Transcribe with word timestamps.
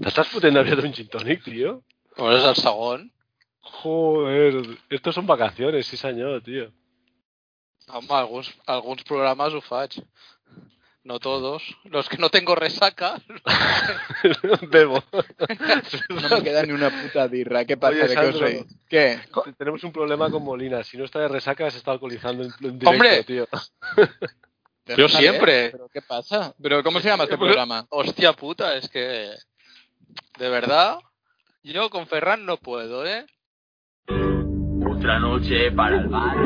¿Te 0.00 0.08
estás 0.08 0.28
pudiendo 0.28 0.60
abrir 0.60 0.78
un 0.78 0.92
gin 0.92 1.08
tonic, 1.08 1.44
tío? 1.44 1.82
¿O 2.16 2.32
es 2.32 2.44
al 2.44 2.56
sagón? 2.56 3.12
Joder, 3.60 4.78
estos 4.90 5.14
son 5.14 5.26
vacaciones, 5.26 5.86
sí 5.86 5.96
señor, 5.96 6.42
tío. 6.42 6.72
Home, 7.88 8.08
alguns, 8.10 8.52
alguns 8.66 9.02
programes 9.04 9.54
ho 9.54 9.60
faig. 9.60 10.02
No 11.04 11.20
todos. 11.20 11.62
Los 11.84 12.08
que 12.08 12.16
no 12.18 12.30
tengo 12.30 12.56
resaca. 12.56 13.20
Bebo. 14.70 15.04
No 16.08 16.28
me 16.36 16.42
queda 16.42 16.64
ni 16.64 16.72
una 16.72 16.90
puta 16.90 17.28
birra. 17.28 17.64
¿Qué 17.64 17.76
pasa? 17.76 17.94
Oye, 17.94 18.08
¿De 18.08 18.14
qué 18.14 18.26
os 18.26 18.38
Sandro. 18.38 18.66
¿Qué? 18.88 19.20
Tenemos 19.56 19.84
un 19.84 19.92
problema 19.92 20.28
con 20.30 20.42
Molina. 20.42 20.82
Si 20.82 20.96
no 20.96 21.04
está 21.04 21.20
de 21.20 21.28
resaca, 21.28 21.70
se 21.70 21.78
está 21.78 21.92
alcoholizando 21.92 22.42
en, 22.42 22.50
en 22.60 22.78
directo, 22.78 22.90
¡Hombre! 22.90 23.22
tío. 23.22 23.46
Yo 24.96 25.08
siempre. 25.08 25.70
¿Pero 25.70 25.88
qué 25.88 26.02
pasa? 26.02 26.52
¿Pero 26.60 26.82
cómo 26.82 26.98
se 26.98 27.08
llama 27.08 27.24
este 27.24 27.38
programa? 27.38 27.86
Hostia 27.90 28.32
puta, 28.32 28.74
es 28.76 28.88
que. 28.88 29.30
De 30.38 30.48
verdad. 30.48 30.98
Yo 31.62 31.90
con 31.90 32.06
Ferran 32.06 32.46
no 32.46 32.58
puedo, 32.58 33.04
¿eh? 33.06 33.26
Otra 34.88 35.18
noche 35.18 35.72
para 35.72 35.96
el 35.96 36.08
bar. 36.08 36.36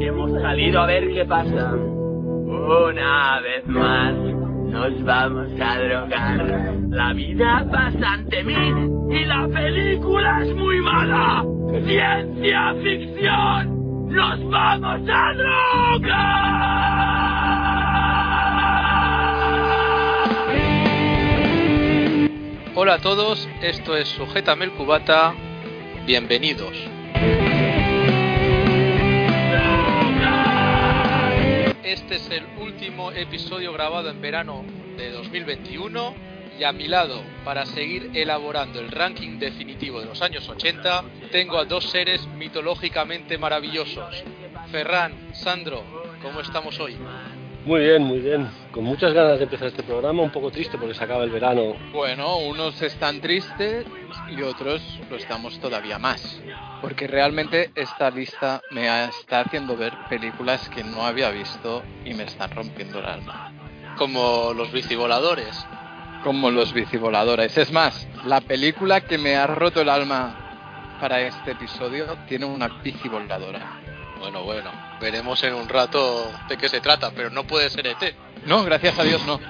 Hemos 0.00 0.32
salido 0.40 0.80
a 0.80 0.86
ver 0.86 1.08
qué 1.12 1.24
pasa. 1.24 1.72
Una 1.72 3.40
vez 3.40 3.66
más 3.66 4.14
nos 4.14 5.04
vamos 5.04 5.48
a 5.60 5.78
drogar. 5.78 6.74
La 6.88 7.12
vida 7.12 7.66
pasa 7.70 8.12
ante 8.12 8.42
mí 8.44 9.16
y 9.16 9.24
la 9.24 9.48
película 9.48 10.42
es 10.42 10.54
muy 10.54 10.80
mala. 10.80 11.44
Ciencia 11.86 12.74
ficción. 12.82 14.08
Nos 14.08 14.50
vamos 14.50 15.08
a 15.08 15.32
drogar. 15.34 16.42
Hola 22.74 22.94
a 22.94 22.98
todos, 23.00 23.46
esto 23.60 23.94
es 23.98 24.08
Sujétame 24.08 24.64
el 24.64 24.72
Cubata. 24.72 25.34
Bienvenidos. 26.06 26.72
Este 31.82 32.14
es 32.14 32.30
el 32.30 32.46
último 32.58 33.12
episodio 33.12 33.74
grabado 33.74 34.08
en 34.08 34.22
verano 34.22 34.64
de 34.96 35.10
2021 35.10 36.14
y 36.58 36.64
a 36.64 36.72
mi 36.72 36.88
lado, 36.88 37.22
para 37.44 37.66
seguir 37.66 38.10
elaborando 38.14 38.80
el 38.80 38.90
ranking 38.90 39.38
definitivo 39.38 40.00
de 40.00 40.06
los 40.06 40.22
años 40.22 40.48
80, 40.48 41.04
tengo 41.30 41.58
a 41.58 41.66
dos 41.66 41.90
seres 41.90 42.26
mitológicamente 42.38 43.36
maravillosos. 43.36 44.24
Ferran, 44.70 45.34
Sandro, 45.34 45.84
¿cómo 46.22 46.40
estamos 46.40 46.80
hoy? 46.80 46.96
Muy 47.64 47.80
bien, 47.80 48.02
muy 48.02 48.18
bien. 48.18 48.50
Con 48.72 48.82
muchas 48.82 49.12
ganas 49.12 49.38
de 49.38 49.44
empezar 49.44 49.68
este 49.68 49.84
programa, 49.84 50.20
un 50.22 50.32
poco 50.32 50.50
triste 50.50 50.78
porque 50.78 50.94
se 50.94 51.04
acaba 51.04 51.22
el 51.22 51.30
verano. 51.30 51.76
Bueno, 51.92 52.38
unos 52.38 52.82
están 52.82 53.20
tristes 53.20 53.86
y 54.28 54.42
otros 54.42 54.82
lo 55.08 55.16
estamos 55.16 55.60
todavía 55.60 55.96
más. 55.96 56.40
Porque 56.80 57.06
realmente 57.06 57.70
esta 57.76 58.10
lista 58.10 58.60
me 58.72 59.04
está 59.04 59.40
haciendo 59.40 59.76
ver 59.76 59.92
películas 60.08 60.68
que 60.70 60.82
no 60.82 61.06
había 61.06 61.30
visto 61.30 61.84
y 62.04 62.14
me 62.14 62.24
están 62.24 62.50
rompiendo 62.50 62.98
el 62.98 63.06
alma. 63.06 63.52
Como 63.96 64.52
los 64.54 64.72
bicivoladores. 64.72 65.64
Como 66.24 66.50
los 66.50 66.72
bicivoladores. 66.72 67.56
Es 67.58 67.70
más, 67.70 68.08
la 68.24 68.40
película 68.40 69.02
que 69.02 69.18
me 69.18 69.36
ha 69.36 69.46
roto 69.46 69.82
el 69.82 69.88
alma 69.88 70.96
para 71.00 71.20
este 71.20 71.52
episodio 71.52 72.18
tiene 72.26 72.44
una 72.44 72.66
bicivoladora. 72.82 73.80
Bueno, 74.18 74.42
bueno, 74.42 74.70
veremos 75.02 75.42
en 75.42 75.52
un 75.54 75.68
rato 75.68 76.32
de 76.48 76.56
qué 76.56 76.68
se 76.68 76.80
trata, 76.80 77.10
pero 77.10 77.28
no 77.28 77.44
puede 77.44 77.68
ser 77.70 77.88
ET. 77.88 78.14
No, 78.46 78.62
gracias 78.64 78.96
a 78.98 79.02
Dios 79.02 79.26
no. 79.26 79.40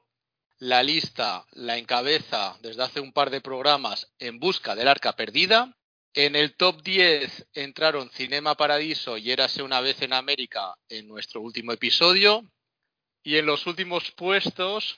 la 0.58 0.82
lista 0.82 1.46
la 1.52 1.78
encabeza 1.78 2.58
desde 2.64 2.82
hace 2.82 3.00
un 3.00 3.14
par 3.14 3.30
de 3.30 3.40
programas 3.40 4.12
En 4.18 4.40
Busca 4.40 4.74
del 4.74 4.88
Arca 4.88 5.16
Perdida. 5.16 5.78
En 6.16 6.36
el 6.36 6.56
top 6.56 6.82
10 6.82 7.50
entraron 7.54 8.10
Cinema 8.10 8.56
Paradiso 8.56 9.16
y 9.16 9.30
Érase 9.30 9.62
una 9.62 9.80
vez 9.80 10.02
en 10.02 10.14
América 10.14 10.74
en 10.90 11.08
nuestro 11.08 11.42
último 11.42 11.72
episodio. 11.72 12.42
Y 13.22 13.38
en 13.38 13.46
los 13.46 13.68
últimos 13.68 14.10
puestos, 14.14 14.98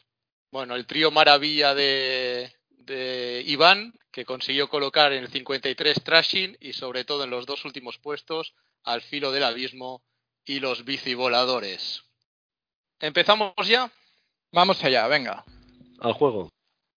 bueno, 0.51 0.77
el 0.77 0.88
trío 0.88 1.11
Maravilla 1.11 1.75
de, 1.75 2.50
de 2.69 3.44
Iván, 3.45 3.94
que 4.09 4.23
consiguió 4.23 4.69
colocar 4.69 5.11
en 5.11 5.23
el 5.23 5.29
53 5.29 6.01
Trashing 6.01 6.57
y 6.61 6.71
sobre 6.71 7.03
todo 7.03 7.25
en 7.25 7.29
los 7.29 7.45
dos 7.45 7.66
últimos 7.66 7.97
puestos, 7.97 8.53
Al 8.83 9.01
filo 9.01 9.33
del 9.33 9.44
abismo 9.44 10.01
y 10.45 10.59
Los 10.59 10.85
bicivoladores. 10.85 12.03
¿Empezamos 13.00 13.67
ya? 13.67 13.91
Vamos 14.51 14.83
allá, 14.83 15.07
venga. 15.07 15.44
Al 16.00 16.13
juego. 16.13 16.51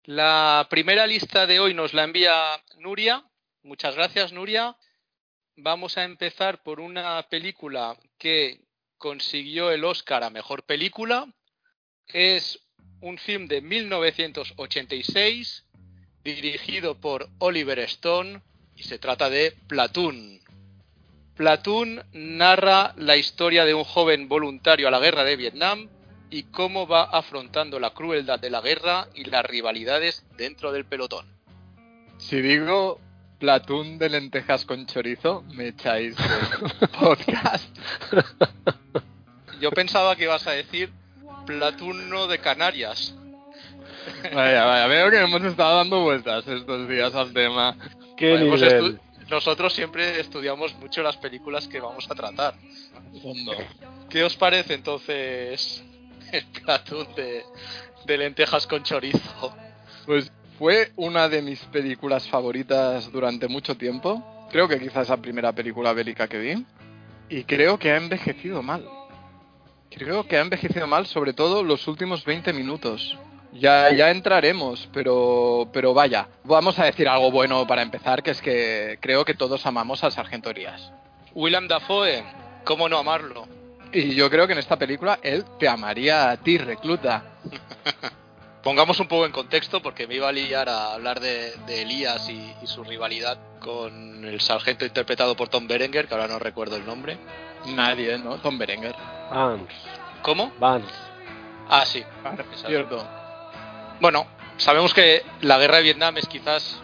La 0.05 0.67
primera 0.69 1.07
lista 1.07 1.47
de 1.47 1.61
hoy 1.61 1.73
nos 1.75 1.95
la 1.95 2.03
envía 2.05 2.35
Nuria. 2.79 3.25
Muchas 3.63 3.95
gracias, 3.95 4.33
Nuria. 4.33 4.77
Vamos 5.57 5.97
a 5.97 6.03
empezar 6.05 6.65
por 6.65 6.81
una 6.81 7.23
película 7.29 7.97
que 8.19 8.65
consiguió 8.99 9.71
el 9.71 9.85
Oscar 9.85 10.25
a 10.25 10.31
Mejor 10.31 10.65
Película. 10.65 11.33
Es 12.07 12.59
un 13.01 13.17
film 13.19 13.47
de 13.47 13.61
1986 13.61 15.65
dirigido 16.25 17.01
por 17.01 17.31
Oliver 17.39 17.79
Stone 17.81 18.43
y 18.75 18.85
se 18.85 18.99
trata 18.99 19.29
de 19.31 19.53
Platoon. 19.69 20.42
Platoon 21.37 22.03
narra 22.13 22.93
la 22.97 23.17
historia 23.17 23.65
de 23.65 23.75
un 23.75 23.85
joven 23.85 24.29
voluntario 24.29 24.89
a 24.89 24.91
la 24.91 24.99
guerra 25.01 25.25
de 25.25 25.37
Vietnam 25.37 25.89
y 26.31 26.45
cómo 26.45 26.87
va 26.87 27.05
afrontando 27.05 27.79
la 27.81 27.91
crueldad 27.91 28.39
de 28.39 28.51
la 28.51 28.61
guerra 28.61 29.09
y 29.15 29.25
las 29.25 29.45
rivalidades 29.45 30.25
dentro 30.37 30.73
del 30.73 30.85
pelotón. 30.85 31.27
Si 32.19 32.41
digo 32.41 33.01
platún 33.39 33.99
de 33.99 34.09
lentejas 34.09 34.65
con 34.65 34.87
chorizo, 34.87 35.43
me 35.55 35.69
echáis 35.69 36.15
del 36.17 36.89
podcast. 37.01 37.69
Yo 39.61 39.71
pensaba 39.71 40.15
que 40.17 40.25
ibas 40.25 40.47
a 40.47 40.53
decir 40.53 40.91
Platuno 41.47 42.27
de 42.29 42.39
Canarias. 42.39 43.15
Vaya, 44.35 44.65
vaya, 44.65 44.87
veo 44.87 45.11
que 45.11 45.19
hemos 45.21 45.43
estado 45.45 45.77
dando 45.79 46.01
vueltas 46.03 46.47
estos 46.47 46.89
días 46.89 47.15
al 47.15 47.33
tema. 47.33 47.77
¿Qué 48.17 48.31
Bueno, 48.31 48.55
nivel? 48.57 48.63
estu- 48.97 49.01
nosotros 49.31 49.73
siempre 49.73 50.21
estudiamos 50.21 50.75
mucho 50.77 51.03
las 51.03 51.17
películas 51.17 51.69
que 51.69 51.81
vamos 51.81 52.11
a 52.11 52.15
tratar. 52.15 52.55
Fondo. 53.23 53.53
¿Qué 54.09 54.25
os 54.25 54.37
parece 54.37 54.75
entonces 54.75 55.83
el 56.33 56.45
Platoon 56.47 57.15
de, 57.15 57.45
de 58.07 58.19
lentejas 58.19 58.67
con 58.67 58.83
chorizo? 58.83 59.55
Pues 60.07 60.31
fue 60.59 60.93
una 60.97 61.29
de 61.29 61.43
mis 61.43 61.61
películas 61.67 62.29
favoritas 62.29 63.11
durante 63.11 63.49
mucho 63.49 63.77
tiempo. 63.77 64.47
Creo 64.51 64.69
que 64.69 64.79
quizás 64.79 65.09
la 65.09 65.17
primera 65.17 65.53
película 65.53 65.93
bélica 65.93 66.29
que 66.29 66.39
vi. 66.39 66.67
Y 67.29 67.45
creo 67.45 67.79
que 67.79 67.91
ha 67.91 67.97
envejecido 67.97 68.63
mal. 68.63 68.87
Creo 69.91 70.27
que 70.27 70.37
ha 70.37 70.41
envejecido 70.41 70.87
mal, 70.87 71.07
sobre 71.07 71.33
todo 71.33 71.63
los 71.63 71.87
últimos 71.89 72.25
20 72.25 72.53
minutos. 72.53 73.17
Ya, 73.53 73.93
ya 73.93 74.11
entraremos, 74.11 74.89
pero, 74.93 75.69
pero 75.73 75.93
vaya, 75.93 76.29
vamos 76.45 76.79
a 76.79 76.85
decir 76.85 77.07
algo 77.09 77.31
bueno 77.31 77.67
para 77.67 77.83
empezar, 77.83 78.23
que 78.23 78.31
es 78.31 78.41
que 78.41 78.99
creo 79.01 79.25
que 79.25 79.35
todos 79.35 79.67
amamos 79.67 80.03
al 80.05 80.13
Sargento 80.13 80.51
Elías. 80.51 80.91
William 81.35 81.69
Dafoe, 81.69 82.25
¿cómo 82.65 82.89
no 82.89 82.99
amarlo? 82.99 83.47
Y 83.93 84.15
yo 84.15 84.31
creo 84.31 84.47
que 84.47 84.55
en 84.55 84.59
esta 84.59 84.79
película 84.79 85.19
él 85.23 85.45
te 85.59 85.69
amaría 85.69 86.31
a 86.31 86.37
ti, 86.39 86.57
recluta. 86.57 87.25
Pongamos 88.63 89.01
un 89.01 89.09
poco 89.09 89.27
en 89.27 89.33
contexto 89.33 89.83
porque 89.83 90.07
me 90.07 90.15
iba 90.15 90.29
a 90.29 90.33
liar 90.33 90.69
a 90.69 90.95
hablar 90.95 91.21
de, 91.21 91.53
de 91.67 91.83
Elías 91.83 92.29
y, 92.29 92.55
y 92.63 92.67
su 92.67 92.85
rivalidad 92.85 93.37
con 93.59 94.25
el 94.25 94.41
sargento 94.41 94.87
interpretado 94.87 95.37
por 95.37 95.49
Tom 95.49 95.67
Berenger, 95.67 96.07
que 96.07 96.15
ahora 96.15 96.29
no 96.29 96.39
recuerdo 96.39 96.77
el 96.77 96.87
nombre. 96.87 97.19
Nadie, 97.67 98.19
¿no? 98.19 98.39
Tom 98.39 98.57
Berenger. 98.57 98.95
Vance. 99.31 99.67
¿Cómo? 100.23 100.53
Vance. 100.59 100.95
Ah, 101.69 101.85
sí. 101.85 102.03
Cierto. 102.67 103.05
Bueno, 104.03 104.27
sabemos 104.57 104.93
que 104.93 105.23
la 105.43 105.59
guerra 105.59 105.77
de 105.77 105.85
Vietnam 105.85 106.17
es 106.17 106.27
quizás 106.27 106.83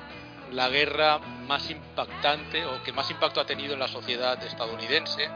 la 0.53 0.69
guerra 0.69 1.19
más 1.19 1.69
impactante 1.69 2.65
o 2.65 2.81
que 2.85 2.93
más 2.93 3.11
impacto 3.11 3.41
ha 3.41 3.45
tenido 3.45 3.75
en 3.75 3.81
la 3.81 3.89
sociedad 3.89 4.41
estadounidense. 4.45 5.29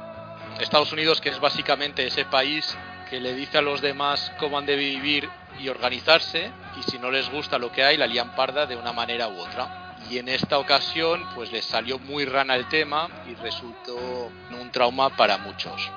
Estados 0.61 0.93
Unidos, 0.93 1.21
que 1.21 1.31
es 1.31 1.41
básicamente 1.41 2.07
ese 2.07 2.25
país 2.25 2.79
que 3.11 3.19
le 3.19 3.35
dice 3.35 3.59
a 3.59 3.63
los 3.63 3.81
demás 3.81 4.33
cómo 4.39 4.59
han 4.59 4.67
de 4.67 4.77
vivir 4.77 5.29
y 5.59 5.71
organizarse, 5.71 6.53
y 6.79 6.89
si 6.89 7.01
no 7.01 7.11
les 7.11 7.29
gusta 7.33 7.59
lo 7.59 7.73
que 7.73 7.83
hay, 7.83 7.97
la 7.97 8.07
lían 8.07 8.37
parda 8.37 8.65
de 8.67 8.77
una 8.77 8.93
manera 8.93 9.27
u 9.27 9.41
otra. 9.41 9.97
y 10.09 10.19
en 10.19 10.29
esta 10.29 10.59
ocasión 10.59 11.27
pues 11.35 11.51
les 11.51 11.65
salió 11.65 11.99
muy 11.99 12.27
rana 12.27 12.55
el 12.55 12.69
tema 12.69 13.09
y 13.29 13.35
resultó 13.35 13.97
un 13.97 14.71
trauma 14.71 15.17
para 15.17 15.37
muchos. 15.39 15.91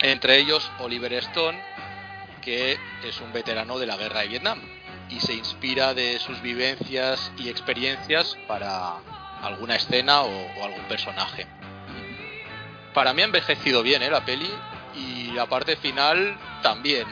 Entre 0.00 0.38
ellos 0.38 0.68
Oliver 0.80 1.12
Stone, 1.12 1.62
que 2.42 2.76
es 3.04 3.20
un 3.20 3.32
veterano 3.32 3.78
de 3.78 3.86
la 3.86 3.96
guerra 3.96 4.22
de 4.22 4.28
Vietnam 4.28 4.60
y 5.14 5.20
se 5.20 5.34
inspira 5.34 5.94
de 5.94 6.18
sus 6.18 6.40
vivencias 6.42 7.32
y 7.38 7.48
experiencias 7.48 8.36
para 8.48 8.94
alguna 9.42 9.76
escena 9.76 10.22
o, 10.22 10.64
algún 10.64 10.84
personaje. 10.88 11.46
Para 12.92 13.12
mí 13.12 13.22
ha 13.22 13.26
envejecido 13.26 13.82
bien 13.82 14.02
¿eh? 14.02 14.10
la 14.10 14.24
peli 14.24 14.50
y 14.96 15.32
la 15.32 15.46
parte 15.46 15.76
final 15.76 16.38
también. 16.62 17.06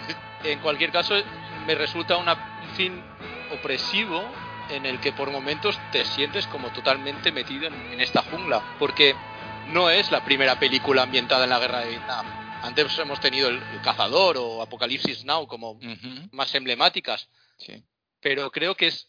En 0.45 0.59
cualquier 0.61 0.91
caso, 0.91 1.15
me 1.67 1.75
resulta 1.75 2.17
un 2.17 2.27
fin 2.77 3.01
opresivo 3.53 4.23
en 4.71 4.87
el 4.87 5.01
que 5.01 5.13
por 5.13 5.31
momentos 5.31 5.79
te 5.93 6.05
sientes 6.05 6.47
como 6.47 6.73
totalmente 6.73 7.31
metido 7.31 7.67
en, 7.67 8.01
esta 8.01 8.23
jungla, 8.23 8.77
porque 8.79 9.15
no 9.69 9.91
es 9.91 10.11
la 10.11 10.25
primera 10.25 10.59
película 10.59 11.03
ambientada 11.03 11.45
en 11.45 11.51
la 11.51 11.59
guerra 11.59 11.81
de 11.81 11.91
Vietnam. 11.91 12.27
Antes 12.63 12.99
hemos 12.99 13.21
tenido 13.21 13.49
el, 13.49 13.61
Cazador 13.83 14.37
o 14.39 14.63
Apocalipsis 14.63 15.25
Now 15.25 15.47
como 15.47 15.79
más 16.31 16.55
emblemáticas, 16.55 17.29
pero 18.23 18.51
creo 18.51 18.77
que 18.77 18.87
es 18.87 19.09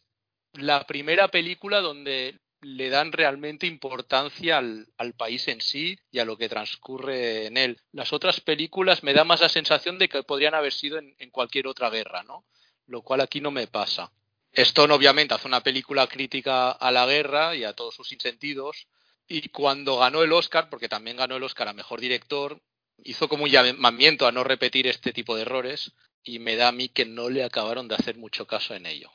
la 0.53 0.85
primera 0.85 1.29
película 1.29 1.79
donde 1.79 2.39
le 2.61 2.89
dan 2.89 3.11
realmente 3.11 3.67
importancia 3.67 4.57
al, 4.57 5.13
país 5.17 5.47
en 5.47 5.61
sí 5.61 5.97
y 6.11 6.19
a 6.19 6.25
lo 6.25 6.37
que 6.37 6.49
transcurre 6.49 7.45
en 7.47 7.57
él. 7.57 7.79
Las 7.91 8.11
otras 8.11 8.41
películas 8.41 9.03
me 9.03 9.13
da 9.13 9.23
más 9.23 9.41
la 9.41 9.49
sensación 9.49 9.97
de 9.97 10.09
que 10.09 10.23
podrían 10.23 10.55
haber 10.55 10.73
sido 10.73 10.97
en, 10.97 11.15
en 11.19 11.29
cualquier 11.29 11.67
otra 11.67 11.89
guerra, 11.89 12.23
¿no? 12.23 12.45
Lo 12.87 13.01
cual 13.01 13.21
aquí 13.21 13.41
no 13.41 13.51
me 13.51 13.67
pasa. 13.67 14.11
Stone 14.51 14.93
obviamente 14.93 15.33
hace 15.33 15.47
una 15.47 15.61
película 15.61 16.07
crítica 16.07 16.71
a 16.71 16.91
la 16.91 17.05
guerra 17.05 17.55
y 17.55 17.63
a 17.63 17.73
todos 17.73 17.95
sus 17.95 18.11
insentidos 18.11 18.87
y 19.27 19.49
cuando 19.49 19.97
ganó 19.97 20.23
el 20.23 20.33
Oscar, 20.33 20.69
porque 20.69 20.89
también 20.89 21.17
ganó 21.17 21.35
el 21.35 21.43
Oscar 21.43 21.67
a 21.67 21.73
Mejor 21.73 22.01
Director, 22.01 22.61
hizo 23.03 23.27
como 23.27 23.43
un 23.43 23.49
llamamiento 23.49 24.27
a 24.27 24.31
no 24.31 24.43
repetir 24.43 24.87
este 24.87 25.11
tipo 25.11 25.35
de 25.35 25.43
errores 25.43 25.93
y 26.23 26.39
me 26.39 26.55
da 26.55 26.69
a 26.69 26.71
mí 26.71 26.89
que 26.89 27.05
no 27.05 27.29
le 27.29 27.43
acabaron 27.43 27.87
de 27.87 27.95
hacer 27.95 28.17
mucho 28.17 28.45
caso 28.45 28.73
en 28.75 28.85
ello. 28.85 29.09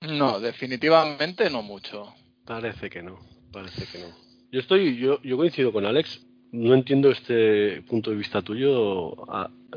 No, 0.00 0.40
definitivamente 0.40 1.50
no 1.50 1.62
mucho. 1.62 2.14
Parece 2.46 2.88
que 2.88 3.02
no, 3.02 3.18
parece 3.52 3.86
que 3.86 3.98
no. 3.98 4.08
Yo 4.50 4.60
estoy, 4.60 4.96
yo, 4.96 5.20
yo 5.22 5.36
coincido 5.36 5.72
con 5.72 5.84
Alex. 5.84 6.26
No 6.52 6.74
entiendo 6.74 7.10
este 7.10 7.82
punto 7.82 8.10
de 8.10 8.16
vista 8.16 8.42
tuyo, 8.42 9.14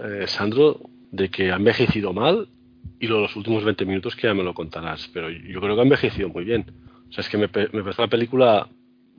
eh, 0.03 0.25
Sandro, 0.25 0.81
de 1.11 1.29
que 1.29 1.51
ha 1.51 1.55
envejecido 1.55 2.13
mal 2.13 2.49
y 2.99 3.07
los 3.07 3.35
últimos 3.35 3.63
20 3.63 3.85
minutos 3.85 4.15
que 4.15 4.27
ya 4.27 4.33
me 4.33 4.43
lo 4.43 4.53
contarás, 4.53 5.07
pero 5.13 5.29
yo 5.29 5.61
creo 5.61 5.75
que 5.75 5.81
ha 5.81 5.83
envejecido 5.83 6.29
muy 6.29 6.45
bien. 6.45 6.65
O 7.09 7.11
sea, 7.11 7.21
es 7.21 7.29
que 7.29 7.37
me, 7.37 7.47
me 7.47 7.83
parece 7.83 8.01
la 8.01 8.07
película, 8.07 8.67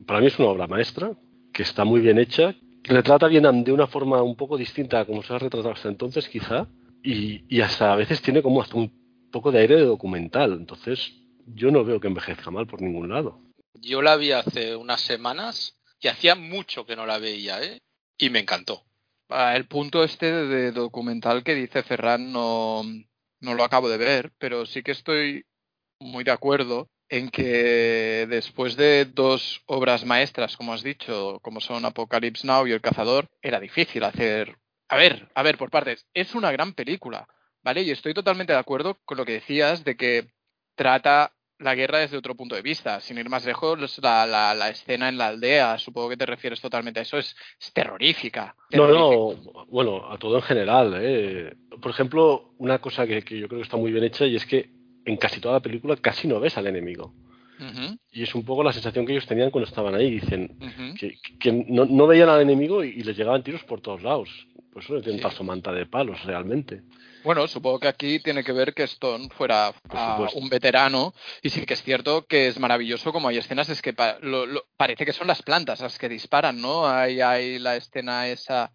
para 0.04 0.20
mí 0.20 0.26
es 0.26 0.38
una 0.38 0.48
obra 0.48 0.66
maestra, 0.66 1.12
que 1.52 1.62
está 1.62 1.84
muy 1.84 2.00
bien 2.00 2.18
hecha, 2.18 2.56
que 2.82 2.92
retrata 2.92 3.28
bien 3.28 3.62
de 3.62 3.72
una 3.72 3.86
forma 3.86 4.20
un 4.22 4.34
poco 4.34 4.58
distinta 4.58 5.00
a 5.00 5.04
como 5.04 5.22
se 5.22 5.32
ha 5.32 5.38
retratado 5.38 5.72
hasta 5.72 5.88
entonces, 5.88 6.28
quizá, 6.28 6.66
y, 7.04 7.44
y 7.48 7.60
hasta 7.60 7.92
a 7.92 7.96
veces 7.96 8.20
tiene 8.22 8.42
como 8.42 8.62
hasta 8.62 8.76
un 8.76 9.30
poco 9.30 9.52
de 9.52 9.60
aire 9.60 9.76
de 9.76 9.84
documental. 9.84 10.54
Entonces, 10.54 11.12
yo 11.46 11.70
no 11.70 11.84
veo 11.84 12.00
que 12.00 12.08
envejezca 12.08 12.50
mal 12.50 12.66
por 12.66 12.80
ningún 12.80 13.10
lado. 13.10 13.40
Yo 13.74 14.02
la 14.02 14.16
vi 14.16 14.32
hace 14.32 14.74
unas 14.74 15.02
semanas 15.02 15.76
y 16.00 16.08
hacía 16.08 16.34
mucho 16.34 16.86
que 16.86 16.96
no 16.96 17.06
la 17.06 17.18
veía, 17.18 17.62
¿eh? 17.62 17.80
Y 18.16 18.30
me 18.30 18.40
encantó. 18.40 18.82
Ah, 19.28 19.56
el 19.56 19.66
punto 19.66 20.04
este 20.04 20.32
de 20.32 20.72
documental 20.72 21.42
que 21.42 21.54
dice 21.54 21.82
Ferran 21.82 22.32
no, 22.32 22.82
no 23.40 23.54
lo 23.54 23.64
acabo 23.64 23.88
de 23.88 23.98
ver, 23.98 24.32
pero 24.38 24.64
sí 24.66 24.82
que 24.82 24.92
estoy 24.92 25.44
muy 25.98 26.24
de 26.24 26.30
acuerdo 26.30 26.88
en 27.08 27.28
que 27.28 28.26
después 28.28 28.76
de 28.76 29.04
dos 29.04 29.62
obras 29.66 30.04
maestras, 30.04 30.56
como 30.56 30.72
has 30.72 30.82
dicho, 30.82 31.38
como 31.42 31.60
son 31.60 31.84
Apocalypse 31.84 32.46
Now 32.46 32.66
y 32.66 32.72
El 32.72 32.80
Cazador, 32.80 33.28
era 33.42 33.60
difícil 33.60 34.04
hacer... 34.04 34.56
A 34.88 34.96
ver, 34.96 35.28
a 35.34 35.42
ver, 35.42 35.56
por 35.56 35.70
partes, 35.70 36.06
es 36.14 36.34
una 36.34 36.52
gran 36.52 36.74
película, 36.74 37.26
¿vale? 37.62 37.82
Y 37.82 37.90
estoy 37.90 38.14
totalmente 38.14 38.52
de 38.52 38.58
acuerdo 38.58 38.98
con 39.04 39.16
lo 39.16 39.24
que 39.24 39.32
decías 39.32 39.84
de 39.84 39.96
que 39.96 40.28
trata 40.74 41.32
la 41.58 41.74
guerra 41.74 41.98
desde 41.98 42.16
otro 42.16 42.34
punto 42.34 42.54
de 42.54 42.62
vista. 42.62 43.00
Sin 43.00 43.18
ir 43.18 43.28
más 43.28 43.44
lejos, 43.44 43.98
la, 44.02 44.26
la, 44.26 44.68
escena 44.68 45.08
en 45.08 45.18
la 45.18 45.28
aldea, 45.28 45.78
supongo 45.78 46.10
que 46.10 46.16
te 46.16 46.26
refieres 46.26 46.60
totalmente 46.60 47.00
a 47.00 47.02
eso, 47.02 47.18
es, 47.18 47.34
terrorífica, 47.72 48.54
No, 48.72 48.86
no, 48.88 49.66
bueno, 49.68 50.10
a 50.10 50.18
todo 50.18 50.36
en 50.36 50.42
general. 50.42 50.94
¿eh? 51.00 51.56
Por 51.80 51.90
ejemplo, 51.90 52.54
una 52.58 52.78
cosa 52.80 53.06
que, 53.06 53.20
yo 53.20 53.48
creo 53.48 53.60
que 53.60 53.64
está 53.64 53.76
muy 53.76 53.92
bien 53.92 54.04
hecha 54.04 54.26
y 54.26 54.36
es 54.36 54.46
que 54.46 54.70
en 55.04 55.16
casi 55.16 55.40
toda 55.40 55.54
la 55.54 55.60
película 55.60 55.96
casi 55.96 56.28
no 56.28 56.40
ves 56.40 56.56
al 56.56 56.66
enemigo. 56.66 57.14
Y 58.10 58.22
es 58.22 58.34
un 58.34 58.44
poco 58.44 58.62
la 58.62 58.72
sensación 58.72 59.06
que 59.06 59.12
ellos 59.12 59.26
tenían 59.26 59.50
cuando 59.50 59.68
estaban 59.68 59.94
ahí. 59.94 60.10
Dicen 60.10 60.58
que, 61.40 61.52
no, 61.52 62.06
veían 62.06 62.28
al 62.28 62.42
enemigo 62.42 62.84
y, 62.84 63.02
les 63.02 63.16
llegaban 63.16 63.42
tiros 63.42 63.64
por 63.64 63.80
todos 63.80 64.02
lados. 64.02 64.28
Por 64.74 64.82
eso 64.82 64.96
le 64.96 65.02
tienen 65.02 65.22
paso 65.22 65.44
manta 65.44 65.70
de 65.70 65.86
palos 65.86 66.24
realmente. 66.24 66.82
Bueno, 67.22 67.46
supongo 67.46 67.78
que 67.78 67.86
aquí 67.86 68.18
tiene 68.18 68.42
que 68.42 68.50
ver 68.50 68.74
que 68.74 68.82
Stone 68.82 69.28
fuera 69.30 69.72
un 70.34 70.48
veterano 70.48 71.14
y 71.40 71.50
sí 71.50 71.64
que 71.64 71.74
es 71.74 71.82
cierto 71.84 72.26
que 72.26 72.48
es 72.48 72.58
maravilloso 72.58 73.12
como 73.12 73.28
hay 73.28 73.38
escenas, 73.38 73.68
es 73.68 73.80
que 73.80 73.94
parece 74.76 75.06
que 75.06 75.12
son 75.12 75.28
las 75.28 75.42
plantas 75.42 75.78
las 75.78 75.96
que 75.96 76.08
disparan, 76.08 76.60
¿no? 76.60 76.88
Hay, 76.88 77.20
hay 77.20 77.60
la 77.60 77.76
escena 77.76 78.26
esa 78.26 78.72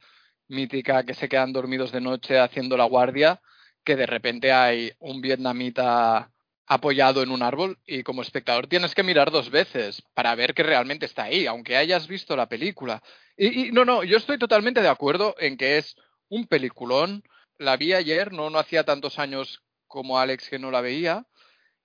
mítica 0.48 1.04
que 1.04 1.14
se 1.14 1.28
quedan 1.28 1.52
dormidos 1.52 1.92
de 1.92 2.00
noche 2.00 2.40
haciendo 2.40 2.78
la 2.78 2.86
guardia, 2.86 3.42
que 3.84 3.98
de 3.98 4.06
repente 4.06 4.54
hay 4.54 4.94
un 5.00 5.20
vietnamita 5.20 6.32
apoyado 6.70 7.22
en 7.22 7.32
un 7.32 7.44
árbol 7.44 7.78
y 7.86 8.04
como 8.04 8.22
espectador 8.22 8.68
tienes 8.68 8.96
que 8.96 9.04
mirar 9.04 9.32
dos 9.32 9.50
veces 9.50 10.02
para 10.14 10.34
ver 10.36 10.54
que 10.54 10.64
realmente 10.64 11.06
está 11.06 11.24
ahí, 11.24 11.46
aunque 11.48 11.76
hayas 11.76 12.08
visto 12.08 12.38
la 12.38 12.48
película. 12.48 13.04
Y, 13.36 13.68
y 13.68 13.72
no, 13.72 13.84
no, 13.84 14.04
yo 14.06 14.16
estoy 14.16 14.38
totalmente 14.38 14.82
de 14.82 14.88
acuerdo 14.88 15.36
en 15.40 15.58
que 15.58 15.78
es 15.78 15.96
un 16.30 16.46
peliculón 16.46 17.24
la 17.60 17.76
vi 17.78 17.94
ayer, 17.94 18.32
no, 18.32 18.50
no 18.50 18.58
hacía 18.58 18.84
tantos 18.84 19.20
años 19.20 19.62
como 19.88 20.18
Alex 20.18 20.50
que 20.50 20.60
no 20.60 20.72
la 20.72 20.82
veía. 20.82 21.28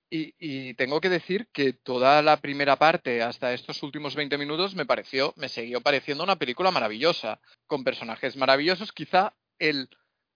Y, 0.09 0.73
tengo 0.75 1.01
que 1.01 1.09
decir 1.09 1.49
que 1.51 1.73
toda 1.73 2.21
la 2.21 2.37
primera 2.37 2.77
parte, 2.77 3.21
hasta 3.21 3.53
estos 3.53 3.83
últimos 3.83 4.15
20 4.15 4.37
minutos, 4.37 4.73
me 4.73 4.85
pareció, 4.85 5.33
me 5.35 5.49
siguió 5.49 5.81
pareciendo 5.81 6.23
una 6.23 6.37
película 6.37 6.71
maravillosa, 6.71 7.41
con 7.67 7.83
personajes 7.83 8.37
maravillosos. 8.37 8.93
Quizá 8.93 9.35
el 9.59 9.89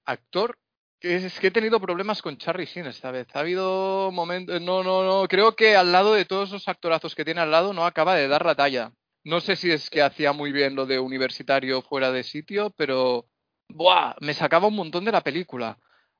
actor, 0.03 0.59
es, 1.01 1.39
que 1.39 1.47
he 1.47 1.51
tenido 1.51 1.79
problemas 1.79 2.21
con 2.21 2.37
Charlie 2.37 2.65
Sheen 2.65 2.87
esta 2.87 3.11
vez. 3.11 3.27
Ha 3.33 3.39
habido 3.39 4.11
momentos, 4.11 4.61
no, 4.61 4.83
no, 4.83 5.03
no, 5.03 5.27
creo 5.27 5.55
que 5.55 5.75
al 5.75 5.91
lado 5.91 6.13
de 6.13 6.25
todos 6.25 6.49
esos 6.49 6.67
actorazos 6.67 7.15
que 7.15 7.25
tiene 7.25 7.41
al 7.41 7.51
lado 7.51 7.73
no 7.73 7.85
acaba 7.85 8.15
de 8.15 8.27
dar 8.27 8.45
la 8.45 8.55
talla. 8.55 8.91
No 9.23 9.41
sé 9.41 9.55
si 9.55 9.71
es 9.71 9.89
que 9.89 10.01
hacía 10.01 10.33
muy 10.33 10.51
bien 10.51 10.75
lo 10.75 10.85
de 10.85 10.99
universitario 10.99 11.81
fuera 11.81 12.11
de 12.11 12.23
sitio, 12.23 12.71
pero 12.77 13.27
¡buah! 13.69 14.15
me 14.21 14.33
sacaba 14.33 14.67
un 14.67 14.75
montón 14.75 15.05
de 15.05 15.11
la 15.11 15.21
película. 15.21 15.77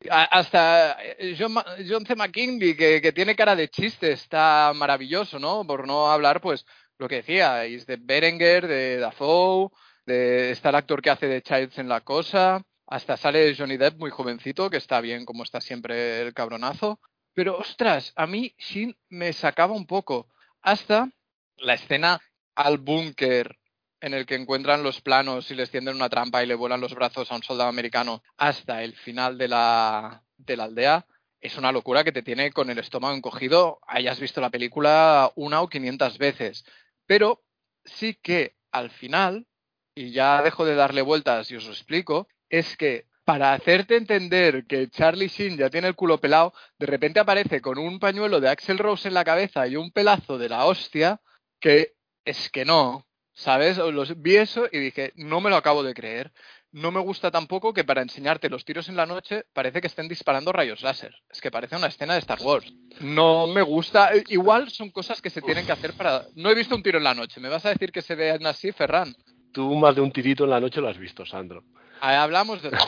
hasta 0.10 0.98
eh, 1.02 1.36
John, 1.38 1.56
John 1.88 2.06
C. 2.06 2.16
McKinley, 2.16 2.76
que, 2.76 3.12
tiene 3.14 3.36
cara 3.36 3.56
de 3.56 3.70
chiste, 3.70 4.12
está 4.12 4.72
maravilloso, 4.76 5.40
¿no? 5.40 5.66
Por 5.66 5.88
no 5.88 6.12
hablar, 6.12 6.42
pues, 6.42 6.66
lo 6.98 7.08
que 7.08 7.18
decía, 7.18 7.56
de 7.56 7.98
Berenger, 8.00 8.68
de 8.68 8.98
Dafoe, 8.98 9.70
de, 10.06 10.52
está 10.52 10.70
el 10.70 10.76
actor 10.76 11.02
que 11.02 11.10
hace 11.10 11.28
de 11.28 11.42
Childs 11.42 11.78
en 11.80 11.90
La 11.90 12.02
Cosa, 12.02 12.62
hasta 12.90 13.18
sale 13.18 13.56
Johnny 13.56 13.78
Depp 13.78 14.00
muy 14.00 14.10
jovencito, 14.10 14.70
que 14.70 14.78
está 14.78 15.00
bien 15.00 15.24
como 15.24 15.44
está 15.44 15.62
siempre 15.62 16.22
el 16.22 16.34
cabronazo. 16.34 17.00
Pero, 17.36 17.58
ostras, 17.58 18.12
a 18.16 18.26
mí 18.26 18.56
Shin 18.58 18.98
me 19.10 19.32
sacaba 19.32 19.76
un 19.76 19.86
poco. 19.86 20.28
Hasta 20.62 21.10
la 21.58 21.76
escena 21.76 22.20
al 22.56 22.80
búnker 22.80 23.60
en 24.02 24.14
el 24.16 24.26
que 24.26 24.36
encuentran 24.36 24.82
los 24.82 25.02
planos 25.02 25.52
y 25.52 25.56
les 25.56 25.70
tienden 25.70 25.96
una 25.96 26.10
trampa 26.10 26.44
y 26.44 26.48
le 26.48 26.56
vuelan 26.56 26.82
los 26.82 26.96
brazos 26.96 27.32
a 27.32 27.36
un 27.36 27.44
soldado 27.44 27.70
americano 27.70 28.24
hasta 28.38 28.82
el 28.84 28.96
final 28.96 29.38
de 29.38 29.50
la, 29.50 30.24
de 30.38 30.58
la 30.58 30.64
aldea, 30.64 31.06
es 31.42 31.58
una 31.58 31.72
locura 31.72 32.04
que 32.04 32.12
te 32.12 32.24
tiene 32.24 32.52
con 32.52 32.70
el 32.70 32.80
estómago 32.80 33.16
encogido, 33.16 33.80
hayas 33.88 34.20
visto 34.20 34.42
la 34.42 34.50
película 34.50 35.32
una 35.36 35.62
o 35.62 35.70
quinientas 35.70 36.18
veces. 36.18 36.66
Pero 37.06 37.44
sí 37.86 38.16
que 38.16 38.56
al 38.72 38.90
final, 38.90 39.48
y 39.96 40.12
ya 40.12 40.42
dejo 40.42 40.66
de 40.66 40.76
darle 40.76 41.02
vueltas 41.02 41.52
y 41.52 41.56
os 41.56 41.66
lo 41.66 41.72
explico, 41.72 42.28
es 42.50 42.76
que 42.78 43.06
para 43.26 43.54
hacerte 43.54 43.96
entender 43.96 44.66
que 44.66 44.90
Charlie 44.90 45.28
Sheen 45.28 45.58
ya 45.58 45.70
tiene 45.70 45.88
el 45.88 45.96
culo 45.96 46.20
pelado, 46.20 46.54
de 46.80 46.88
repente 46.88 47.20
aparece 47.20 47.62
con 47.62 47.78
un 47.78 48.00
pañuelo 48.00 48.40
de 48.40 48.50
Axel 48.50 48.80
Rose 48.80 49.08
en 49.08 49.14
la 49.14 49.24
cabeza 49.24 49.68
y 49.68 49.76
un 49.76 49.92
pelazo 49.92 50.38
de 50.38 50.50
la 50.50 50.66
hostia, 50.66 51.22
que 51.60 51.94
es 52.26 52.50
que 52.50 52.66
no, 52.66 53.06
¿Sabes? 53.40 53.78
Los, 53.78 54.22
vi 54.22 54.36
eso 54.36 54.68
y 54.70 54.80
dije, 54.80 55.14
no 55.16 55.40
me 55.40 55.50
lo 55.50 55.56
acabo 55.56 55.82
de 55.82 55.94
creer. 55.94 56.34
No 56.74 56.92
me 56.92 57.00
gusta 57.00 57.32
tampoco 57.32 57.74
que 57.74 57.86
para 57.86 58.02
enseñarte 58.02 58.50
los 58.50 58.66
tiros 58.66 58.90
en 58.90 58.98
la 58.98 59.06
noche 59.06 59.46
parece 59.54 59.80
que 59.80 59.88
estén 59.88 60.10
disparando 60.10 60.52
rayos 60.52 60.82
láser. 60.82 61.16
Es 61.30 61.40
que 61.40 61.50
parece 61.50 61.78
una 61.78 61.88
escena 61.88 62.16
de 62.16 62.20
Star 62.20 62.40
Wars. 62.42 62.70
No 63.00 63.48
me 63.48 63.62
gusta. 63.62 64.14
Eh, 64.14 64.26
igual 64.28 64.70
son 64.70 64.92
cosas 64.92 65.22
que 65.22 65.30
se 65.30 65.42
tienen 65.42 65.66
que 65.66 65.72
hacer 65.72 65.94
para... 65.94 66.26
No 66.36 66.50
he 66.50 66.54
visto 66.56 66.76
un 66.76 66.84
tiro 66.84 66.98
en 66.98 67.06
la 67.06 67.14
noche. 67.14 67.40
¿Me 67.40 67.48
vas 67.48 67.66
a 67.66 67.70
decir 67.70 67.94
que 67.94 68.02
se 68.02 68.16
vean 68.16 68.46
así, 68.46 68.74
Ferran? 68.74 69.16
Tú 69.54 69.74
más 69.76 69.96
de 69.96 70.02
un 70.02 70.12
tirito 70.12 70.44
en 70.44 70.50
la 70.50 70.60
noche 70.60 70.82
lo 70.82 70.90
has 70.90 70.98
visto, 70.98 71.26
Sandro. 71.26 71.64
Hablamos 72.02 72.62
de... 72.62 72.72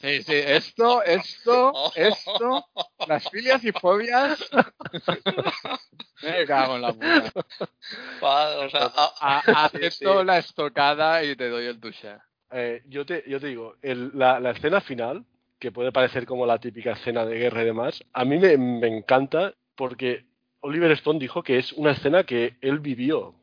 Sí, 0.00 0.22
sí, 0.22 0.32
esto, 0.34 1.02
esto, 1.02 1.72
esto, 1.94 2.66
las 3.06 3.28
filias 3.30 3.62
y 3.64 3.72
fobias. 3.72 4.38
Me 6.22 6.44
cago 6.46 6.76
en 6.76 6.82
la 6.82 6.92
puta. 6.92 7.32
O 8.20 8.68
sea, 8.70 8.92
ah, 8.96 9.12
A- 9.20 9.42
sí, 9.42 9.50
acepto 9.54 10.20
sí. 10.20 10.26
la 10.26 10.38
estocada 10.38 11.22
y 11.24 11.36
te 11.36 11.48
doy 11.48 11.66
el 11.66 11.80
touché. 11.80 12.16
Eh, 12.50 12.82
yo, 12.86 13.04
te, 13.04 13.24
yo 13.26 13.40
te 13.40 13.48
digo, 13.48 13.76
el- 13.82 14.10
la, 14.14 14.40
la 14.40 14.50
escena 14.52 14.80
final, 14.80 15.24
que 15.58 15.72
puede 15.72 15.92
parecer 15.92 16.26
como 16.26 16.46
la 16.46 16.58
típica 16.58 16.92
escena 16.92 17.24
de 17.26 17.38
guerra 17.38 17.62
y 17.62 17.66
demás, 17.66 18.02
a 18.12 18.24
mí 18.24 18.38
me, 18.38 18.56
me 18.56 18.88
encanta 18.88 19.54
porque 19.74 20.24
Oliver 20.60 20.90
Stone 20.92 21.18
dijo 21.18 21.42
que 21.42 21.58
es 21.58 21.72
una 21.72 21.92
escena 21.92 22.24
que 22.24 22.56
él 22.60 22.78
vivió 22.78 23.34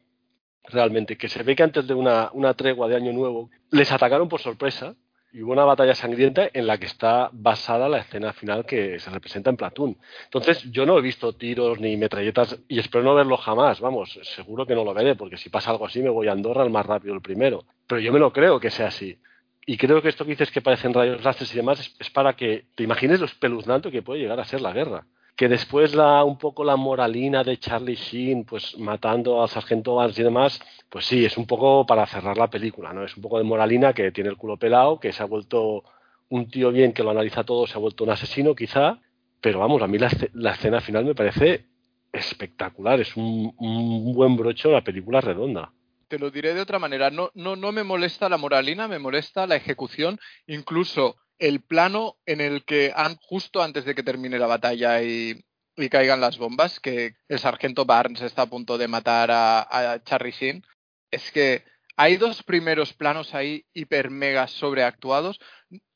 realmente, 0.66 1.18
que 1.18 1.30
se 1.30 1.44
ve 1.44 1.56
que 1.56 1.64
antes 1.64 1.88
de 1.88 1.94
una, 1.94 2.54
tregua 2.56 2.88
de 2.88 2.96
Año 2.96 3.14
Nuevo 3.14 3.50
les 3.72 3.92
atacaron 3.92 4.30
por 4.30 4.42
sorpresa 4.42 4.96
y 5.34 5.42
hubo 5.42 5.54
una 5.54 5.64
batalla 5.64 5.96
sangrienta 5.96 6.50
en 6.52 6.68
la 6.68 6.78
que 6.78 6.86
está 6.86 7.30
basada 7.32 7.88
la 7.88 8.00
escena 8.00 8.34
final 8.34 8.66
que 8.66 9.00
se 9.00 9.10
representa 9.10 9.50
en 9.50 9.56
Platoon. 9.56 9.98
Entonces, 10.26 10.70
yo 10.72 10.86
no 10.86 10.98
he 10.98 11.02
visto 11.02 11.34
tiros 11.34 11.80
ni 11.80 11.96
metralletas 11.96 12.60
y 12.68 12.80
espero 12.80 13.04
no 13.04 13.16
verlo 13.16 13.38
jamás, 13.38 13.80
vamos, 13.80 14.20
seguro 14.24 14.66
que 14.66 14.76
no 14.76 14.84
lo 14.84 14.94
veré, 14.94 15.16
porque 15.16 15.38
si 15.38 15.50
pasa 15.50 15.72
algo 15.72 15.86
así 15.86 16.02
me 16.02 16.10
voy 16.10 16.28
a 16.28 16.34
Andorra 16.34 16.64
el 16.64 16.70
más 16.70 16.86
rápido 16.86 17.14
el 17.14 17.22
primero. 17.22 17.64
Pero 17.88 18.02
yo 18.02 18.12
me 18.12 18.20
lo 18.20 18.34
creo 18.34 18.60
que 18.60 18.70
sea 18.70 18.88
así. 18.88 19.18
Y 19.66 19.78
creo 19.78 20.02
que 20.02 20.10
esto 20.10 20.26
que 20.26 20.32
dices 20.32 20.52
que 20.52 20.62
parecen 20.62 20.94
rayos 20.94 21.24
láseres 21.24 21.54
y 21.54 21.58
demás 21.58 21.96
es 22.00 22.10
para 22.10 22.34
que 22.34 22.66
te 22.76 22.84
imagines 22.84 23.20
lo 23.20 23.26
espeluznante 23.26 23.92
que 23.92 24.02
puede 24.02 24.20
llegar 24.20 24.40
a 24.40 24.46
ser 24.46 24.60
la 24.60 24.74
guerra. 24.74 25.06
Que 25.36 25.48
después 25.48 25.96
la, 25.96 26.24
un 26.24 26.38
poco 26.38 26.64
la 26.64 26.76
moralina 26.76 27.44
de 27.44 27.58
Charlie 27.58 27.96
Sheen, 27.96 28.46
pues 28.46 28.78
matando 28.78 29.42
al 29.42 29.50
sargento 29.50 29.96
Vance 29.96 30.22
y 30.22 30.24
demás, 30.24 30.62
pues 30.90 31.06
sí, 31.06 31.26
es 31.26 31.38
un 31.38 31.48
poco 31.48 31.86
para 31.86 32.06
cerrar 32.06 32.38
la 32.38 32.50
película, 32.50 32.94
¿no? 32.94 33.04
Es 33.04 33.16
un 33.16 33.24
poco 33.24 33.38
de 33.38 33.44
moralina 33.44 33.94
que 33.94 34.12
tiene 34.12 34.30
el 34.30 34.38
culo 34.38 34.58
pelado, 34.58 35.00
que 35.00 35.12
se 35.14 35.24
ha 35.24 35.26
vuelto 35.26 35.84
un 36.30 36.50
tío 36.50 36.72
bien 36.72 36.94
que 36.94 37.04
lo 37.04 37.10
analiza 37.10 37.44
todo, 37.44 37.66
se 37.66 37.76
ha 37.76 37.80
vuelto 37.80 38.04
un 38.04 38.12
asesino 38.12 38.54
quizá, 38.54 39.00
pero 39.40 39.60
vamos, 39.60 39.82
a 39.82 39.88
mí 39.88 39.98
la, 39.98 40.10
la 40.34 40.52
escena 40.52 40.80
final 40.80 41.06
me 41.06 41.16
parece 41.16 41.66
espectacular, 42.12 43.00
es 43.00 43.16
un, 43.18 43.54
un 43.58 44.14
buen 44.14 44.36
broche 44.36 44.68
una 44.68 44.84
película 44.84 45.22
redonda. 45.22 45.72
Te 46.08 46.20
lo 46.20 46.30
diré 46.30 46.54
de 46.54 46.60
otra 46.60 46.78
manera. 46.78 47.10
No, 47.10 47.32
no, 47.36 47.56
no 47.56 47.72
me 47.72 47.86
molesta 47.86 48.28
la 48.28 48.38
moralina, 48.38 48.90
me 48.90 49.00
molesta 49.00 49.48
la 49.48 49.56
ejecución, 49.56 50.20
incluso 50.46 51.16
el 51.42 51.62
plano 51.62 52.18
en 52.26 52.40
el 52.40 52.64
que 52.64 52.94
han, 52.96 53.18
justo 53.18 53.64
antes 53.64 53.84
de 53.84 53.96
que 53.96 54.04
termine 54.04 54.38
la 54.38 54.48
batalla 54.48 55.02
y, 55.02 55.44
caigan 55.90 56.22
las 56.22 56.38
bombas, 56.38 56.80
que 56.80 57.16
el 57.28 57.40
sargento 57.40 57.86
Barnes 57.86 58.22
está 58.22 58.44
a 58.44 58.50
punto 58.50 58.78
de 58.78 58.88
matar 58.88 59.32
a, 59.32 59.94
a 59.94 60.04
Charlie 60.04 60.32
Sheen, 60.32 60.64
es 61.10 61.32
que 61.32 61.66
hay 61.98 62.18
dos 62.18 62.44
primeros 62.44 62.94
planos 62.94 63.34
ahí 63.34 63.66
hiper 63.74 64.12
mega 64.12 64.48
sobreactuados. 64.48 65.40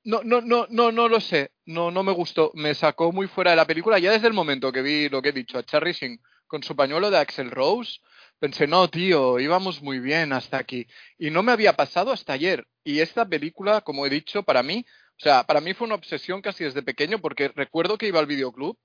No, 0.03 0.21
no, 0.23 0.41
no, 0.41 0.65
no, 0.69 0.91
no 0.91 1.07
lo 1.07 1.19
sé. 1.19 1.51
No, 1.65 1.91
no 1.91 2.03
me 2.03 2.11
gustó. 2.11 2.51
Me 2.55 2.73
sacó 2.73 3.11
muy 3.11 3.27
fuera 3.27 3.51
de 3.51 3.57
la 3.57 3.67
película. 3.67 3.99
Ya 3.99 4.11
desde 4.11 4.27
el 4.27 4.33
momento 4.33 4.71
que 4.71 4.81
vi 4.81 5.09
lo 5.09 5.21
que 5.21 5.29
he 5.29 5.33
dicho 5.33 5.57
a 5.57 5.63
Charlie 5.63 5.93
Sheen 5.93 6.19
con 6.47 6.63
su 6.63 6.75
pañuelo 6.75 7.09
de 7.09 7.17
Axel 7.17 7.49
Rose, 7.49 7.99
pensé, 8.39 8.67
no, 8.67 8.87
tío, 8.89 9.39
íbamos 9.39 9.81
muy 9.81 9.99
bien 9.99 10.33
hasta 10.33 10.57
aquí. 10.57 10.87
Y 11.17 11.31
no 11.31 11.43
me 11.43 11.51
había 11.51 11.73
pasado 11.73 12.11
hasta 12.11 12.33
ayer. 12.33 12.67
Y 12.83 12.99
esta 12.99 13.25
película, 13.25 13.81
como 13.81 14.05
he 14.05 14.09
dicho, 14.09 14.43
para 14.43 14.63
mí, 14.63 14.85
o 15.17 15.23
sea, 15.23 15.43
para 15.45 15.61
mí 15.61 15.73
fue 15.73 15.87
una 15.87 15.95
obsesión 15.95 16.41
casi 16.41 16.63
desde 16.65 16.83
pequeño, 16.83 17.19
porque 17.19 17.47
recuerdo 17.49 17.97
que 17.97 18.07
iba 18.07 18.19
al 18.19 18.25
videoclub 18.25 18.77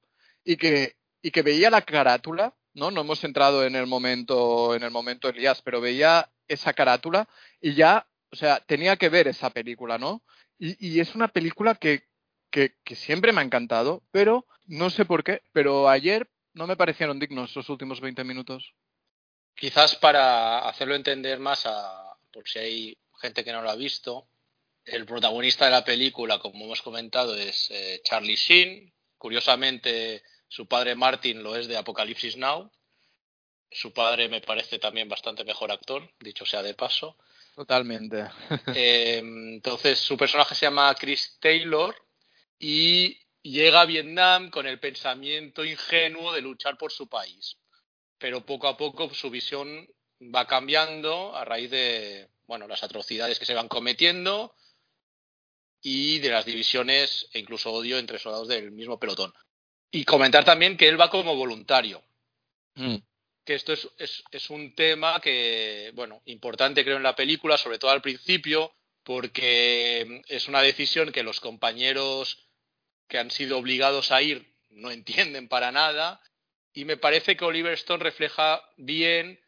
y 0.45 0.57
que, 0.57 0.97
y 1.23 1.31
que 1.31 1.43
veía 1.43 1.71
la 1.71 1.83
carátula, 1.83 2.55
¿no? 2.73 2.91
No 2.91 3.01
hemos 3.01 3.25
entrado 3.25 3.65
en 3.65 3.75
el 3.75 3.87
momento, 3.87 4.75
en 4.75 4.83
el 4.85 4.91
momento 4.91 5.29
Elías, 5.29 5.61
pero 5.63 5.81
veía 5.81 6.31
esa 6.47 6.73
carátula 6.73 7.29
y 7.61 7.75
ya, 7.75 8.07
o 8.31 8.37
sea, 8.37 8.61
tenía 8.61 8.97
que 8.97 9.09
ver 9.09 9.27
esa 9.27 9.51
película, 9.51 9.99
¿no? 9.99 10.23
Y, 10.59 11.01
es 11.01 11.15
una 11.15 11.29
película 11.29 11.75
que, 11.75 12.05
que, 12.51 12.77
que 12.85 12.95
siempre 12.95 13.33
me 13.33 13.41
ha 13.41 13.45
encantado, 13.45 14.03
pero 14.11 14.47
no 14.67 14.91
sé 14.91 15.07
por 15.07 15.25
qué, 15.25 15.43
pero 15.53 15.89
ayer 15.89 16.31
no 16.53 16.67
me 16.67 16.77
parecieron 16.77 17.19
dignos 17.19 17.57
los 17.57 17.69
últimos 17.71 18.01
20 18.01 18.25
minutos. 18.25 18.75
Quizás 19.55 19.97
para 19.97 20.69
hacerlo 20.69 20.95
entender 20.95 21.39
más, 21.39 21.65
a, 21.65 22.15
por 22.31 22.47
si 22.47 22.59
hay 22.59 22.99
gente 23.21 23.43
que 23.43 23.53
no 23.53 23.63
lo 23.63 23.71
ha 23.71 23.77
visto, 23.77 24.29
el 24.91 25.07
protagonista 25.07 25.65
de 25.65 25.71
la 25.71 25.85
película, 25.85 26.39
como 26.39 26.65
hemos 26.65 26.83
comentado, 26.83 27.35
es 27.37 27.71
eh, 27.71 28.01
Charlie 28.05 28.37
Sheen. 28.37 28.93
Curiosamente, 29.17 30.23
su 30.49 30.67
padre 30.67 30.95
Martin 30.95 31.43
lo 31.43 31.57
es 31.57 31.69
de 31.69 31.77
Apocalipsis 31.77 32.37
Now. 32.37 32.71
Su 33.71 33.93
padre 33.93 34.29
me 34.29 34.41
parece 34.41 34.79
también 34.79 35.09
bastante 35.09 35.45
mejor 35.45 35.71
actor, 35.71 36.11
dicho 36.19 36.45
sea 36.45 36.63
de 36.63 36.75
paso. 36.75 37.17
Totalmente. 37.55 38.25
Eh, 38.75 39.19
entonces, 39.19 39.99
su 39.99 40.17
personaje 40.17 40.55
se 40.55 40.67
llama 40.67 40.95
Chris 40.95 41.39
Taylor 41.41 41.95
y 42.59 43.19
llega 43.43 43.83
a 43.83 43.87
Vietnam 43.87 44.51
con 44.51 44.67
el 44.67 44.81
pensamiento 44.81 45.65
ingenuo 45.65 46.33
de 46.33 46.41
luchar 46.41 46.77
por 46.77 46.91
su 46.93 47.09
país. 47.09 47.57
Pero 48.19 48.45
poco 48.45 48.69
a 48.69 48.77
poco 48.77 49.13
su 49.15 49.31
visión 49.31 49.89
va 50.21 50.47
cambiando 50.47 51.35
a 51.35 51.45
raíz 51.45 51.71
de 51.71 52.29
bueno, 52.47 52.67
las 52.67 52.83
atrocidades 52.83 53.39
que 53.39 53.47
se 53.47 53.55
van 53.55 53.69
cometiendo 53.69 54.55
y 55.83 56.19
de 56.19 56.31
las 56.31 56.45
divisiones 56.45 57.29
e 57.33 57.39
incluso 57.39 57.73
odio 57.73 57.99
entre 57.99 58.19
soldados 58.19 58.49
del 58.49 58.71
mismo 58.71 58.99
pelotón. 58.99 59.33
Y 59.91 60.05
comentar 60.05 60.45
también 60.45 60.77
que 60.77 60.89
él 60.89 61.01
va 61.01 61.11
como 61.11 61.35
voluntario 61.35 62.03
Mm. 62.75 62.97
que 63.45 63.55
esto 63.55 63.73
es, 63.73 63.89
es, 63.99 64.23
es 64.31 64.51
un 64.51 64.75
tema 64.75 65.21
que, 65.21 65.91
bueno, 65.95 66.23
importante 66.27 66.85
creo 66.85 66.97
en 66.97 67.03
la 67.03 67.17
película, 67.17 67.59
sobre 67.59 67.79
todo 67.79 67.91
al 67.91 68.03
principio, 68.03 68.73
porque 69.03 70.23
es 70.29 70.49
una 70.49 70.63
decisión 70.63 71.11
que 71.13 71.23
los 71.23 71.41
compañeros 71.41 72.49
que 73.09 73.19
han 73.19 73.31
sido 73.31 73.59
obligados 73.59 74.13
a 74.13 74.23
ir 74.23 74.55
no 74.71 74.91
entienden 74.91 75.49
para 75.49 75.73
nada, 75.73 76.23
y 76.73 76.85
me 76.85 76.97
parece 76.97 77.37
que 77.37 77.45
Oliver 77.45 77.73
Stone 77.73 78.05
refleja 78.05 78.63
bien 78.77 79.41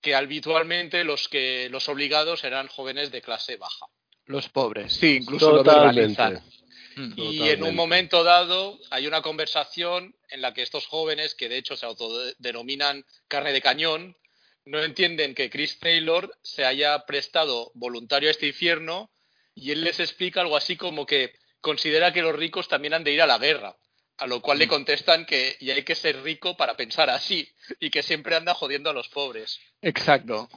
que 0.00 0.14
habitualmente 0.14 1.04
los 1.04 1.28
que 1.28 1.68
los 1.70 1.88
obligados 1.88 2.42
eran 2.42 2.66
jóvenes 2.66 3.10
de 3.12 3.22
clase 3.22 3.56
baja. 3.56 3.86
Los 4.26 4.48
pobres, 4.48 4.92
sí, 4.92 5.16
incluso 5.16 5.50
lo 5.50 5.62
Totalmente. 5.62 6.20
verbalizan. 6.20 6.56
Mm. 6.96 7.12
Y 7.16 7.26
en 7.26 7.36
Totalmente. 7.38 7.62
un 7.64 7.76
momento 7.76 8.24
dado 8.24 8.78
hay 8.90 9.06
una 9.06 9.22
conversación 9.22 10.14
en 10.30 10.40
la 10.42 10.54
que 10.54 10.62
estos 10.62 10.86
jóvenes, 10.86 11.34
que 11.34 11.48
de 11.48 11.58
hecho 11.58 11.76
se 11.76 11.86
autodenominan 11.86 13.04
carne 13.28 13.52
de 13.52 13.60
cañón, 13.62 14.16
no 14.64 14.82
entienden 14.82 15.34
que 15.34 15.48
Chris 15.48 15.78
Taylor 15.78 16.36
se 16.42 16.64
haya 16.64 17.06
prestado 17.06 17.70
voluntario 17.74 18.28
a 18.28 18.32
este 18.32 18.48
infierno 18.48 19.10
y 19.54 19.70
él 19.70 19.84
les 19.84 20.00
explica 20.00 20.40
algo 20.40 20.56
así 20.56 20.76
como 20.76 21.06
que 21.06 21.32
considera 21.60 22.12
que 22.12 22.22
los 22.22 22.34
ricos 22.34 22.68
también 22.68 22.94
han 22.94 23.04
de 23.04 23.12
ir 23.12 23.22
a 23.22 23.26
la 23.26 23.38
guerra. 23.38 23.76
A 24.18 24.26
lo 24.26 24.40
cual 24.40 24.58
le 24.58 24.66
contestan 24.66 25.26
que 25.26 25.56
y 25.60 25.70
hay 25.70 25.82
que 25.82 25.94
ser 25.94 26.22
rico 26.22 26.56
para 26.56 26.74
pensar 26.74 27.10
así 27.10 27.46
y 27.80 27.90
que 27.90 28.02
siempre 28.02 28.34
anda 28.34 28.54
jodiendo 28.54 28.88
a 28.90 28.94
los 28.94 29.08
pobres 29.08 29.60
Exacto. 29.82 30.48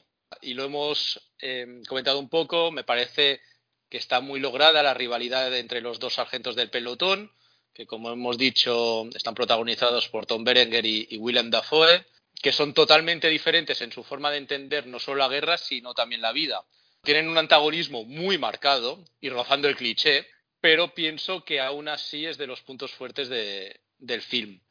y 0.41 0.53
lo 0.53 0.63
hemos 0.63 1.19
eh, 1.39 1.81
comentado 1.87 2.19
un 2.19 2.29
poco, 2.29 2.71
me 2.71 2.85
parece 2.85 3.41
que 3.89 3.97
está 3.97 4.19
muy 4.21 4.39
lograda 4.39 4.83
la 4.83 4.93
rivalidad 4.93 5.55
entre 5.57 5.81
los 5.81 5.99
dos 5.99 6.15
sargentos 6.15 6.55
del 6.55 6.69
pelotón, 6.69 7.31
que 7.73 7.85
como 7.85 8.11
hemos 8.11 8.37
dicho 8.37 9.07
están 9.15 9.35
protagonizados 9.35 10.09
por 10.09 10.25
Tom 10.25 10.43
Berenger 10.43 10.85
y, 10.85 11.07
y 11.09 11.17
Willem 11.17 11.49
Dafoe, 11.49 12.05
que 12.41 12.51
son 12.51 12.73
totalmente 12.73 13.27
diferentes 13.29 13.81
en 13.81 13.91
su 13.91 14.03
forma 14.03 14.31
de 14.31 14.37
entender 14.37 14.87
no 14.87 14.99
solo 14.99 15.19
la 15.19 15.27
guerra, 15.27 15.57
sino 15.57 15.93
también 15.93 16.21
la 16.21 16.31
vida. 16.31 16.63
Tienen 17.03 17.29
un 17.29 17.37
antagonismo 17.37 18.03
muy 18.05 18.37
marcado 18.37 19.03
y 19.19 19.29
rozando 19.29 19.67
el 19.67 19.75
cliché, 19.75 20.27
pero 20.61 20.93
pienso 20.93 21.43
que 21.43 21.59
aún 21.61 21.87
así 21.87 22.25
es 22.25 22.37
de 22.37 22.47
los 22.47 22.61
puntos 22.61 22.91
fuertes 22.91 23.29
de- 23.29 23.79
del 23.97 24.21
film. 24.21 24.61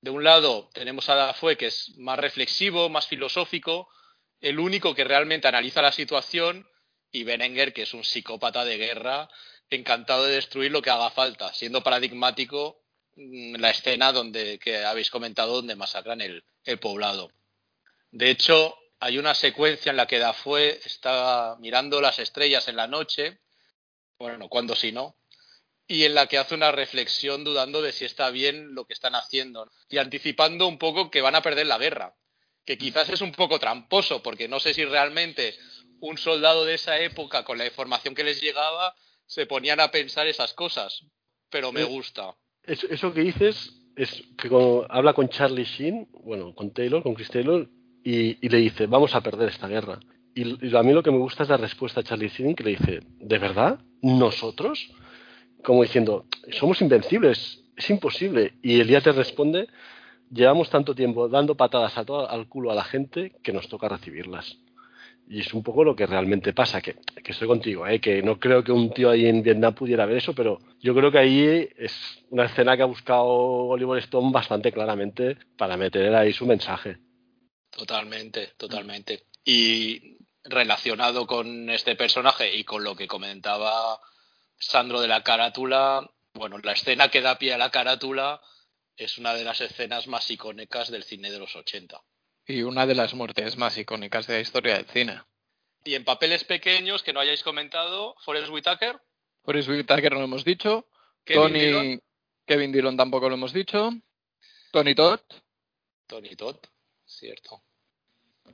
De 0.00 0.10
un 0.10 0.24
lado 0.24 0.68
tenemos 0.72 1.08
a 1.08 1.14
Dafoe, 1.14 1.56
que 1.56 1.66
es 1.66 1.96
más 1.98 2.18
reflexivo, 2.18 2.88
más 2.88 3.06
filosófico, 3.06 3.88
el 4.40 4.58
único 4.58 4.94
que 4.94 5.04
realmente 5.04 5.46
analiza 5.48 5.82
la 5.82 5.92
situación, 5.92 6.66
y 7.12 7.24
Berenguer, 7.24 7.72
que 7.72 7.82
es 7.82 7.94
un 7.94 8.04
psicópata 8.04 8.64
de 8.64 8.78
guerra, 8.78 9.28
encantado 9.70 10.24
de 10.26 10.34
destruir 10.36 10.72
lo 10.72 10.82
que 10.82 10.90
haga 10.90 11.10
falta, 11.10 11.52
siendo 11.52 11.82
paradigmático 11.82 12.82
mm, 13.16 13.56
la 13.56 13.70
escena 13.70 14.12
donde 14.12 14.58
que 14.58 14.84
habéis 14.84 15.10
comentado 15.10 15.54
donde 15.54 15.76
masacran 15.76 16.20
el, 16.20 16.42
el 16.64 16.78
poblado. 16.78 17.30
De 18.10 18.30
hecho, 18.30 18.76
hay 18.98 19.18
una 19.18 19.34
secuencia 19.34 19.90
en 19.90 19.96
la 19.96 20.06
que 20.06 20.18
Dafoe 20.18 20.80
está 20.84 21.56
mirando 21.60 22.00
las 22.00 22.18
estrellas 22.18 22.68
en 22.68 22.76
la 22.76 22.86
noche, 22.86 23.40
bueno, 24.18 24.48
cuando 24.48 24.76
si 24.76 24.92
no, 24.92 25.16
y 25.86 26.04
en 26.04 26.14
la 26.14 26.26
que 26.26 26.38
hace 26.38 26.54
una 26.54 26.72
reflexión 26.72 27.44
dudando 27.44 27.82
de 27.82 27.92
si 27.92 28.04
está 28.04 28.30
bien 28.30 28.74
lo 28.74 28.84
que 28.84 28.92
están 28.94 29.14
haciendo 29.14 29.70
y 29.88 29.98
anticipando 29.98 30.66
un 30.66 30.78
poco 30.78 31.10
que 31.10 31.20
van 31.20 31.34
a 31.34 31.42
perder 31.42 31.66
la 31.66 31.78
guerra, 31.78 32.14
que 32.64 32.78
quizás 32.78 33.08
es 33.08 33.20
un 33.20 33.32
poco 33.32 33.58
tramposo, 33.58 34.22
porque 34.22 34.48
no 34.48 34.60
sé 34.60 34.72
si 34.72 34.84
realmente 34.84 35.58
un 36.02 36.18
soldado 36.18 36.64
de 36.64 36.74
esa 36.74 36.98
época, 37.00 37.44
con 37.44 37.58
la 37.58 37.64
información 37.66 38.14
que 38.14 38.24
les 38.24 38.40
llegaba, 38.42 38.94
se 39.26 39.46
ponían 39.46 39.80
a 39.80 39.90
pensar 39.90 40.26
esas 40.26 40.52
cosas, 40.52 41.04
pero 41.48 41.72
me 41.72 41.82
Eh, 41.82 41.84
gusta. 41.84 42.34
Eso, 42.64 42.86
eso 42.90 43.12
que 43.14 43.22
dices 43.22 43.72
es 43.96 44.22
que 44.36 44.48
cuando 44.48 44.86
habla 44.90 45.12
con 45.14 45.28
Charlie 45.28 45.64
Sheen, 45.64 46.08
bueno, 46.24 46.54
con 46.54 46.72
Taylor, 46.72 47.02
con 47.02 47.14
Chris 47.14 47.28
Taylor, 47.30 47.68
y, 48.04 48.44
y 48.44 48.48
le 48.48 48.58
dice, 48.58 48.86
vamos 48.86 49.14
a 49.14 49.20
perder 49.20 49.48
esta 49.50 49.68
guerra. 49.68 50.00
Y, 50.34 50.66
y 50.66 50.76
a 50.76 50.82
mí 50.82 50.92
lo 50.92 51.02
que 51.02 51.10
me 51.10 51.18
gusta 51.18 51.44
es 51.44 51.48
la 51.48 51.56
respuesta 51.56 52.00
de 52.02 52.08
Charlie 52.08 52.28
Sheen 52.28 52.54
que 52.56 52.64
le 52.64 52.70
dice, 52.70 53.00
¿de 53.20 53.38
verdad? 53.38 53.78
¿Nosotros? 54.02 54.90
como 55.64 55.84
diciendo, 55.84 56.26
somos 56.58 56.80
invencibles, 56.82 57.62
es 57.76 57.88
imposible. 57.90 58.54
Y 58.62 58.80
el 58.80 58.88
día 58.88 59.00
te 59.00 59.12
responde, 59.12 59.68
llevamos 60.28 60.68
tanto 60.70 60.92
tiempo 60.92 61.28
dando 61.28 61.54
patadas 61.56 61.96
a 61.96 62.04
todo, 62.04 62.28
al 62.28 62.48
culo 62.48 62.72
a 62.72 62.74
la 62.74 62.82
gente 62.82 63.32
que 63.44 63.52
nos 63.52 63.68
toca 63.68 63.88
recibirlas. 63.88 64.58
Y 65.28 65.40
es 65.40 65.54
un 65.54 65.62
poco 65.62 65.84
lo 65.84 65.96
que 65.96 66.06
realmente 66.06 66.52
pasa, 66.52 66.80
que, 66.80 66.96
que 67.22 67.32
estoy 67.32 67.48
contigo, 67.48 67.86
¿eh? 67.86 68.00
que 68.00 68.22
no 68.22 68.38
creo 68.38 68.62
que 68.62 68.72
un 68.72 68.92
tío 68.92 69.10
ahí 69.10 69.26
en 69.26 69.42
Vietnam 69.42 69.74
pudiera 69.74 70.04
ver 70.04 70.18
eso, 70.18 70.34
pero 70.34 70.58
yo 70.80 70.94
creo 70.94 71.10
que 71.10 71.18
ahí 71.18 71.68
es 71.76 71.92
una 72.30 72.44
escena 72.44 72.76
que 72.76 72.82
ha 72.82 72.86
buscado 72.86 73.24
Oliver 73.24 73.98
Stone 73.98 74.30
bastante 74.32 74.72
claramente 74.72 75.38
para 75.56 75.76
meter 75.76 76.14
ahí 76.14 76.32
su 76.32 76.44
mensaje. 76.44 76.98
Totalmente, 77.70 78.52
totalmente. 78.58 79.24
Y 79.44 80.18
relacionado 80.44 81.26
con 81.26 81.70
este 81.70 81.96
personaje 81.96 82.54
y 82.54 82.64
con 82.64 82.84
lo 82.84 82.94
que 82.94 83.06
comentaba 83.06 84.00
Sandro 84.58 85.00
de 85.00 85.08
la 85.08 85.22
carátula, 85.22 86.08
bueno, 86.34 86.58
la 86.58 86.72
escena 86.72 87.08
que 87.08 87.20
da 87.20 87.38
pie 87.38 87.54
a 87.54 87.58
la 87.58 87.70
carátula 87.70 88.40
es 88.96 89.18
una 89.18 89.34
de 89.34 89.44
las 89.44 89.60
escenas 89.60 90.06
más 90.06 90.30
icónicas 90.30 90.90
del 90.90 91.04
cine 91.04 91.30
de 91.30 91.38
los 91.38 91.54
80. 91.56 92.00
Y 92.46 92.62
una 92.62 92.86
de 92.86 92.94
las 92.94 93.14
muertes 93.14 93.56
más 93.56 93.76
icónicas 93.78 94.26
de 94.26 94.34
la 94.34 94.40
historia 94.40 94.74
del 94.76 94.86
cine. 94.86 95.20
Y 95.84 95.94
en 95.94 96.04
papeles 96.04 96.44
pequeños 96.44 97.02
que 97.02 97.12
no 97.12 97.20
hayáis 97.20 97.42
comentado, 97.42 98.14
Forrest 98.24 98.50
Whitaker. 98.50 99.00
Forrest 99.44 99.68
Whitaker 99.68 100.12
no 100.12 100.18
lo 100.18 100.24
hemos 100.24 100.44
dicho. 100.44 100.86
Kevin 101.24 101.42
Tony, 101.42 101.60
Dillon. 101.60 102.02
Kevin 102.46 102.72
Dillon 102.72 102.96
tampoco 102.96 103.28
lo 103.28 103.34
hemos 103.34 103.52
dicho. 103.52 103.90
Tony 104.72 104.94
Todd. 104.94 105.20
Tony 106.06 106.34
Todd, 106.36 106.56
cierto. 107.06 107.62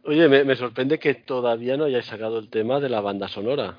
Oye, 0.04 0.28
me, 0.28 0.44
me 0.44 0.54
sorprende 0.56 0.98
que 0.98 1.14
todavía 1.14 1.76
no 1.76 1.84
hayáis 1.84 2.06
sacado 2.06 2.38
el 2.38 2.50
tema 2.50 2.80
de 2.80 2.88
la 2.88 3.00
banda 3.00 3.28
sonora. 3.28 3.78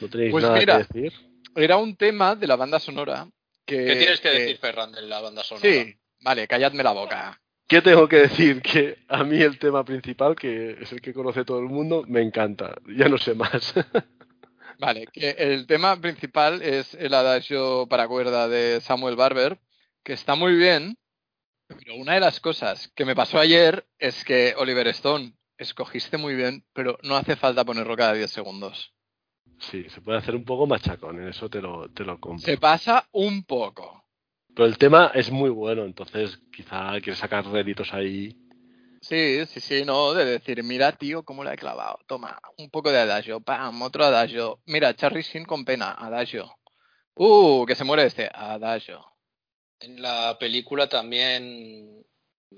¿No 0.00 0.08
tenéis 0.08 0.30
Pues 0.30 0.44
nada 0.44 0.58
mira, 0.58 0.86
que 0.86 1.00
decir? 1.00 1.12
Era 1.56 1.76
un 1.78 1.96
tema 1.96 2.36
de 2.36 2.46
la 2.46 2.56
banda 2.56 2.78
sonora 2.78 3.26
que... 3.64 3.84
¿Qué 3.84 3.96
tienes 3.96 4.20
que 4.20 4.30
que- 4.30 4.38
decir, 4.38 4.58
Ferran, 4.58 4.92
de 4.92 5.02
la 5.02 5.20
banda 5.20 5.42
sonora? 5.42 5.68
Sí, 5.68 5.94
vale, 6.20 6.46
calladme 6.46 6.82
la 6.82 6.92
boca. 6.92 7.40
¿Qué 7.68 7.82
tengo 7.82 8.08
que 8.08 8.16
decir? 8.16 8.62
Que 8.62 8.98
a 9.08 9.24
mí 9.24 9.40
el 9.42 9.58
tema 9.58 9.84
principal, 9.84 10.34
que 10.34 10.78
es 10.80 10.90
el 10.92 11.00
que 11.02 11.12
conoce 11.12 11.44
todo 11.44 11.60
el 11.60 11.66
mundo, 11.66 12.02
me 12.08 12.22
encanta. 12.22 12.76
Ya 12.96 13.08
no 13.08 13.18
sé 13.18 13.34
más. 13.34 13.74
Vale, 14.80 15.06
que 15.12 15.30
el 15.30 15.66
tema 15.66 16.00
principal 16.00 16.62
es 16.62 16.94
el 16.94 17.12
adagio 17.12 17.86
para 17.88 18.08
cuerda 18.08 18.48
de 18.48 18.80
Samuel 18.80 19.16
Barber, 19.16 19.58
que 20.04 20.12
está 20.12 20.34
muy 20.36 20.54
bien, 20.54 20.96
pero 21.66 21.96
una 21.96 22.14
de 22.14 22.20
las 22.20 22.40
cosas 22.40 22.90
que 22.94 23.04
me 23.04 23.16
pasó 23.16 23.38
ayer 23.38 23.86
es 23.98 24.24
que 24.24 24.54
Oliver 24.56 24.86
Stone 24.88 25.34
escogiste 25.58 26.16
muy 26.16 26.36
bien, 26.36 26.64
pero 26.72 26.96
no 27.02 27.16
hace 27.16 27.34
falta 27.34 27.64
ponerlo 27.64 27.96
cada 27.96 28.14
10 28.14 28.30
segundos. 28.30 28.94
sí, 29.58 29.84
se 29.90 30.00
puede 30.00 30.18
hacer 30.18 30.36
un 30.36 30.44
poco 30.44 30.66
machacón, 30.68 31.20
en 31.20 31.28
eso 31.28 31.50
te 31.50 31.60
lo, 31.60 31.90
te 31.90 32.04
lo 32.04 32.20
compro. 32.20 32.46
Se 32.46 32.56
pasa 32.56 33.08
un 33.10 33.42
poco. 33.44 34.07
Pero 34.58 34.66
el 34.66 34.76
tema 34.76 35.12
es 35.14 35.30
muy 35.30 35.50
bueno, 35.50 35.84
entonces 35.84 36.36
quizá 36.52 36.90
quieres 37.00 37.18
sacar 37.18 37.46
réditos 37.46 37.94
ahí. 37.94 38.36
Sí, 39.00 39.46
sí, 39.46 39.60
sí, 39.60 39.84
no, 39.84 40.14
de 40.14 40.24
decir, 40.24 40.64
mira, 40.64 40.90
tío, 40.90 41.22
cómo 41.22 41.44
la 41.44 41.54
he 41.54 41.56
clavado. 41.56 42.00
Toma, 42.08 42.40
un 42.56 42.68
poco 42.68 42.90
de 42.90 42.98
adagio, 42.98 43.38
pam, 43.38 43.80
otro 43.82 44.04
adagio. 44.04 44.60
Mira, 44.66 44.96
Charlie 44.96 45.22
Sheen 45.22 45.44
con 45.44 45.64
pena, 45.64 45.92
adagio. 45.92 46.52
Uh, 47.14 47.64
que 47.66 47.76
se 47.76 47.84
muere 47.84 48.02
este, 48.02 48.28
adagio. 48.34 49.06
En 49.78 50.02
la 50.02 50.36
película 50.40 50.88
también 50.88 52.04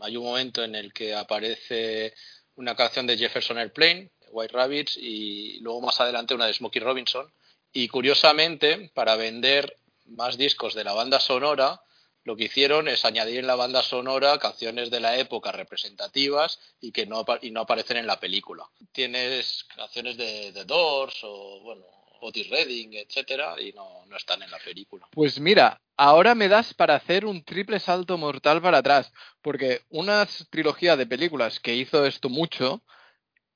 hay 0.00 0.16
un 0.16 0.25
momento 0.25 0.64
en 0.64 0.76
el 0.76 0.95
que 0.95 1.14
aparece 1.14 2.14
una 2.54 2.75
canción 2.75 3.07
de 3.07 3.19
Jefferson 3.19 3.59
Airplane, 3.59 4.11
White 4.30 4.54
Rabbits, 4.54 4.97
y 4.97 5.61
luego 5.61 5.83
más 5.83 6.00
adelante 6.00 6.33
una 6.33 6.47
de 6.47 6.54
Smokey 6.54 6.80
Robinson. 6.80 7.30
Y 7.75 7.88
curiosamente, 7.88 8.90
para 8.95 9.16
vender 9.16 9.76
más 10.07 10.38
discos 10.38 10.73
de 10.73 10.85
la 10.85 10.95
banda 10.95 11.21
sonora, 11.21 11.78
lo 12.25 12.37
que 12.37 12.45
hicieron 12.45 12.89
es 12.89 13.05
añadir 13.05 13.39
en 13.39 13.47
la 13.47 13.55
banda 13.55 13.83
sonora 13.83 14.39
canciones 14.39 14.91
de 14.91 15.00
la 15.00 15.17
época 15.17 15.53
representativas 15.53 16.61
y 16.81 16.93
que 16.93 17.07
no, 17.07 17.25
y 17.41 17.50
no 17.50 17.61
aparecen 17.61 17.97
en 17.97 18.07
la 18.07 18.21
película. 18.21 18.69
Tienes 18.93 19.65
canciones 19.75 20.17
de 20.17 20.53
The 20.53 20.65
Doors 20.65 21.19
o, 21.23 21.61
bueno, 21.62 21.85
Otis 22.21 22.51
Redding, 22.51 22.94
etcétera, 22.94 23.61
y 23.61 23.73
no, 23.73 24.05
no 24.07 24.16
están 24.16 24.42
en 24.42 24.51
la 24.51 24.59
película. 24.59 25.09
Pues 25.11 25.40
mira, 25.40 25.81
ahora 25.97 26.35
me 26.35 26.49
das 26.49 26.75
para 26.75 26.94
hacer 26.94 27.25
un 27.25 27.42
triple 27.44 27.81
salto 27.81 28.18
mortal 28.18 28.61
para 28.61 28.79
atrás, 28.79 29.11
porque 29.40 29.81
una 29.88 30.29
trilogía 30.51 30.97
de 30.97 31.07
películas 31.07 31.61
que 31.61 31.75
hizo 31.75 32.05
esto 32.05 32.29
mucho 32.29 32.83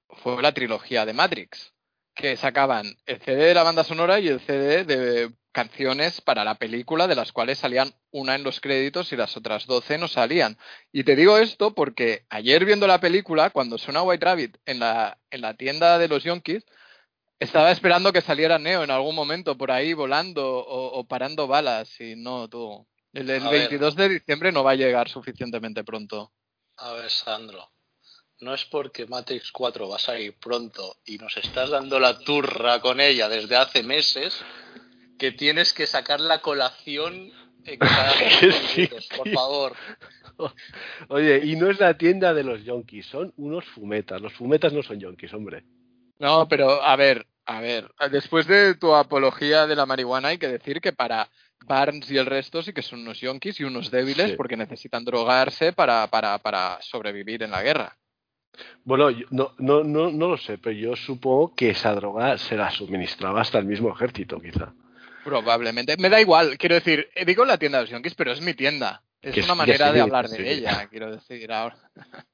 fue 0.09 0.41
la 0.41 0.55
trilogía 0.55 1.05
de 1.05 1.12
Matrix, 1.12 1.74
que 2.14 2.37
sacaban 2.37 2.96
el 3.07 3.20
CD 3.20 3.44
de 3.46 3.55
la 3.55 3.62
banda 3.62 3.85
sonora 3.85 4.20
y 4.20 4.29
el 4.29 4.40
CD 4.40 4.85
de 4.85 5.33
canciones 5.53 6.20
para 6.20 6.44
la 6.44 6.57
película, 6.57 7.07
de 7.07 7.14
las 7.14 7.33
cuales 7.33 7.59
salían 7.59 7.94
una 8.11 8.35
en 8.35 8.42
los 8.42 8.61
créditos 8.61 9.12
y 9.12 9.16
las 9.16 9.37
otras 9.37 9.66
12 9.66 9.98
no 9.98 10.09
salían. 10.09 10.59
Y 10.92 11.05
te 11.05 11.16
digo 11.16 11.38
esto 11.38 11.74
porque 11.74 12.27
ayer 12.29 12.64
viendo 12.64 12.87
la 12.87 13.00
película, 13.00 13.50
cuando 13.50 13.79
suena 13.79 14.03
White 14.03 14.24
Rabbit 14.24 14.57
en 14.66 14.81
la, 14.81 15.18
en 15.31 15.40
la 15.40 15.55
tienda 15.55 15.98
de 15.98 16.09
los 16.09 16.24
Yonkis, 16.24 16.64
estaba 17.38 17.70
esperando 17.70 18.12
que 18.12 18.20
saliera 18.20 18.59
Neo 18.59 18.83
en 18.83 18.90
algún 18.90 19.14
momento 19.14 19.57
por 19.57 19.70
ahí 19.70 19.92
volando 19.92 20.59
o, 20.59 20.98
o 20.98 21.05
parando 21.07 21.46
balas 21.46 22.00
y 22.00 22.16
no, 22.16 22.48
tú. 22.48 22.87
El, 23.12 23.31
el 23.31 23.46
A 23.46 23.50
ver. 23.50 23.61
22 23.61 23.94
de 23.96 24.09
diciembre 24.09 24.50
no 24.50 24.64
va 24.64 24.72
a 24.72 24.77
llegar 24.77 25.09
suficientemente 25.09 25.85
pronto. 25.85 26.33
A 26.79 26.92
ver, 26.94 27.11
Sandro, 27.11 27.70
no 28.45 28.55
es 28.55 28.65
porque 28.67 29.07
Matrix 29.07 29.51
4 29.51 29.89
va 29.89 29.97
a 29.97 29.99
salir 29.99 30.35
pronto 30.39 30.97
y 31.07 31.19
nos 31.19 31.37
estás 31.37 31.71
dando 31.71 31.99
la 31.99 32.19
turra 32.19 32.81
con 32.81 33.01
ella 33.01 33.29
desde 33.29 33.57
hace 33.57 33.83
meses 33.83 34.45
que 35.19 35.33
tienes 35.33 35.73
que 35.73 35.87
sacar 35.87 36.21
la 36.21 36.41
colación 36.41 37.33
en 37.65 37.79
cada 37.79 38.13
Que 38.13 38.31
cinco 38.31 38.57
sí, 38.69 38.81
minutos, 38.83 39.09
por 39.17 39.29
favor. 39.31 39.73
Oye, 41.09 41.41
y 41.45 41.57
no 41.57 41.71
es 41.71 41.81
la 41.81 41.97
tienda 41.97 42.35
de 42.35 42.45
los 42.45 42.65
yonkis, 42.65 43.07
son 43.07 43.33
unos 43.37 43.65
fumetas. 43.67 44.21
Los 44.21 44.33
fumetas 44.35 44.73
no 44.73 44.83
son 44.83 44.99
yonkis, 45.01 45.33
hombre. 45.33 45.65
No, 46.19 46.47
pero 46.49 46.83
a 46.83 46.97
ver, 46.97 47.27
a 47.47 47.61
ver, 47.61 47.91
después 48.11 48.47
de 48.47 48.75
tu 48.75 48.95
apología 48.95 49.67
de 49.67 49.77
la 49.77 49.87
marihuana 49.87 50.29
hay 50.29 50.39
que 50.39 50.49
decir 50.49 50.81
que 50.81 50.93
para 50.93 51.29
Barnes 51.67 52.11
y 52.11 52.19
el 52.19 52.27
resto 52.27 52.63
sí 52.63 52.73
que 52.73 52.83
son 52.83 53.01
unos 53.01 53.21
yonkis 53.21 53.61
y 53.61 53.65
unos 53.65 53.91
débiles 53.91 54.31
Sí. 54.31 54.37
porque 54.37 54.57
necesitan 54.57 55.05
drogarse 55.05 55.73
para, 55.73 56.07
para, 56.09 56.39
para 56.39 56.79
sobrevivir 56.83 57.43
en 57.43 57.51
la 57.53 57.63
guerra. 57.63 57.97
Bueno, 58.85 59.11
yo 59.11 59.27
no, 59.31 59.53
no, 59.59 59.83
no, 59.85 60.11
no 60.11 60.29
lo 60.29 60.37
sé, 60.37 60.59
pero 60.59 60.77
yo 60.77 60.97
supongo 60.97 61.55
que 61.55 61.71
esa 61.71 61.95
droga 61.95 62.38
se 62.38 62.57
la 62.57 62.71
suministraba 62.71 63.40
hasta 63.40 63.59
el 63.59 63.64
mismo 63.64 63.93
ejército, 63.95 64.40
quizá. 64.40 64.73
Probablemente. 65.25 65.97
Me 65.97 66.11
da 66.11 66.21
igual, 66.21 66.57
quiero 66.59 66.75
decir, 66.75 67.09
eh, 67.14 67.25
digo 67.25 67.45
la 67.45 67.57
tienda 67.59 67.79
de 67.79 67.85
los 67.85 67.90
yonkis, 67.90 68.14
pero 68.14 68.33
es 68.33 68.40
mi 68.40 68.55
tienda. 68.55 69.03
Es 69.23 69.33
Que 69.35 69.40
una 69.40 69.55
sí, 69.55 69.59
manera 69.59 69.88
sí, 69.88 69.95
de 69.95 70.01
hablar 70.03 70.29
sí. 70.29 70.43
de 70.43 70.53
ella, 70.53 70.87
quiero 70.88 71.11
decir 71.11 71.51
ahora. 71.53 71.77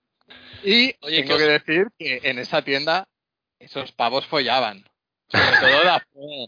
Y 0.62 0.94
Oye, 1.00 1.22
tengo 1.22 1.36
que 1.38 1.42
os- 1.44 1.48
decir 1.64 1.86
que 1.98 2.20
en 2.22 2.38
esa 2.38 2.62
tienda 2.62 3.08
esos 3.58 3.90
pavos 3.92 4.26
follaban. 4.26 4.84
Sobre 5.28 5.56
todo 5.60 5.84
Dafoe. 5.84 6.46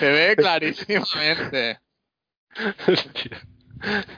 Se 0.00 0.10
ve 0.10 0.34
clarísimamente. 0.36 1.78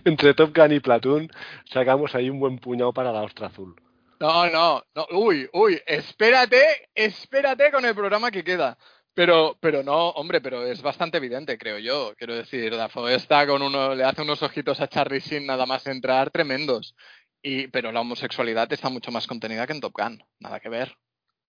Entre 0.05 0.35
Top 0.35 0.57
Gun 0.57 0.73
y 0.73 0.81
Platoon 0.81 1.31
sacamos 1.73 2.15
ahí 2.15 2.31
un 2.31 2.39
buen 2.41 2.59
puñado 2.59 2.93
para 2.93 3.13
la 3.13 3.23
ostra 3.23 3.49
azul. 3.49 3.75
No, 4.21 4.49
no, 4.51 4.83
no. 4.95 5.07
Uy, 5.13 5.49
uy, 5.53 5.81
espérate, 5.87 6.89
espérate 6.95 7.71
con 7.71 7.85
el 7.85 7.95
programa 7.95 8.31
que 8.31 8.43
queda. 8.45 8.77
Pero, 9.15 9.57
pero 9.61 9.83
no, 9.83 10.11
hombre, 10.11 10.41
pero 10.43 10.65
es 10.67 10.83
bastante 10.83 11.17
evidente, 11.17 11.57
creo 11.57 11.79
yo. 11.79 12.15
Quiero 12.19 12.35
decir, 12.35 12.77
Dafoe 12.77 13.15
está 13.15 13.47
con 13.47 13.63
uno, 13.63 13.95
le 13.95 14.05
hace 14.05 14.23
unos 14.23 14.43
ojitos 14.43 14.81
a 14.81 14.89
Charlie 14.89 15.21
Sheen 15.21 15.47
nada 15.47 15.65
más 15.65 15.87
entrar, 15.87 16.31
tremendos. 16.31 16.95
Y, 17.43 17.69
pero 17.69 17.93
la 17.93 18.01
homosexualidad 18.01 18.71
está 18.73 18.89
mucho 18.91 19.11
más 19.11 19.27
contenida 19.27 19.67
que 19.67 19.73
en 19.73 19.81
Top 19.81 19.95
Gun. 19.97 20.23
Nada 20.41 20.61
que 20.61 20.69
ver. 20.69 20.95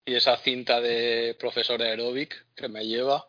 Y 0.05 0.15
esa 0.15 0.37
cinta 0.37 0.81
de 0.81 1.37
profesor 1.41 1.83
aeróbic 1.83 2.47
que 2.55 2.69
me 2.69 2.87
lleva. 2.87 3.27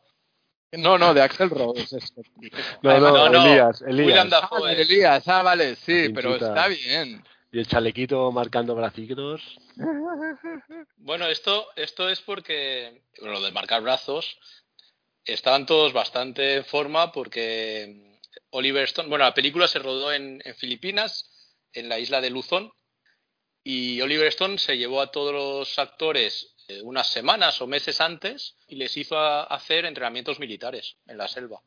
No, 0.73 0.97
no, 0.99 1.13
de 1.13 1.21
Axel 1.21 1.49
Rose. 1.49 1.97
es- 1.97 2.13
No, 2.83 2.91
Además, 2.91 3.13
no, 3.13 3.29
no, 3.29 3.31
no. 3.31 3.45
Elías, 3.47 3.81
Elías. 3.81 4.29
Dafoe. 4.29 4.69
Ah, 4.69 4.73
Elías, 4.73 5.27
ah, 5.27 5.41
vale, 5.41 5.75
sí, 5.77 6.09
pero 6.13 6.35
está 6.35 6.67
bien. 6.67 7.23
Y 7.51 7.59
el 7.59 7.67
chalequito 7.67 8.31
marcando 8.31 8.75
bracitos. 8.75 9.41
Bueno, 10.97 11.27
esto, 11.27 11.67
esto 11.77 12.09
es 12.09 12.19
porque 12.21 13.03
lo 13.21 13.39
de 13.41 13.51
marcar 13.51 13.81
brazos 13.81 14.37
estaban 15.23 15.65
todos 15.65 15.93
bastante 15.93 16.55
en 16.55 16.65
forma 16.65 17.11
porque 17.13 18.19
Oliver 18.49 18.83
Stone, 18.83 19.07
bueno, 19.07 19.23
la 19.23 19.33
película 19.33 19.67
se 19.67 19.79
rodó 19.79 20.11
en, 20.11 20.41
en 20.43 20.55
Filipinas, 20.55 21.29
en 21.73 21.87
la 21.87 21.99
isla 21.99 22.19
de 22.19 22.29
Luzón, 22.29 22.71
y 23.63 24.01
Oliver 24.01 24.27
Stone 24.27 24.57
se 24.57 24.77
llevó 24.77 24.99
a 25.01 25.11
todos 25.11 25.33
los 25.33 25.79
actores 25.79 26.55
eh, 26.67 26.81
unas 26.83 27.07
semanas 27.07 27.61
o 27.61 27.67
meses 27.67 28.01
antes 28.01 28.55
y 28.67 28.75
les 28.75 28.95
hizo 28.97 29.17
a- 29.17 29.43
hacer 29.43 29.85
entrenamientos 29.85 30.39
militares 30.39 30.97
en 31.07 31.17
la 31.17 31.27
selva 31.29 31.61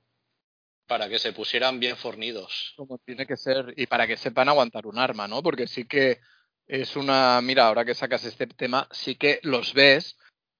para 0.90 1.08
que 1.08 1.20
se 1.20 1.32
pusieran 1.32 1.78
bien 1.78 1.96
fornidos. 1.96 2.74
como 2.76 2.98
tiene 2.98 3.24
que 3.24 3.36
ser 3.36 3.72
y 3.76 3.86
para 3.86 4.08
que 4.08 4.16
sepan 4.16 4.48
aguantar 4.48 4.88
un 4.88 4.98
arma, 4.98 5.28
¿no? 5.28 5.40
Porque 5.40 5.68
sí 5.68 5.84
que 5.84 6.18
es 6.66 6.96
una, 6.96 7.40
mira, 7.42 7.68
ahora 7.68 7.84
que 7.84 7.94
sacas 7.94 8.24
este 8.24 8.48
tema, 8.48 8.88
sí 8.90 9.14
que 9.14 9.38
los 9.44 9.72
ves 9.72 10.18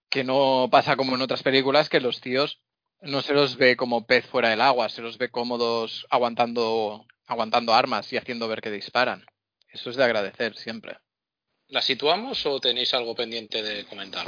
que 0.09 0.23
no 0.23 0.69
pasa 0.71 0.95
como 0.95 1.17
en 1.17 1.23
otras 1.23 1.43
películas 1.43 1.89
que 1.89 1.99
los 1.99 2.21
tíos 2.21 2.61
No 3.01 3.23
se 3.23 3.35
los 3.35 3.57
ve 3.57 3.77
como 3.77 4.07
pez 4.07 4.25
fuera 4.25 4.51
del 4.51 4.61
agua, 4.61 4.89
se 4.89 5.03
los 5.03 5.19
ve 5.19 5.31
cómodos 5.31 6.07
aguantando, 6.11 7.07
aguantando 7.27 7.75
armas 7.75 8.13
y 8.13 8.17
haciendo 8.17 8.47
ver 8.47 8.61
que 8.61 8.71
disparan. 8.71 9.27
Eso 9.67 9.91
es 9.91 9.97
de 9.97 10.05
agradecer 10.05 10.57
siempre. 10.57 10.99
¿La 11.67 11.83
situamos 11.83 12.47
o 12.47 12.61
tenéis 12.61 12.95
algo 12.95 13.17
pendiente 13.17 13.65
de 13.65 13.85
comentar? 13.85 14.27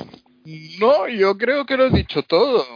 No, 0.80 1.06
yo 1.06 1.38
creo 1.38 1.64
que 1.64 1.76
lo 1.76 1.86
he 1.86 1.90
dicho 1.90 2.24
todo. 2.24 2.66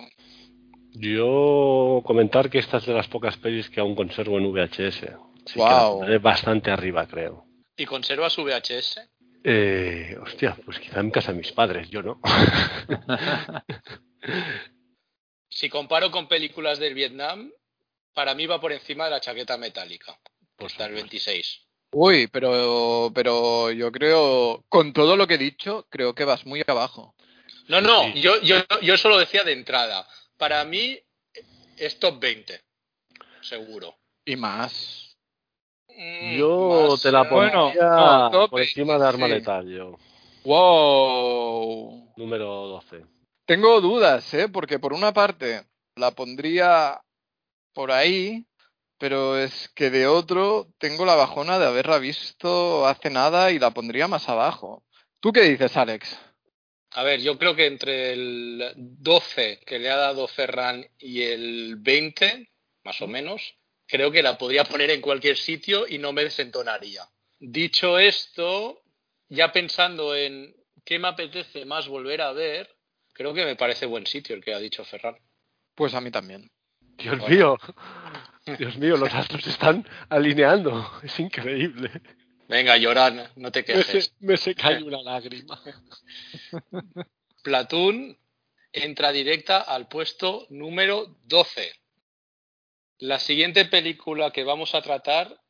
Yo 0.99 2.03
comentar 2.05 2.49
que 2.49 2.59
esta 2.59 2.79
es 2.79 2.87
de 2.87 2.95
las 2.95 3.07
pocas 3.09 3.37
pelis 3.37 3.69
que 3.69 3.81
aún 3.81 3.95
conservo 3.95 4.39
en 4.39 4.51
VHS. 4.51 5.03
Así 5.05 5.55
que 5.55 5.59
la 5.59 5.89
pondré 5.89 6.19
bastante 6.19 6.71
arriba, 6.71 7.07
creo. 7.07 7.45
¿Y 7.77 7.85
conserva 7.85 8.31
su 8.31 8.43
VHS? 8.45 9.01
Eh, 9.45 10.17
hostia, 10.23 10.57
pues 10.65 10.81
quizá 10.81 11.01
en 11.01 11.11
casa 11.11 11.33
de 11.33 11.39
mis 11.39 11.53
padres, 11.53 11.91
yo 11.91 12.03
no. 12.03 12.21
Si 15.49 15.69
comparo 15.71 16.11
con 16.11 16.29
películas 16.29 16.79
del 16.79 16.93
Vietnam, 16.95 17.51
para 18.13 18.35
mí 18.35 18.47
va 18.47 18.61
por 18.61 18.73
encima 18.73 19.05
de 19.05 19.11
la 19.13 19.21
chaqueta 19.21 19.57
metálica. 19.57 20.19
Por 20.57 20.71
Está 20.71 20.85
el 20.85 20.91
supuesto. 20.99 21.11
26. 21.11 21.61
Uy, 21.93 22.27
pero, 22.27 23.11
pero 23.15 23.71
yo 23.71 23.91
creo, 23.93 24.65
con 24.69 24.93
todo 24.93 25.17
lo 25.17 25.27
que 25.27 25.35
he 25.35 25.39
dicho, 25.39 25.87
creo 25.89 26.15
que 26.15 26.25
vas 26.25 26.45
muy 26.45 26.63
abajo. 26.67 27.15
No, 27.69 27.81
no, 27.81 28.03
Sí. 28.13 28.21
yo, 28.21 28.41
yo, 28.43 28.57
yo 28.83 28.97
solo 28.99 29.19
decía 29.19 29.45
de 29.45 29.53
entrada. 29.53 30.07
Para 30.37 30.64
mí 30.64 30.99
es 31.77 31.99
top 31.99 32.20
20. 32.20 32.61
Seguro. 33.40 33.94
Y 34.25 34.37
más. 34.37 35.16
Mm, 35.88 36.37
Yo 36.37 36.88
más, 36.90 37.03
te 37.03 37.12
la 37.12 37.22
eh, 37.22 37.29
Bueno, 37.31 37.72
pondría 37.72 38.29
no, 38.31 38.49
por 38.49 38.61
encima 38.61 38.99
de 38.99 39.07
Arma 39.07 39.27
sí. 39.27 39.33
Letal, 39.33 39.68
yo. 39.68 39.99
Wow. 40.44 42.12
Número 42.16 42.46
12. 42.46 43.05
Tengo 43.46 43.81
dudas, 43.81 44.33
¿eh? 44.35 44.49
Porque 44.49 44.79
por 44.79 44.92
una 44.92 45.12
parte 45.12 45.64
la 45.96 46.11
pondría 46.11 47.01
por 47.72 47.92
ahí, 47.92 48.46
pero 48.99 49.38
es 49.38 49.68
que 49.75 49.90
de 49.90 50.07
otro 50.07 50.68
tengo 50.79 51.05
la 51.05 51.14
bajona 51.14 51.59
de 51.59 51.66
haberla 51.66 51.99
visto 51.99 52.87
hace 52.87 53.11
nada 53.11 53.51
y 53.51 53.59
la 53.59 53.70
pondría 53.70 54.09
más 54.09 54.29
abajo. 54.29 54.83
¿Tú 55.20 55.33
qué 55.33 55.42
dices, 55.42 55.77
Alex? 55.77 56.18
A 56.92 57.03
ver, 57.03 57.20
yo 57.20 57.38
creo 57.38 57.55
que 57.55 57.66
entre 57.66 58.12
el 58.12 58.72
12 58.77 59.61
que 59.66 59.79
le 59.79 59.90
ha 59.90 59.96
dado 59.96 60.27
Ferran 60.29 60.87
y 60.99 61.22
el 61.22 61.77
20, 61.77 62.49
más 62.85 63.01
o 63.03 63.07
menos, 63.07 63.57
creo 63.87 64.11
que 64.11 64.22
la 64.22 64.38
podría 64.38 64.64
poner 64.64 64.90
en 64.90 65.01
cualquier 65.01 65.37
sitio 65.37 65.87
y 65.88 65.99
no 65.99 66.12
me 66.12 66.25
desentonaría. 66.25 67.03
Dicho 67.38 67.99
esto, 67.99 68.83
ya 69.29 69.53
pensando 69.53 70.14
en 70.16 70.55
qué 70.85 70.99
me 70.99 71.09
apetece 71.09 71.64
más 71.64 71.87
volver 71.88 72.22
a 72.22 72.33
ver, 72.33 72.75
creo 73.12 73.35
que 73.35 73.44
me 73.44 73.57
parece 73.57 73.87
buen 73.87 74.07
sitio 74.07 74.35
el 74.35 74.42
que 74.42 74.55
ha 74.55 74.59
dicho 74.59 74.85
Ferran. 74.85 75.16
Pues 75.75 75.92
a 75.94 76.01
mí 76.01 76.11
también. 76.11 76.51
Dios 76.96 77.18
Bueno. 77.18 77.35
mío. 77.35 77.59
Dios 78.59 78.77
mío, 78.79 78.96
los 78.96 79.12
astros 79.12 79.42
se 79.42 79.51
están 79.51 79.87
alineando. 80.09 80.88
Es 81.03 81.18
increíble. 81.20 81.90
Venga, 82.49 82.77
Lloran, 82.77 83.29
no 83.37 83.51
te 83.51 83.61
Me 83.61 83.65
quejes. 83.65 84.05
se, 84.07 84.13
me 84.21 84.37
se 84.37 84.55
cae 84.55 84.83
una 84.83 85.03
lágrima. 85.03 85.61
Platoon 87.43 88.19
entra 88.73 89.13
directa 89.13 89.61
al 89.61 89.89
puesto 89.89 90.47
número 90.51 91.17
12. 91.25 91.73
La 92.99 93.19
siguiente 93.19 93.65
película 93.67 94.31
que 94.31 94.45
vamos 94.45 94.75
a 94.75 94.83
tratar 94.83 95.41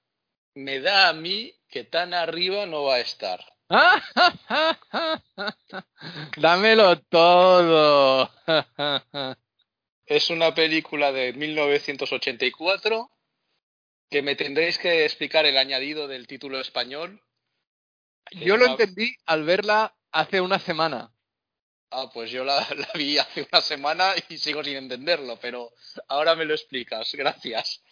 me 0.55 0.81
da 0.81 1.09
a 1.09 1.13
mí 1.13 1.53
que 1.69 1.85
tan 1.85 2.15
arriba 2.15 2.67
no 2.67 2.85
va 2.85 2.97
a 2.97 3.01
estar. 3.01 3.45
Dámelo 6.37 7.01
todo. 7.03 8.31
Es 10.07 10.31
una 10.31 10.55
película 10.55 11.13
de 11.13 11.33
1984 11.33 13.11
que 14.11 14.23
me 14.23 14.37
tendréis 14.37 14.79
que 14.79 15.05
explicar 15.05 15.47
el 15.47 15.57
añadido 15.59 16.07
del 16.09 16.27
título 16.27 16.61
español. 16.61 17.21
Yo 18.33 18.57
lo 18.57 18.64
Es 18.66 18.71
una- 18.71 18.83
entendí 18.83 19.14
al 19.27 19.45
verla 19.45 19.97
hace 20.12 20.40
una 20.40 20.59
semana. 20.59 21.12
Ah, 21.90 22.11
pues 22.12 22.31
yo 22.31 22.45
la, 22.45 22.57
la 22.77 22.88
vi 22.95 23.19
hace 23.19 23.47
una 23.51 23.61
semana 23.61 24.12
y 24.29 24.38
sigo 24.38 24.62
sin 24.64 24.77
entenderlo, 24.77 25.38
pero 25.40 25.73
ahora 26.09 26.35
me 26.35 26.45
lo 26.45 26.55
explicas. 26.55 27.14
Gracias. 27.14 27.83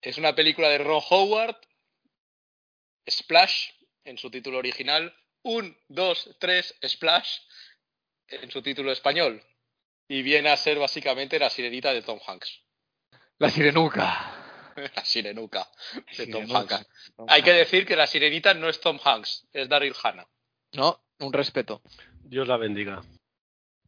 Es 0.00 0.16
una 0.16 0.34
película 0.34 0.68
de 0.68 0.78
Ron 0.78 1.02
Howard, 1.10 1.56
Splash, 3.08 3.70
en 4.04 4.16
su 4.18 4.30
título 4.30 4.58
original, 4.58 5.14
un, 5.42 5.76
dos, 5.88 6.36
tres, 6.38 6.74
Splash, 6.86 7.38
en 8.28 8.50
su 8.50 8.62
título 8.62 8.92
español. 8.92 9.42
Y 10.08 10.22
viene 10.22 10.50
a 10.50 10.56
ser 10.56 10.78
básicamente 10.78 11.38
la 11.38 11.50
sirenita 11.50 11.92
de 11.92 12.02
Tom 12.02 12.18
Hanks. 12.26 12.62
La 13.38 13.50
sirenuca. 13.50 14.39
La 14.96 15.04
sirenuca 15.04 15.68
de 16.16 16.26
Tom. 16.26 16.44
Hanks. 16.54 16.86
Hay 17.28 17.42
que 17.42 17.52
decir 17.52 17.86
que 17.86 17.96
la 17.96 18.06
sirenita 18.06 18.54
no 18.54 18.68
es 18.68 18.80
Tom 18.80 18.98
Hanks, 19.02 19.46
es 19.52 19.68
Daryl 19.68 19.94
Hannah. 20.02 20.26
No, 20.72 21.02
un 21.18 21.32
respeto. 21.32 21.82
Dios 22.22 22.46
la 22.46 22.56
bendiga. 22.56 23.02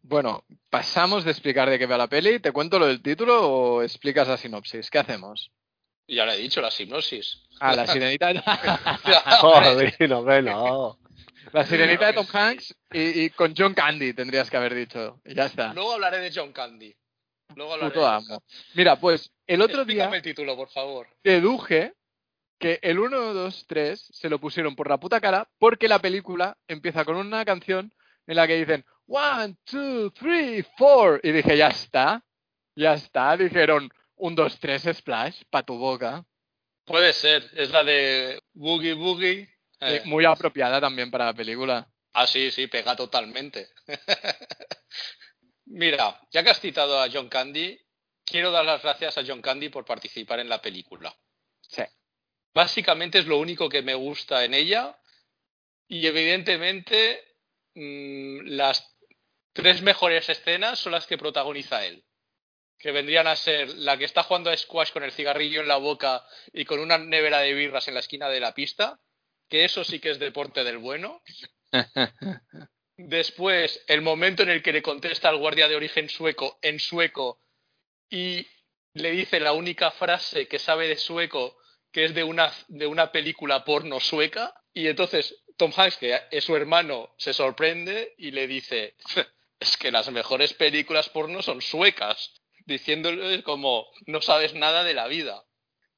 Bueno, 0.03 0.45
pasamos 0.69 1.25
de 1.25 1.31
explicar 1.31 1.71
de 1.71 1.79
qué 1.79 1.87
va 1.87 1.97
la 1.97 2.09
peli. 2.09 2.41
¿Te 2.41 2.51
cuento 2.51 2.79
lo 2.79 2.87
del 2.87 3.03
título 3.03 3.49
o 3.49 3.83
explicas 3.83 4.27
la 4.27 4.37
sinopsis? 4.37 4.91
¿Qué 4.91 4.99
hacemos? 4.99 5.53
Ya 6.09 6.27
le 6.27 6.35
he 6.35 6.39
dicho, 6.39 6.61
la 6.61 6.71
hipnosis. 6.77 7.45
Ah, 7.61 7.75
la 7.75 7.87
sirenita. 7.87 8.33
Joder, 9.41 9.95
no, 10.11 10.43
no. 10.43 10.99
la 11.53 11.65
sirenita 11.65 12.07
de 12.07 12.13
Tom 12.15 12.27
Hanks 12.31 12.75
y, 12.93 13.25
y 13.25 13.31
con 13.31 13.55
John 13.57 13.75
Candy 13.75 14.13
tendrías 14.13 14.51
que 14.51 14.57
haber 14.57 14.75
dicho. 14.75 15.21
Y 15.25 15.35
ya 15.35 15.47
está. 15.47 15.73
Luego 15.73 15.93
hablaré 15.93 16.19
de 16.19 16.33
John 16.35 16.53
Candy. 16.53 16.95
Luego 17.57 17.75
hablaré 17.75 17.93
Puto 17.95 18.07
amo. 18.07 18.43
Mira, 18.75 18.97
pues 18.97 19.31
el 19.47 19.61
otro 19.63 19.85
día 19.85 20.05
Explícame 20.05 20.17
el 20.17 20.23
título, 20.23 20.57
por 20.57 20.69
favor. 20.71 21.09
deduje 21.23 21.95
que 22.59 22.79
el 22.83 22.99
1, 22.99 23.35
2, 23.35 23.65
3 23.67 24.09
se 24.13 24.29
lo 24.29 24.39
pusieron 24.39 24.77
por 24.77 24.89
la 24.89 24.99
puta 24.99 25.21
cara 25.21 25.49
porque 25.59 25.89
la 25.89 25.99
película 25.99 26.57
empieza 26.69 27.05
con 27.05 27.17
una 27.17 27.45
canción 27.45 27.93
en 28.27 28.37
la 28.37 28.47
que 28.47 28.57
dicen 28.57 28.85
1, 29.07 29.57
2, 29.71 30.13
3, 30.15 30.67
4 30.79 31.21
y 31.23 31.33
dije, 31.33 31.57
ya 31.57 31.69
está, 31.69 32.25
ya 32.77 32.95
está. 32.95 33.37
Dijeron 33.37 33.91
1, 34.17 34.37
2, 34.37 34.59
3 34.61 34.83
splash 34.95 35.43
pa' 35.51 35.65
tu 35.65 35.77
boca. 35.77 36.25
Puede 36.85 37.13
ser, 37.13 37.49
es 37.55 37.71
la 37.71 37.85
de 37.85 38.41
Boogie 38.53 38.95
Boogie. 38.95 39.49
Eh, 39.81 40.03
Muy 40.05 40.25
apropiada 40.25 40.81
también 40.81 41.11
para 41.11 41.27
la 41.27 41.35
película. 41.35 41.89
Ah, 42.13 42.27
sí, 42.27 42.51
sí, 42.51 42.67
pega 42.69 42.95
totalmente. 42.95 43.69
Mira, 45.67 46.21
ya 46.31 46.43
que 46.43 46.51
has 46.51 46.61
citado 46.61 47.01
a 47.01 47.09
John 47.11 47.29
Candy, 47.29 47.79
quiero 48.25 48.51
dar 48.51 48.65
las 48.65 48.83
gracias 48.83 49.19
a 49.19 49.25
John 49.27 49.43
Candy 49.43 49.69
por 49.69 49.85
participar 49.85 50.41
en 50.41 50.49
la 50.49 50.61
película. 50.61 51.15
Sí. 51.61 51.83
Básicamente 52.55 53.19
es 53.19 53.27
lo 53.27 53.39
único 53.39 53.69
que 53.69 53.83
me 53.83 53.95
gusta 53.95 54.45
en 54.45 54.55
ella 54.55 54.99
y 55.89 56.07
evidentemente 56.07 57.23
mm, 57.75 58.47
las 58.57 58.97
tres 59.53 59.83
mejores 59.83 60.29
escenas 60.29 60.79
son 60.79 60.93
las 60.93 61.07
que 61.07 61.19
protagoniza 61.19 61.85
él. 61.85 62.05
Que 62.79 62.93
vendrían 62.93 63.29
a 63.29 63.37
ser 63.37 63.69
la 63.77 63.97
que 63.97 64.05
está 64.05 64.25
jugando 64.25 64.51
a 64.51 64.57
squash 64.57 64.93
con 64.93 65.05
el 65.05 65.13
cigarrillo 65.13 65.61
en 65.61 65.69
la 65.69 65.77
boca 65.77 66.27
y 66.53 66.65
con 66.65 66.81
una 66.81 66.99
nevera 66.99 67.39
de 67.39 67.55
birras 67.55 67.87
en 67.87 67.95
la 67.95 68.01
esquina 68.01 68.29
de 68.29 68.41
la 68.41 68.55
pista, 68.55 69.01
que 69.49 69.65
eso 69.65 69.85
sí 69.85 70.01
que 70.01 70.11
es 70.11 70.19
deporte 70.19 70.65
del 70.65 70.79
bueno. 70.79 71.23
Después, 72.97 73.83
el 73.89 74.03
momento 74.03 74.43
en 74.43 74.51
el 74.51 74.63
que 74.63 74.73
le 74.73 74.83
contesta 74.83 75.29
al 75.29 75.39
guardia 75.39 75.69
de 75.69 75.77
origen 75.77 76.09
sueco 76.09 76.59
en 76.63 76.79
sueco 76.79 77.41
y 78.11 78.47
le 78.95 79.11
dice 79.11 79.41
la 79.41 79.53
única 79.53 79.91
frase 79.91 80.47
que 80.47 80.59
sabe 80.59 80.89
de 80.89 80.97
sueco, 80.97 81.57
que 81.91 82.05
es 82.05 82.15
de 82.15 82.25
una, 82.25 82.53
de 82.69 82.87
una 82.87 83.11
película 83.11 83.65
porno 83.65 84.01
sueca. 84.01 84.55
Y 84.75 84.87
entonces 84.87 85.43
Tom 85.57 85.73
Hanks, 85.75 85.97
que 85.97 86.21
es 86.31 86.45
su 86.45 86.55
hermano, 86.55 87.15
se 87.17 87.33
sorprende 87.33 88.15
y 88.19 88.31
le 88.31 88.47
dice, 88.47 88.97
es 89.61 89.77
que 89.77 89.91
las 89.91 90.11
mejores 90.11 90.53
películas 90.55 91.09
porno 91.09 91.43
son 91.43 91.63
suecas, 91.63 92.35
diciéndole 92.67 93.43
como, 93.43 93.91
no 94.07 94.21
sabes 94.21 94.55
nada 94.55 94.85
de 94.85 94.95
la 94.95 95.07
vida. 95.07 95.45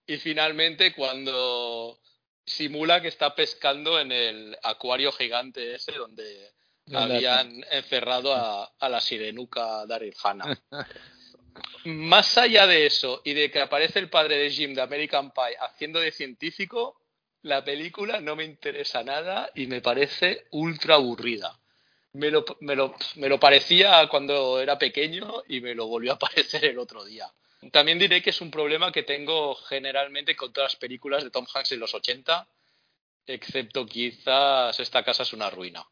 Y 0.06 0.18
finalmente 0.18 0.94
cuando 0.94 2.00
simula 2.46 3.00
que 3.00 3.08
está 3.08 3.34
pescando 3.34 3.98
en 3.98 4.12
el 4.12 4.56
acuario 4.62 5.10
gigante 5.12 5.74
ese 5.74 5.92
donde 5.92 6.52
habían 6.92 7.64
encerrado 7.70 8.32
a, 8.34 8.64
a 8.78 8.88
la 8.88 9.00
sirenuca 9.00 9.86
Daryl 9.86 10.14
Hannah. 10.22 10.58
Más 11.84 12.36
allá 12.38 12.66
de 12.66 12.86
eso 12.86 13.20
y 13.24 13.34
de 13.34 13.50
que 13.50 13.60
aparece 13.60 13.98
el 13.98 14.10
padre 14.10 14.36
de 14.38 14.50
Jim 14.50 14.74
de 14.74 14.82
American 14.82 15.30
Pie 15.32 15.56
haciendo 15.60 16.00
de 16.00 16.10
científico, 16.12 17.00
la 17.42 17.62
película 17.62 18.20
no 18.20 18.36
me 18.36 18.44
interesa 18.44 19.02
nada 19.04 19.50
y 19.54 19.66
me 19.66 19.80
parece 19.80 20.46
ultra 20.50 20.94
aburrida. 20.96 21.58
Me 22.14 22.30
lo, 22.30 22.44
me 22.60 22.74
lo- 22.74 22.94
me 23.16 23.28
lo 23.28 23.38
parecía 23.38 24.06
cuando 24.08 24.60
era 24.60 24.78
pequeño 24.78 25.42
y 25.48 25.60
me 25.60 25.74
lo 25.74 25.86
volvió 25.86 26.12
a 26.12 26.18
parecer 26.18 26.64
el 26.64 26.78
otro 26.78 27.04
día. 27.04 27.30
También 27.72 27.98
diré 27.98 28.22
que 28.22 28.30
es 28.30 28.40
un 28.40 28.50
problema 28.50 28.92
que 28.92 29.02
tengo 29.02 29.54
generalmente 29.54 30.36
con 30.36 30.52
todas 30.52 30.72
las 30.72 30.80
películas 30.80 31.22
de 31.24 31.30
Tom 31.30 31.46
Hanks 31.52 31.72
en 31.72 31.80
los 31.80 31.94
80, 31.94 32.46
excepto 33.26 33.86
quizás 33.86 34.78
Esta 34.80 35.02
casa 35.04 35.22
es 35.22 35.32
una 35.32 35.50
ruina. 35.50 35.84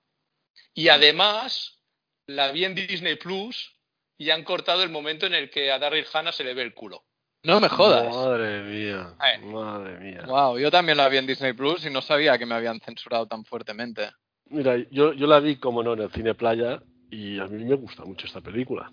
Y 0.74 0.88
además, 0.88 1.82
la 2.26 2.52
vi 2.52 2.64
en 2.64 2.74
Disney 2.74 3.16
Plus 3.16 3.76
y 4.18 4.30
han 4.30 4.44
cortado 4.44 4.82
el 4.82 4.90
momento 4.90 5.26
en 5.26 5.34
el 5.34 5.50
que 5.50 5.70
a 5.70 5.78
Daryl 5.78 6.06
Hannah 6.12 6.32
se 6.32 6.44
le 6.44 6.54
ve 6.54 6.62
el 6.62 6.74
culo. 6.74 7.04
No 7.44 7.60
me 7.60 7.68
jodas. 7.68 8.14
Madre 8.14 8.62
mía. 8.62 9.14
Eh. 9.20 9.44
Madre 9.44 9.98
mía. 9.98 10.22
Wow, 10.26 10.58
yo 10.58 10.70
también 10.70 10.96
la 10.96 11.08
vi 11.08 11.16
en 11.16 11.26
Disney 11.26 11.54
Plus 11.54 11.84
y 11.84 11.90
no 11.90 12.00
sabía 12.00 12.38
que 12.38 12.46
me 12.46 12.54
habían 12.54 12.78
censurado 12.80 13.26
tan 13.26 13.44
fuertemente. 13.44 14.10
Mira, 14.46 14.76
yo, 14.90 15.12
yo 15.12 15.26
la 15.26 15.40
vi, 15.40 15.56
como 15.56 15.82
no, 15.82 15.94
en 15.94 16.02
el 16.02 16.12
cine 16.12 16.34
playa 16.34 16.80
y 17.10 17.40
a 17.40 17.46
mí 17.46 17.64
me 17.64 17.74
gusta 17.74 18.04
mucho 18.04 18.26
esta 18.26 18.40
película. 18.40 18.90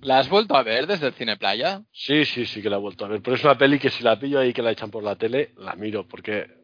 ¿La 0.00 0.18
has 0.18 0.28
vuelto 0.28 0.56
a 0.56 0.62
ver 0.62 0.86
desde 0.86 1.08
el 1.08 1.12
cine 1.12 1.36
playa? 1.36 1.82
Sí, 1.92 2.24
sí, 2.24 2.46
sí 2.46 2.62
que 2.62 2.70
la 2.70 2.76
he 2.76 2.80
vuelto 2.80 3.04
a 3.04 3.08
ver. 3.08 3.20
Pero 3.22 3.36
es 3.36 3.44
una 3.44 3.58
peli 3.58 3.78
que 3.78 3.90
si 3.90 4.02
la 4.02 4.18
pillo 4.18 4.40
ahí 4.40 4.52
que 4.52 4.62
la 4.62 4.72
echan 4.72 4.90
por 4.90 5.04
la 5.04 5.16
tele, 5.16 5.52
la 5.58 5.76
miro, 5.76 6.08
porque 6.08 6.61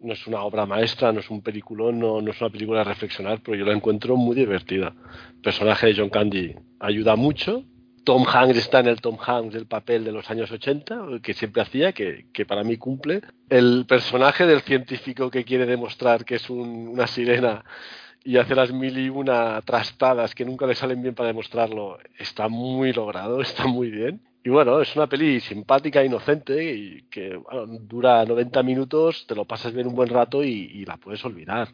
no 0.00 0.12
es 0.12 0.26
una 0.26 0.42
obra 0.42 0.66
maestra, 0.66 1.12
no 1.12 1.20
es 1.20 1.30
un 1.30 1.42
peliculón, 1.42 1.98
no, 1.98 2.20
no 2.20 2.30
es 2.30 2.40
una 2.40 2.50
película 2.50 2.80
a 2.80 2.84
reflexionar, 2.84 3.40
pero 3.42 3.56
yo 3.56 3.64
la 3.64 3.72
encuentro 3.74 4.16
muy 4.16 4.34
divertida. 4.36 4.94
El 5.36 5.40
personaje 5.42 5.86
de 5.88 5.94
John 5.96 6.08
Candy 6.10 6.54
ayuda 6.78 7.16
mucho. 7.16 7.64
Tom 8.02 8.24
Hanks 8.26 8.56
está 8.56 8.80
en 8.80 8.86
el 8.88 9.00
Tom 9.00 9.18
Hanks 9.24 9.52
del 9.52 9.66
papel 9.66 10.04
de 10.04 10.12
los 10.12 10.30
años 10.30 10.50
80, 10.50 11.02
que 11.22 11.34
siempre 11.34 11.60
hacía, 11.62 11.92
que, 11.92 12.26
que 12.32 12.46
para 12.46 12.64
mí 12.64 12.78
cumple. 12.78 13.20
El 13.50 13.84
personaje 13.86 14.46
del 14.46 14.62
científico 14.62 15.30
que 15.30 15.44
quiere 15.44 15.66
demostrar 15.66 16.24
que 16.24 16.36
es 16.36 16.48
un- 16.48 16.88
una 16.88 17.06
sirena 17.06 17.62
y 18.24 18.38
hace 18.38 18.54
las 18.54 18.72
mil 18.72 18.98
y 18.98 19.10
una 19.10 19.60
trastadas 19.62 20.34
que 20.34 20.44
nunca 20.46 20.66
le 20.66 20.74
salen 20.74 21.02
bien 21.02 21.14
para 21.14 21.28
demostrarlo, 21.28 21.98
está 22.18 22.48
muy 22.48 22.92
logrado, 22.94 23.40
está 23.42 23.66
muy 23.66 23.90
bien. 23.90 24.22
Y 24.42 24.48
bueno, 24.48 24.80
es 24.80 24.96
una 24.96 25.06
peli 25.06 25.40
simpática, 25.40 26.04
inocente 26.04 26.72
y 26.72 27.02
que 27.10 27.36
bueno, 27.36 27.66
dura 27.80 28.24
90 28.24 28.62
minutos, 28.62 29.26
te 29.26 29.34
lo 29.34 29.44
pasas 29.44 29.72
bien 29.72 29.86
un 29.86 29.94
buen 29.94 30.08
rato 30.08 30.42
y, 30.42 30.48
y 30.72 30.84
la 30.86 30.96
puedes 30.96 31.24
olvidar. 31.24 31.68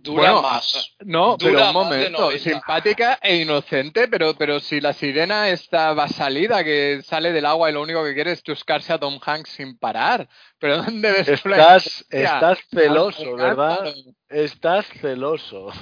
Dura 0.00 0.32
Bueno, 0.32 0.42
más. 0.42 0.96
No, 1.00 1.36
Dura 1.36 1.52
pero 1.52 1.66
un 1.68 1.72
momento, 1.72 2.20
90. 2.20 2.50
simpática 2.50 3.18
e 3.20 3.36
inocente, 3.36 4.06
pero, 4.08 4.34
pero 4.34 4.60
si 4.60 4.80
la 4.80 4.92
sirena 4.92 5.48
está 5.48 5.92
va 5.92 6.08
salida, 6.08 6.62
que 6.62 7.00
sale 7.02 7.32
del 7.32 7.46
agua 7.46 7.68
y 7.70 7.72
lo 7.72 7.82
único 7.82 8.04
que 8.04 8.14
quiere 8.14 8.32
es 8.32 8.42
chuscarse 8.42 8.92
a 8.92 8.98
Tom 8.98 9.18
Hanks 9.24 9.50
sin 9.50 9.76
parar. 9.78 10.28
¿Pero 10.58 10.82
dónde 10.82 11.10
ves 11.12 11.44
la 11.44 11.56
Estás, 11.56 12.06
estás 12.10 12.58
celoso, 12.70 13.34
¿verdad? 13.34 13.92
Estás 14.28 14.86
celoso. 15.00 15.72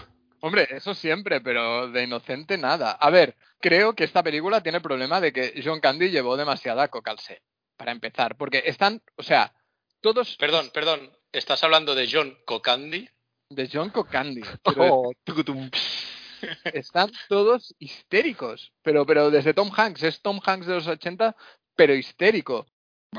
Hombre, 0.41 0.69
eso 0.71 0.95
siempre, 0.95 1.41
pero 1.41 1.91
de 1.91 2.05
inocente 2.05 2.57
nada. 2.57 2.93
A 2.93 3.11
ver, 3.11 3.37
creo 3.67 3.97
que 3.97 4.05
esta 4.05 4.23
película 4.23 4.61
tiene 4.61 4.77
el 4.77 4.83
problema 4.83 5.21
de 5.21 5.33
que 5.33 5.61
John 5.65 5.81
Candy 5.81 6.11
llevó 6.11 6.37
demasiada 6.37 6.87
cocalse, 6.87 7.43
para 7.77 7.91
empezar, 7.91 8.37
porque 8.37 8.63
están, 8.65 9.03
o 9.17 9.25
sea, 9.25 9.53
todos 10.01 10.37
Perdón, 10.37 10.71
perdón. 10.73 11.11
¿Estás 11.33 11.65
hablando 11.65 11.97
de 11.97 12.09
John 12.09 12.39
Cocandi? 12.47 13.09
de 13.51 13.69
John 13.73 13.91
Cocandy. 13.91 14.43
quiero 14.63 14.95
Oh, 14.95 15.13
están 16.65 17.11
todos 17.29 17.75
histéricos. 17.81 18.73
Pero, 18.83 19.05
pero 19.05 19.33
desde 19.33 19.53
Tom 19.53 19.73
Hanks, 19.77 20.05
es 20.05 20.23
Tom 20.23 20.39
Hanks 20.45 20.67
de 20.67 20.75
los 20.75 20.87
80, 20.87 21.35
pero 21.75 21.93
histérico. 21.93 22.67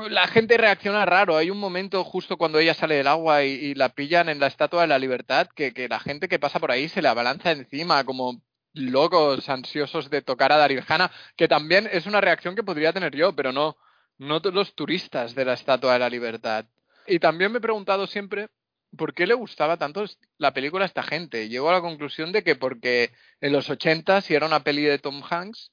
La 0.08 0.28
gente 0.28 0.56
reacciona 0.56 1.04
raro. 1.04 1.36
Hay 1.36 1.50
un 1.50 1.58
momento 1.58 2.04
justo 2.04 2.38
cuando 2.38 2.58
ella 2.58 2.72
sale 2.72 2.94
del 2.94 3.06
agua 3.06 3.44
y, 3.44 3.50
y 3.50 3.74
la 3.74 3.90
pillan 3.90 4.30
en 4.30 4.40
la 4.40 4.46
Estatua 4.46 4.82
de 4.82 4.88
la 4.88 4.98
Libertad 4.98 5.48
que, 5.54 5.74
que 5.74 5.88
la 5.88 6.00
gente 6.00 6.26
que 6.28 6.38
pasa 6.38 6.58
por 6.58 6.70
ahí 6.70 6.88
se 6.88 7.02
le 7.02 7.08
abalanza 7.08 7.50
encima 7.50 8.04
como 8.04 8.40
locos, 8.74 9.48
ansiosos 9.48 10.10
de 10.10 10.22
tocar 10.22 10.52
a 10.52 10.56
Daryl 10.56 10.84
Hannah, 10.86 11.10
que 11.36 11.48
también 11.48 11.88
es 11.90 12.06
una 12.06 12.20
reacción 12.20 12.54
que 12.54 12.62
podría 12.62 12.92
tener 12.92 13.14
yo, 13.14 13.34
pero 13.34 13.52
no, 13.52 13.76
no 14.18 14.40
los 14.40 14.74
turistas 14.74 15.34
de 15.34 15.44
la 15.44 15.54
Estatua 15.54 15.94
de 15.94 15.98
la 15.98 16.10
Libertad. 16.10 16.66
Y 17.06 17.18
también 17.18 17.52
me 17.52 17.58
he 17.58 17.62
preguntado 17.62 18.06
siempre 18.06 18.48
por 18.96 19.14
qué 19.14 19.26
le 19.26 19.34
gustaba 19.34 19.76
tanto 19.76 20.04
la 20.38 20.52
película 20.52 20.84
a 20.84 20.86
esta 20.86 21.02
gente. 21.02 21.48
Llego 21.48 21.70
a 21.70 21.74
la 21.74 21.80
conclusión 21.80 22.32
de 22.32 22.42
que 22.42 22.56
porque 22.56 23.12
en 23.40 23.52
los 23.52 23.68
80, 23.68 24.20
si 24.20 24.34
era 24.34 24.46
una 24.46 24.62
peli 24.62 24.82
de 24.82 24.98
Tom 24.98 25.22
Hanks, 25.28 25.72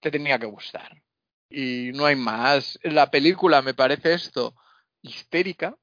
te 0.00 0.10
tenía 0.10 0.38
que 0.38 0.46
gustar. 0.46 1.02
Y 1.48 1.90
no 1.94 2.06
hay 2.06 2.16
más. 2.16 2.78
La 2.82 3.10
película 3.10 3.62
me 3.62 3.74
parece 3.74 4.14
esto 4.14 4.54
histérica. 5.02 5.76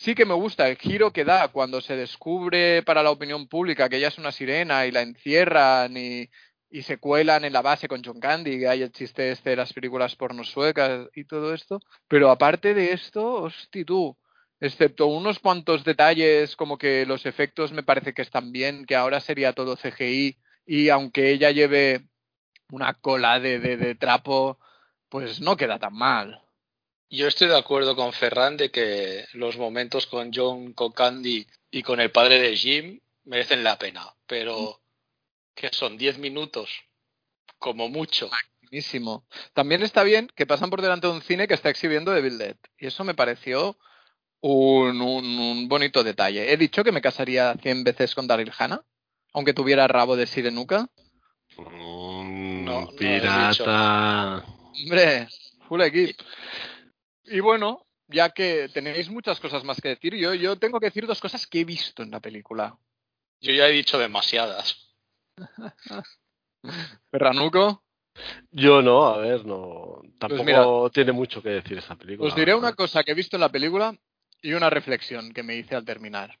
Sí 0.00 0.14
que 0.14 0.24
me 0.24 0.32
gusta 0.32 0.66
el 0.66 0.78
giro 0.78 1.12
que 1.12 1.26
da 1.26 1.48
cuando 1.48 1.82
se 1.82 1.94
descubre 1.94 2.82
para 2.82 3.02
la 3.02 3.10
opinión 3.10 3.46
pública 3.48 3.90
que 3.90 3.98
ella 3.98 4.08
es 4.08 4.16
una 4.16 4.32
sirena 4.32 4.86
y 4.86 4.92
la 4.92 5.02
encierran 5.02 5.94
y, 5.94 6.30
se 6.82 6.96
cuelan 6.96 7.44
en 7.44 7.52
la 7.52 7.60
base 7.60 7.86
con 7.86 8.02
John 8.02 8.18
Candy, 8.18 8.60
que 8.60 8.68
hay 8.68 8.80
el 8.80 8.92
chiste 8.92 9.30
este 9.30 9.50
de 9.50 9.56
las 9.56 9.74
películas 9.74 10.16
porno 10.16 10.42
suecas 10.42 11.06
y 11.14 11.24
todo 11.24 11.52
esto. 11.52 11.80
Pero 12.08 12.30
aparte 12.30 12.72
de 12.72 12.92
esto, 12.94 13.42
hosti 13.42 13.84
excepto 14.58 15.06
unos 15.06 15.38
cuantos 15.38 15.84
detalles 15.84 16.56
como 16.56 16.78
que 16.78 17.04
los 17.04 17.26
efectos 17.26 17.70
me 17.72 17.82
parece 17.82 18.14
que 18.14 18.22
están 18.22 18.52
bien, 18.52 18.86
que 18.86 18.96
ahora 18.96 19.20
sería 19.20 19.52
todo 19.52 19.76
CGI 19.76 20.38
y 20.64 20.88
aunque 20.88 21.30
ella 21.30 21.50
lleve 21.50 22.08
una 22.70 22.94
cola 22.94 23.38
de, 23.38 23.58
de, 23.58 23.76
de 23.76 23.94
trapo, 23.96 24.58
pues 25.10 25.40
no 25.42 25.56
queda 25.58 25.78
tan 25.78 25.92
mal. 25.94 26.40
Yo 27.10 27.26
estoy 27.26 27.48
de 27.48 27.58
acuerdo 27.58 27.96
con 27.96 28.12
Ferran 28.12 28.56
de 28.56 28.70
que 28.70 29.24
los 29.32 29.56
momentos 29.58 30.06
con 30.06 30.30
John 30.32 30.72
Cocandi 30.72 31.44
y 31.70 31.82
con 31.82 32.00
el 32.00 32.12
padre 32.12 32.38
de 32.40 32.56
Jim 32.56 33.00
merecen 33.24 33.64
la 33.64 33.78
pena, 33.78 34.14
pero 34.26 34.80
que 35.54 35.70
son 35.72 35.98
10 35.98 36.18
minutos, 36.18 36.70
como 37.58 37.88
mucho. 37.88 38.30
Buenísimo. 38.62 39.26
También 39.52 39.82
está 39.82 40.04
bien 40.04 40.30
que 40.36 40.46
pasan 40.46 40.70
por 40.70 40.80
delante 40.82 41.08
de 41.08 41.12
un 41.12 41.22
cine 41.22 41.48
que 41.48 41.54
está 41.54 41.68
exhibiendo 41.68 42.16
Evil 42.16 42.38
Dead. 42.38 42.56
Y 42.78 42.86
eso 42.86 43.02
me 43.02 43.14
pareció 43.14 43.76
un, 44.40 45.00
un, 45.00 45.24
un 45.38 45.68
bonito 45.68 46.04
detalle. 46.04 46.52
He 46.52 46.56
dicho 46.56 46.84
que 46.84 46.92
me 46.92 47.02
casaría 47.02 47.54
100 47.60 47.82
veces 47.82 48.14
con 48.14 48.28
Daryl 48.28 48.52
Hannah, 48.56 48.84
aunque 49.32 49.52
tuviera 49.52 49.88
rabo 49.88 50.14
de 50.14 50.28
sirenuca. 50.28 50.88
Mm, 51.56 52.64
No, 52.64 52.88
pirata. 52.96 54.44
Hombre, 54.84 55.28
full 55.66 55.82
equip. 55.82 56.20
Y 57.30 57.38
bueno, 57.38 57.86
ya 58.08 58.30
que 58.30 58.68
tenéis 58.74 59.08
muchas 59.08 59.38
cosas 59.38 59.62
más 59.62 59.80
que 59.80 59.90
decir, 59.90 60.16
yo, 60.16 60.34
yo 60.34 60.58
tengo 60.58 60.80
que 60.80 60.86
decir 60.86 61.06
dos 61.06 61.20
cosas 61.20 61.46
que 61.46 61.60
he 61.60 61.64
visto 61.64 62.02
en 62.02 62.10
la 62.10 62.18
película. 62.18 62.76
Yo 63.40 63.52
ya 63.52 63.68
he 63.68 63.72
dicho 63.72 63.98
demasiadas. 63.98 64.96
Ferranuco, 67.10 67.84
Yo 68.50 68.82
no, 68.82 69.06
a 69.06 69.18
ver, 69.18 69.46
no. 69.46 70.02
Tampoco 70.18 70.44
mira, 70.44 70.64
tiene 70.92 71.12
mucho 71.12 71.40
que 71.40 71.50
decir 71.50 71.78
esa 71.78 71.94
película. 71.94 72.28
os 72.28 72.34
diré 72.34 72.52
una 72.52 72.74
cosa 72.74 73.04
que 73.04 73.12
he 73.12 73.14
visto 73.14 73.36
en 73.36 73.42
la 73.42 73.48
película 73.48 73.96
y 74.42 74.52
una 74.54 74.68
reflexión 74.68 75.32
que 75.32 75.44
me 75.44 75.54
hice 75.54 75.76
al 75.76 75.84
terminar. 75.84 76.36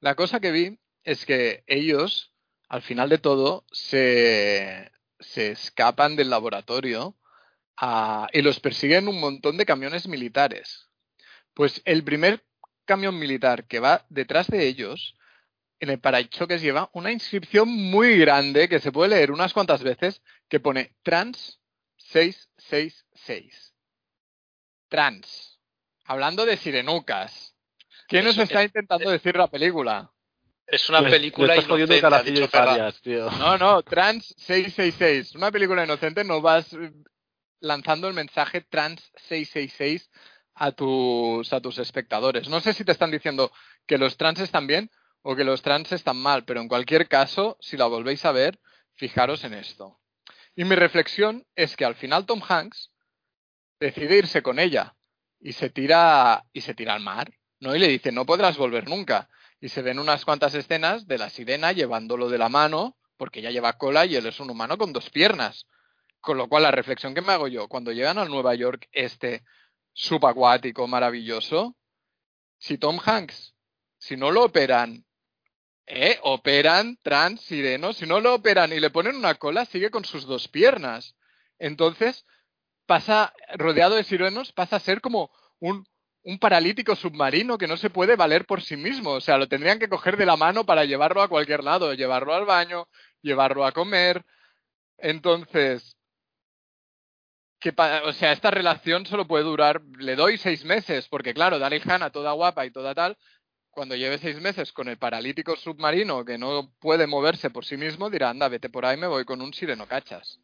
La 0.00 0.14
cosa 0.14 0.40
que 0.40 0.52
vi 0.52 0.78
es 1.04 1.26
que 1.26 1.64
ellos, 1.66 2.32
al 2.68 2.80
final 2.80 3.10
de 3.10 3.18
todo, 3.18 3.66
se, 3.70 4.90
se 5.20 5.50
escapan 5.50 6.16
del 6.16 6.30
laboratorio 6.30 7.14
a- 7.76 8.28
y 8.32 8.42
los 8.42 8.60
persiguen 8.60 9.08
un 9.08 9.20
montón 9.20 9.56
de 9.56 9.66
camiones 9.66 10.06
militares. 10.08 10.88
Pues 11.54 11.82
el 11.84 12.02
primer 12.04 12.44
camión 12.84 13.18
militar 13.18 13.66
que 13.66 13.80
va 13.80 14.04
detrás 14.08 14.46
de 14.48 14.66
ellos, 14.66 15.16
en 15.80 15.90
el 15.90 16.00
parachoques 16.00 16.62
lleva 16.62 16.90
una 16.92 17.12
inscripción 17.12 17.68
muy 17.68 18.18
grande 18.18 18.68
que 18.68 18.80
se 18.80 18.92
puede 18.92 19.10
leer 19.10 19.30
unas 19.30 19.52
cuantas 19.52 19.82
veces 19.82 20.22
que 20.48 20.60
pone 20.60 20.94
Trans 21.02 21.60
666. 21.96 23.74
Trans. 24.88 25.58
Hablando 26.04 26.44
de 26.46 26.56
sirenucas. 26.56 27.54
¿Quién 28.06 28.24
nos 28.24 28.36
está 28.38 28.62
intentando 28.62 29.10
decir 29.10 29.36
la 29.36 29.48
película? 29.48 30.10
Es 30.66 30.88
una 30.88 31.00
película 31.10 31.54
inocente, 31.56 32.06
ha 32.06 32.22
dicho 32.22 32.44
y 32.44 32.48
Ferran. 32.48 32.68
Farias, 32.68 33.00
tío. 33.02 33.30
No, 33.32 33.58
no, 33.58 33.82
Trans 33.82 34.34
666. 34.38 35.34
Una 35.34 35.50
película 35.50 35.84
inocente, 35.84 36.24
no 36.24 36.40
vas 36.40 36.72
eh, 36.74 36.92
lanzando 37.64 38.06
el 38.06 38.14
mensaje 38.14 38.60
Trans 38.60 39.00
666 39.16 40.10
a 40.54 40.72
tus, 40.72 41.52
a 41.52 41.60
tus 41.60 41.78
espectadores. 41.78 42.48
No 42.48 42.60
sé 42.60 42.72
si 42.72 42.84
te 42.84 42.92
están 42.92 43.10
diciendo 43.10 43.50
que 43.86 43.98
los 43.98 44.16
trans 44.16 44.38
están 44.40 44.66
bien 44.66 44.90
o 45.22 45.34
que 45.34 45.44
los 45.44 45.62
trans 45.62 45.90
están 45.92 46.16
mal, 46.16 46.44
pero 46.44 46.60
en 46.60 46.68
cualquier 46.68 47.08
caso, 47.08 47.56
si 47.60 47.76
la 47.76 47.86
volvéis 47.86 48.24
a 48.24 48.32
ver, 48.32 48.60
fijaros 48.94 49.42
en 49.44 49.54
esto. 49.54 49.98
Y 50.54 50.64
mi 50.64 50.76
reflexión 50.76 51.44
es 51.56 51.76
que 51.76 51.84
al 51.84 51.96
final 51.96 52.26
Tom 52.26 52.40
Hanks 52.46 52.92
decide 53.80 54.18
irse 54.18 54.42
con 54.42 54.60
ella 54.60 54.94
y 55.40 55.52
se 55.52 55.70
tira 55.70 56.44
y 56.52 56.60
se 56.60 56.74
tira 56.74 56.94
al 56.94 57.00
mar, 57.00 57.32
¿no? 57.58 57.74
Y 57.74 57.80
le 57.80 57.88
dice, 57.88 58.12
"No 58.12 58.24
podrás 58.24 58.56
volver 58.56 58.88
nunca." 58.88 59.28
Y 59.60 59.70
se 59.70 59.82
ven 59.82 59.98
unas 59.98 60.24
cuantas 60.24 60.54
escenas 60.54 61.06
de 61.06 61.18
la 61.18 61.30
sirena 61.30 61.72
llevándolo 61.72 62.28
de 62.28 62.38
la 62.38 62.48
mano, 62.48 62.96
porque 63.16 63.40
ella 63.40 63.50
lleva 63.50 63.78
cola 63.78 64.06
y 64.06 64.14
él 64.14 64.26
es 64.26 64.38
un 64.38 64.50
humano 64.50 64.78
con 64.78 64.92
dos 64.92 65.10
piernas. 65.10 65.66
Con 66.24 66.38
lo 66.38 66.48
cual 66.48 66.62
la 66.62 66.70
reflexión 66.70 67.14
que 67.14 67.20
me 67.20 67.32
hago 67.32 67.48
yo, 67.48 67.68
cuando 67.68 67.92
llegan 67.92 68.16
a 68.16 68.24
Nueva 68.24 68.54
York 68.54 68.88
este 68.92 69.44
subacuático 69.92 70.86
maravilloso, 70.88 71.76
si 72.56 72.78
Tom 72.78 72.98
Hanks, 73.04 73.54
si 73.98 74.16
no 74.16 74.30
lo 74.30 74.44
operan, 74.44 75.04
¿eh? 75.84 76.18
Operan 76.22 76.96
trans 77.02 77.42
sireno, 77.42 77.92
si 77.92 78.06
no 78.06 78.20
lo 78.20 78.32
operan 78.36 78.72
y 78.72 78.80
le 78.80 78.88
ponen 78.88 79.16
una 79.16 79.34
cola, 79.34 79.66
sigue 79.66 79.90
con 79.90 80.06
sus 80.06 80.24
dos 80.24 80.48
piernas. 80.48 81.14
Entonces, 81.58 82.24
pasa, 82.86 83.34
rodeado 83.56 83.96
de 83.96 84.04
sirenos, 84.04 84.50
pasa 84.52 84.76
a 84.76 84.80
ser 84.80 85.02
como 85.02 85.30
un, 85.58 85.86
un 86.22 86.38
paralítico 86.38 86.96
submarino 86.96 87.58
que 87.58 87.68
no 87.68 87.76
se 87.76 87.90
puede 87.90 88.16
valer 88.16 88.46
por 88.46 88.62
sí 88.62 88.78
mismo. 88.78 89.10
O 89.10 89.20
sea, 89.20 89.36
lo 89.36 89.46
tendrían 89.46 89.78
que 89.78 89.90
coger 89.90 90.16
de 90.16 90.24
la 90.24 90.38
mano 90.38 90.64
para 90.64 90.86
llevarlo 90.86 91.20
a 91.20 91.28
cualquier 91.28 91.62
lado, 91.62 91.92
llevarlo 91.92 92.32
al 92.32 92.46
baño, 92.46 92.88
llevarlo 93.20 93.66
a 93.66 93.72
comer. 93.72 94.24
Entonces, 94.96 95.98
que 97.64 97.72
o 98.04 98.12
sea, 98.12 98.32
esta 98.32 98.50
relación 98.50 99.06
solo 99.06 99.26
puede 99.26 99.44
durar, 99.44 99.80
le 99.98 100.16
doy 100.16 100.36
seis 100.36 100.66
meses, 100.66 101.08
porque 101.08 101.32
claro, 101.32 101.58
Daryl 101.58 101.80
Hannah, 101.82 102.10
toda 102.10 102.32
guapa 102.32 102.66
y 102.66 102.70
toda 102.70 102.94
tal, 102.94 103.16
cuando 103.70 103.96
lleve 103.96 104.18
seis 104.18 104.38
meses 104.38 104.70
con 104.70 104.86
el 104.86 104.98
paralítico 104.98 105.56
submarino 105.56 106.26
que 106.26 106.36
no 106.36 106.74
puede 106.78 107.06
moverse 107.06 107.48
por 107.48 107.64
sí 107.64 107.78
mismo, 107.78 108.10
dirá, 108.10 108.28
anda, 108.28 108.50
vete 108.50 108.68
por 108.68 108.84
ahí, 108.84 108.98
me 108.98 109.06
voy 109.06 109.24
con 109.24 109.40
un 109.40 109.54
sireno 109.54 109.86
cachas. 109.86 110.40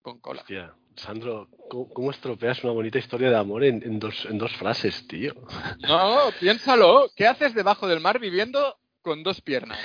Con 0.00 0.18
cola. 0.18 0.40
Hostia, 0.40 0.74
Sandro, 0.96 1.48
¿cómo, 1.68 1.90
cómo 1.90 2.10
estropeas 2.10 2.64
una 2.64 2.72
bonita 2.72 2.98
historia 2.98 3.28
de 3.28 3.36
amor 3.36 3.64
en, 3.64 3.82
en 3.82 3.98
dos, 3.98 4.24
en 4.24 4.38
dos 4.38 4.56
frases, 4.56 5.06
tío? 5.06 5.34
No, 5.86 6.30
piénsalo. 6.40 7.10
¿Qué 7.14 7.26
haces 7.26 7.54
debajo 7.54 7.86
del 7.86 8.00
mar 8.00 8.18
viviendo 8.18 8.78
con 9.02 9.22
dos 9.22 9.42
piernas? 9.42 9.78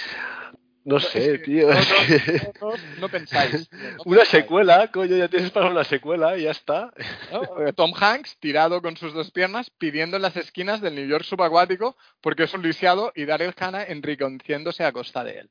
No 0.88 0.97
es 0.97 1.04
sé, 1.10 1.19
que 1.34 1.39
tío. 1.39 1.67
no, 1.69 1.76
No, 3.02 3.10
pensáis. 3.10 3.69
tío, 3.69 3.80
no 3.80 4.04
Una 4.06 4.21
pensáis, 4.21 4.30
secuela, 4.30 4.89
coño, 4.89 5.17
ya 5.17 5.28
tienes 5.28 5.52
para 5.52 5.69
una 5.69 5.84
secuela 5.84 6.38
y 6.38 6.43
ya 6.43 6.52
está. 6.52 6.93
¿no? 7.32 7.67
Eh, 7.67 7.73
Tom 7.73 7.91
Hanks 7.93 8.38
tirado 8.39 8.82
con 8.82 8.95
sus 8.95 9.13
dos 9.13 9.30
piernas 9.32 9.69
pidiendo 9.69 10.15
en 10.15 10.21
las 10.21 10.38
esquinas 10.38 10.80
del 10.80 10.95
New 10.95 11.06
York 11.06 11.26
subacuático 11.26 11.97
porque 12.21 12.43
es 12.43 12.54
un 12.54 12.62
lisiado 12.62 13.12
y 13.15 13.26
Daryl 13.26 13.54
Hannah 13.60 13.84
enriqueciéndose 13.84 14.86
a 14.86 14.93
costa 14.93 15.26
de 15.26 15.39
él. 15.39 15.50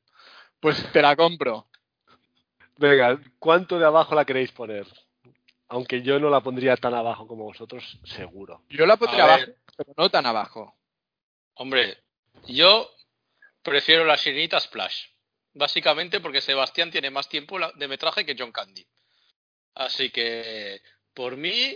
Pues 0.59 0.91
te 0.91 1.03
la 1.03 1.15
compro. 1.15 1.67
Venga, 2.77 3.19
¿cuánto 3.37 3.77
de 3.77 3.85
abajo 3.85 4.15
la 4.15 4.25
queréis 4.25 4.51
poner? 4.51 4.87
Aunque 5.67 6.01
yo 6.01 6.19
no 6.19 6.31
la 6.31 6.41
pondría 6.41 6.77
tan 6.77 6.95
abajo 6.95 7.27
como 7.27 7.43
vosotros, 7.43 7.99
seguro. 8.05 8.63
Yo 8.69 8.87
la 8.87 8.97
pondría 8.97 9.25
abajo, 9.25 9.51
pero 9.75 9.93
no 9.97 10.09
tan 10.09 10.25
abajo. 10.25 10.75
Hombre, 11.53 11.97
yo 12.47 12.89
prefiero 13.61 14.03
la 14.05 14.17
Sirenita 14.17 14.59
Splash. 14.59 15.05
Básicamente 15.57 16.19
porque 16.19 16.41
Sebastián 16.41 16.91
tiene 16.91 17.09
más 17.09 17.27
tiempo 17.27 17.57
de 17.75 17.87
metraje 17.87 18.25
que 18.25 18.35
John 18.37 18.51
Candy. 18.51 18.85
Así 19.73 20.09
que, 20.11 20.81
por 21.13 21.35
mí, 21.35 21.75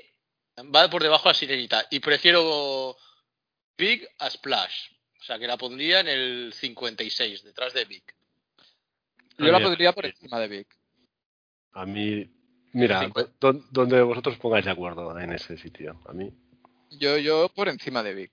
va 0.73 0.89
por 0.89 1.01
debajo 1.01 1.27
la 1.27 1.33
Sirenita. 1.33 1.87
Y 1.89 1.99
prefiero 1.99 2.95
Big 3.77 4.07
a 4.19 4.29
Splash. 4.29 4.91
O 5.19 5.23
sea, 5.23 5.39
que 5.39 5.47
la 5.47 5.57
pondría 5.57 5.99
en 5.99 6.07
el 6.07 6.53
56, 6.53 7.43
detrás 7.43 7.73
de 7.73 7.85
Big. 7.85 8.03
Yo 9.37 9.51
la 9.51 9.59
pondría 9.59 9.93
por 9.93 10.05
encima 10.05 10.39
de 10.39 10.47
Vic. 10.47 10.67
A 11.73 11.85
mí, 11.85 12.29
mira, 12.73 13.09
donde 13.39 14.01
vosotros 14.01 14.37
pongáis 14.37 14.65
de 14.65 14.71
acuerdo 14.71 15.17
en 15.17 15.33
ese 15.33 15.57
sitio. 15.57 15.99
A 16.07 16.13
mí. 16.13 16.31
Yo, 16.91 17.17
yo 17.17 17.49
por 17.49 17.69
encima 17.69 18.03
de 18.03 18.13
Vic. 18.13 18.31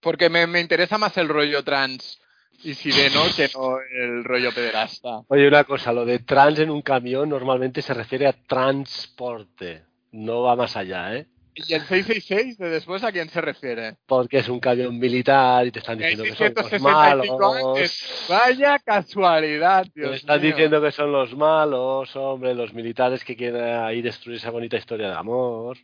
Porque 0.00 0.28
me, 0.28 0.46
me 0.46 0.60
interesa 0.60 0.98
más 0.98 1.16
el 1.16 1.28
rollo 1.28 1.64
trans 1.64 2.20
y 2.62 2.74
sireno 2.74 3.22
que 3.36 3.48
no 3.54 3.78
el 3.80 4.24
rollo 4.24 4.52
pederasta. 4.52 5.22
Oye, 5.28 5.46
una 5.48 5.64
cosa, 5.64 5.92
lo 5.92 6.04
de 6.04 6.18
trans 6.20 6.58
en 6.58 6.70
un 6.70 6.82
camión 6.82 7.28
normalmente 7.28 7.82
se 7.82 7.94
refiere 7.94 8.26
a 8.26 8.32
transporte. 8.32 9.84
No 10.12 10.42
va 10.42 10.56
más 10.56 10.76
allá, 10.76 11.14
¿eh? 11.16 11.26
¿Y 11.58 11.72
el 11.72 11.80
666 11.80 12.58
de 12.58 12.68
después 12.68 13.02
a 13.02 13.10
quién 13.10 13.30
se 13.30 13.40
refiere? 13.40 13.96
Porque 14.06 14.38
es 14.38 14.48
un 14.50 14.60
camión 14.60 14.98
militar 14.98 15.66
y 15.66 15.70
te 15.70 15.78
están 15.78 15.96
diciendo 15.96 16.24
que 16.24 16.34
son 16.34 16.52
los 16.54 16.66
665 16.68 16.88
años. 16.98 17.72
malos. 17.72 18.26
Vaya 18.28 18.78
casualidad, 18.78 19.86
Te 19.94 20.00
Dios 20.02 20.16
están 20.16 20.40
mío. 20.42 20.50
diciendo 20.50 20.82
que 20.82 20.92
son 20.92 21.12
los 21.12 21.34
malos, 21.34 22.14
hombre, 22.14 22.54
los 22.54 22.74
militares 22.74 23.24
que 23.24 23.36
quieren 23.36 23.64
ahí 23.64 24.02
destruir 24.02 24.36
esa 24.36 24.50
bonita 24.50 24.76
historia 24.76 25.08
de 25.08 25.14
amor. 25.14 25.78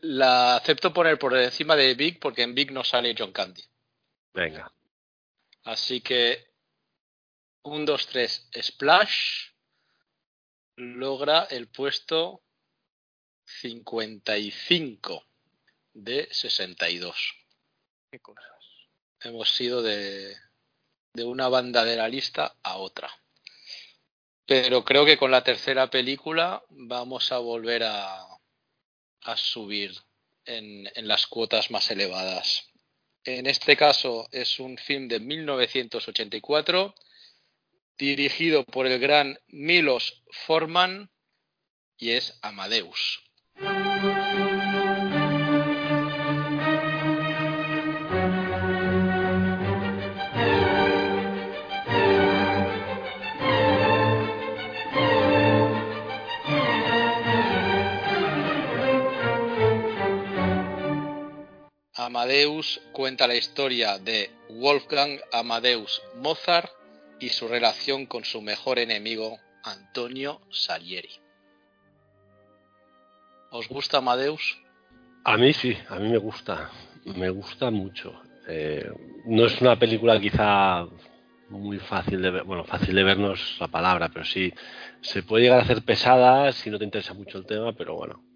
La 0.00 0.56
acepto 0.56 0.92
poner 0.92 1.16
por 1.20 1.36
encima 1.36 1.76
de 1.76 1.94
Big 1.94 2.18
porque 2.18 2.42
en 2.42 2.56
Big 2.56 2.72
no 2.72 2.82
sale 2.82 3.14
John 3.16 3.30
Candy. 3.30 3.62
Venga. 4.34 4.72
Así 5.64 6.00
que 6.00 6.52
1, 7.62 7.84
2, 7.84 8.06
3, 8.08 8.48
Splash 8.62 9.50
logra 10.76 11.44
el 11.44 11.68
puesto 11.68 12.42
55 13.44 15.24
de 15.94 16.28
62. 16.32 17.34
Qué 18.10 18.20
cosas. 18.20 18.46
Hemos 19.20 19.60
ido 19.60 19.82
de, 19.82 20.36
de 21.14 21.24
una 21.24 21.48
banda 21.48 21.84
de 21.84 21.96
la 21.96 22.08
lista 22.08 22.56
a 22.62 22.78
otra. 22.78 23.10
Pero 24.46 24.84
creo 24.84 25.04
que 25.04 25.16
con 25.16 25.30
la 25.30 25.44
tercera 25.44 25.88
película 25.88 26.64
vamos 26.68 27.30
a 27.30 27.38
volver 27.38 27.84
a, 27.84 28.26
a 29.22 29.36
subir 29.36 29.96
en, 30.44 30.90
en 30.94 31.06
las 31.06 31.26
cuotas 31.26 31.70
más 31.70 31.90
elevadas. 31.90 32.71
En 33.24 33.46
este 33.46 33.76
caso 33.76 34.28
es 34.32 34.58
un 34.58 34.76
film 34.76 35.06
de 35.06 35.20
1984 35.20 36.94
dirigido 37.96 38.64
por 38.64 38.86
el 38.86 38.98
gran 38.98 39.38
Milos 39.46 40.24
Forman 40.30 41.08
y 41.96 42.10
es 42.10 42.36
Amadeus. 42.42 43.22
Amadeus 62.12 62.78
cuenta 62.92 63.26
la 63.26 63.36
historia 63.36 63.98
de 63.98 64.30
Wolfgang 64.50 65.18
Amadeus 65.32 66.02
Mozart 66.16 66.70
y 67.18 67.30
su 67.30 67.48
relación 67.48 68.04
con 68.04 68.22
su 68.22 68.42
mejor 68.42 68.78
enemigo, 68.78 69.38
Antonio 69.64 70.42
Salieri. 70.50 71.08
¿Os 73.50 73.66
gusta 73.66 73.96
Amadeus? 73.96 74.60
A 75.24 75.38
mí 75.38 75.54
sí, 75.54 75.74
a 75.88 75.96
mí 75.96 76.10
me 76.10 76.18
gusta. 76.18 76.70
Me 77.06 77.30
gusta 77.30 77.70
mucho. 77.70 78.12
Eh, 78.46 78.92
no 79.24 79.46
es 79.46 79.58
una 79.62 79.78
película 79.78 80.20
quizá 80.20 80.86
muy 81.48 81.78
fácil 81.78 82.20
de 82.20 82.30
ver. 82.30 82.44
Bueno, 82.44 82.64
fácil 82.64 82.94
de 82.94 83.04
ver 83.04 83.16
no 83.16 83.32
es 83.32 83.56
la 83.58 83.68
palabra, 83.68 84.10
pero 84.10 84.26
sí 84.26 84.52
se 85.00 85.22
puede 85.22 85.44
llegar 85.44 85.60
a 85.60 85.62
hacer 85.62 85.82
pesada 85.82 86.52
si 86.52 86.68
no 86.68 86.78
te 86.78 86.84
interesa 86.84 87.14
mucho 87.14 87.38
el 87.38 87.46
tema, 87.46 87.72
pero 87.72 87.96
bueno. 87.96 88.31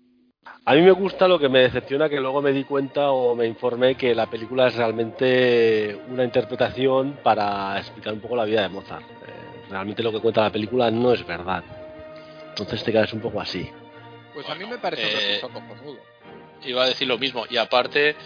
A 0.69 0.75
mí 0.75 0.83
me 0.83 0.91
gusta 0.91 1.29
lo 1.29 1.39
que 1.39 1.49
me 1.49 1.61
decepciona 1.61 2.09
que 2.09 2.19
luego 2.19 2.43
me 2.43 2.51
di 2.51 2.65
cuenta 2.65 3.13
o 3.13 3.37
me 3.37 3.47
informé 3.47 3.95
que 3.95 4.17
la 4.17 4.27
película 4.27 4.67
es 4.67 4.75
realmente 4.75 5.97
una 6.09 6.25
interpretación 6.25 7.21
para 7.23 7.79
explicar 7.79 8.13
un 8.13 8.21
poco 8.21 8.35
la 8.35 8.45
vida 8.45 8.63
de 8.63 8.69
Mozart. 8.69 9.05
Eh, 9.05 9.67
realmente 9.71 10.03
lo 10.03 10.11
que 10.11 10.19
cuenta 10.19 10.43
la 10.43 10.51
película 10.51 10.91
no 10.91 11.13
es 11.13 11.25
verdad. 11.25 11.63
Entonces 12.49 12.83
te 12.83 12.91
quedas 12.91 13.13
un 13.13 13.21
poco 13.21 13.41
así. 13.41 13.71
Pues 14.35 14.49
a 14.49 14.57
mí 14.57 14.65
Bueno, 14.65 14.77
me 14.77 14.79
parece 14.79 15.05
un 15.05 15.11
eh, 15.17 15.41
cojonudo. 15.41 16.01
Iba 16.65 16.83
a 16.83 16.87
decir 16.89 17.07
lo 17.07 17.17
mismo. 17.17 17.45
Y 17.49 17.59
aparte, 17.59 18.17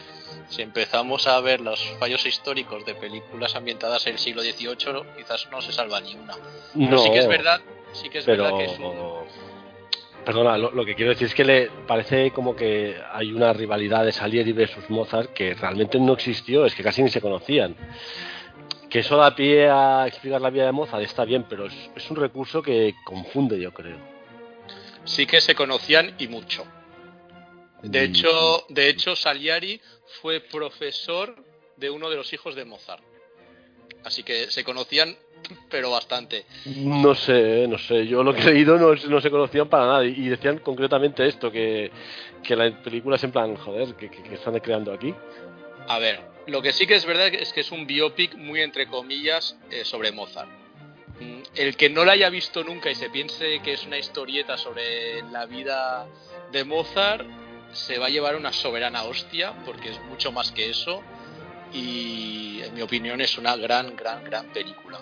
si 0.48 0.62
empezamos 0.62 1.26
a 1.26 1.38
ver 1.42 1.60
los 1.60 1.78
fallos 1.98 2.24
históricos 2.24 2.86
de 2.86 2.94
películas 2.94 3.54
ambientadas 3.54 4.06
en 4.06 4.14
el 4.14 4.18
siglo 4.18 4.40
XVIII, 4.40 5.02
quizás 5.14 5.46
no 5.50 5.60
se 5.60 5.72
salva 5.72 6.00
ni 6.00 6.14
una. 6.14 6.36
Pero 6.72 6.90
No, 6.90 6.98
sí 6.98 7.10
que 7.10 7.18
es 7.18 7.28
verdad, 7.28 7.60
sí 7.92 8.08
que 8.08 8.18
es 8.20 8.24
pero 8.24 8.44
verdad 8.44 8.58
que 8.58 8.64
es 8.64 8.78
un, 8.78 8.94
perdona 10.30 10.56
lo, 10.56 10.70
lo 10.70 10.84
que 10.84 10.94
quiero 10.94 11.10
decir 11.10 11.26
es 11.26 11.34
que 11.34 11.44
le 11.44 11.70
parece 11.88 12.30
como 12.30 12.54
que 12.54 12.96
hay 13.12 13.32
una 13.32 13.52
rivalidad 13.52 14.04
de 14.04 14.12
Salieri 14.12 14.52
versus 14.52 14.88
Mozart 14.88 15.32
que 15.32 15.54
realmente 15.54 15.98
no 15.98 16.12
existió 16.12 16.64
es 16.66 16.74
que 16.74 16.84
casi 16.84 17.02
ni 17.02 17.10
se 17.10 17.20
conocían 17.20 17.74
que 18.88 19.00
eso 19.00 19.16
da 19.16 19.34
pie 19.34 19.68
a 19.68 20.06
explicar 20.06 20.40
la 20.40 20.50
vida 20.50 20.66
de 20.66 20.72
Mozart 20.72 21.02
está 21.02 21.24
bien 21.24 21.46
pero 21.48 21.66
es, 21.66 21.74
es 21.96 22.08
un 22.10 22.16
recurso 22.16 22.62
que 22.62 22.94
confunde 23.04 23.58
yo 23.60 23.72
creo 23.74 23.96
sí 25.04 25.26
que 25.26 25.40
se 25.40 25.54
conocían 25.56 26.14
y 26.18 26.28
mucho. 26.28 26.64
De 27.82 28.00
Y- 28.04 28.04
hecho, 28.04 28.66
de 28.68 28.88
hecho, 28.90 29.16
Salieri 29.16 29.80
fue 30.20 30.38
profesor 30.40 31.34
de 31.78 31.88
uno 31.90 32.10
de 32.10 32.16
los 32.16 32.30
hijos 32.34 32.54
de 32.54 32.66
Mozart. 32.66 33.02
Así 34.04 34.22
que 34.22 34.50
se 34.50 34.62
conocían, 34.62 35.16
pero 35.70 35.90
bastante. 35.90 36.44
no 36.66 37.14
sé 37.14 37.66
no 37.68 37.78
sé 37.78 38.06
yo 38.06 38.22
lo 38.22 38.32
que 38.34 38.42
he 38.42 38.52
leído 38.52 38.76
no, 38.78 38.94
no 38.94 39.20
se 39.20 39.30
conocían 39.30 39.68
para 39.68 39.86
nada 39.86 40.04
y 40.04 40.28
decían 40.28 40.58
concretamente 40.58 41.26
esto 41.26 41.50
que, 41.50 41.90
que 42.42 42.56
la 42.56 42.70
película 42.82 43.16
es 43.16 43.24
en 43.24 43.32
plan 43.32 43.56
joder 43.56 43.94
que, 43.94 44.10
que- 44.10 44.22
que 44.22 44.34
están 44.34 44.58
creando 44.60 44.92
aquí 44.92 45.14
A 45.88 45.98
ver, 45.98 46.20
lo 46.46 46.60
que 46.62 46.72
sí 46.72 46.86
que 46.86 46.94
es 46.94 47.04
verdad 47.04 47.28
es 47.28 47.52
que 47.52 47.60
es 47.60 47.72
un 47.72 47.86
biopic 47.86 48.34
muy 48.36 48.60
entre 48.60 48.86
comillas 48.86 49.56
eh, 49.70 49.84
sobre 49.84 50.12
Mozart. 50.12 50.48
Mm, 51.20 51.40
El 51.54 51.76
que 51.76 51.88
no 51.90 52.04
la 52.04 52.12
haya 52.12 52.30
visto 52.30 52.62
nunca 52.64 52.90
y 52.90 52.94
se 52.94 53.10
piense 53.10 53.60
que 53.60 53.72
es 53.74 53.84
una 53.86 53.98
historieta 53.98 54.56
sobre 54.56 55.22
la 55.32 55.46
vida 55.46 56.06
de 56.52 56.64
Mozart 56.64 57.26
se 57.72 57.98
va 57.98 58.06
a 58.06 58.10
llevar 58.10 58.36
una 58.36 58.52
soberana 58.52 59.04
hostia 59.04 59.52
porque 59.64 59.90
es 59.90 60.00
mucho 60.08 60.32
más 60.32 60.50
que 60.52 60.70
eso 60.70 61.02
y 61.72 62.60
en 62.62 62.74
mi 62.74 62.82
opinión 62.82 63.20
es 63.20 63.38
una 63.38 63.56
gran, 63.56 63.96
gran, 63.96 64.24
gran 64.24 64.52
película. 64.52 65.00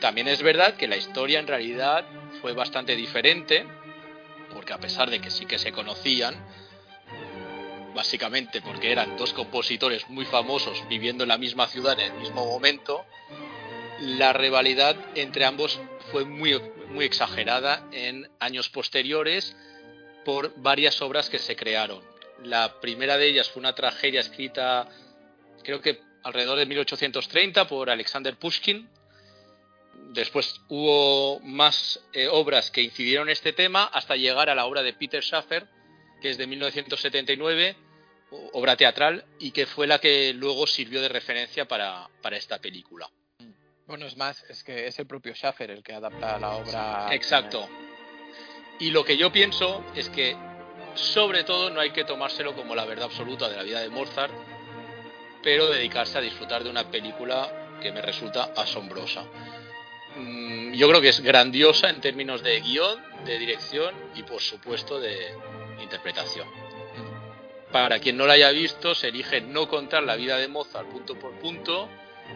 También 0.00 0.28
es 0.28 0.42
verdad 0.42 0.74
que 0.74 0.88
la 0.88 0.96
historia 0.96 1.38
en 1.38 1.46
realidad 1.46 2.04
fue 2.40 2.52
bastante 2.52 2.96
diferente 2.96 3.64
porque 4.52 4.72
a 4.72 4.78
pesar 4.78 5.10
de 5.10 5.20
que 5.20 5.30
sí 5.30 5.46
que 5.46 5.58
se 5.58 5.72
conocían, 5.72 6.34
básicamente 7.94 8.60
porque 8.60 8.92
eran 8.92 9.16
dos 9.16 9.32
compositores 9.32 10.08
muy 10.08 10.24
famosos 10.24 10.82
viviendo 10.88 11.24
en 11.24 11.28
la 11.28 11.38
misma 11.38 11.66
ciudad 11.66 11.98
en 11.98 12.12
el 12.12 12.18
mismo 12.18 12.44
momento, 12.44 13.04
la 14.00 14.32
rivalidad 14.32 14.96
entre 15.14 15.44
ambos 15.44 15.80
fue 16.10 16.24
muy, 16.24 16.60
muy 16.88 17.04
exagerada 17.04 17.86
en 17.92 18.28
años 18.40 18.68
posteriores 18.68 19.56
por 20.24 20.52
varias 20.56 21.00
obras 21.02 21.30
que 21.30 21.38
se 21.38 21.56
crearon. 21.56 22.02
La 22.42 22.80
primera 22.80 23.16
de 23.16 23.28
ellas 23.28 23.48
fue 23.48 23.60
una 23.60 23.74
tragedia 23.74 24.20
escrita, 24.20 24.88
creo 25.62 25.80
que 25.80 26.00
alrededor 26.22 26.58
de 26.58 26.66
1830, 26.66 27.66
por 27.66 27.90
Alexander 27.90 28.36
Pushkin. 28.36 28.88
Después 30.12 30.60
hubo 30.68 31.40
más 31.40 32.00
eh, 32.12 32.28
obras 32.28 32.70
que 32.70 32.82
incidieron 32.82 33.28
en 33.28 33.32
este 33.32 33.52
tema 33.52 33.84
hasta 33.84 34.16
llegar 34.16 34.50
a 34.50 34.54
la 34.54 34.66
obra 34.66 34.82
de 34.82 34.92
Peter 34.92 35.22
Schaffer, 35.22 35.66
que 36.20 36.30
es 36.30 36.38
de 36.38 36.46
1979, 36.46 37.76
obra 38.52 38.76
teatral, 38.76 39.24
y 39.38 39.50
que 39.50 39.66
fue 39.66 39.86
la 39.86 39.98
que 39.98 40.32
luego 40.34 40.66
sirvió 40.66 41.00
de 41.00 41.08
referencia 41.08 41.66
para, 41.66 42.08
para 42.20 42.36
esta 42.36 42.58
película. 42.58 43.10
Bueno, 43.86 44.06
es 44.06 44.16
más, 44.16 44.42
es 44.44 44.62
que 44.62 44.86
es 44.86 44.98
el 44.98 45.06
propio 45.06 45.34
Schaffer 45.34 45.70
el 45.70 45.82
que 45.82 45.92
adapta 45.92 46.38
la 46.38 46.52
obra. 46.52 47.08
Exacto. 47.14 47.68
Y 48.78 48.90
lo 48.90 49.04
que 49.04 49.16
yo 49.16 49.32
pienso 49.32 49.84
es 49.94 50.08
que, 50.08 50.36
sobre 50.94 51.44
todo, 51.44 51.70
no 51.70 51.80
hay 51.80 51.90
que 51.90 52.04
tomárselo 52.04 52.54
como 52.54 52.74
la 52.74 52.84
verdad 52.84 53.06
absoluta 53.06 53.48
de 53.48 53.56
la 53.56 53.62
vida 53.62 53.80
de 53.80 53.88
Mozart, 53.88 54.32
pero 55.42 55.66
dedicarse 55.68 56.18
a 56.18 56.20
disfrutar 56.20 56.64
de 56.64 56.70
una 56.70 56.90
película 56.90 57.78
que 57.80 57.92
me 57.92 58.00
resulta 58.00 58.52
asombrosa. 58.56 59.24
Mm, 60.16 60.72
Yo 60.74 60.88
creo 60.88 61.00
que 61.00 61.08
es 61.10 61.20
grandiosa 61.20 61.90
en 61.90 62.00
términos 62.00 62.42
de 62.42 62.60
guion, 62.60 63.02
de 63.24 63.38
dirección 63.38 63.94
y, 64.14 64.22
por 64.22 64.40
supuesto, 64.40 64.98
de 65.00 65.34
interpretación. 65.82 66.48
Para 67.70 67.98
quien 67.98 68.16
no 68.16 68.26
la 68.26 68.34
haya 68.34 68.50
visto, 68.50 68.94
se 68.94 69.08
elige 69.08 69.40
no 69.40 69.68
contar 69.68 70.02
la 70.02 70.16
vida 70.16 70.36
de 70.36 70.48
Mozart 70.48 70.88
punto 70.88 71.18
por 71.18 71.32
punto, 71.38 71.88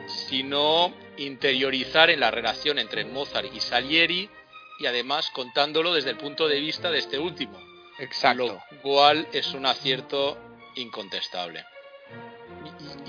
sino 0.07 0.92
interiorizar 1.16 2.11
en 2.11 2.20
la 2.20 2.30
relación 2.30 2.78
entre 2.78 3.04
Mozart 3.04 3.54
y 3.54 3.61
Salieri 3.61 4.30
y 4.78 4.86
además 4.86 5.30
contándolo 5.30 5.94
desde 5.94 6.11
el 6.11 6.16
punto 6.16 6.48
de 6.48 6.61
vista 6.61 6.90
de 6.90 6.98
este 6.98 7.18
último, 7.18 7.59
Exacto. 7.98 8.46
lo 8.46 8.80
cual 8.82 9.26
es 9.32 9.52
un 9.54 9.66
acierto 9.66 10.38
incontestable. 10.74 11.64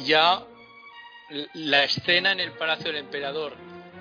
Ya 0.06 0.44
la 1.54 1.84
escena 1.84 2.32
en 2.32 2.40
el 2.40 2.52
Palacio 2.54 2.86
del 2.88 2.98
Emperador 2.98 3.54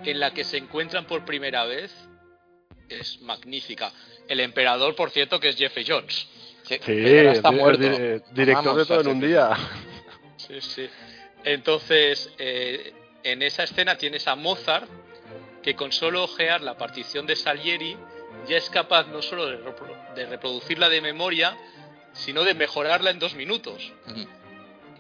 en 0.04 0.20
la 0.20 0.32
que 0.32 0.44
se 0.44 0.56
encuentran 0.58 1.06
por 1.06 1.24
primera 1.24 1.64
vez 1.64 1.92
es 2.88 3.20
magnífica. 3.22 3.92
El 4.28 4.40
emperador, 4.40 4.94
por 4.94 5.10
cierto, 5.10 5.40
que 5.40 5.48
es 5.48 5.56
Jeffrey 5.56 5.84
Jones. 5.86 6.28
Sí, 6.62 6.78
está 7.32 7.50
muerto. 7.50 7.80
di- 7.82 8.22
director 8.32 8.76
de 8.76 8.84
todo 8.86 9.00
en 9.00 9.06
un 9.08 9.20
día. 9.20 9.50
Sí, 10.36 10.60
sí. 10.60 10.88
Entonces, 11.44 12.30
eh, 12.38 12.92
en 13.22 13.42
esa 13.42 13.64
escena 13.64 13.96
tienes 13.96 14.26
a 14.28 14.36
Mozart, 14.36 14.88
que 15.62 15.74
con 15.74 15.90
solo 15.92 16.22
ojear 16.24 16.60
la 16.62 16.76
partición 16.76 17.26
de 17.26 17.34
Salieri 17.34 17.96
ya 18.48 18.56
es 18.56 18.70
capaz 18.70 19.06
no 19.08 19.22
solo 19.22 19.46
de, 19.46 19.58
repro- 19.58 20.14
de 20.14 20.26
reproducirla 20.26 20.88
de 20.88 21.00
memoria, 21.00 21.56
sino 22.12 22.44
de 22.44 22.54
mejorarla 22.54 23.10
en 23.10 23.18
dos 23.18 23.34
minutos. 23.34 23.92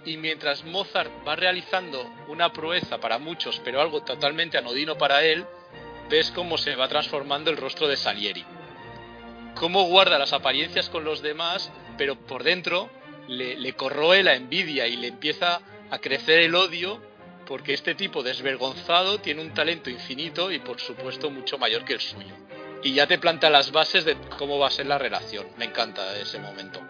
Y 0.06 0.16
mientras 0.18 0.64
Mozart 0.64 1.10
va 1.26 1.34
realizando 1.34 2.08
una 2.28 2.52
proeza 2.52 2.98
para 2.98 3.18
muchos, 3.18 3.60
pero 3.64 3.80
algo 3.80 4.02
totalmente 4.04 4.56
anodino 4.56 4.96
para 4.96 5.24
él, 5.24 5.44
ves 6.08 6.30
cómo 6.30 6.56
se 6.58 6.76
va 6.76 6.86
transformando 6.86 7.50
el 7.50 7.56
rostro 7.56 7.88
de 7.88 7.96
Salieri. 7.96 8.44
Cómo 9.56 9.82
guarda 9.88 10.16
las 10.16 10.32
apariencias 10.32 10.88
con 10.90 11.02
los 11.04 11.22
demás, 11.22 11.72
pero 11.98 12.14
por 12.14 12.44
dentro 12.44 12.88
le, 13.26 13.72
corroe 13.72 14.22
la 14.22 14.36
envidia 14.36 14.86
y 14.86 14.96
le 14.96 15.08
empieza 15.08 15.60
a 15.90 15.98
crecer 15.98 16.38
el 16.38 16.54
odio 16.54 17.02
porque 17.44 17.74
este 17.74 17.96
tipo 17.96 18.22
desvergonzado 18.22 19.18
tiene 19.18 19.42
un 19.42 19.54
talento 19.54 19.90
infinito 19.90 20.52
y 20.52 20.60
por 20.60 20.80
supuesto 20.80 21.30
mucho 21.30 21.58
mayor 21.58 21.84
que 21.84 21.94
el 21.94 22.00
suyo. 22.00 22.34
Y 22.84 22.94
ya 22.94 23.08
te 23.08 23.18
planta 23.18 23.50
las 23.50 23.72
bases 23.72 24.04
de 24.04 24.16
cómo 24.38 24.58
va 24.60 24.68
a 24.68 24.70
ser 24.70 24.86
la 24.86 24.98
relación. 24.98 25.48
Me 25.56 25.64
encanta 25.64 26.16
ese 26.16 26.38
momento. 26.38 26.80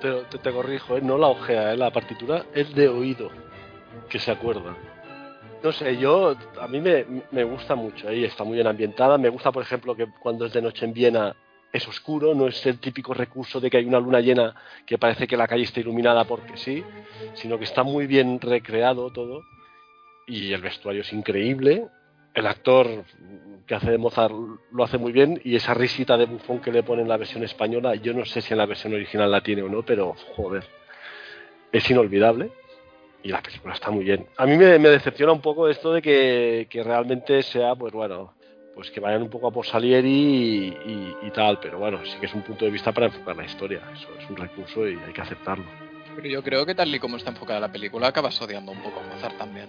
Pero 0.00 0.22
te, 0.22 0.38
te 0.38 0.52
corrijo, 0.52 0.96
¿eh? 0.96 1.00
no 1.02 1.18
la 1.18 1.28
ojea, 1.28 1.72
¿eh? 1.72 1.76
la 1.76 1.90
partitura 1.90 2.46
es 2.54 2.74
de 2.74 2.88
oído, 2.88 3.30
que 4.08 4.18
se 4.18 4.30
acuerda. 4.30 4.76
No 5.62 5.72
sé, 5.72 5.96
yo, 5.96 6.36
a 6.60 6.68
mí 6.68 6.80
me, 6.80 7.04
me 7.32 7.44
gusta 7.44 7.74
mucho, 7.74 8.08
ahí 8.08 8.24
está 8.24 8.44
muy 8.44 8.54
bien 8.54 8.66
ambientada. 8.66 9.18
Me 9.18 9.28
gusta, 9.28 9.50
por 9.50 9.62
ejemplo, 9.62 9.96
que 9.96 10.06
cuando 10.20 10.46
es 10.46 10.52
de 10.52 10.62
noche 10.62 10.84
en 10.84 10.92
Viena 10.92 11.34
es 11.72 11.86
oscuro, 11.86 12.34
no 12.34 12.46
es 12.46 12.64
el 12.66 12.78
típico 12.78 13.12
recurso 13.12 13.60
de 13.60 13.70
que 13.70 13.76
hay 13.76 13.84
una 13.84 14.00
luna 14.00 14.20
llena 14.20 14.54
que 14.86 14.98
parece 14.98 15.26
que 15.26 15.36
la 15.36 15.46
calle 15.46 15.64
está 15.64 15.80
iluminada 15.80 16.24
porque 16.24 16.56
sí, 16.56 16.82
sino 17.34 17.58
que 17.58 17.64
está 17.64 17.82
muy 17.82 18.06
bien 18.06 18.40
recreado 18.40 19.10
todo 19.10 19.42
y 20.26 20.52
el 20.52 20.62
vestuario 20.62 21.02
es 21.02 21.12
increíble. 21.12 21.88
El 22.34 22.46
actor 22.46 23.04
que 23.68 23.74
hace 23.74 23.90
de 23.90 23.98
Mozart 23.98 24.34
lo 24.72 24.82
hace 24.82 24.96
muy 24.96 25.12
bien 25.12 25.40
y 25.44 25.54
esa 25.54 25.74
risita 25.74 26.16
de 26.16 26.24
bufón 26.24 26.58
que 26.60 26.72
le 26.72 26.82
pone 26.82 27.02
en 27.02 27.08
la 27.08 27.18
versión 27.18 27.44
española, 27.44 27.94
yo 27.96 28.14
no 28.14 28.24
sé 28.24 28.40
si 28.40 28.54
en 28.54 28.58
la 28.58 28.66
versión 28.66 28.94
original 28.94 29.30
la 29.30 29.42
tiene 29.42 29.62
o 29.62 29.68
no, 29.68 29.82
pero 29.82 30.14
joder, 30.34 30.64
es 31.70 31.90
inolvidable 31.90 32.50
y 33.22 33.28
la 33.28 33.42
película 33.42 33.74
está 33.74 33.90
muy 33.90 34.04
bien. 34.04 34.26
A 34.38 34.46
mí 34.46 34.56
me, 34.56 34.78
decepciona 34.78 35.32
un 35.32 35.42
poco 35.42 35.68
esto 35.68 35.92
de 35.92 36.00
que, 36.00 36.66
que 36.70 36.82
realmente 36.82 37.42
sea, 37.42 37.74
pues 37.74 37.92
bueno, 37.92 38.32
pues 38.74 38.90
que 38.90 39.00
vayan 39.00 39.22
un 39.22 39.28
poco 39.28 39.48
a 39.48 39.50
por 39.50 39.66
Salieri 39.66 40.08
y, 40.08 40.68
y- 40.68 41.16
y 41.26 41.30
tal, 41.30 41.58
pero 41.60 41.78
bueno, 41.78 42.00
sí 42.06 42.18
que 42.18 42.26
es 42.26 42.34
un 42.34 42.42
punto 42.42 42.64
de 42.64 42.70
vista 42.70 42.92
para 42.92 43.06
enfocar 43.06 43.36
la 43.36 43.44
historia, 43.44 43.82
eso 43.92 44.08
es 44.18 44.30
un 44.30 44.36
recurso 44.36 44.88
y 44.88 44.96
hay 44.96 45.12
que 45.12 45.20
aceptarlo. 45.20 45.66
Pero 46.16 46.28
yo 46.28 46.42
creo 46.42 46.64
que 46.64 46.74
tal 46.74 46.94
y 46.94 46.98
como 46.98 47.18
está 47.18 47.30
enfocada 47.30 47.60
la 47.60 47.70
película, 47.70 48.08
acabas 48.08 48.40
odiando 48.40 48.72
un 48.72 48.80
poco 48.80 49.00
a 49.00 49.02
Mozart 49.14 49.36
también. 49.36 49.68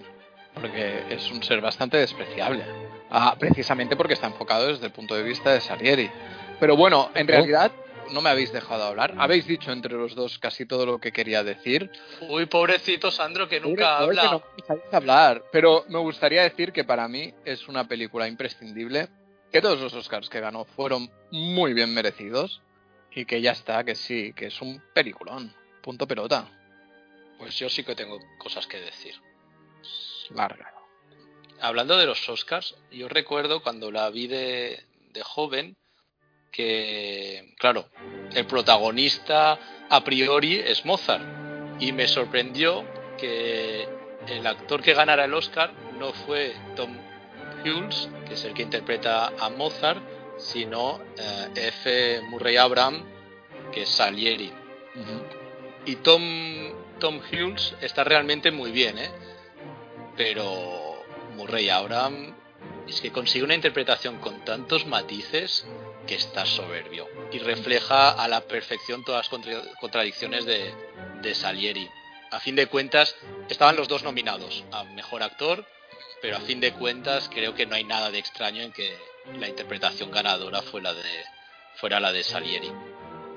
Porque 0.54 1.04
es 1.10 1.30
un 1.30 1.42
ser 1.42 1.60
bastante 1.60 1.96
despreciable. 1.96 2.64
Ah, 3.10 3.36
precisamente 3.38 3.96
porque 3.96 4.14
está 4.14 4.26
enfocado 4.26 4.68
desde 4.68 4.86
el 4.86 4.92
punto 4.92 5.14
de 5.14 5.22
vista 5.22 5.52
de 5.52 5.60
Salieri. 5.60 6.10
Pero 6.58 6.76
bueno, 6.76 7.10
en 7.14 7.26
realidad 7.26 7.72
no 8.12 8.20
me 8.20 8.30
habéis 8.30 8.52
dejado 8.52 8.84
hablar. 8.84 9.14
Habéis 9.18 9.46
dicho 9.46 9.72
entre 9.72 9.94
los 9.94 10.14
dos 10.14 10.38
casi 10.38 10.66
todo 10.66 10.86
lo 10.86 10.98
que 10.98 11.12
quería 11.12 11.42
decir. 11.42 11.90
Uy, 12.28 12.46
pobrecito 12.46 13.10
Sandro, 13.10 13.48
que 13.48 13.60
nunca 13.60 13.98
habla. 13.98 14.22
que 14.22 14.74
no 14.74 14.80
me 14.90 14.96
hablar. 14.96 15.44
Pero 15.52 15.84
me 15.88 15.98
gustaría 15.98 16.42
decir 16.42 16.72
que 16.72 16.84
para 16.84 17.08
mí 17.08 17.32
es 17.44 17.68
una 17.68 17.86
película 17.88 18.28
imprescindible. 18.28 19.08
Que 19.52 19.60
todos 19.60 19.80
los 19.80 19.94
Oscars 19.94 20.28
que 20.28 20.40
ganó 20.40 20.64
fueron 20.64 21.10
muy 21.30 21.72
bien 21.72 21.92
merecidos. 21.92 22.62
Y 23.12 23.24
que 23.24 23.40
ya 23.40 23.52
está, 23.52 23.82
que 23.82 23.96
sí, 23.96 24.32
que 24.34 24.46
es 24.46 24.60
un 24.60 24.80
peliculón. 24.94 25.52
Punto 25.82 26.06
pelota. 26.06 26.46
Pues 27.38 27.58
yo 27.58 27.68
sí 27.68 27.82
que 27.82 27.96
tengo 27.96 28.18
cosas 28.38 28.66
que 28.66 28.78
decir. 28.78 29.14
Larga. 30.34 30.72
Hablando 31.60 31.96
de 31.98 32.06
los 32.06 32.28
Oscars, 32.28 32.76
yo 32.90 33.08
recuerdo 33.08 33.62
cuando 33.62 33.90
la 33.90 34.08
vi 34.10 34.26
de, 34.26 34.82
de 35.12 35.22
joven 35.22 35.76
que, 36.50 37.54
claro, 37.58 37.88
el 38.32 38.46
protagonista 38.46 39.58
a 39.88 40.04
priori 40.04 40.56
es 40.58 40.84
Mozart. 40.84 41.24
Y 41.80 41.92
me 41.92 42.08
sorprendió 42.08 42.84
que 43.18 43.88
el 44.28 44.46
actor 44.46 44.82
que 44.82 44.94
ganara 44.94 45.24
el 45.24 45.34
Oscar 45.34 45.72
no 45.98 46.12
fue 46.12 46.54
Tom 46.76 46.96
Hulce, 47.64 48.08
que 48.26 48.34
es 48.34 48.44
el 48.44 48.54
que 48.54 48.62
interpreta 48.62 49.28
a 49.38 49.50
Mozart, 49.50 50.02
sino 50.38 51.00
eh, 51.18 51.48
F. 51.54 52.22
Murray 52.22 52.56
Abraham, 52.56 53.04
que 53.72 53.82
es 53.82 53.88
Salieri. 53.88 54.52
Y 55.86 55.96
Tom, 55.96 56.22
Tom 56.98 57.20
Hulce 57.20 57.76
está 57.80 58.04
realmente 58.04 58.50
muy 58.50 58.70
bien, 58.70 58.98
¿eh? 58.98 59.10
Pero 60.22 61.02
Murray 61.36 61.70
Abraham 61.70 62.34
es 62.86 63.00
que 63.00 63.10
consigue 63.10 63.42
una 63.42 63.54
interpretación 63.54 64.18
con 64.18 64.44
tantos 64.44 64.84
matices 64.84 65.64
que 66.06 66.14
está 66.14 66.44
soberbio 66.44 67.08
y 67.32 67.38
refleja 67.38 68.10
a 68.10 68.28
la 68.28 68.42
perfección 68.42 69.02
todas 69.02 69.20
las 69.20 69.28
contra- 69.30 69.62
contradicciones 69.80 70.44
de, 70.44 71.34
Salieri. 71.34 71.88
A 72.32 72.38
fin 72.38 72.54
de 72.54 72.66
cuentas, 72.66 73.16
estaban 73.48 73.76
los 73.76 73.88
dos 73.88 74.02
nominados 74.02 74.62
a 74.72 74.84
mejor 74.84 75.22
actor, 75.22 75.64
pero 76.20 76.36
a 76.36 76.40
fin 76.40 76.60
de 76.60 76.74
cuentas 76.74 77.30
creo 77.32 77.54
que 77.54 77.64
no 77.64 77.76
hay 77.76 77.84
nada 77.84 78.10
de 78.10 78.18
extraño 78.18 78.60
en 78.60 78.72
que 78.72 78.94
la 79.38 79.48
interpretación 79.48 80.10
ganadora 80.10 80.60
fuera 80.60 81.98
la 81.98 82.12
de 82.12 82.24
Salieri. 82.24 82.70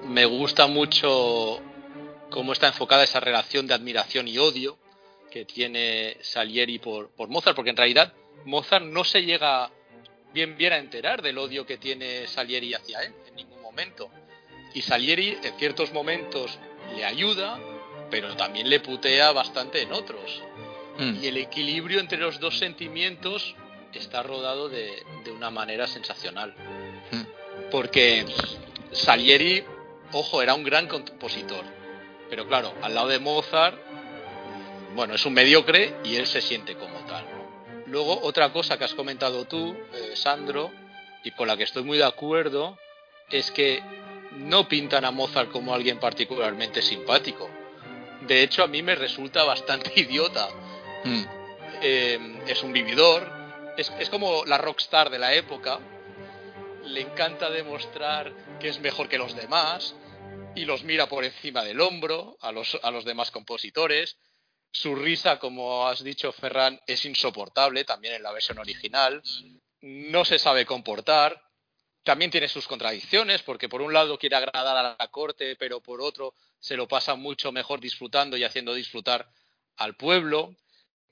Me 0.03 0.25
gusta 0.25 0.67
mucho 0.67 1.61
cómo 2.29 2.51
está 2.51 2.67
enfocada 2.67 3.05
esa 3.05 3.21
relación 3.21 3.67
de 3.67 3.73
admiración 3.73 4.27
y 4.27 4.37
odio 4.37 4.82
que 5.33 5.45
tiene 5.45 6.15
Salieri 6.21 6.77
por, 6.77 7.09
por 7.09 7.27
Mozart, 7.27 7.55
porque 7.55 7.71
en 7.71 7.77
realidad 7.77 8.13
Mozart 8.45 8.85
no 8.85 9.03
se 9.03 9.23
llega 9.23 9.71
bien 10.31 10.55
bien 10.57 10.73
a 10.73 10.77
enterar 10.77 11.23
del 11.23 11.39
odio 11.39 11.65
que 11.65 11.79
tiene 11.79 12.27
Salieri 12.27 12.75
hacia 12.75 13.01
él 13.01 13.13
en 13.29 13.35
ningún 13.37 13.59
momento. 13.59 14.11
Y 14.75 14.83
Salieri 14.83 15.35
en 15.41 15.57
ciertos 15.57 15.91
momentos 15.91 16.59
le 16.95 17.03
ayuda, 17.03 17.59
pero 18.11 18.35
también 18.35 18.69
le 18.69 18.79
putea 18.79 19.31
bastante 19.31 19.81
en 19.81 19.91
otros. 19.91 20.43
Mm. 20.99 21.23
Y 21.23 21.27
el 21.27 21.37
equilibrio 21.37 21.99
entre 21.99 22.19
los 22.19 22.39
dos 22.39 22.59
sentimientos 22.59 23.55
está 23.91 24.21
rodado 24.21 24.69
de, 24.69 25.03
de 25.23 25.31
una 25.31 25.49
manera 25.49 25.87
sensacional. 25.87 26.53
Mm. 27.09 27.71
Porque 27.71 28.23
Salieri, 28.91 29.63
ojo, 30.11 30.43
era 30.43 30.53
un 30.53 30.63
gran 30.63 30.87
compositor. 30.87 31.65
Pero 32.29 32.47
claro, 32.47 32.75
al 32.83 32.93
lado 32.93 33.07
de 33.07 33.17
Mozart, 33.17 33.79
bueno, 34.95 35.15
es 35.15 35.25
un 35.25 35.33
mediocre 35.33 35.95
y 36.03 36.15
él 36.15 36.27
se 36.27 36.41
siente 36.41 36.75
como 36.75 36.99
tal. 37.05 37.25
Luego, 37.87 38.19
otra 38.21 38.51
cosa 38.51 38.77
que 38.77 38.85
has 38.85 38.93
comentado 38.93 39.45
tú, 39.45 39.75
eh, 39.93 40.15
Sandro, 40.15 40.71
y 41.23 41.31
con 41.31 41.47
la 41.47 41.57
que 41.57 41.63
estoy 41.63 41.83
muy 41.83 41.97
de 41.97 42.05
acuerdo, 42.05 42.77
es 43.29 43.51
que 43.51 43.81
no 44.31 44.67
pintan 44.67 45.05
a 45.05 45.11
Mozart 45.11 45.51
como 45.51 45.73
alguien 45.73 45.99
particularmente 45.99 46.81
simpático. 46.81 47.49
De 48.21 48.41
hecho, 48.41 48.63
a 48.63 48.67
mí 48.67 48.81
me 48.81 48.95
resulta 48.95 49.43
bastante 49.43 49.91
idiota. 49.99 50.49
Mm. 51.03 51.23
Eh, 51.81 52.41
es 52.47 52.63
un 52.63 52.71
vividor, 52.71 53.29
es, 53.77 53.91
es 53.99 54.09
como 54.09 54.45
la 54.45 54.57
rockstar 54.57 55.09
de 55.09 55.19
la 55.19 55.33
época. 55.33 55.79
Le 56.85 57.01
encanta 57.01 57.49
demostrar 57.49 58.33
que 58.59 58.69
es 58.69 58.79
mejor 58.79 59.07
que 59.07 59.17
los 59.17 59.35
demás 59.35 59.95
y 60.55 60.65
los 60.65 60.83
mira 60.83 61.07
por 61.07 61.23
encima 61.23 61.63
del 61.63 61.81
hombro 61.81 62.37
a 62.41 62.51
los, 62.51 62.79
a 62.81 62.91
los 62.91 63.05
demás 63.05 63.31
compositores. 63.31 64.17
Su 64.75 64.95
risa, 64.95 65.37
como 65.37 65.87
has 65.87 66.03
dicho, 66.03 66.31
Ferran, 66.31 66.81
es 66.87 67.05
insoportable 67.05 67.85
también 67.85 68.15
en 68.15 68.23
la 68.23 68.31
versión 68.31 68.57
original. 68.57 69.21
No 69.81 70.25
se 70.25 70.39
sabe 70.39 70.65
comportar. 70.65 71.39
También 72.01 72.31
tiene 72.31 72.47
sus 72.47 72.67
contradicciones, 72.67 73.43
porque 73.43 73.69
por 73.69 73.83
un 73.83 73.93
lado 73.93 74.17
quiere 74.17 74.35
agradar 74.35 74.75
a 74.75 74.95
la 74.97 75.07
corte, 75.09 75.55
pero 75.57 75.79
por 75.79 76.01
otro 76.01 76.33
se 76.59 76.75
lo 76.75 76.87
pasa 76.87 77.13
mucho 77.13 77.51
mejor 77.51 77.79
disfrutando 77.79 78.35
y 78.35 78.43
haciendo 78.43 78.73
disfrutar 78.73 79.29
al 79.77 79.95
pueblo. 79.95 80.55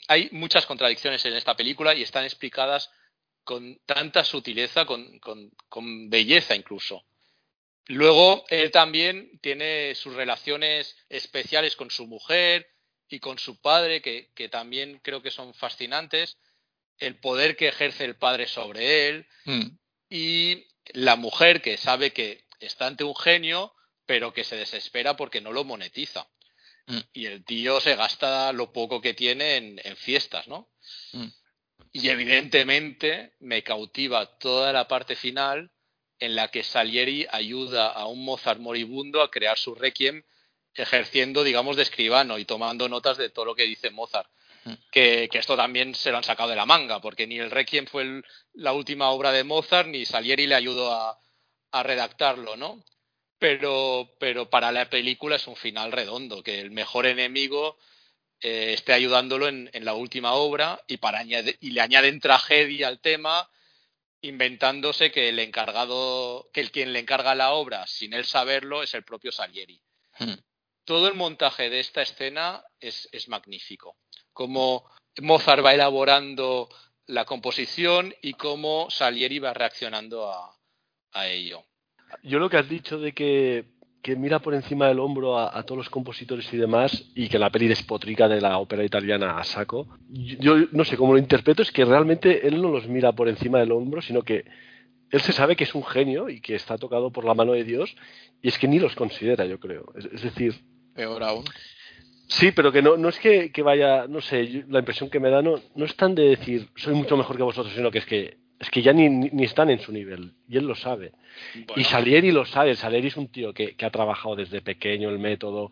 Hay 0.08 0.30
muchas 0.32 0.66
contradicciones 0.66 1.24
en 1.28 1.36
esta 1.36 1.56
película 1.56 1.94
y 1.94 2.02
están 2.02 2.24
explicadas 2.24 2.90
con 3.44 3.80
tanta 3.86 4.24
sutileza, 4.24 4.86
con, 4.86 5.20
con, 5.20 5.52
con 5.70 6.10
belleza 6.10 6.56
incluso. 6.56 7.06
Luego, 7.86 8.44
él 8.50 8.72
también 8.72 9.40
tiene 9.40 9.94
sus 9.94 10.16
relaciones 10.16 10.98
especiales 11.10 11.76
con 11.76 11.92
su 11.92 12.08
mujer 12.08 12.68
y 13.12 13.20
con 13.20 13.38
su 13.38 13.60
padre, 13.60 14.02
que, 14.02 14.32
que, 14.34 14.50
también 14.50 15.00
creo 15.04 15.22
que 15.22 15.32
son 15.32 15.54
fascinantes. 15.54 16.38
El 16.98 17.20
poder 17.20 17.56
que 17.56 17.68
ejerce 17.68 18.06
el 18.06 18.16
padre 18.16 18.48
sobre 18.48 19.10
él 19.10 19.28
Mm. 19.46 19.78
y 20.10 20.68
la 20.94 21.16
mujer 21.16 21.62
que 21.62 21.78
sabe 21.78 22.12
que 22.12 22.46
está 22.60 22.88
ante 22.88 23.04
un 23.04 23.16
genio, 23.16 23.74
pero 24.06 24.34
que 24.34 24.44
se 24.44 24.56
desespera 24.56 25.16
porque 25.16 25.42
no 25.42 25.52
lo 25.52 25.64
monetiza. 25.64 26.28
Mm. 26.88 27.00
Y 27.14 27.26
el 27.26 27.46
tío 27.46 27.80
se 27.82 27.96
gasta 27.96 28.52
lo 28.54 28.72
poco 28.72 29.02
que 29.02 29.14
tiene 29.14 29.58
en, 29.58 29.82
en 29.84 29.96
fiestas, 29.96 30.48
¿no? 30.48 30.70
Mm. 31.14 31.28
Y 31.94 32.10
evidentemente 32.10 33.34
me 33.40 33.64
cautiva 33.64 34.38
toda 34.38 34.72
la 34.72 34.88
parte 34.88 35.16
final 35.16 35.72
en 36.20 36.36
la 36.36 36.50
que 36.50 36.64
Salieri 36.64 37.28
ayuda 37.32 37.88
a 37.88 38.06
un 38.06 38.24
Mozart 38.24 38.60
moribundo 38.60 39.22
a 39.22 39.32
crear 39.32 39.58
su 39.58 39.76
requiem 39.76 40.24
ejerciendo, 40.76 41.44
digamos, 41.44 41.76
de 41.76 41.84
escribano 41.84 42.38
y 42.38 42.46
tomando 42.46 42.88
notas 42.90 43.18
de 43.18 43.30
todo 43.30 43.46
lo 43.46 43.56
que 43.56 43.64
dice 43.64 43.90
Mozart. 43.92 44.30
Mm. 44.64 44.74
Que, 44.92 45.28
que 45.32 45.40
esto 45.40 45.56
también 45.58 45.96
se 45.96 46.12
lo 46.12 46.18
han 46.18 46.24
sacado 46.24 46.50
de 46.50 46.56
la 46.56 46.66
manga, 46.68 47.02
porque 47.02 47.26
ni 47.26 47.40
el 47.40 47.50
requiem 47.52 47.88
fue 47.88 48.04
el- 48.04 48.26
la 48.54 48.74
última 48.74 49.10
obra 49.10 49.32
de 49.32 49.44
Mozart, 49.44 49.88
ni 49.88 50.06
Salieri 50.06 50.46
le 50.48 50.56
ayudó 50.56 50.92
a, 50.94 51.18
a 51.72 51.84
redactarlo, 51.84 52.56
¿no? 52.56 52.84
Pero, 53.40 54.14
pero 54.20 54.50
para 54.52 54.72
la 54.72 54.88
película 54.90 55.36
es 55.38 55.48
un 55.48 55.56
final 55.56 55.92
redondo, 55.92 56.44
que 56.44 56.60
el 56.60 56.70
mejor 56.70 57.08
enemigo 57.08 57.78
eh, 58.40 58.74
esté 58.74 58.94
ayudándolo 58.94 59.48
en, 59.48 59.70
en 59.74 59.84
la 59.84 59.96
última 59.96 60.34
obra 60.34 60.80
y, 60.88 60.98
para 60.98 61.24
añade- 61.24 61.58
y 61.60 61.72
le 61.72 61.82
añaden 61.82 62.20
tragedia 62.20 62.88
al 62.88 63.00
tema, 63.00 63.50
inventándose 64.22 65.12
que 65.12 65.30
el 65.30 65.40
encargado, 65.40 66.50
que 66.54 66.62
el 66.62 66.72
quien 66.72 66.94
le 66.94 67.00
encarga 67.00 67.34
la 67.34 67.54
obra, 67.54 67.88
sin 67.88 68.14
él 68.14 68.26
saberlo, 68.26 68.84
es 68.84 68.94
el 68.94 69.04
propio 69.04 69.32
Salieri. 69.32 69.82
Mm. 70.20 70.34
Todo 70.92 71.08
el 71.08 71.16
montaje 71.16 71.70
de 71.70 71.80
esta 71.80 72.02
escena 72.02 72.62
es, 72.82 73.08
magnífico. 73.30 73.96
Cómo 74.34 74.84
Mozart 75.22 75.64
va 75.64 75.74
elaborando 75.74 76.68
la 77.08 77.24
composición 77.24 78.14
y 78.22 78.34
cómo 78.34 78.90
Salieri 78.90 79.40
va 79.40 79.54
reaccionando 79.54 80.30
a, 81.14 81.28
ello. 81.28 81.64
Yo 82.24 82.40
lo 82.40 82.50
que 82.50 82.58
has 82.58 82.68
dicho 82.68 83.00
de 83.00 83.14
que, 83.14 83.68
mira 84.18 84.40
por 84.40 84.54
encima 84.54 84.90
del 84.90 85.00
hombro 85.00 85.40
a, 85.40 85.64
todos 85.64 85.78
los 85.78 85.90
compositores 85.90 86.54
y 86.54 86.58
demás 86.58 87.10
y 87.16 87.30
que 87.30 87.40
la 87.40 87.50
peli 87.50 87.70
despotrica 87.70 88.28
de 88.28 88.42
la 88.42 88.58
ópera 88.58 88.84
italiana 88.84 89.38
a 89.38 89.46
saco, 89.46 89.88
yo, 90.10 90.58
no 90.74 90.84
sé 90.84 90.98
cómo 90.98 91.14
lo 91.14 91.20
interpreto, 91.20 91.62
es 91.62 91.72
que 91.72 91.86
realmente 91.86 92.46
él 92.46 92.62
no 92.62 92.68
los 92.68 92.90
mira 92.90 93.14
por 93.14 93.30
encima 93.30 93.60
del 93.60 93.72
hombro, 93.72 94.02
sino 94.02 94.24
que 94.24 94.44
él 95.10 95.22
se 95.22 95.32
sabe 95.32 95.56
que 95.56 95.64
es 95.64 95.74
un 95.74 95.86
genio 95.86 96.28
y 96.28 96.42
que 96.42 96.56
está 96.56 96.78
tocado 96.78 97.12
por 97.14 97.24
la 97.24 97.34
mano 97.34 97.54
de 97.54 97.64
Dios 97.64 97.96
y 98.42 98.50
es 98.50 98.58
que 98.58 98.68
ni 98.68 98.78
los 98.78 98.94
considera, 98.96 99.46
yo 99.46 99.58
creo. 99.58 99.94
Es 99.96 100.22
decir, 100.22 100.54
Peor 100.96 101.24
aún. 101.24 101.46
Sí, 102.28 102.52
pero 102.52 102.72
que 102.72 102.82
no, 102.82 102.96
no 102.96 103.10
es 103.10 103.20
que, 103.20 103.52
que 103.52 103.62
vaya, 103.62 104.08
no 104.08 104.22
sé, 104.22 104.48
yo- 104.48 104.62
la 104.70 104.80
impresión 104.80 105.10
que 105.10 105.20
me 105.20 105.30
da 105.30 105.42
no, 105.42 105.56
no 105.76 105.86
es 105.86 105.96
tan 105.96 106.16
de 106.16 106.24
decir 106.30 106.70
soy 106.76 106.94
mucho 106.94 107.18
mejor 107.18 107.36
que 107.36 107.44
vosotros, 107.44 107.74
sino 107.76 107.92
que 107.92 108.00
es 108.00 108.06
que 108.06 108.38
es 108.58 108.70
que 108.70 108.84
ya 108.84 108.94
ni, 108.94 109.10
ni, 109.10 109.44
están 109.44 109.72
en 109.72 109.80
su 109.80 109.92
nivel 109.92 110.34
y 110.48 110.56
él 110.56 110.66
lo 110.66 110.76
sabe. 110.76 111.14
Y 111.76 111.84
Salieri 111.84 112.32
lo 112.32 112.46
sabe, 112.46 112.76
Salieri 112.76 113.08
es 113.08 113.18
un 113.18 113.28
tío 113.28 113.54
que, 113.54 113.76
que 113.76 113.86
ha 113.86 113.90
trabajado 113.90 114.36
desde 114.36 114.62
pequeño 114.62 115.10
el 115.10 115.18
método, 115.18 115.72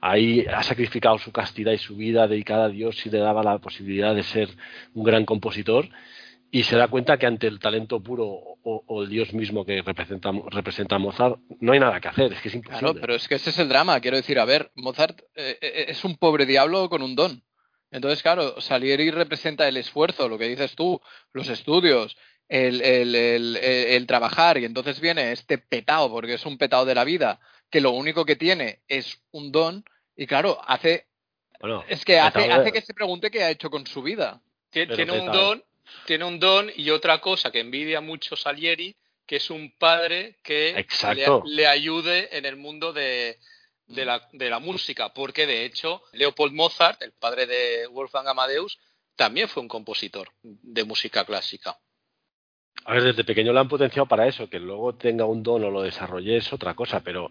ahí 0.00 0.46
ha 0.50 0.62
sacrificado 0.62 1.18
su 1.18 1.32
castidad 1.32 1.72
y 1.72 1.78
su 1.78 1.96
vida 1.96 2.26
dedicada 2.26 2.64
a 2.64 2.68
Dios 2.70 3.04
y 3.04 3.10
le 3.10 3.18
daba 3.18 3.42
la 3.42 3.58
posibilidad 3.58 4.14
de 4.14 4.22
ser 4.22 4.48
un 4.94 5.04
gran 5.04 5.26
compositor 5.26 5.86
y 6.50 6.62
se 6.64 6.76
da 6.76 6.88
cuenta 6.88 7.16
que 7.18 7.26
ante 7.26 7.46
el 7.46 7.58
talento 7.60 8.02
puro 8.02 8.26
o, 8.26 8.84
o 8.86 9.02
el 9.02 9.08
Dios 9.08 9.32
mismo 9.32 9.64
que 9.64 9.82
representa, 9.82 10.30
representa 10.50 10.96
a 10.96 10.98
Mozart 10.98 11.38
no 11.60 11.72
hay 11.72 11.80
nada 11.80 12.00
que 12.00 12.08
hacer, 12.08 12.32
es 12.32 12.40
que 12.40 12.48
es 12.48 12.54
imposible. 12.54 12.80
Claro, 12.80 13.00
pero 13.00 13.14
es 13.14 13.28
que 13.28 13.36
ese 13.36 13.50
es 13.50 13.58
el 13.58 13.68
drama. 13.68 14.00
Quiero 14.00 14.16
decir, 14.16 14.38
a 14.38 14.44
ver, 14.44 14.70
Mozart 14.74 15.20
eh, 15.34 15.58
eh, 15.60 15.84
es 15.88 16.04
un 16.04 16.16
pobre 16.16 16.46
diablo 16.46 16.88
con 16.88 17.02
un 17.02 17.14
don. 17.14 17.42
Entonces, 17.92 18.22
claro, 18.22 18.60
Salieri 18.60 19.10
representa 19.10 19.66
el 19.68 19.76
esfuerzo, 19.76 20.28
lo 20.28 20.38
que 20.38 20.48
dices 20.48 20.74
tú, 20.76 21.00
los 21.32 21.48
estudios, 21.48 22.16
el, 22.48 22.80
el, 22.82 23.14
el, 23.14 23.56
el- 23.56 23.86
el 23.86 24.06
trabajar, 24.06 24.58
y 24.58 24.64
entonces 24.64 25.00
viene 25.00 25.32
este 25.32 25.58
petao, 25.58 26.10
porque 26.10 26.34
es 26.34 26.46
un 26.46 26.56
petao 26.58 26.84
de 26.84 26.94
la 26.94 27.04
vida, 27.04 27.40
que 27.70 27.80
lo 27.80 27.90
único 27.92 28.24
que 28.24 28.36
tiene 28.36 28.80
es 28.88 29.20
un 29.32 29.50
don, 29.52 29.84
y 30.16 30.26
claro, 30.26 30.58
hace, 30.66 31.06
Bueno, 31.60 31.84
es 31.88 32.04
que 32.04 32.18
hace, 32.18 32.38
hace 32.60 32.72
que 32.72 32.80
se 32.80 32.94
pregunte 32.94 33.30
qué 33.30 33.42
ha 33.44 33.50
hecho 33.50 33.70
con 33.70 33.86
su 33.86 34.02
vida. 34.02 34.40
Tiene 34.70 35.12
un 35.12 35.26
don, 35.32 35.64
tiene 36.06 36.24
un 36.24 36.38
don 36.38 36.70
y 36.76 36.90
otra 36.90 37.20
cosa 37.20 37.50
que 37.50 37.60
envidia 37.60 38.00
mucho 38.00 38.36
Salieri, 38.36 38.94
que 39.26 39.36
es 39.36 39.50
un 39.50 39.72
padre 39.78 40.38
que 40.42 40.86
le, 41.44 41.66
ayude 41.66 42.36
en 42.36 42.44
el 42.44 42.56
mundo 42.56 42.92
de, 42.92 43.38
de 43.86 44.04
la, 44.04 44.28
de 44.32 44.50
la 44.50 44.58
música, 44.58 45.12
porque 45.12 45.46
de 45.46 45.64
hecho 45.64 46.02
Leopold 46.12 46.52
Mozart, 46.52 47.02
el 47.02 47.12
padre 47.12 47.46
de 47.46 47.86
Wolfgang 47.86 48.28
Amadeus, 48.28 48.78
también 49.16 49.48
fue 49.48 49.62
un 49.62 49.68
compositor 49.68 50.32
de 50.42 50.84
música 50.84 51.24
clásica. 51.24 51.76
A 52.84 52.94
ver, 52.94 53.02
desde 53.02 53.24
pequeño 53.24 53.52
lo 53.52 53.60
han 53.60 53.68
potenciado 53.68 54.06
para 54.06 54.26
eso, 54.26 54.48
que 54.48 54.58
luego 54.58 54.94
tenga 54.94 55.26
un 55.26 55.42
don 55.42 55.62
o 55.64 55.70
lo 55.70 55.82
desarrolle 55.82 56.38
es 56.38 56.52
otra 56.52 56.74
cosa, 56.74 57.00
pero 57.00 57.30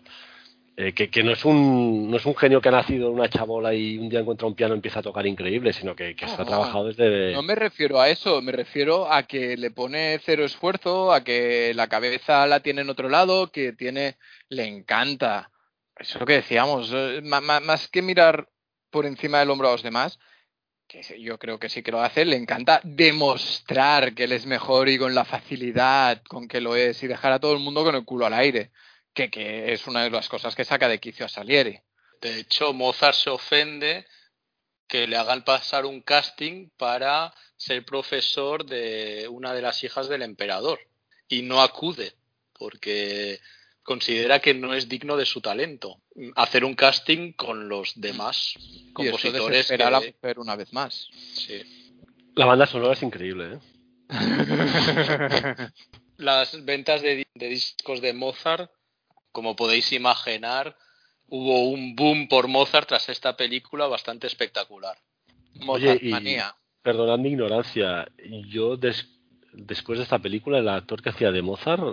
eh, 0.81 0.93
que, 0.93 1.09
que 1.09 1.23
no 1.23 1.33
es 1.33 1.43
un 1.43 2.09
no 2.09 2.15
es 2.15 2.25
un 2.25 2.37
genio 2.37 2.61
que 2.61 2.69
ha 2.69 2.71
nacido 2.71 3.09
en 3.09 3.15
una 3.15 3.29
chabola 3.29 3.73
y 3.73 3.97
un 3.97 4.07
día 4.07 4.21
encuentra 4.21 4.47
un 4.47 4.55
piano 4.55 4.73
y 4.73 4.77
empieza 4.77 5.01
a 5.01 5.03
tocar 5.03 5.27
increíble, 5.27 5.73
sino 5.73 5.93
que, 5.93 6.15
que 6.15 6.23
está 6.23 6.45
trabajado 6.45 6.87
desde... 6.87 7.33
No 7.33 7.43
me 7.43 7.55
refiero 7.55 7.99
a 7.99 8.07
eso, 8.07 8.41
me 8.41 8.53
refiero 8.53 9.11
a 9.11 9.23
que 9.23 9.57
le 9.57 9.71
pone 9.71 10.21
cero 10.23 10.45
esfuerzo, 10.45 11.11
a 11.11 11.21
que 11.21 11.73
la 11.75 11.89
cabeza 11.89 12.47
la 12.47 12.61
tiene 12.61 12.79
en 12.79 12.89
otro 12.89 13.09
lado, 13.09 13.51
que 13.51 13.73
tiene, 13.73 14.15
le 14.47 14.67
encanta. 14.67 15.51
Eso 15.97 16.13
es 16.13 16.19
lo 16.21 16.25
que 16.25 16.35
decíamos, 16.35 16.93
eh, 16.95 17.19
más 17.23 17.89
que 17.89 18.01
mirar 18.01 18.47
por 18.89 19.05
encima 19.05 19.39
del 19.39 19.49
hombro 19.49 19.67
a 19.67 19.73
los 19.73 19.83
demás, 19.83 20.17
que 20.87 21.01
yo 21.19 21.37
creo 21.37 21.59
que 21.59 21.67
sí 21.67 21.83
que 21.83 21.91
lo 21.91 21.99
hace, 22.01 22.23
le 22.23 22.37
encanta 22.37 22.79
demostrar 22.85 24.13
que 24.13 24.23
él 24.23 24.31
es 24.31 24.45
mejor 24.45 24.87
y 24.87 24.97
con 24.97 25.13
la 25.13 25.25
facilidad 25.25 26.21
con 26.23 26.47
que 26.47 26.61
lo 26.61 26.77
es 26.77 27.03
y 27.03 27.07
dejar 27.07 27.33
a 27.33 27.39
todo 27.39 27.51
el 27.51 27.59
mundo 27.59 27.83
con 27.83 27.95
el 27.95 28.05
culo 28.05 28.25
al 28.25 28.33
aire, 28.33 28.71
que, 29.19 29.29
que 29.29 29.73
es 29.73 29.85
una 29.87 30.03
de 30.03 30.09
las 30.11 30.29
cosas 30.29 30.55
que 30.55 30.63
saca 30.63 30.87
de 30.87 30.99
quicio 30.99 31.25
a 31.25 31.29
Salieri. 31.29 31.77
De 32.21 32.39
hecho, 32.39 32.71
Mozart 32.73 33.15
se 33.15 33.29
ofende 33.29 34.05
que 34.87 35.07
le 35.07 35.17
hagan 35.17 35.43
pasar 35.43 35.85
un 35.85 36.01
casting 36.01 36.69
para 36.77 37.33
ser 37.57 37.83
profesor 37.85 38.65
de 38.65 39.27
una 39.29 39.53
de 39.53 39.61
las 39.61 39.83
hijas 39.83 40.07
del 40.09 40.21
emperador 40.21 40.79
y 41.27 41.41
no 41.41 41.61
acude 41.61 42.13
porque 42.57 43.39
considera 43.83 44.39
que 44.39 44.53
no 44.53 44.73
es 44.73 44.87
digno 44.87 45.15
de 45.17 45.25
su 45.25 45.41
talento 45.41 46.01
hacer 46.35 46.63
un 46.63 46.75
casting 46.75 47.33
con 47.33 47.67
los 47.69 47.93
demás 47.99 48.53
Y 48.57 48.59
eso 48.89 48.93
compositores 48.93 49.71
a 49.71 49.89
la 49.89 49.99
que- 50.01 50.13
mujer 50.13 50.39
una 50.39 50.55
vez 50.55 50.71
más. 50.73 51.07
sí. 51.35 51.61
La 52.35 52.45
banda 52.45 52.65
sonora 52.67 52.93
es 52.93 53.03
increíble, 53.03 53.55
¿eh? 53.55 53.59
las 56.17 56.63
ventas 56.65 57.01
de 57.01 57.25
discos 57.35 58.01
de 58.01 58.13
Mozart 58.13 58.71
como 59.31 59.55
podéis 59.55 59.91
imaginar 59.93 60.75
hubo 61.27 61.69
un 61.69 61.95
boom 61.95 62.27
por 62.27 62.47
Mozart 62.47 62.87
tras 62.87 63.09
esta 63.09 63.35
película 63.37 63.87
bastante 63.87 64.27
espectacular 64.27 64.97
Mozart 65.55 66.01
y- 66.03 66.09
manía. 66.09 66.55
Perdonad 66.81 67.17
mi 67.19 67.29
ignorancia, 67.29 68.07
yo 68.47 68.77
des- 68.77 69.05
después 69.51 69.99
de 69.99 70.03
esta 70.03 70.17
película, 70.19 70.59
el 70.59 70.69
actor 70.69 71.01
que 71.01 71.09
hacía 71.09 71.31
de 71.31 71.41
Mozart, 71.41 71.83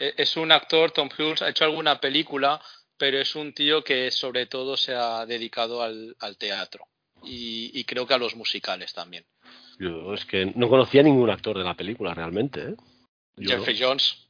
E- 0.00 0.14
Es 0.16 0.36
un 0.36 0.50
actor, 0.50 0.90
Tom 0.92 1.08
Hulce, 1.16 1.44
ha 1.44 1.50
hecho 1.50 1.64
alguna 1.64 2.00
película, 2.00 2.60
pero 2.96 3.18
es 3.18 3.36
un 3.36 3.52
tío 3.52 3.84
que 3.84 4.10
sobre 4.10 4.46
todo 4.46 4.76
se 4.76 4.94
ha 4.94 5.26
dedicado 5.26 5.82
al, 5.82 6.16
al 6.20 6.36
teatro 6.38 6.86
y, 7.22 7.70
y 7.78 7.84
creo 7.84 8.06
que 8.06 8.14
a 8.14 8.18
los 8.18 8.34
musicales 8.34 8.92
también. 8.94 9.24
yo 9.78 10.14
es 10.14 10.24
que 10.24 10.46
no 10.54 10.68
conocía 10.68 11.02
ningún 11.02 11.30
actor 11.30 11.58
de 11.58 11.64
la 11.64 11.74
película 11.74 12.14
realmente, 12.14 12.60
¿eh? 12.70 12.74
Jeffrey 13.36 13.76
Jones, 13.78 14.26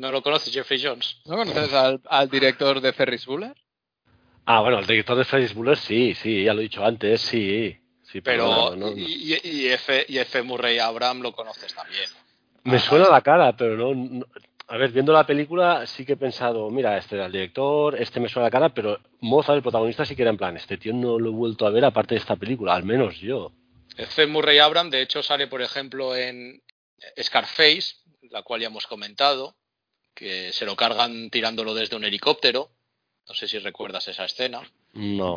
¿No 0.00 0.10
lo 0.10 0.22
conoces, 0.22 0.50
Jeffrey 0.50 0.82
Jones? 0.82 1.20
¿No 1.26 1.36
conoces 1.36 1.74
al, 1.74 2.00
al 2.06 2.30
director 2.30 2.80
de 2.80 2.90
Ferris 2.94 3.26
Bueller? 3.26 3.54
Ah, 4.46 4.60
bueno, 4.62 4.78
el 4.78 4.86
director 4.86 5.14
de 5.14 5.26
Ferris 5.26 5.52
Bueller 5.52 5.76
sí, 5.76 6.14
sí, 6.14 6.42
ya 6.42 6.54
lo 6.54 6.60
he 6.60 6.64
dicho 6.64 6.82
antes, 6.82 7.20
sí. 7.20 7.78
sí 8.02 8.22
Pero, 8.22 8.46
no, 8.46 8.76
no, 8.76 8.90
no. 8.92 8.96
Y, 8.96 9.34
y- 9.34 9.40
y 9.66 9.66
F, 9.68 10.06
y 10.08 10.16
F. 10.16 10.40
Murray 10.42 10.78
Abraham 10.78 11.20
lo 11.20 11.32
conoces 11.32 11.74
también. 11.74 12.08
Me 12.64 12.76
Ah, 12.76 12.80
suena 12.80 13.08
la 13.10 13.20
cara, 13.20 13.54
pero 13.54 13.76
no, 13.76 13.94
no- 13.94 14.26
A 14.68 14.78
ver, 14.78 14.90
viendo 14.90 15.12
la 15.12 15.26
película 15.26 15.86
sí 15.86 16.06
que 16.06 16.14
he 16.14 16.16
pensado, 16.16 16.70
mira, 16.70 16.96
este 16.96 17.16
era 17.16 17.26
el 17.26 17.32
director, 17.32 18.00
este 18.00 18.20
me 18.20 18.28
suena 18.30 18.46
la 18.46 18.50
cara, 18.52 18.72
pero 18.72 18.98
Mozart, 19.20 19.56
el 19.56 19.62
protagonista, 19.62 20.06
sí 20.06 20.16
que 20.16 20.22
era 20.22 20.30
en 20.30 20.38
plan, 20.38 20.56
este 20.56 20.78
tío 20.78 20.94
no 20.94 21.18
lo 21.18 21.28
he 21.28 21.34
vuelto 21.34 21.66
a 21.66 21.70
ver 21.70 21.84
aparte 21.84 22.14
de 22.14 22.20
esta 22.20 22.36
película, 22.36 22.74
al 22.74 22.84
menos 22.84 23.18
yo. 23.18 23.52
F. 23.98 24.26
Murray 24.28 24.58
Abraham, 24.60 24.88
de 24.88 25.02
hecho, 25.02 25.22
sale, 25.22 25.46
por 25.48 25.60
ejemplo, 25.60 26.16
en 26.16 26.62
Scarface, 27.20 27.96
la 28.30 28.42
cual 28.42 28.60
ya 28.60 28.68
hemos 28.68 28.86
comentado, 28.86 29.56
que 30.20 30.52
se 30.52 30.66
lo 30.66 30.76
cargan 30.76 31.30
tirándolo 31.30 31.72
desde 31.72 31.96
un 31.96 32.04
helicóptero. 32.04 32.68
No 33.26 33.32
sé 33.34 33.48
si 33.48 33.58
recuerdas 33.58 34.06
esa 34.06 34.26
escena. 34.26 34.60
No, 34.92 35.34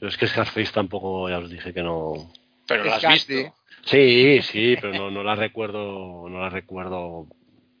es 0.00 0.16
que 0.16 0.26
Scarface 0.26 0.72
tampoco, 0.72 1.28
ya 1.28 1.38
os 1.38 1.50
dije 1.50 1.74
que 1.74 1.82
no. 1.82 2.32
Pero 2.66 2.84
la 2.84 2.96
has 2.96 3.06
visto. 3.06 3.54
Sí, 3.84 4.40
sí, 4.40 4.76
pero 4.80 4.94
no, 4.94 5.10
no 5.10 5.22
la 5.22 5.34
recuerdo, 5.34 6.26
no 6.26 6.40
la 6.40 6.48
recuerdo. 6.48 7.26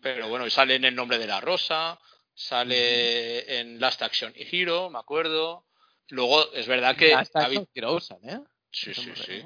Pero 0.02 0.28
bueno, 0.28 0.46
y 0.46 0.50
sale 0.50 0.74
en 0.74 0.84
El 0.84 0.94
nombre 0.94 1.16
de 1.16 1.26
la 1.26 1.40
rosa, 1.40 1.98
sale 2.34 3.58
en 3.60 3.80
Last 3.80 4.02
Action 4.02 4.34
Hero, 4.36 4.90
me 4.90 4.98
acuerdo. 4.98 5.64
Luego, 6.08 6.52
es 6.52 6.66
verdad 6.66 6.94
que... 6.94 7.14
Habi- 7.14 7.66
Action 7.72 8.18
¿eh? 8.28 8.40
Sí, 8.70 8.92
sí, 8.92 9.12
sí. 9.16 9.42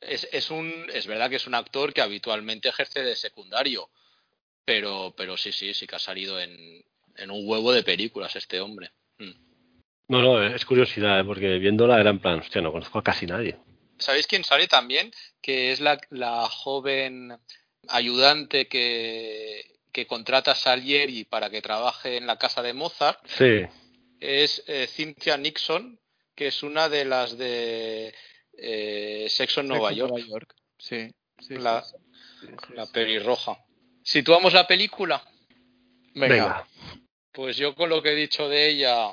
Es, 0.00 0.28
es, 0.32 0.50
un, 0.50 0.90
es 0.92 1.06
verdad 1.06 1.30
que 1.30 1.36
es 1.36 1.46
un 1.46 1.54
actor 1.54 1.92
que 1.92 2.00
habitualmente 2.02 2.70
ejerce 2.70 3.04
de 3.04 3.14
secundario. 3.14 3.88
Pero, 4.64 5.14
pero 5.16 5.36
sí, 5.36 5.52
sí, 5.52 5.74
sí 5.74 5.86
que 5.86 5.96
ha 5.96 6.00
salido 6.00 6.40
en, 6.40 6.84
en 7.16 7.30
un 7.30 7.46
huevo 7.48 7.72
de 7.72 7.82
películas 7.82 8.36
este 8.36 8.60
hombre. 8.60 8.90
Mm. 9.18 9.32
No, 10.08 10.22
no, 10.22 10.42
es 10.44 10.64
curiosidad, 10.64 11.20
¿eh? 11.20 11.24
porque 11.24 11.58
viéndola 11.58 12.00
era 12.00 12.10
en 12.10 12.18
plan, 12.18 12.40
hostia, 12.40 12.60
no 12.60 12.72
conozco 12.72 12.98
a 12.98 13.02
casi 13.04 13.26
nadie. 13.26 13.56
¿Sabéis 13.98 14.26
quién 14.26 14.44
sale 14.44 14.66
también? 14.66 15.12
Que 15.40 15.72
es 15.72 15.80
la, 15.80 16.00
la 16.10 16.48
joven 16.48 17.36
ayudante 17.88 18.66
que, 18.66 19.78
que 19.92 20.06
contrata 20.06 20.52
a 20.52 20.54
Salieri 20.56 21.24
para 21.24 21.50
que 21.50 21.62
trabaje 21.62 22.16
en 22.16 22.26
la 22.26 22.38
casa 22.38 22.62
de 22.62 22.72
Mozart. 22.72 23.20
Sí, 23.26 23.62
Es 24.20 24.62
eh, 24.66 24.86
Cynthia 24.88 25.36
Nixon, 25.36 25.98
que 26.34 26.48
es 26.48 26.62
una 26.62 26.88
de 26.88 27.04
las 27.04 27.36
de 27.38 28.14
eh, 28.54 29.26
Sexo 29.28 29.60
en 29.60 29.68
Nueva 29.68 29.90
Sexo 29.90 30.18
York, 30.18 30.54
Sí. 30.78 31.10
sí, 31.38 31.56
La- 31.56 31.82
sí, 31.82 31.96
sí, 32.40 32.46
sí, 32.48 32.74
la 32.74 32.86
sí. 32.86 32.92
pelirroja. 32.92 33.58
Situamos 34.10 34.52
la 34.52 34.66
película. 34.66 35.22
Venga. 36.14 36.34
venga. 36.34 36.66
Pues 37.30 37.56
yo 37.56 37.76
con 37.76 37.88
lo 37.88 38.02
que 38.02 38.10
he 38.10 38.16
dicho 38.16 38.48
de 38.48 38.68
ella 38.68 39.12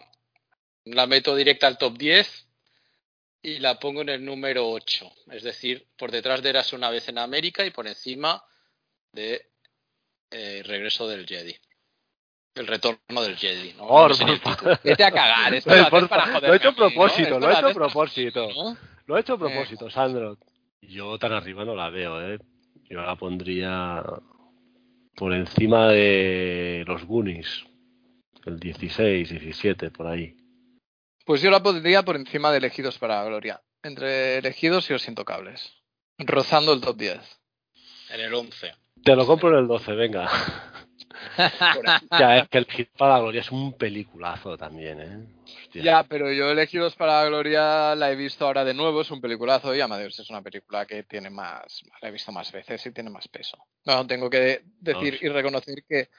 la 0.86 1.06
meto 1.06 1.36
directa 1.36 1.68
al 1.68 1.78
top 1.78 1.96
10 2.00 2.48
y 3.44 3.60
la 3.60 3.78
pongo 3.78 4.02
en 4.02 4.10
el 4.10 4.26
número 4.26 4.68
8. 4.68 5.08
Es 5.34 5.44
decir, 5.44 5.88
por 5.96 6.10
detrás 6.10 6.42
de 6.42 6.50
Eras 6.50 6.74
una 6.74 6.90
vez 6.90 7.08
en 7.10 7.20
América 7.20 7.64
y 7.64 7.70
por 7.70 7.86
encima 7.86 8.44
de 9.14 9.52
eh, 10.32 10.64
Regreso 10.66 11.08
del 11.08 11.28
Jedi. 11.28 11.56
El 12.56 12.66
retorno 12.66 13.22
del 13.22 13.38
Jedi. 13.38 13.74
¿no? 13.74 13.88
Por. 13.88 14.16
Vete 14.84 15.04
a 15.04 15.12
cagar. 15.12 15.54
Esto 15.54 15.70
Por 15.92 16.10
para 16.10 16.40
lo 16.40 16.54
he 16.56 16.58
hecho 16.58 16.70
a 16.70 16.76
propósito, 16.76 17.40
lo 17.40 17.52
he 17.52 17.54
hecho 17.54 17.68
a 17.68 17.74
propósito. 17.74 18.50
Lo 19.06 19.16
he 19.16 19.22
hecho 19.22 19.34
a 19.34 19.38
propósito, 19.38 19.92
Sandro. 19.92 20.40
Yo 20.82 21.20
tan 21.20 21.34
arriba 21.34 21.66
no 21.66 21.76
la 21.76 21.92
veo, 21.92 22.20
¿eh? 22.20 22.40
Yo 22.90 23.00
la 23.02 23.16
pondría 23.16 24.04
por 25.18 25.34
encima 25.34 25.88
de 25.88 26.84
los 26.86 27.04
Goonies. 27.04 27.66
El 28.46 28.60
16, 28.60 29.30
17, 29.32 29.90
por 29.90 30.08
ahí. 30.08 30.38
Pues 31.26 31.42
yo 31.42 31.50
la 31.50 31.62
pondría 31.62 32.04
por 32.04 32.16
encima 32.16 32.52
de 32.52 32.60
Elegidos 32.60 33.00
para 33.00 33.16
la 33.16 33.26
Gloria. 33.26 33.62
Entre 33.82 34.38
Elegidos 34.38 34.90
y 34.90 34.94
Los 34.94 35.08
Intocables. 35.08 35.74
Rozando 36.20 36.72
el 36.72 36.82
top 36.82 36.98
10. 36.98 37.20
En 38.12 38.20
el 38.22 38.34
11. 38.34 38.74
Te 39.04 39.16
lo 39.16 39.26
compro 39.26 39.50
en 39.50 39.58
el 39.58 39.68
12, 39.68 39.92
venga. 39.94 40.30
Ya, 42.20 42.38
es 42.38 42.50
que 42.50 42.58
el 42.58 42.66
Hit 42.66 42.90
para 42.98 43.14
la 43.14 43.20
Gloria 43.20 43.42
es 43.42 43.52
un 43.52 43.74
peliculazo 43.74 44.58
también, 44.58 45.02
¿eh? 45.02 45.28
Hostia. 45.44 45.84
Ya, 45.84 46.04
pero 46.04 46.32
yo 46.32 46.50
Elegidos 46.50 46.96
para 46.96 47.22
la 47.22 47.30
Gloria 47.30 47.96
la 47.96 48.12
he 48.12 48.16
visto 48.16 48.46
ahora 48.46 48.64
de 48.64 48.74
nuevo, 48.74 49.02
es 49.02 49.12
un 49.12 49.22
peliculazo 49.22 49.76
y 49.76 49.82
Amadeus 49.82 50.20
es 50.20 50.30
una 50.30 50.42
película 50.42 50.86
que 50.86 51.04
tiene 51.04 51.30
más, 51.30 51.84
la 52.02 52.10
he 52.10 52.12
visto 52.12 52.32
más 52.32 52.52
veces 52.52 52.86
y 52.86 52.92
tiene 52.92 53.10
más 53.10 53.28
peso. 53.28 53.58
No, 53.86 54.06
tengo 54.08 54.30
que 54.30 54.64
decir 54.80 55.20
y 55.22 55.28
reconocer 55.28 55.84
que 55.88 56.10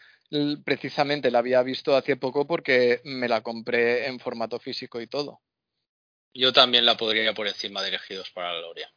precisamente 0.65 1.31
la 1.31 1.39
había 1.39 1.63
visto 1.63 1.97
hace 1.97 2.17
poco 2.17 2.47
porque 2.47 3.01
me 3.05 3.29
la 3.29 3.41
compré 3.41 4.07
en 4.07 4.21
formato 4.21 4.59
físico 4.59 5.01
y 5.01 5.07
todo. 5.07 5.41
Yo 6.35 6.53
también 6.53 6.85
la 6.85 6.97
podría 6.97 7.33
por 7.35 7.49
encima 7.49 7.83
de 7.83 7.89
Elegidos 7.89 8.31
para 8.31 8.53
la 8.53 8.61
Gloria. 8.61 8.93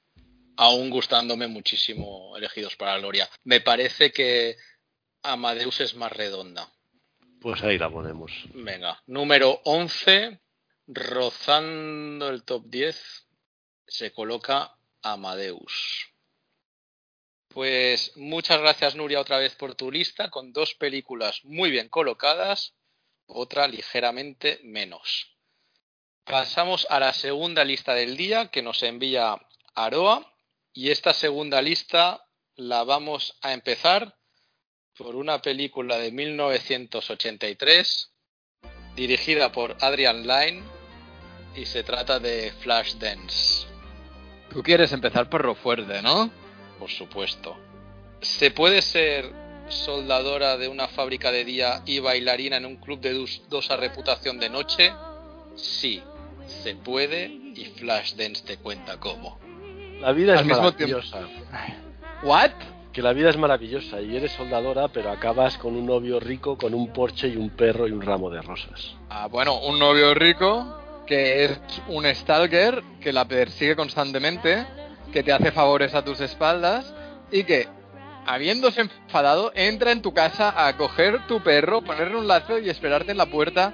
Aún 0.58 0.90
gustándome 0.90 1.48
muchísimo 1.48 2.36
Elegidos 2.38 2.76
para 2.76 2.94
la 2.94 3.00
Gloria. 3.00 3.30
Me 3.44 3.62
parece 3.62 4.12
que 4.12 4.58
Amadeus 5.24 5.82
es 5.82 5.96
más 5.96 6.12
redonda. 6.12 6.72
Pues 7.40 7.64
ahí 7.64 7.78
la 7.78 7.90
ponemos. 7.90 8.32
Venga, 8.54 9.02
número 9.08 9.62
11, 9.66 10.40
rozando 10.88 12.30
el 12.30 12.44
top 12.44 12.66
10, 12.68 13.28
se 13.88 14.12
coloca 14.14 14.76
Amadeus. 15.02 16.12
Pues 17.48 18.16
muchas 18.16 18.62
gracias 18.62 18.96
Nuria 18.96 19.20
otra 19.20 19.38
vez 19.38 19.56
por 19.56 19.76
tu 19.76 19.92
lista, 19.92 20.30
con 20.30 20.54
dos 20.54 20.76
películas 20.76 21.44
muy 21.44 21.70
bien 21.70 21.90
colocadas, 21.90 22.76
otra 23.26 23.68
ligeramente 23.68 24.60
menos. 24.64 25.36
Pasamos 26.24 26.88
a 26.90 27.00
la 27.00 27.12
segunda 27.12 27.66
lista 27.66 27.94
del 27.94 28.16
día 28.16 28.48
que 28.48 28.62
nos 28.62 28.84
envía 28.84 29.36
Aroa 29.76 30.32
y 30.74 30.92
esta 30.92 31.14
segunda 31.14 31.62
lista 31.62 32.26
la 32.56 32.84
vamos 32.84 33.38
a 33.42 33.54
empezar 33.54 34.16
por 34.98 35.16
una 35.16 35.42
película 35.42 35.98
de 35.98 36.12
1983 36.12 38.12
dirigida 38.96 39.52
por 39.52 39.78
Adrian 39.82 40.28
Lyne 40.28 40.64
y 41.56 41.66
se 41.66 41.84
trata 41.84 42.20
de 42.20 42.52
Flashdance, 42.62 43.68
Tú 44.50 44.64
quieres 44.64 44.92
empezar 44.92 45.30
por 45.30 45.46
lo 45.46 45.56
fuerte, 45.56 46.02
¿no? 46.02 46.30
por 46.78 46.90
supuesto. 46.90 47.58
¿Se 48.22 48.52
puede 48.52 48.82
ser 48.82 49.32
soldadora 49.70 50.58
de 50.58 50.68
una 50.68 50.88
fábrica 50.88 51.32
de 51.32 51.46
día 51.46 51.84
y 51.86 52.00
bailarina 52.00 52.58
en 52.58 52.66
un 52.66 52.78
club 52.78 53.00
de 53.00 53.14
dudosa 53.14 53.78
reputación 53.78 54.40
de 54.40 54.50
noche? 54.50 54.92
Sí, 55.56 56.04
se 56.64 56.76
puede 56.76 57.28
y 57.28 57.66
Flashdance 57.78 58.44
te 58.44 58.58
cuenta 58.58 59.00
cómo. 59.00 59.40
La 60.02 60.14
vida 60.14 60.36
es 60.36 60.46
maravillosa. 60.46 61.20
¿What? 62.24 62.52
Que 62.92 63.02
la 63.02 63.14
vida 63.14 63.30
es 63.30 63.38
maravillosa 63.38 64.02
y 64.02 64.18
eres 64.18 64.32
soldadora, 64.32 64.88
pero 64.90 65.12
acabas 65.12 65.58
con 65.58 65.76
un 65.76 65.86
novio 65.86 66.20
rico, 66.20 66.58
con 66.58 66.74
un 66.74 66.92
Porsche 66.92 67.30
y 67.30 67.38
un 67.38 67.52
perro 67.52 67.88
y 67.88 67.92
un 67.92 68.02
ramo 68.02 68.30
de 68.30 68.42
rosas. 68.42 68.96
Ah, 69.10 69.28
bueno, 69.28 69.60
un 69.60 69.80
novio 69.80 70.14
rico 70.14 70.78
que 71.06 71.46
es 71.46 71.60
un 71.88 72.06
stalker 72.06 72.84
que 73.00 73.14
la 73.14 73.26
persigue 73.26 73.76
constantemente, 73.76 74.66
que 75.12 75.24
te 75.24 75.32
hace 75.32 75.52
favores 75.52 75.94
a 75.94 76.04
tus 76.04 76.20
espaldas 76.20 76.94
y 77.32 77.44
que, 77.44 77.68
habiéndose 78.26 78.82
enfadado, 78.82 79.52
entra 79.56 79.92
en 79.92 80.02
tu 80.02 80.14
casa 80.14 80.68
a 80.68 80.76
coger 80.78 81.28
tu 81.28 81.42
perro, 81.42 81.82
ponerle 81.82 82.18
un 82.18 82.28
lazo 82.28 82.60
y 82.60 82.70
esperarte 82.70 83.12
en 83.12 83.18
la 83.18 83.28
puerta 83.28 83.74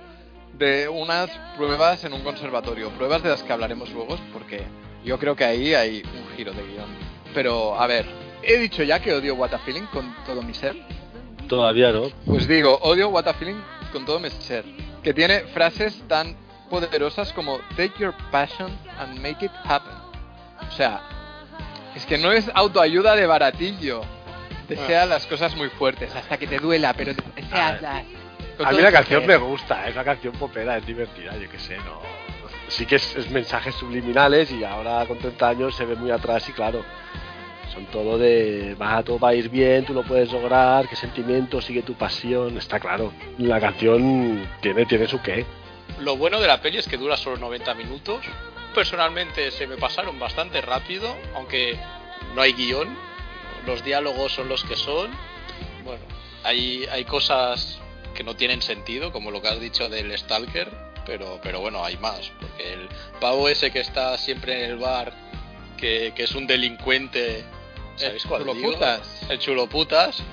de 0.54 0.88
unas 0.88 1.30
pruebas 1.56 2.04
en 2.04 2.14
un 2.14 2.22
conservatorio. 2.22 2.90
Pruebas 2.92 3.24
de 3.24 3.30
las 3.30 3.44
que 3.44 3.54
hablaremos 3.54 3.92
luego 3.92 4.18
porque 4.34 4.64
yo 5.08 5.18
creo 5.18 5.36
que 5.36 5.46
ahí 5.46 5.74
hay 5.74 6.04
un 6.04 6.36
giro 6.36 6.52
de 6.52 6.62
guion. 6.64 6.90
Pero, 7.34 7.80
a 7.80 7.88
ver, 7.88 8.06
he 8.44 8.58
dicho 8.58 8.84
ya 8.84 9.00
que 9.00 9.14
odio 9.14 9.36
What 9.36 9.54
a 9.54 9.60
Feeling 9.60 9.86
con 9.94 10.14
todo 10.26 10.42
mi 10.44 10.54
ser. 10.54 10.76
Todavía 11.48 11.92
no. 11.92 12.10
Pues 12.26 12.48
digo, 12.48 12.78
odio 12.82 13.10
What 13.10 13.28
a 13.28 13.34
Feeling 13.34 13.62
con 13.94 14.06
todo 14.06 14.20
mi 14.20 14.30
ser. 14.30 14.66
Que 15.02 15.14
tiene 15.14 15.42
frases 15.54 16.04
tan 16.08 16.36
poderosas 16.70 17.32
como 17.32 17.60
Take 17.78 17.94
your 18.00 18.14
passion 18.32 18.78
and 19.00 19.20
make 19.22 19.46
it 19.46 19.52
happen. 19.64 19.94
O 20.68 20.72
sea, 20.72 21.02
es 21.96 22.06
que 22.06 22.18
no 22.18 22.32
es 22.34 22.52
autoayuda 22.54 23.16
de 23.16 23.26
baratillo. 23.26 24.02
Desea 24.68 25.06
las 25.06 25.26
cosas 25.26 25.56
muy 25.56 25.70
fuertes 25.70 26.14
hasta 26.14 26.38
que 26.38 26.48
te 26.48 26.60
duela, 26.60 26.94
pero 26.94 27.14
deseaslas. 27.14 28.04
A 28.64 28.72
mí 28.72 28.82
la 28.82 28.92
canción 28.92 29.26
me 29.26 29.38
gusta, 29.38 29.88
es 29.88 29.94
una 29.94 30.04
canción 30.04 30.34
popera, 30.34 30.78
es 30.78 30.86
divertida, 30.86 31.38
yo 31.38 31.50
qué 31.50 31.60
sé, 31.60 31.78
no. 31.78 32.27
Sí 32.68 32.86
que 32.86 32.96
es, 32.96 33.16
es 33.16 33.30
mensajes 33.30 33.76
subliminales 33.76 34.52
y 34.52 34.64
ahora 34.64 35.06
con 35.06 35.18
30 35.18 35.50
años 35.50 35.76
se 35.76 35.86
ve 35.86 35.96
muy 35.96 36.12
atrás 36.12 36.48
y 36.50 36.54
claro, 36.54 36.84
son 37.74 37.86
todo 37.88 38.18
de 38.18 38.76
va, 38.76 39.04
todo 39.04 39.20
va 39.20 39.30
a 39.30 39.36
ir 39.36 39.50
bien, 39.50 39.86
tú 39.86 39.94
lo 39.94 40.04
puedes 40.04 40.32
lograr, 40.32 40.88
qué 40.88 40.96
sentimiento, 40.96 41.62
sigue 41.62 41.84
tu 41.84 41.94
pasión, 41.94 42.58
está 42.58 42.80
claro. 42.80 43.14
La 43.38 43.60
canción 43.60 44.48
tiene, 44.62 44.86
tiene 44.86 45.08
su 45.08 45.22
qué. 45.22 45.46
Lo 46.00 46.18
bueno 46.18 46.40
de 46.40 46.48
la 46.48 46.62
peli 46.62 46.78
es 46.78 46.88
que 46.88 46.98
dura 46.98 47.18
solo 47.18 47.38
90 47.38 47.74
minutos. 47.76 48.26
Personalmente 48.74 49.52
se 49.52 49.68
me 49.68 49.78
pasaron 49.78 50.20
bastante 50.20 50.62
rápido, 50.62 51.16
aunque 51.36 51.78
no 52.36 52.42
hay 52.42 52.54
guion. 52.54 52.88
Los 53.66 53.84
diálogos 53.84 54.32
son 54.32 54.50
los 54.50 54.64
que 54.64 54.76
son. 54.76 55.12
Bueno, 55.84 56.02
hay, 56.44 56.86
hay 56.92 57.06
cosas 57.06 57.80
que 58.16 58.24
no 58.24 58.36
tienen 58.36 58.62
sentido, 58.62 59.12
como 59.12 59.30
lo 59.30 59.42
que 59.42 59.50
has 59.50 59.60
dicho 59.60 59.90
del 59.90 60.18
Stalker, 60.18 60.72
pero, 61.08 61.40
pero 61.42 61.60
bueno, 61.62 61.84
hay 61.84 61.98
más. 61.98 62.32
Porque 62.40 62.74
el 62.74 62.88
pavo 63.20 63.50
ese 63.50 63.72
que 63.72 63.80
está 63.80 64.16
siempre 64.20 64.64
en 64.66 64.72
el 64.72 64.78
bar, 64.78 65.12
que, 65.78 66.14
que 66.16 66.24
es 66.24 66.36
un 66.36 66.46
delincuente, 66.46 67.44
¿sabéis 67.96 68.24
cuál 68.26 68.42
digo? 68.44 68.54
Chuloputas. 68.56 69.22
El 69.30 69.40
chuloputas, 69.40 70.24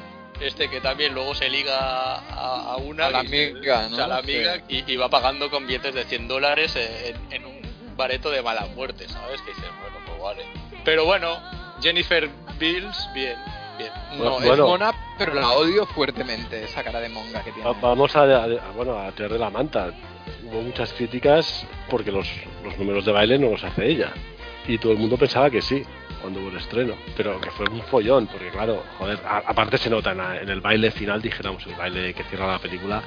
este 0.40 0.68
que 0.68 0.80
también 0.80 1.14
luego 1.14 1.34
se 1.34 1.48
liga 1.48 1.78
a, 1.78 2.72
a 2.72 2.76
una 2.76 3.06
A 3.06 3.10
la 3.10 3.18
amiga, 3.20 3.88
¿no? 3.88 4.04
a 4.04 4.06
la 4.08 4.16
amiga, 4.18 4.56
Sí. 4.68 4.84
y, 4.86 4.92
y 4.92 4.96
va 4.96 5.08
pagando 5.08 5.48
con 5.50 5.66
billetes 5.66 5.94
de 5.94 6.04
100 6.04 6.28
dólares 6.28 6.74
en, 6.76 7.16
en 7.32 7.46
un 7.46 7.60
bareto 7.96 8.30
de 8.30 8.42
mala 8.42 8.66
muerte, 8.74 9.08
¿sabes? 9.08 9.40
Que 9.42 9.50
dices, 9.52 9.70
bueno, 9.80 9.96
pues 10.06 10.20
vale. 10.20 10.44
Pero 10.84 11.04
bueno, 11.04 11.40
Jennifer 11.80 12.28
Bills, 12.58 13.08
bien, 13.14 13.36
bien. 13.78 13.90
No, 14.18 14.40
es 14.40 14.58
mona, 14.58 14.92
pero 15.18 15.34
la 15.34 15.50
odio 15.52 15.86
fuertemente, 15.86 16.64
esa 16.64 16.82
cara 16.82 17.00
de 17.00 17.08
monga 17.08 17.42
que 17.42 17.52
tiene. 17.52 17.68
Va- 17.68 17.76
Vamos 17.80 18.14
a, 18.16 18.22
a- 18.22 18.44
a- 18.44 18.70
bueno, 18.74 18.98
a 18.98 19.10
tirar 19.12 19.32
de 19.32 19.38
la 19.38 19.50
manta. 19.50 19.90
Hubo 20.44 20.62
muchas 20.62 20.92
críticas 20.92 21.66
porque 21.90 22.10
los, 22.12 22.28
los 22.64 22.76
números 22.78 23.04
de 23.04 23.12
baile 23.12 23.38
no 23.38 23.50
los 23.50 23.64
hace 23.64 23.86
ella. 23.86 24.12
Y 24.66 24.78
todo 24.78 24.92
el 24.92 24.98
mundo 24.98 25.16
pensaba 25.18 25.50
que 25.50 25.60
sí, 25.60 25.82
cuando 26.22 26.40
hubo 26.40 26.48
el 26.50 26.56
estreno. 26.56 26.94
Pero 27.16 27.40
que 27.40 27.50
fue 27.50 27.66
un 27.68 27.82
follón, 27.82 28.26
porque 28.26 28.48
claro, 28.50 28.82
joder, 28.98 29.18
a- 29.26 29.42
aparte 29.46 29.76
se 29.78 29.90
nota 29.90 30.12
en 30.12 30.48
el 30.48 30.60
baile 30.60 30.90
final, 30.90 31.20
dijéramos, 31.20 31.66
el 31.66 31.74
baile 31.74 32.14
que 32.14 32.24
cierra 32.24 32.46
la 32.46 32.58
película, 32.58 33.02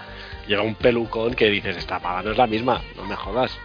llega 0.47 0.61
un 0.61 0.75
pelucón 0.75 1.33
que 1.33 1.49
dices, 1.49 1.77
esta 1.77 1.99
paga 1.99 2.21
no 2.23 2.31
es 2.31 2.37
la 2.37 2.47
misma, 2.47 2.81
no 2.95 3.05
me 3.05 3.15
jodas. 3.15 3.57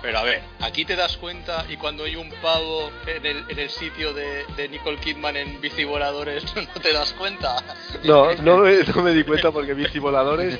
Pero 0.00 0.18
a 0.18 0.22
ver, 0.22 0.42
aquí 0.60 0.84
te 0.84 0.94
das 0.94 1.16
cuenta 1.16 1.64
y 1.68 1.76
cuando 1.76 2.04
hay 2.04 2.14
un 2.14 2.30
pavo 2.40 2.90
en 3.06 3.26
el, 3.26 3.44
en 3.48 3.58
el 3.58 3.68
sitio 3.68 4.12
de, 4.14 4.44
de 4.56 4.68
Nicole 4.68 4.96
Kidman 4.98 5.36
en 5.36 5.60
bici 5.60 5.82
voladores, 5.84 6.44
no 6.56 6.80
te 6.80 6.92
das 6.92 7.12
cuenta. 7.14 7.56
No, 8.04 8.32
no 8.34 8.58
me, 8.58 8.76
no 8.84 9.02
me 9.02 9.12
di 9.12 9.24
cuenta 9.24 9.50
porque 9.50 9.74
Bici 9.74 9.98
Voladores 9.98 10.58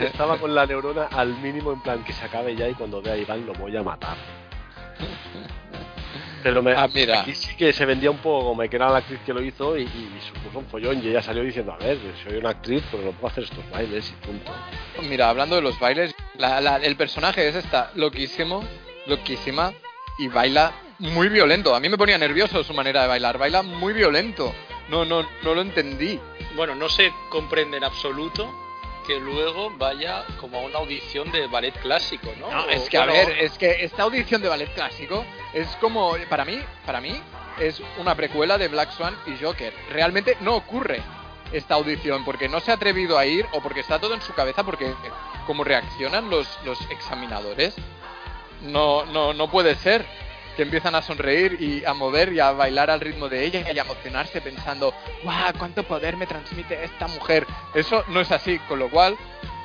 estaba 0.00 0.36
con 0.38 0.54
la 0.54 0.66
neurona 0.66 1.04
al 1.06 1.28
mínimo 1.38 1.72
en 1.72 1.80
plan 1.82 2.04
que 2.04 2.12
se 2.12 2.24
acabe 2.26 2.54
ya 2.54 2.68
y 2.68 2.74
cuando 2.74 3.00
vea 3.00 3.14
a 3.14 3.16
Iván 3.16 3.46
lo 3.46 3.54
voy 3.54 3.74
a 3.76 3.82
matar. 3.82 4.16
Pero 6.42 6.62
me, 6.62 6.72
Ah, 6.74 6.86
mira. 6.92 7.22
aquí 7.22 7.34
sí 7.34 7.56
que 7.56 7.72
se 7.72 7.86
vendía 7.86 8.10
un 8.10 8.18
poco 8.18 8.48
como 8.48 8.68
que 8.68 8.76
era 8.76 8.90
la 8.90 8.98
actriz 8.98 9.18
que 9.24 9.32
lo 9.32 9.40
hizo 9.42 9.78
y, 9.78 9.84
y 9.84 10.18
supuso 10.28 10.58
un 10.58 10.66
follón 10.66 11.02
y 11.02 11.08
ella 11.08 11.22
salió 11.22 11.42
diciendo, 11.42 11.72
a 11.72 11.78
ver, 11.78 11.96
soy 12.22 12.36
una 12.36 12.50
actriz, 12.50 12.82
pero 12.90 13.02
no 13.02 13.12
puedo 13.12 13.28
hacer 13.28 13.44
estos 13.44 13.70
bailes 13.70 14.10
y 14.10 14.26
punto. 14.26 14.52
Mira, 15.08 15.30
hablando 15.30 15.56
de 15.56 15.62
los 15.62 15.78
bailes, 15.80 16.13
la- 16.38 16.60
la- 16.60 16.76
el 16.76 16.96
personaje 16.96 17.46
es 17.48 17.54
está 17.54 17.90
loquísimo, 17.94 18.64
loquísima 19.06 19.72
y 20.18 20.28
baila 20.28 20.72
muy 20.98 21.28
violento. 21.28 21.74
A 21.74 21.80
mí 21.80 21.88
me 21.88 21.98
ponía 21.98 22.18
nervioso 22.18 22.62
su 22.64 22.72
manera 22.74 23.02
de 23.02 23.08
bailar, 23.08 23.38
baila 23.38 23.62
muy 23.62 23.92
violento. 23.92 24.54
No, 24.88 25.04
no, 25.04 25.26
no 25.42 25.54
lo 25.54 25.60
entendí. 25.62 26.20
Bueno, 26.56 26.74
no 26.74 26.88
se 26.88 27.12
comprende 27.30 27.78
en 27.78 27.84
absoluto 27.84 28.52
que 29.06 29.18
luego 29.18 29.70
vaya 29.76 30.24
como 30.40 30.58
a 30.58 30.62
una 30.62 30.78
audición 30.78 31.30
de 31.30 31.46
ballet 31.46 31.74
clásico, 31.80 32.32
¿no? 32.40 32.50
No, 32.50 32.68
es 32.70 32.88
que 32.88 32.96
a 32.96 33.04
bueno, 33.06 33.26
ver, 33.28 33.38
es 33.40 33.58
que 33.58 33.84
esta 33.84 34.02
audición 34.04 34.40
de 34.40 34.48
ballet 34.48 34.72
clásico 34.74 35.24
es 35.52 35.66
como 35.80 36.16
para 36.28 36.44
mí, 36.44 36.58
para 36.86 37.00
mí 37.00 37.14
es 37.58 37.82
una 37.98 38.14
precuela 38.14 38.56
de 38.56 38.68
Black 38.68 38.92
Swan 38.92 39.14
y 39.26 39.42
Joker. 39.42 39.74
Realmente 39.90 40.36
no 40.40 40.54
ocurre 40.56 41.02
esta 41.54 41.74
audición 41.74 42.24
porque 42.24 42.48
no 42.48 42.60
se 42.60 42.70
ha 42.70 42.74
atrevido 42.74 43.16
a 43.18 43.26
ir 43.26 43.46
o 43.52 43.60
porque 43.62 43.80
está 43.80 43.98
todo 43.98 44.14
en 44.14 44.20
su 44.22 44.32
cabeza 44.34 44.62
porque 44.64 44.92
como 45.46 45.64
reaccionan 45.64 46.28
los, 46.30 46.46
los 46.64 46.78
examinadores 46.90 47.74
no 48.62 49.04
no 49.06 49.32
no 49.34 49.50
puede 49.50 49.74
ser 49.76 50.04
que 50.56 50.62
empiezan 50.62 50.94
a 50.94 51.02
sonreír 51.02 51.56
y 51.60 51.84
a 51.84 51.94
mover 51.94 52.32
y 52.32 52.38
a 52.40 52.52
bailar 52.52 52.88
al 52.90 53.00
ritmo 53.00 53.28
de 53.28 53.44
ella 53.44 53.72
y 53.72 53.76
a 53.76 53.82
emocionarse 53.82 54.40
pensando, 54.40 54.94
¡guau! 55.24 55.52
¿Cuánto 55.58 55.82
poder 55.82 56.16
me 56.16 56.28
transmite 56.28 56.84
esta 56.84 57.08
mujer? 57.08 57.44
Eso 57.74 58.04
no 58.06 58.20
es 58.20 58.30
así, 58.30 58.60
con 58.68 58.78
lo 58.78 58.88
cual 58.88 59.16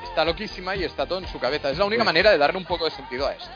está 0.04 0.26
loquísima 0.26 0.76
y 0.76 0.84
está 0.86 1.06
todo 1.06 1.20
en 1.20 1.28
su 1.28 1.38
cabeza. 1.40 1.70
Es 1.70 1.78
la 1.78 1.86
única 1.86 2.02
Sí. 2.02 2.06
manera 2.08 2.32
de 2.32 2.40
darle 2.40 2.58
un 2.58 2.66
poco 2.66 2.86
de 2.86 2.92
sentido 2.92 3.28
a 3.28 3.34
esto. 3.34 3.52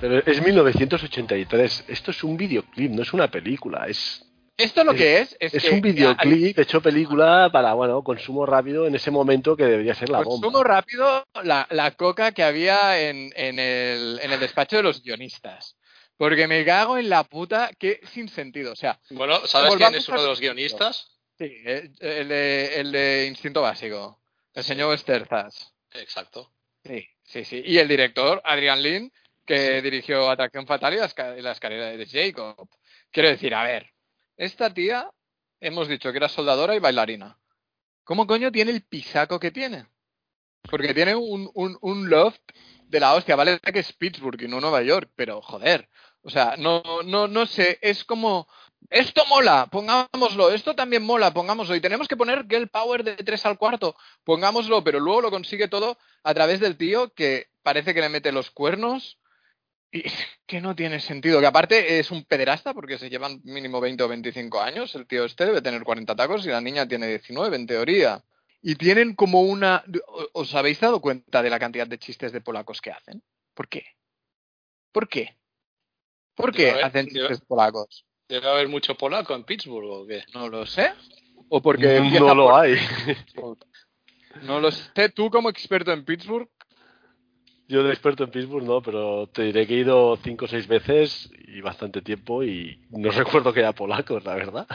Pero 0.00 0.22
es 0.24 0.40
1983, 0.42 1.84
esto 1.88 2.10
es 2.10 2.24
un 2.24 2.38
videoclip, 2.38 2.90
no 2.90 3.02
es 3.02 3.12
una 3.12 3.28
película, 3.28 3.84
es, 3.86 4.24
Esto 4.56 4.84
lo 4.84 4.92
Es- 4.92 4.98
que 4.98 5.18
es 5.18 5.36
es, 5.40 5.54
es 5.54 5.62
que 5.62 5.70
un 5.70 5.80
videoclip 5.80 6.58
hecho 6.58 6.80
película 6.80 7.50
para, 7.52 7.74
bueno, 7.74 8.02
consumo 8.02 8.46
rápido 8.46 8.86
en 8.86 8.94
ese 8.94 9.10
momento 9.10 9.56
que 9.56 9.64
debería 9.64 9.94
ser 9.94 10.10
la 10.10 10.18
bomba. 10.18 10.46
Consumo 10.48 10.62
rápido 10.64 11.24
la, 11.42 11.66
la 11.70 11.90
coca 11.92 12.32
que 12.32 12.42
había 12.42 13.00
en, 13.00 13.32
en 13.34 13.58
el, 13.58 14.20
en 14.22 14.32
el 14.32 14.40
despacho 14.40 14.76
de 14.76 14.82
los 14.82 15.02
guionistas. 15.02 15.76
Porque 16.16 16.46
me 16.46 16.64
cago 16.64 16.98
en 16.98 17.08
la 17.08 17.24
puta, 17.24 17.70
que 17.78 18.00
sin 18.12 18.28
sentido. 18.28 18.72
O 18.72 18.76
sea, 18.76 19.00
Bueno, 19.10 19.44
¿sabes 19.46 19.74
quién 19.76 19.94
es 19.94 20.08
uno 20.08 20.22
de 20.22 20.28
los 20.28 20.40
guionistas? 20.40 21.08
sí, 21.38 21.50
el 21.64 22.28
de, 22.28 22.80
el 22.80 22.92
de 22.92 23.26
Instinto 23.26 23.62
Básico, 23.62 24.20
el 24.54 24.62
señor 24.62 24.96
Sterzas. 24.98 25.72
Exacto. 25.92 26.52
Sí, 26.84 27.06
sí, 27.24 27.44
sí. 27.44 27.62
Y 27.64 27.78
el 27.78 27.88
director, 27.88 28.40
Adrian 28.44 28.82
Lin, 28.82 29.12
que 29.44 29.82
dirigió 29.82 30.30
Atracción 30.30 30.66
Fatal 30.66 30.94
y 30.94 30.98
la, 30.98 31.08
esca- 31.08 31.36
y 31.36 31.42
la 31.42 31.52
escalera 31.52 31.86
de 31.86 32.06
Jacob. 32.06 32.68
Quiero 33.10 33.28
decir, 33.30 33.54
a 33.54 33.64
ver, 33.64 33.90
esta 34.36 34.72
tía, 34.72 35.10
hemos 35.60 35.88
dicho 35.88 36.10
que 36.10 36.18
era 36.18 36.28
soldadora 36.28 36.74
y 36.74 36.80
bailarina. 36.80 37.38
¿Cómo 38.04 38.26
coño 38.26 38.50
tiene 38.50 38.72
el 38.72 38.82
pisaco 38.82 39.38
que 39.38 39.50
tiene? 39.50 39.86
Porque 40.62 40.94
tiene 40.94 41.14
un, 41.14 41.50
un, 41.54 42.10
loft 42.10 42.40
de 42.86 43.00
la 43.00 43.14
hostia, 43.14 43.36
vale 43.36 43.58
que 43.60 43.78
es 43.78 43.92
Pittsburgh 43.92 44.40
y 44.42 44.48
no 44.48 44.60
Nueva 44.60 44.82
York, 44.82 45.10
pero 45.16 45.40
joder, 45.40 45.88
o 46.22 46.30
sea, 46.30 46.56
no, 46.56 46.82
no, 47.04 47.26
no 47.26 47.46
sé, 47.46 47.78
es 47.82 48.04
como, 48.04 48.46
esto 48.90 49.24
mola, 49.28 49.66
pongámoslo, 49.70 50.50
esto 50.50 50.74
también 50.74 51.02
mola, 51.02 51.32
pongámoslo, 51.32 51.74
y 51.74 51.80
tenemos 51.80 52.06
que 52.06 52.16
poner 52.16 52.46
Girl 52.48 52.68
Power 52.68 53.02
de 53.02 53.16
3 53.16 53.46
al 53.46 53.58
cuarto, 53.58 53.96
pongámoslo, 54.24 54.84
pero 54.84 55.00
luego 55.00 55.22
lo 55.22 55.30
consigue 55.30 55.68
todo 55.68 55.98
a 56.22 56.34
través 56.34 56.60
del 56.60 56.76
tío 56.76 57.12
que 57.12 57.48
parece 57.62 57.94
que 57.94 58.00
le 58.00 58.08
mete 58.08 58.30
los 58.30 58.50
cuernos 58.50 59.18
y 59.92 60.02
que 60.46 60.60
no 60.60 60.74
tiene 60.74 60.98
sentido, 61.00 61.38
que 61.40 61.46
aparte 61.46 61.98
es 61.98 62.10
un 62.10 62.24
pederasta 62.24 62.72
porque 62.74 62.98
se 62.98 63.10
llevan 63.10 63.40
mínimo 63.44 63.80
20 63.80 64.02
o 64.02 64.08
25 64.08 64.60
años, 64.60 64.94
el 64.94 65.06
tío 65.06 65.24
este 65.24 65.44
debe 65.46 65.60
tener 65.62 65.82
40 65.84 66.16
tacos 66.16 66.44
y 66.46 66.48
la 66.48 66.60
niña 66.60 66.88
tiene 66.88 67.06
19 67.08 67.54
en 67.56 67.66
teoría. 67.66 68.24
Y 68.62 68.76
tienen 68.76 69.14
como 69.14 69.42
una... 69.42 69.82
¿Os 70.34 70.54
habéis 70.54 70.78
dado 70.80 71.00
cuenta 71.00 71.42
de 71.42 71.50
la 71.50 71.58
cantidad 71.58 71.86
de 71.86 71.98
chistes 71.98 72.32
de 72.32 72.40
polacos 72.40 72.80
que 72.80 72.90
hacen? 72.92 73.22
¿Por 73.54 73.68
qué? 73.68 73.84
¿Por 74.92 75.08
qué? 75.08 75.36
¿Por 76.34 76.52
qué 76.52 76.62
Debe 76.66 76.72
haber- 76.74 76.84
hacen 76.84 77.06
debe- 77.06 77.28
chistes 77.28 77.40
polacos? 77.46 78.06
¿Debe 78.28 78.48
haber 78.48 78.68
mucho 78.68 78.94
polaco 78.96 79.34
en 79.34 79.44
Pittsburgh 79.44 79.90
o 79.90 80.06
qué? 80.06 80.22
No 80.32 80.48
lo 80.48 80.64
sé. 80.64 80.92
¿O 81.48 81.60
porque 81.60 82.00
no 82.00 82.34
lo 82.34 82.46
por- 82.46 82.60
hay. 82.64 82.76
No 84.42 84.60
lo 84.60 84.70
sé. 84.70 85.08
Tú 85.10 85.28
como 85.30 85.50
experto 85.50 85.92
en 85.92 86.04
Pittsburgh, 86.04 86.48
Yo 87.68 87.82
de 87.82 87.90
experto 87.90 88.24
en 88.24 88.30
Pittsburgh 88.30 88.64
no, 88.64 88.82
pero 88.82 89.28
te 89.28 89.42
diré 89.42 89.66
que 89.66 89.74
he 89.74 89.78
ido 89.78 90.18
cinco 90.22 90.44
o 90.44 90.48
seis 90.48 90.66
veces 90.66 91.30
y 91.46 91.60
bastante 91.60 92.02
tiempo 92.02 92.42
y 92.42 92.80
no 92.90 93.10
recuerdo 93.12 93.52
que 93.52 93.60
haya 93.60 93.72
polacos, 93.72 94.24
la 94.24 94.34
verdad. 94.34 94.66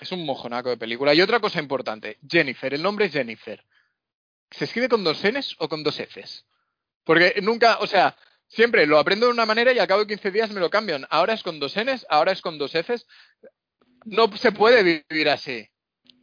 Es 0.00 0.10
un 0.10 0.24
mojonaco 0.24 0.68
de 0.68 0.76
película. 0.76 1.14
Y 1.14 1.20
otra 1.20 1.38
cosa 1.38 1.60
importante, 1.60 2.18
Jennifer, 2.28 2.74
el 2.74 2.82
nombre 2.82 3.06
es 3.06 3.12
Jennifer. 3.12 3.64
¿Se 4.50 4.64
escribe 4.64 4.88
con 4.88 5.04
dos 5.04 5.22
Ns 5.24 5.56
o 5.58 5.68
con 5.68 5.82
dos 5.82 5.96
Fs? 5.98 6.44
Porque 7.04 7.34
nunca, 7.42 7.78
o 7.78 7.86
sea, 7.86 8.16
siempre 8.48 8.86
lo 8.86 8.98
aprendo 8.98 9.26
de 9.26 9.32
una 9.32 9.46
manera 9.46 9.72
y 9.72 9.78
al 9.78 9.86
cabo 9.86 10.00
de 10.00 10.08
15 10.08 10.30
días 10.30 10.50
me 10.50 10.60
lo 10.60 10.70
cambian. 10.70 11.06
Ahora 11.08 11.34
es 11.34 11.42
con 11.42 11.60
dos 11.60 11.76
Ns, 11.76 12.04
ahora 12.08 12.32
es 12.32 12.40
con 12.40 12.58
dos 12.58 12.72
Fs. 12.72 13.06
No 14.04 14.34
se 14.36 14.52
puede 14.52 15.04
vivir 15.08 15.28
así. 15.28 15.68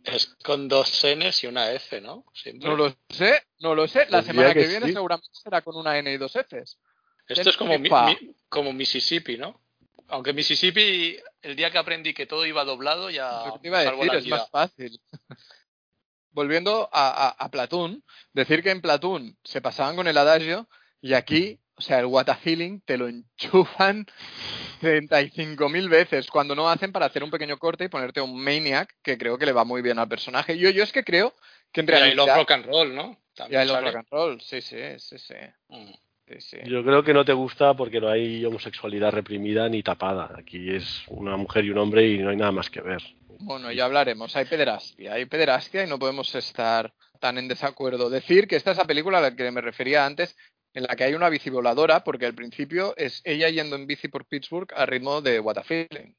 Es 0.03 0.27
con 0.43 0.67
dos 0.67 1.03
Ns 1.03 1.43
y 1.43 1.47
una 1.47 1.71
F, 1.71 1.99
¿no? 2.01 2.25
Siempre. 2.33 2.69
No 2.69 2.75
lo 2.75 2.95
sé, 3.09 3.43
no 3.59 3.75
lo 3.75 3.87
sé. 3.87 4.07
La 4.09 4.21
semana 4.23 4.53
que, 4.53 4.61
que 4.61 4.67
viene 4.67 4.87
sí. 4.87 4.93
seguramente 4.93 5.29
será 5.33 5.61
con 5.61 5.75
una 5.75 5.97
N 5.97 6.11
y 6.11 6.17
dos 6.17 6.35
Fs. 6.35 6.79
Esto 7.27 7.49
es 7.49 7.57
como, 7.57 7.77
mi- 7.77 7.89
Pa. 7.89 8.05
mi- 8.07 8.35
como 8.47 8.73
Mississippi, 8.73 9.37
¿no? 9.37 9.61
Aunque 10.07 10.33
Mississippi, 10.33 11.17
el 11.41 11.55
día 11.55 11.69
que 11.69 11.77
aprendí 11.77 12.13
que 12.13 12.25
todo 12.25 12.45
iba 12.45 12.63
doblado, 12.65 13.09
ya 13.11 13.45
Lo 13.45 13.53
que 13.53 13.59
te 13.59 13.67
iba 13.67 13.79
a 13.79 13.83
decir 13.83 14.15
es 14.15 14.27
más 14.27 14.49
fácil. 14.49 14.99
Volviendo 16.31 16.89
a, 16.91 17.27
a, 17.27 17.29
a 17.29 17.49
Platoon, 17.51 18.03
decir 18.33 18.63
que 18.63 18.71
en 18.71 18.81
Platoon 18.81 19.37
se 19.43 19.61
pasaban 19.61 19.95
con 19.95 20.07
el 20.07 20.17
adagio 20.17 20.67
y 21.01 21.13
aquí, 21.13 21.59
o 21.79 21.81
sea, 21.81 21.99
el 21.99 22.07
what 22.07 22.27
a 22.29 22.35
feeling 22.35 22.81
te 22.85 22.97
lo 22.97 23.07
enchufan 23.07 24.05
35.000 24.81 25.89
veces 25.89 26.27
cuando 26.27 26.55
no 26.55 26.69
hacen 26.69 26.91
para 26.91 27.05
hacer 27.05 27.23
un 27.23 27.31
pequeño 27.31 27.57
corte 27.57 27.85
y 27.85 27.87
ponerte 27.87 28.19
un 28.21 28.37
maniac 28.43 28.93
que 29.01 29.17
creo 29.17 29.37
que 29.37 29.45
le 29.45 29.53
va 29.53 29.63
muy 29.63 29.81
bien 29.81 29.97
al 29.97 30.07
personaje. 30.09 30.57
Yo, 30.57 30.69
yo 30.69 30.83
es 30.83 30.91
que 30.91 31.03
creo 31.03 31.33
que 31.71 31.81
en 31.81 31.87
Y 31.89 31.91
ahí 31.93 31.99
realidad... 32.01 32.25
los 32.27 32.35
rock 32.37 32.51
and 32.51 32.65
roll, 32.65 32.93
¿no? 32.95 33.17
y 33.33 33.35
También 33.37 33.61
ahí 33.61 33.67
los 33.67 33.75
sale. 33.75 33.87
rock 33.87 33.95
and 33.95 34.07
roll, 34.11 34.41
sí, 34.41 34.61
sí, 34.61 34.77
sí, 34.97 35.17
sí. 35.17 35.33
Mm. 35.69 35.91
sí, 36.27 36.35
sí. 36.41 36.57
Yo 36.65 36.83
creo 36.83 37.03
que 37.03 37.13
no 37.13 37.23
te 37.23 37.33
gusta 37.33 37.73
porque 37.75 38.01
no 38.01 38.09
hay 38.09 38.43
homosexualidad 38.45 39.11
reprimida 39.11 39.69
ni 39.69 39.81
tapada. 39.81 40.31
Aquí 40.37 40.75
es 40.75 41.03
una 41.07 41.37
mujer 41.37 41.63
y 41.65 41.69
un 41.69 41.77
hombre 41.77 42.07
y 42.07 42.17
no 42.17 42.29
hay 42.29 42.35
nada 42.37 42.51
más 42.51 42.69
que 42.69 42.81
ver. 42.81 43.01
Bueno, 43.41 43.71
ya 43.71 43.85
hablaremos. 43.85 44.35
Hay 44.35 44.43
pederastia, 44.45 45.13
hay 45.13 45.25
pederastia 45.25 45.85
y 45.85 45.87
no 45.87 45.97
podemos 45.97 46.35
estar 46.35 46.93
tan 47.21 47.37
en 47.37 47.47
desacuerdo. 47.47 48.09
Decir 48.09 48.47
que 48.47 48.57
esta 48.57 48.71
es 48.71 48.77
la 48.77 48.85
película 48.85 49.19
a 49.19 49.21
la 49.21 49.35
que 49.35 49.49
me 49.51 49.61
refería 49.61 50.05
antes, 50.05 50.37
en 50.73 50.83
la 50.83 50.95
que 50.95 51.03
hay 51.03 51.13
una 51.13 51.29
bici 51.29 51.49
voladora, 51.49 52.03
porque 52.03 52.25
al 52.25 52.35
principio 52.35 52.93
es 52.97 53.21
ella 53.23 53.49
yendo 53.49 53.75
en 53.75 53.87
bici 53.87 54.07
por 54.07 54.25
Pittsburgh 54.25 54.71
a 54.75 54.85
ritmo 54.85 55.21
de 55.21 55.39
What 55.39 55.57
a 55.57 55.63
Feeling. 55.63 56.13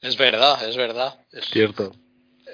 Es 0.00 0.16
verdad, 0.16 0.68
es 0.68 0.76
verdad. 0.76 1.24
Es- 1.32 1.46
Cierto. 1.46 1.92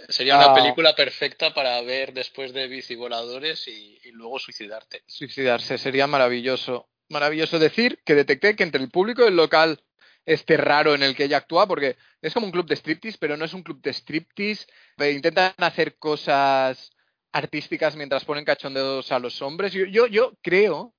Sería 0.09 0.37
una 0.37 0.53
Ah. 0.53 0.55
película 0.55 0.95
perfecta 0.95 1.53
para 1.53 1.81
ver 1.83 2.13
después 2.13 2.53
de 2.53 2.67
bici 2.67 2.95
voladores 2.95 3.67
y, 3.69 3.99
y 4.05 4.11
luego 4.13 4.39
suicidarte. 4.39 5.03
Suicidarse 5.07 5.77
sería 5.79 6.07
maravilloso. 6.07 6.89
Maravilloso 7.11 7.59
decir 7.59 8.01
que 8.05 8.15
detecté 8.15 8.57
que 8.57 8.63
entre 8.63 8.81
el 8.83 8.89
público 8.91 9.25
del 9.25 9.37
local 9.37 9.83
este 10.25 10.57
raro 10.57 10.95
en 10.95 11.03
el 11.03 11.15
que 11.17 11.25
ella 11.25 11.39
actúa, 11.39 11.67
porque 11.67 11.97
es 12.23 12.33
como 12.33 12.47
un 12.47 12.53
club 12.53 12.67
de 12.67 12.77
striptease, 12.77 13.19
pero 13.21 13.37
no 13.37 13.45
es 13.45 13.53
un 13.53 13.63
club 13.63 13.83
de 13.83 13.91
striptease. 13.93 14.67
eh, 14.99 15.11
Intentan 15.11 15.53
hacer 15.59 15.99
cosas 15.99 16.91
artísticas 17.33 17.97
mientras 17.97 18.25
ponen 18.25 18.45
cachondeos 18.45 19.11
a 19.13 19.19
los 19.19 19.43
hombres. 19.43 19.73
Yo, 19.73 19.85
yo, 19.87 20.07
yo 20.07 20.33
creo 20.43 20.95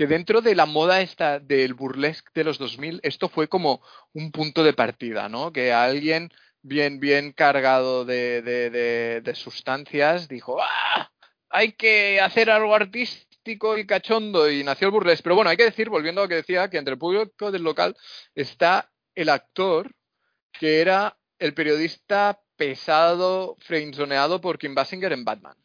que 0.00 0.06
dentro 0.06 0.40
de 0.40 0.54
la 0.54 0.64
moda 0.64 1.02
esta 1.02 1.40
del 1.40 1.74
burlesque 1.74 2.30
de 2.34 2.42
los 2.44 2.56
2000, 2.56 3.00
esto 3.02 3.28
fue 3.28 3.48
como 3.48 3.82
un 4.14 4.32
punto 4.32 4.64
de 4.64 4.72
partida, 4.72 5.28
¿no? 5.28 5.52
Que 5.52 5.74
alguien 5.74 6.30
bien, 6.62 7.00
bien 7.00 7.32
cargado 7.32 8.06
de, 8.06 8.40
de, 8.40 8.70
de- 8.70 9.20
de 9.20 9.34
sustancias 9.34 10.26
dijo, 10.26 10.56
¡ah! 10.62 11.12
Hay 11.50 11.72
que 11.72 12.18
hacer 12.18 12.48
algo 12.48 12.74
artístico 12.74 13.76
y 13.76 13.86
cachondo 13.86 14.50
y 14.50 14.64
nació 14.64 14.86
el 14.88 14.92
burlesque. 14.92 15.22
Pero 15.24 15.34
bueno, 15.34 15.50
hay 15.50 15.58
que 15.58 15.64
decir, 15.64 15.90
volviendo 15.90 16.22
a 16.22 16.24
lo 16.24 16.28
que 16.30 16.36
decía, 16.36 16.70
que 16.70 16.78
entre 16.78 16.94
el 16.94 16.98
público 16.98 17.50
del 17.52 17.62
local 17.62 17.94
está 18.34 18.90
el 19.14 19.28
actor 19.28 19.92
que 20.50 20.80
era 20.80 21.18
el 21.38 21.52
periodista 21.52 22.40
pesado, 22.56 23.54
frenzoneado 23.60 24.40
por 24.40 24.58
Kim 24.58 24.74
Basinger 24.74 25.12
en 25.12 25.26
Batman, 25.26 25.58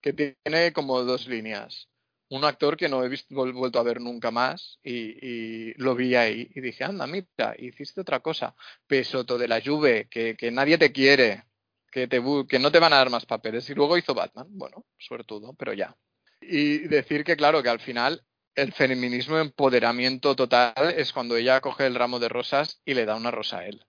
que 0.00 0.12
tiene 0.12 0.72
como 0.72 1.04
dos 1.04 1.28
líneas. 1.28 1.88
Un 2.28 2.44
actor 2.44 2.76
que 2.76 2.88
no 2.88 3.04
he 3.04 3.08
visto, 3.08 3.34
vuelto 3.34 3.78
a 3.78 3.84
ver 3.84 4.00
nunca 4.00 4.30
más 4.30 4.78
y, 4.82 5.74
lo 5.80 5.94
vi 5.94 6.14
ahí 6.16 6.50
y 6.54 6.60
dije, 6.60 6.84
anda, 6.84 7.06
mira, 7.06 7.54
hiciste 7.58 8.00
otra 8.00 8.20
cosa. 8.20 8.54
Pesoto 8.86 9.38
de 9.38 9.48
la 9.48 9.60
Juve, 9.60 10.08
que, 10.08 10.50
nadie 10.50 10.78
te 10.78 10.92
quiere, 10.92 11.44
que, 11.90 12.08
te, 12.08 12.22
que 12.48 12.58
no 12.58 12.72
te 12.72 12.80
van 12.80 12.92
a 12.92 12.96
dar 12.96 13.10
más 13.10 13.26
papeles. 13.26 13.68
Y 13.70 13.74
luego 13.74 13.96
hizo 13.96 14.14
Batman, 14.14 14.48
bueno, 14.50 14.84
suertudo, 14.98 15.54
pero 15.54 15.72
ya. 15.72 15.96
Y 16.40 16.78
decir 16.88 17.24
que, 17.24 17.36
claro, 17.36 17.62
que 17.62 17.68
al 17.68 17.80
final 17.80 18.24
el 18.56 18.72
feminismo 18.72 19.38
empoderamiento 19.38 20.34
total 20.34 20.94
es 20.96 21.12
cuando 21.12 21.36
ella 21.36 21.60
coge 21.60 21.86
el 21.86 21.94
ramo 21.94 22.18
de 22.18 22.28
rosas 22.28 22.80
y 22.84 22.94
le 22.94 23.04
da 23.04 23.14
una 23.14 23.30
rosa 23.30 23.58
a 23.58 23.66
él. 23.66 23.84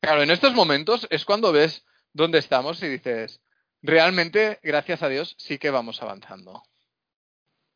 Claro, 0.00 0.22
en 0.22 0.30
estos 0.30 0.54
momentos 0.54 1.06
es 1.10 1.24
cuando 1.24 1.52
ves 1.52 1.84
dónde 2.12 2.38
estamos 2.38 2.82
y 2.82 2.88
dices, 2.88 3.40
realmente, 3.82 4.58
gracias 4.62 5.02
a 5.02 5.08
Dios, 5.08 5.36
sí 5.38 5.58
que 5.58 5.70
vamos 5.70 6.02
avanzando. 6.02 6.62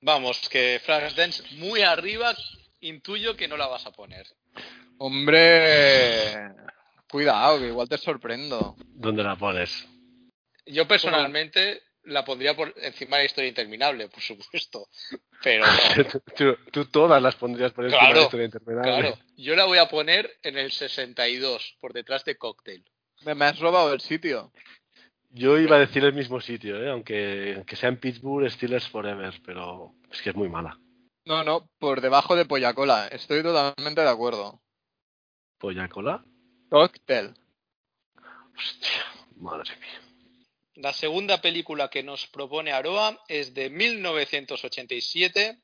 Vamos, 0.07 0.49
que 0.49 0.81
Flashdance 0.85 1.43
muy 1.57 1.83
arriba, 1.83 2.33
intuyo 2.79 3.37
que 3.37 3.49
no 3.49 3.57
la 3.57 3.67
vas 3.67 3.87
a 3.87 3.91
poner. 3.91 4.25
Hombre, 4.99 6.49
cuidado, 7.11 7.59
que 7.59 7.67
igual 7.67 7.89
te 7.89 7.99
sorprendo. 7.99 8.77
¿Dónde 8.87 9.25
la 9.25 9.35
pones? 9.35 9.85
Yo 10.65 10.87
personalmente 10.87 11.83
la 12.05 12.25
pondría 12.25 12.55
por 12.55 12.73
encima 12.77 13.17
de 13.17 13.25
la 13.25 13.27
historia 13.27 13.49
interminable, 13.49 14.09
por 14.09 14.21
supuesto. 14.23 14.89
Pero 15.43 15.65
tú, 16.37 16.57
tú 16.71 16.85
todas 16.85 17.21
las 17.21 17.35
pondrías 17.35 17.73
por 17.73 17.87
encima 17.87 17.99
Claro, 18.03 18.15
de 18.15 18.21
la 18.21 18.25
historia 18.27 18.45
interminable. 18.47 18.93
claro, 18.93 19.19
yo 19.37 19.57
la 19.57 19.65
voy 19.65 19.79
a 19.79 19.89
poner 19.89 20.39
en 20.45 20.57
el 20.57 20.71
62, 20.71 21.79
por 21.81 21.93
detrás 21.93 22.25
de 22.25 22.37
Cocktail. 22.39 22.85
Me, 23.23 23.35
me 23.35 23.47
has 23.47 23.59
robado 23.59 23.93
el 23.93 24.01
sitio. 24.01 24.53
Yo 25.31 25.59
iba 25.59 25.77
a 25.77 25.81
decir 25.81 26.05
el 26.05 26.15
mismo 26.15 26.41
sitio, 26.41 26.83
¿eh? 26.83 26.91
aunque, 26.91 27.55
aunque 27.57 27.77
sea 27.77 27.89
en 27.89 28.01
Pittsburgh, 28.01 28.51
Steelers 28.51 28.89
Forever, 28.89 29.35
pero 29.45 29.95
es 30.11 30.23
que 30.23 30.31
es 30.31 30.37
muy 30.37 30.49
mala. 30.49 30.79
No, 31.27 31.43
no, 31.43 31.69
por 31.79 32.01
debajo 32.01 32.37
de 32.37 32.45
Pollacola. 32.45 33.09
Estoy 33.09 33.43
totalmente 33.43 34.01
de 34.01 34.09
acuerdo. 34.09 34.63
¿Polla 35.59 35.89
cola? 35.89 36.25
Cocktail. 36.71 37.35
Hostia, 38.57 39.05
madre 39.37 39.77
mía. 39.77 40.01
La 40.77 40.93
segunda 40.93 41.41
película 41.41 41.89
que 41.89 42.03
nos 42.03 42.27
propone 42.27 42.71
Aroa 42.71 43.19
es 43.29 43.55
de 43.55 43.71
1987. 43.71 45.59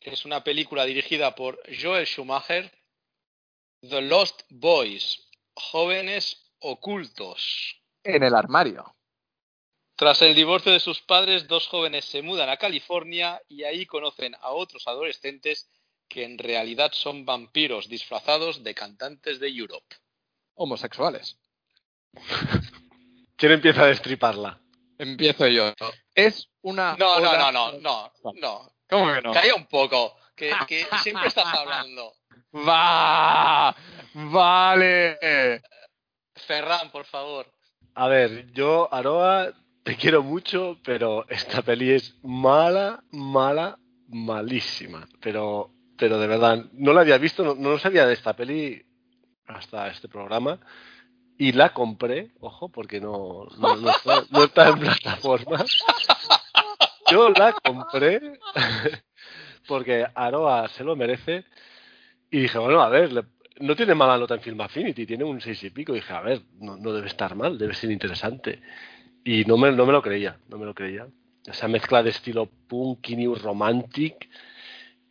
Es 0.00 0.24
una 0.24 0.42
película 0.44 0.84
dirigida 0.84 1.34
por 1.34 1.60
Joel 1.78 2.06
Schumacher. 2.06 2.72
The 3.80 4.02
Lost 4.02 4.42
Boys, 4.48 5.28
Jóvenes 5.54 6.50
Ocultos. 6.60 7.82
En 8.06 8.22
el 8.22 8.34
armario. 8.34 8.94
Tras 9.96 10.22
el 10.22 10.34
divorcio 10.34 10.72
de 10.72 10.78
sus 10.78 11.00
padres, 11.00 11.48
dos 11.48 11.66
jóvenes 11.66 12.04
se 12.04 12.22
mudan 12.22 12.48
a 12.48 12.56
California 12.56 13.40
y 13.48 13.64
ahí 13.64 13.84
conocen 13.84 14.36
a 14.40 14.50
otros 14.50 14.86
adolescentes 14.86 15.68
que 16.08 16.24
en 16.24 16.38
realidad 16.38 16.92
son 16.92 17.24
vampiros 17.24 17.88
disfrazados 17.88 18.62
de 18.62 18.74
cantantes 18.74 19.40
de 19.40 19.48
Europe. 19.48 19.96
Homosexuales. 20.54 21.36
¿Quién 23.36 23.52
empieza 23.52 23.82
a 23.82 23.86
destriparla? 23.86 24.60
Empiezo 24.98 25.48
yo. 25.48 25.72
Es 26.14 26.48
una. 26.62 26.96
No, 26.96 27.18
no, 27.18 27.36
no, 27.36 27.52
no, 27.52 27.72
no, 27.80 28.12
no. 28.34 28.72
¿Cómo 28.88 29.12
que 29.12 29.20
no? 29.20 29.32
Calla 29.32 29.54
un 29.56 29.66
poco, 29.66 30.16
que, 30.36 30.52
que 30.68 30.86
siempre 31.02 31.26
estás 31.26 31.52
hablando. 31.52 32.14
¡Va! 32.54 33.74
¡Vale! 34.14 35.60
Ferran, 36.34 36.90
por 36.92 37.04
favor. 37.04 37.55
A 37.98 38.08
ver, 38.08 38.52
yo, 38.52 38.92
Aroa, 38.92 39.52
te 39.82 39.96
quiero 39.96 40.22
mucho, 40.22 40.78
pero 40.84 41.26
esta 41.30 41.62
peli 41.62 41.92
es 41.92 42.14
mala, 42.22 43.02
mala, 43.10 43.78
malísima. 44.08 45.08
Pero, 45.20 45.70
pero 45.96 46.18
de 46.18 46.26
verdad, 46.26 46.66
no 46.74 46.92
la 46.92 47.00
había 47.00 47.16
visto, 47.16 47.42
no, 47.42 47.54
no 47.54 47.78
sabía 47.78 48.06
de 48.06 48.12
esta 48.12 48.34
peli 48.36 48.84
hasta 49.46 49.88
este 49.88 50.08
programa. 50.08 50.58
Y 51.38 51.52
la 51.52 51.72
compré, 51.72 52.32
ojo, 52.40 52.68
porque 52.70 53.00
no, 53.00 53.46
no, 53.58 53.90
está, 53.90 54.24
no 54.30 54.44
está 54.44 54.68
en 54.68 54.78
plataforma. 54.78 55.64
Yo 57.10 57.30
la 57.30 57.52
compré 57.54 58.20
porque 59.68 60.06
Aroa 60.14 60.68
se 60.68 60.84
lo 60.84 60.96
merece. 60.96 61.44
Y 62.30 62.40
dije, 62.40 62.58
bueno, 62.58 62.80
a 62.82 62.88
ver, 62.90 63.12
le- 63.12 63.24
no 63.60 63.74
tiene 63.74 63.94
mala 63.94 64.18
nota 64.18 64.34
en 64.34 64.40
Film 64.40 64.60
Affinity, 64.60 65.06
tiene 65.06 65.24
un 65.24 65.40
seis 65.40 65.62
y 65.64 65.70
pico. 65.70 65.92
Y 65.92 65.96
dije, 65.96 66.12
a 66.12 66.20
ver, 66.20 66.42
no, 66.60 66.92
debe 66.92 67.06
estar 67.06 67.34
mal, 67.34 67.58
debe 67.58 67.74
ser 67.74 67.90
interesante. 67.90 68.60
Y 69.24 69.44
no 69.44 69.56
me, 69.56 69.72
no 69.72 69.86
me 69.86 69.92
lo 69.92 70.02
creía, 70.02 70.38
no 70.48 70.58
me 70.58 70.66
lo 70.66 70.74
creía. 70.74 71.06
Esa 71.44 71.68
mezcla 71.68 72.02
de 72.02 72.10
estilo 72.10 72.48
punk 72.68 73.10
y 73.10 73.16
new 73.16 73.34
romantic 73.34 74.28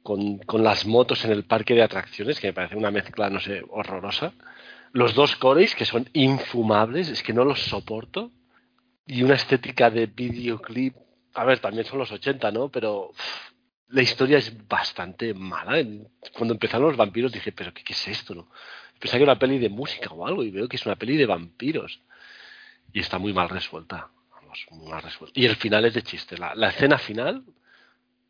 con, 0.04 0.38
con 0.40 0.64
las 0.64 0.86
motos 0.86 1.24
en 1.26 1.32
el 1.32 1.46
parque 1.46 1.74
de 1.74 1.84
atracciones, 1.84 2.40
que 2.40 2.48
me 2.48 2.54
parece 2.54 2.76
una 2.76 2.92
mezcla, 2.92 3.30
no 3.30 3.40
sé, 3.40 3.64
horrorosa. 3.70 4.34
Los 4.92 5.16
dos 5.16 5.36
cores, 5.36 5.76
que 5.76 5.86
son 5.86 6.08
infumables, 6.14 7.10
es 7.10 7.24
que 7.24 7.34
no 7.34 7.44
los 7.44 7.62
soporto. 7.62 8.32
Y 9.08 9.24
una 9.24 9.36
estética 9.36 9.90
de 9.90 10.08
videoclip. 10.08 10.96
A 11.34 11.44
ver, 11.44 11.60
también 11.60 11.86
son 11.86 12.00
los 12.00 12.12
80, 12.12 12.52
¿no? 12.52 12.70
Pero 12.70 13.12
la 13.90 14.02
historia 14.02 14.38
es 14.38 14.68
bastante 14.68 15.34
mala. 15.34 15.84
Cuando 16.34 16.54
empezaron 16.54 16.88
los 16.88 16.98
vampiros 16.98 17.32
dije, 17.32 17.52
¿pero 17.52 17.74
qué, 17.74 17.84
qué 17.84 17.94
es 17.94 18.08
esto? 18.08 18.34
No? 18.36 18.50
Pensaba 19.00 19.20
que 19.20 19.24
era 19.24 19.34
una 19.34 19.40
peli 19.40 19.60
de 19.60 19.70
música 19.70 20.10
o 20.12 20.26
algo 20.26 20.44
y 20.44 20.52
veo 20.52 20.68
que 20.68 20.76
es 20.78 20.86
una 20.86 20.96
peli 20.96 21.18
de 21.18 21.26
vampiros. 21.26 22.02
Y 22.94 23.00
está 23.00 23.18
muy 23.20 23.34
mal 23.34 23.50
resuelta. 23.50 24.10
Vamos, 24.32 24.66
muy 24.72 24.90
mal 24.90 25.02
resuelta. 25.02 25.40
Y 25.40 25.46
el 25.46 25.56
final 25.58 25.86
es 25.86 25.94
de 25.94 26.02
chiste. 26.04 26.38
La, 26.38 26.56
la 26.56 26.70
escena 26.70 26.98
final, 26.98 27.44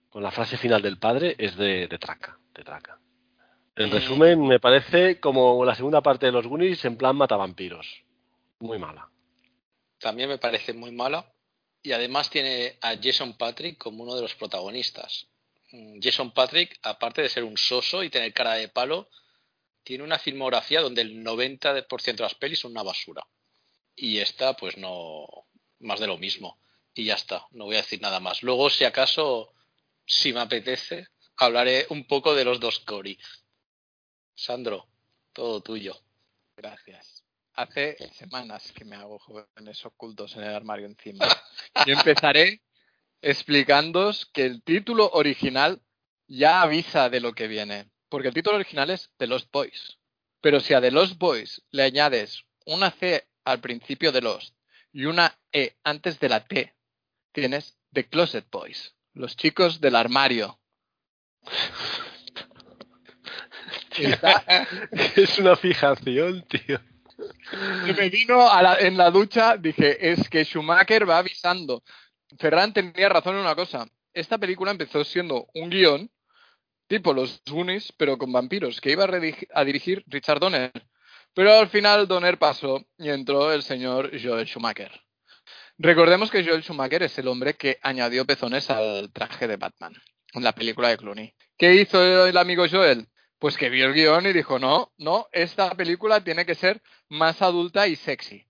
con 0.10 0.24
la 0.24 0.32
frase 0.32 0.58
final 0.58 0.82
del 0.82 0.98
padre, 0.98 1.36
es 1.38 1.56
de, 1.56 1.88
de 1.88 1.98
traca. 2.00 2.38
De 2.54 2.64
traca. 2.64 3.00
En 3.76 3.90
Mm. 3.90 3.94
resumen, 3.94 4.48
me 4.48 4.60
parece 4.60 5.20
como 5.20 5.64
la 5.66 5.76
segunda 5.76 6.02
parte 6.02 6.26
de 6.26 6.32
los 6.32 6.48
Goonies 6.48 6.84
en 6.86 6.98
plan 6.98 7.16
matavampiros. 7.16 8.04
Muy 8.60 8.80
mala. 8.80 9.10
También 10.00 10.30
me 10.30 10.38
parece 10.38 10.74
muy 10.74 10.92
mala. 10.92 11.26
Y 11.84 11.92
además 11.92 12.30
tiene 12.30 12.78
a 12.82 12.96
Jason 13.02 13.34
Patrick 13.38 13.78
como 13.78 14.04
uno 14.04 14.16
de 14.16 14.22
los 14.24 14.34
protagonistas. 14.36 15.28
Jason 16.02 16.32
Patrick, 16.32 16.80
aparte 16.84 17.22
de 17.22 17.30
ser 17.30 17.44
un 17.44 17.58
soso 17.58 18.04
y 18.04 18.10
tener 18.10 18.34
cara 18.34 18.54
de 18.54 18.70
palo, 18.70 19.10
tiene 19.84 20.04
una 20.04 20.20
filmografía 20.20 20.82
donde 20.82 21.02
el 21.02 21.24
90% 21.24 22.16
de 22.16 22.24
las 22.24 22.36
pelis 22.36 22.60
son 22.60 22.72
una 22.72 22.84
basura. 22.84 23.26
Y 23.96 24.20
esta, 24.20 24.56
pues 24.56 24.78
no. 24.78 25.28
Más 25.80 26.00
de 26.00 26.08
lo 26.08 26.18
mismo. 26.18 26.60
Y 26.94 27.06
ya 27.06 27.16
está, 27.16 27.46
no 27.52 27.66
voy 27.66 27.76
a 27.76 27.82
decir 27.82 28.02
nada 28.02 28.20
más. 28.20 28.42
Luego, 28.42 28.70
si 28.70 28.86
acaso, 28.86 29.54
si 30.06 30.34
me 30.34 30.40
apetece, 30.40 31.08
hablaré 31.38 31.86
un 31.90 32.08
poco 32.08 32.34
de 32.34 32.46
los 32.46 32.60
dos 32.60 32.80
Cory. 32.80 33.20
Sandro, 34.34 34.88
todo 35.34 35.62
tuyo. 35.62 36.00
Gracias. 36.56 37.24
Hace 37.54 37.98
semanas 38.14 38.72
que 38.74 38.86
me 38.86 38.96
hago 38.96 39.20
jóvenes 39.20 39.86
ocultos 39.86 40.36
en 40.36 40.44
el 40.44 40.54
armario 40.54 40.86
encima. 40.88 41.26
Yo 41.86 41.94
empezaré 41.94 42.62
explicándoos 43.22 44.26
que 44.28 44.46
el 44.46 44.64
título 44.64 45.10
original 45.12 45.82
ya 46.28 46.62
avisa 46.62 47.10
de 47.10 47.20
lo 47.20 47.34
que 47.34 47.48
viene. 47.48 47.90
Porque 48.10 48.28
el 48.30 48.34
título 48.34 48.56
original 48.58 48.90
es 48.90 49.12
The 49.18 49.28
Lost 49.28 49.50
Boys. 49.52 49.98
Pero 50.42 50.60
si 50.60 50.74
a 50.74 50.82
The 50.82 50.92
Lost 50.92 51.18
Boys 51.18 51.62
le 51.72 51.84
añades 51.84 52.44
una 52.66 52.92
C 52.92 53.28
al 53.46 53.60
principio 53.60 54.12
de 54.12 54.22
Lost 54.22 54.56
y 54.92 55.06
una 55.06 55.38
E 55.52 55.76
antes 55.84 56.20
de 56.20 56.30
la 56.30 56.46
T, 56.46 56.74
tienes 57.32 57.78
The 57.94 58.08
Closet 58.08 58.48
Boys. 58.52 58.96
Los 59.14 59.36
chicos 59.36 59.82
del 59.82 59.96
armario. 59.96 60.60
Está- 63.98 64.44
es 65.16 65.38
una 65.40 65.56
fijación, 65.56 66.46
tío. 66.48 66.80
Y 67.88 67.94
me 67.94 68.10
vino 68.10 68.50
a 68.50 68.62
la- 68.62 68.80
en 68.80 68.98
la 68.98 69.10
ducha, 69.10 69.56
dije, 69.58 70.12
es 70.12 70.28
que 70.30 70.44
Schumacher 70.44 71.10
va 71.10 71.20
avisando. 71.20 71.84
Ferran 72.38 72.74
tenía 72.74 73.10
razón 73.10 73.36
en 73.36 73.42
una 73.42 73.56
cosa. 73.56 73.88
Esta 74.14 74.38
película 74.38 74.72
empezó 74.72 75.04
siendo 75.04 75.48
un 75.54 75.70
guion, 75.70 76.10
tipo 76.88 77.14
los 77.14 77.42
Goonies, 77.46 77.94
pero 77.98 78.18
con 78.18 78.32
vampiros, 78.32 78.80
que 78.80 78.92
iba 78.92 79.06
a, 79.06 79.10
a 79.54 79.64
dirigir 79.64 80.04
Richard 80.08 80.40
Donner. 80.40 80.72
Pero 81.34 81.54
al 81.54 81.70
final 81.70 82.08
Donner 82.08 82.38
pasó 82.38 82.86
y 82.98 83.10
entró 83.10 83.52
el 83.52 83.62
señor 83.62 84.12
Joel 84.22 84.48
Schumacher. 84.48 84.92
Recordemos 85.78 86.32
que 86.32 86.46
Joel 86.46 86.64
Schumacher 86.64 87.04
es 87.04 87.18
el 87.20 87.28
hombre 87.28 87.56
que 87.56 87.78
añadió 87.82 88.26
pezones 88.26 88.70
al 88.70 89.12
traje 89.12 89.48
de 89.48 89.58
Batman 89.58 89.94
en 90.34 90.44
la 90.44 90.54
película 90.54 90.90
de 90.90 90.98
Clooney. 90.98 91.34
¿Qué 91.58 91.76
hizo 91.76 92.26
el 92.26 92.38
amigo 92.38 92.66
Joel? 92.70 93.08
Pues 93.40 93.58
que 93.58 93.70
vio 93.70 93.88
el 93.88 93.94
guion 93.94 94.26
y 94.26 94.34
dijo, 94.34 94.60
no, 94.60 94.94
no, 94.98 95.28
esta 95.34 95.70
película 95.76 96.24
tiene 96.24 96.46
que 96.46 96.56
ser 96.56 96.82
más 97.10 97.42
adulta 97.42 97.88
y 97.88 97.98
sexy. 97.98 98.46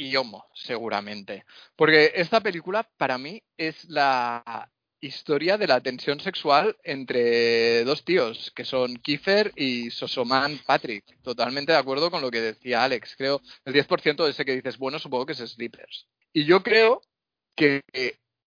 Y 0.00 0.16
homo, 0.16 0.46
seguramente. 0.54 1.44
Porque 1.76 2.12
esta 2.14 2.40
película 2.40 2.88
para 2.96 3.18
mí 3.18 3.42
es 3.58 3.84
la 3.84 4.72
historia 4.98 5.58
de 5.58 5.66
la 5.66 5.82
tensión 5.82 6.20
sexual 6.20 6.74
entre 6.84 7.84
dos 7.84 8.02
tíos, 8.02 8.50
que 8.56 8.64
son 8.64 8.96
Kiefer 8.96 9.52
y 9.56 9.90
Sosoman 9.90 10.58
Patrick. 10.64 11.04
Totalmente 11.20 11.72
de 11.72 11.78
acuerdo 11.78 12.10
con 12.10 12.22
lo 12.22 12.30
que 12.30 12.40
decía 12.40 12.82
Alex. 12.82 13.14
Creo 13.14 13.42
el 13.66 13.74
10% 13.74 14.24
de 14.24 14.30
ese 14.30 14.46
que 14.46 14.56
dices, 14.56 14.78
bueno, 14.78 14.98
supongo 14.98 15.26
que 15.26 15.32
es 15.32 15.38
Sleepers. 15.38 16.08
Y 16.32 16.46
yo 16.46 16.62
creo 16.62 17.02
que 17.54 17.82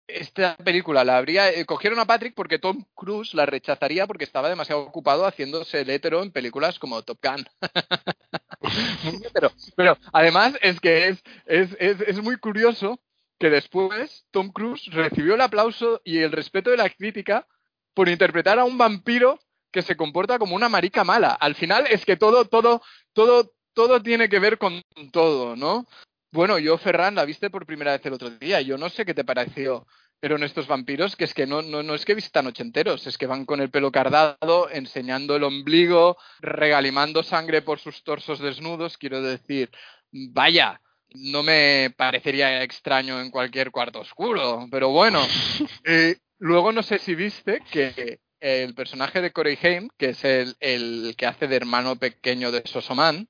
esta 0.06 0.56
película 0.56 1.04
la 1.04 1.16
habría 1.16 1.50
eh, 1.50 1.64
cogieron 1.64 1.98
a 1.98 2.04
Patrick 2.04 2.34
porque 2.34 2.58
Tom 2.58 2.84
Cruise 2.94 3.34
la 3.34 3.46
rechazaría 3.46 4.06
porque 4.06 4.24
estaba 4.24 4.48
demasiado 4.48 4.82
ocupado 4.82 5.26
haciéndose 5.26 5.80
el 5.80 5.90
hétero 5.90 6.22
en 6.22 6.32
películas 6.32 6.78
como 6.78 7.02
Top 7.02 7.18
Gun. 7.22 7.46
Hétero. 9.24 9.52
Pero 9.76 9.98
además 10.12 10.54
es 10.60 10.80
que 10.80 11.08
es, 11.08 11.22
es, 11.46 11.76
es, 11.78 12.00
es 12.00 12.22
muy 12.22 12.36
curioso 12.36 13.00
que 13.38 13.50
después 13.50 14.24
Tom 14.30 14.52
Cruise 14.52 14.86
recibió 14.92 15.34
el 15.34 15.40
aplauso 15.40 16.00
y 16.04 16.18
el 16.18 16.32
respeto 16.32 16.70
de 16.70 16.76
la 16.76 16.90
crítica 16.90 17.46
por 17.94 18.08
interpretar 18.08 18.58
a 18.58 18.64
un 18.64 18.78
vampiro 18.78 19.40
que 19.72 19.82
se 19.82 19.96
comporta 19.96 20.38
como 20.38 20.54
una 20.54 20.68
marica 20.68 21.02
mala. 21.02 21.32
Al 21.32 21.54
final 21.54 21.86
es 21.90 22.04
que 22.04 22.16
todo, 22.16 22.44
todo, 22.44 22.82
todo, 23.12 23.52
todo 23.72 24.02
tiene 24.02 24.28
que 24.28 24.38
ver 24.38 24.58
con 24.58 24.82
todo, 25.10 25.56
¿no? 25.56 25.86
Bueno, 26.32 26.58
yo, 26.58 26.78
Ferran, 26.78 27.14
la 27.14 27.26
viste 27.26 27.50
por 27.50 27.66
primera 27.66 27.92
vez 27.92 28.06
el 28.06 28.14
otro 28.14 28.30
día. 28.30 28.62
Yo 28.62 28.78
no 28.78 28.88
sé 28.88 29.04
qué 29.04 29.12
te 29.12 29.22
pareció. 29.22 29.86
Pero 30.18 30.36
en 30.36 30.44
estos 30.44 30.66
vampiros, 30.66 31.14
que 31.14 31.24
es 31.24 31.34
que 31.34 31.46
no, 31.46 31.60
no, 31.60 31.82
no 31.82 31.94
es 31.94 32.06
que 32.06 32.14
visitan 32.14 32.46
ochenteros, 32.46 33.06
es 33.06 33.18
que 33.18 33.26
van 33.26 33.44
con 33.44 33.60
el 33.60 33.70
pelo 33.70 33.92
cardado, 33.92 34.70
enseñando 34.70 35.36
el 35.36 35.42
ombligo, 35.42 36.16
regalimando 36.40 37.22
sangre 37.22 37.60
por 37.60 37.80
sus 37.80 38.02
torsos 38.02 38.38
desnudos. 38.38 38.96
Quiero 38.96 39.20
decir, 39.20 39.70
vaya, 40.10 40.80
no 41.14 41.42
me 41.42 41.92
parecería 41.98 42.62
extraño 42.62 43.20
en 43.20 43.30
cualquier 43.30 43.70
cuarto 43.70 44.00
oscuro. 44.00 44.66
Pero 44.70 44.88
bueno, 44.88 45.20
eh, 45.84 46.16
luego 46.38 46.72
no 46.72 46.82
sé 46.82 46.98
si 46.98 47.14
viste 47.14 47.60
que 47.70 48.20
el 48.40 48.74
personaje 48.74 49.20
de 49.20 49.32
Corey 49.32 49.58
Haim, 49.62 49.88
que 49.98 50.10
es 50.10 50.24
el, 50.24 50.56
el 50.60 51.14
que 51.16 51.26
hace 51.26 51.46
de 51.46 51.56
hermano 51.56 51.96
pequeño 51.96 52.50
de 52.52 52.62
Sosoman, 52.64 53.28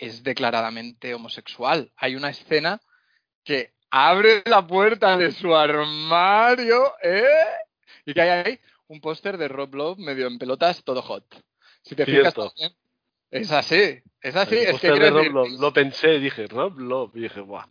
es 0.00 0.22
declaradamente 0.22 1.14
homosexual. 1.14 1.92
Hay 1.96 2.16
una 2.16 2.30
escena 2.30 2.80
que 3.44 3.74
abre 3.90 4.42
la 4.46 4.66
puerta 4.66 5.16
de 5.16 5.30
su 5.30 5.54
armario, 5.54 6.94
¿eh? 7.02 7.24
Y 8.06 8.14
que 8.14 8.20
hay 8.22 8.28
ahí 8.28 8.60
un 8.88 9.00
póster 9.00 9.36
de 9.36 9.46
Rob 9.48 9.74
Love 9.74 9.98
medio 9.98 10.26
en 10.26 10.38
pelotas, 10.38 10.82
todo 10.82 11.02
hot. 11.02 11.24
Si 11.82 11.94
te 11.94 12.06
fijas, 12.06 12.34
es 13.30 13.52
así, 13.52 14.00
es 14.20 14.36
así. 14.36 14.56
El 14.56 14.60
Es 14.62 14.80
que 14.80 14.88
póster 14.88 14.98
de 14.98 15.10
Rob 15.10 15.32
Love, 15.32 15.60
lo 15.60 15.72
pensé, 15.72 16.18
dije, 16.18 16.46
Rob 16.46 16.78
Love, 16.78 17.14
y 17.16 17.20
dije, 17.20 17.40
guau. 17.40 17.68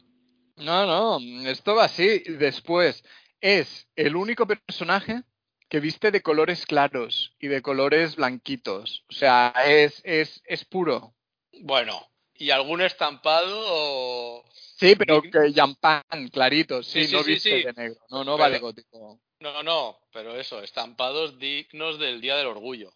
No, 0.57 0.85
no, 0.85 1.49
esto 1.49 1.75
va 1.75 1.85
así. 1.85 2.19
Después, 2.19 3.03
es 3.41 3.87
el 3.95 4.15
único 4.15 4.45
personaje 4.45 5.23
que 5.67 5.79
viste 5.79 6.11
de 6.11 6.21
colores 6.21 6.65
claros 6.65 7.35
y 7.39 7.47
de 7.47 7.61
colores 7.61 8.15
blanquitos. 8.15 9.05
O 9.09 9.13
sea, 9.13 9.53
es, 9.65 10.01
es, 10.03 10.41
es 10.45 10.65
puro. 10.65 11.13
Bueno, 11.61 12.08
¿y 12.39 12.49
algún 12.51 12.81
estampado 12.81 13.55
o...? 13.67 14.43
Sí, 14.79 14.95
pero 14.95 15.21
que 15.21 15.53
champán, 15.53 16.03
claritos, 16.31 16.87
sí, 16.87 17.01
Sí, 17.03 17.07
sí, 17.09 17.15
no 17.15 17.23
sí, 17.23 17.31
viste 17.33 17.49
de 17.63 17.73
negro. 17.73 17.99
No, 18.09 18.19
no 18.19 18.31
Pero- 18.33 18.37
vale 18.37 18.59
gótico. 18.59 19.19
No, 19.41 19.63
no, 19.63 19.99
pero 20.11 20.35
eso, 20.37 20.61
estampados 20.63 21.37
dignos 21.39 21.97
del 21.99 22.19
Día 22.19 22.35
del 22.35 22.47
Orgullo. 22.47 22.91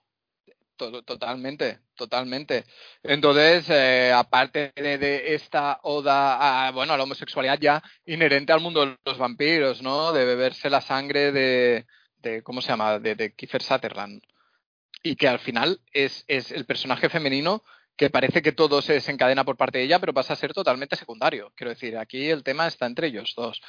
To- 0.75 1.03
Totalmente, 1.03 1.79
totalmente. 1.95 2.65
Entonces, 3.03 3.65
eh, 3.69 4.11
aparte 4.13 4.73
de, 4.75 4.97
de 4.97 5.35
esta 5.35 5.79
oda 5.83 6.67
a, 6.67 6.71
bueno, 6.71 6.93
a 6.93 6.97
la 6.97 7.03
homosexualidad 7.03 7.59
ya 7.61 7.81
inherente 8.05 8.51
al 8.51 8.59
mundo 8.59 8.85
de 8.85 8.97
los 9.05 9.17
vampiros, 9.17 9.81
¿no? 9.81 10.11
De 10.11 10.25
beberse 10.25 10.69
la 10.69 10.81
sangre 10.81 11.31
de, 11.31 11.85
de 12.17 12.41
¿cómo 12.43 12.61
se 12.61 12.69
llama? 12.69 12.97
De, 12.99 13.15
de 13.15 13.33
Kiefer 13.35 13.61
Sutherland. 13.61 14.21
Y 15.03 15.15
que 15.15 15.27
al 15.27 15.39
final 15.39 15.79
es, 15.91 16.25
es 16.27 16.51
el 16.51 16.65
personaje 16.65 17.07
femenino 17.09 17.63
que 17.95 18.09
parece 18.09 18.41
que 18.41 18.51
todo 18.51 18.81
se 18.81 18.93
desencadena 18.93 19.43
por 19.43 19.57
parte 19.57 19.77
de 19.77 19.85
ella, 19.85 19.99
pero 19.99 20.13
pasa 20.13 20.33
a 20.33 20.37
ser 20.37 20.53
totalmente 20.53 20.95
secundario. 20.95 21.51
Quiero 21.55 21.71
decir, 21.71 21.97
aquí 21.97 22.29
el 22.29 22.43
tema 22.43 22.67
está 22.67 22.85
entre 22.85 23.07
ellos 23.07 23.33
dos. 23.35 23.61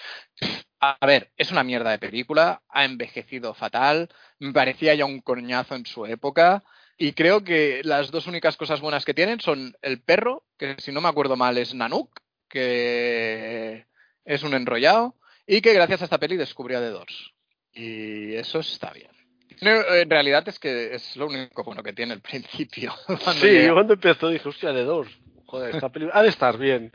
A 0.81 1.07
ver, 1.07 1.33
es 1.37 1.51
una 1.51 1.65
mierda 1.65 1.91
de 1.91 1.99
película, 1.99 2.63
ha 2.69 2.85
envejecido 2.85 3.55
fatal, 3.55 4.09
me 4.39 4.53
parecía 4.53 4.95
ya 4.95 5.05
un 5.05 5.21
coñazo 5.21 5.75
en 5.75 5.87
su 5.87 6.07
época. 6.07 6.65
Y 6.97 7.13
creo 7.13 7.43
que 7.43 7.83
las 7.85 8.11
dos 8.11 8.27
únicas 8.27 8.57
cosas 8.57 8.81
buenas 8.81 9.05
que 9.05 9.15
tienen 9.15 9.41
son 9.41 9.77
el 9.83 10.01
perro, 10.03 10.45
que 10.57 10.77
si 10.79 10.93
no 10.93 11.01
me 11.01 11.09
acuerdo 11.09 11.37
mal 11.37 11.59
es 11.59 11.75
Nanook, 11.75 12.21
que 12.49 13.87
es 14.25 14.43
un 14.43 14.55
enrollado, 14.55 15.17
y 15.47 15.61
que 15.61 15.75
gracias 15.75 16.03
a 16.03 16.05
esta 16.05 16.19
peli 16.19 16.37
descubrió 16.37 16.79
a 16.79 16.81
The 16.81 16.91
Doors. 16.91 17.35
Y 17.73 18.35
eso 18.35 18.61
está 18.61 18.93
bien. 18.93 19.14
No, 19.61 19.71
En 19.95 20.11
realidad 20.11 20.47
es 20.49 20.59
que 20.59 20.95
es 20.95 21.17
lo 21.17 21.27
único 21.27 21.63
bueno 21.65 21.83
que 21.83 21.93
tiene 21.93 22.15
el 22.15 22.21
principio. 22.21 22.93
cuando 23.07 23.33
Sí, 23.33 23.47
llega. 23.47 23.67
yo 23.69 23.75
cuando 23.75 23.95
empezó 23.95 24.29
dije, 24.29 24.49
hostia, 24.49 24.73
de 24.73 24.85
dos. 24.85 25.07
Joder, 25.47 25.75
esta 25.75 25.89
película 25.91 26.19
ha 26.19 26.23
de 26.23 26.29
estar 26.29 26.59
bien. 26.59 26.93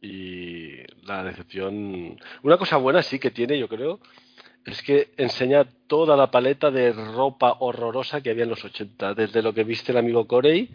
Y 0.00 0.78
la 1.06 1.22
decepción. 1.22 2.18
Una 2.42 2.56
cosa 2.58 2.76
buena 2.76 3.02
sí 3.02 3.18
que 3.18 3.30
tiene, 3.30 3.58
yo 3.58 3.68
creo, 3.68 4.00
es 4.64 4.82
que 4.82 5.10
enseña 5.16 5.64
toda 5.86 6.16
la 6.16 6.30
paleta 6.30 6.70
de 6.70 6.92
ropa 6.92 7.56
horrorosa 7.60 8.20
que 8.20 8.30
había 8.30 8.44
en 8.44 8.50
los 8.50 8.64
80. 8.64 9.14
Desde 9.14 9.42
lo 9.42 9.52
que 9.52 9.64
viste 9.64 9.92
el 9.92 9.98
amigo 9.98 10.26
Corey, 10.26 10.70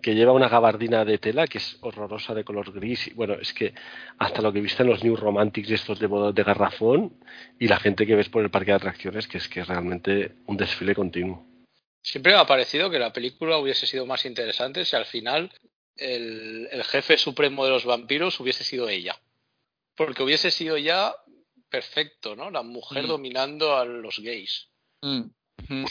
que 0.00 0.14
lleva 0.14 0.32
una 0.32 0.48
gabardina 0.48 1.04
de 1.04 1.18
tela 1.18 1.46
que 1.46 1.58
es 1.58 1.78
horrorosa 1.80 2.34
de 2.34 2.44
color 2.44 2.72
gris. 2.72 3.10
Bueno, 3.14 3.34
es 3.34 3.52
que 3.52 3.74
hasta 4.18 4.42
lo 4.42 4.52
que 4.52 4.60
viste 4.60 4.82
en 4.82 4.90
los 4.90 5.02
New 5.02 5.16
Romantics 5.16 5.70
estos 5.70 5.98
de 5.98 6.06
bodas 6.06 6.34
de 6.34 6.44
garrafón 6.44 7.14
y 7.58 7.66
la 7.66 7.78
gente 7.78 8.06
que 8.06 8.14
ves 8.14 8.28
por 8.28 8.42
el 8.42 8.50
parque 8.50 8.70
de 8.70 8.76
atracciones, 8.76 9.26
que 9.26 9.38
es 9.38 9.48
que 9.48 9.60
es 9.60 9.66
realmente 9.66 10.36
un 10.46 10.56
desfile 10.56 10.94
continuo. 10.94 11.44
Siempre 12.00 12.32
me 12.32 12.38
ha 12.38 12.46
parecido 12.46 12.90
que 12.90 12.98
la 12.98 13.12
película 13.12 13.58
hubiese 13.58 13.86
sido 13.86 14.06
más 14.06 14.24
interesante 14.24 14.84
si 14.84 14.96
al 14.96 15.04
final 15.04 15.52
el 15.96 16.82
jefe 16.84 17.16
supremo 17.18 17.64
de 17.64 17.70
los 17.70 17.84
vampiros 17.84 18.38
hubiese 18.40 18.64
sido 18.64 18.88
ella. 18.88 19.16
Porque 19.94 20.22
hubiese 20.22 20.50
sido 20.50 20.78
ya 20.78 21.14
perfecto, 21.72 22.36
¿no? 22.36 22.50
La 22.50 22.62
mujer 22.62 23.04
Mm. 23.04 23.08
dominando 23.08 23.74
a 23.76 23.84
los 23.84 24.18
gays. 24.20 24.68
Mm. 25.00 25.22
Mm. 25.68 25.86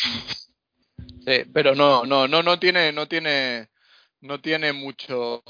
Sí, 1.26 1.44
pero 1.54 1.76
no, 1.76 2.06
no, 2.06 2.28
no, 2.28 2.42
no 2.44 2.60
tiene, 2.60 2.92
no 2.92 3.08
tiene, 3.08 3.70
no 4.22 4.40
tiene 4.40 4.72
mucho 4.74 5.44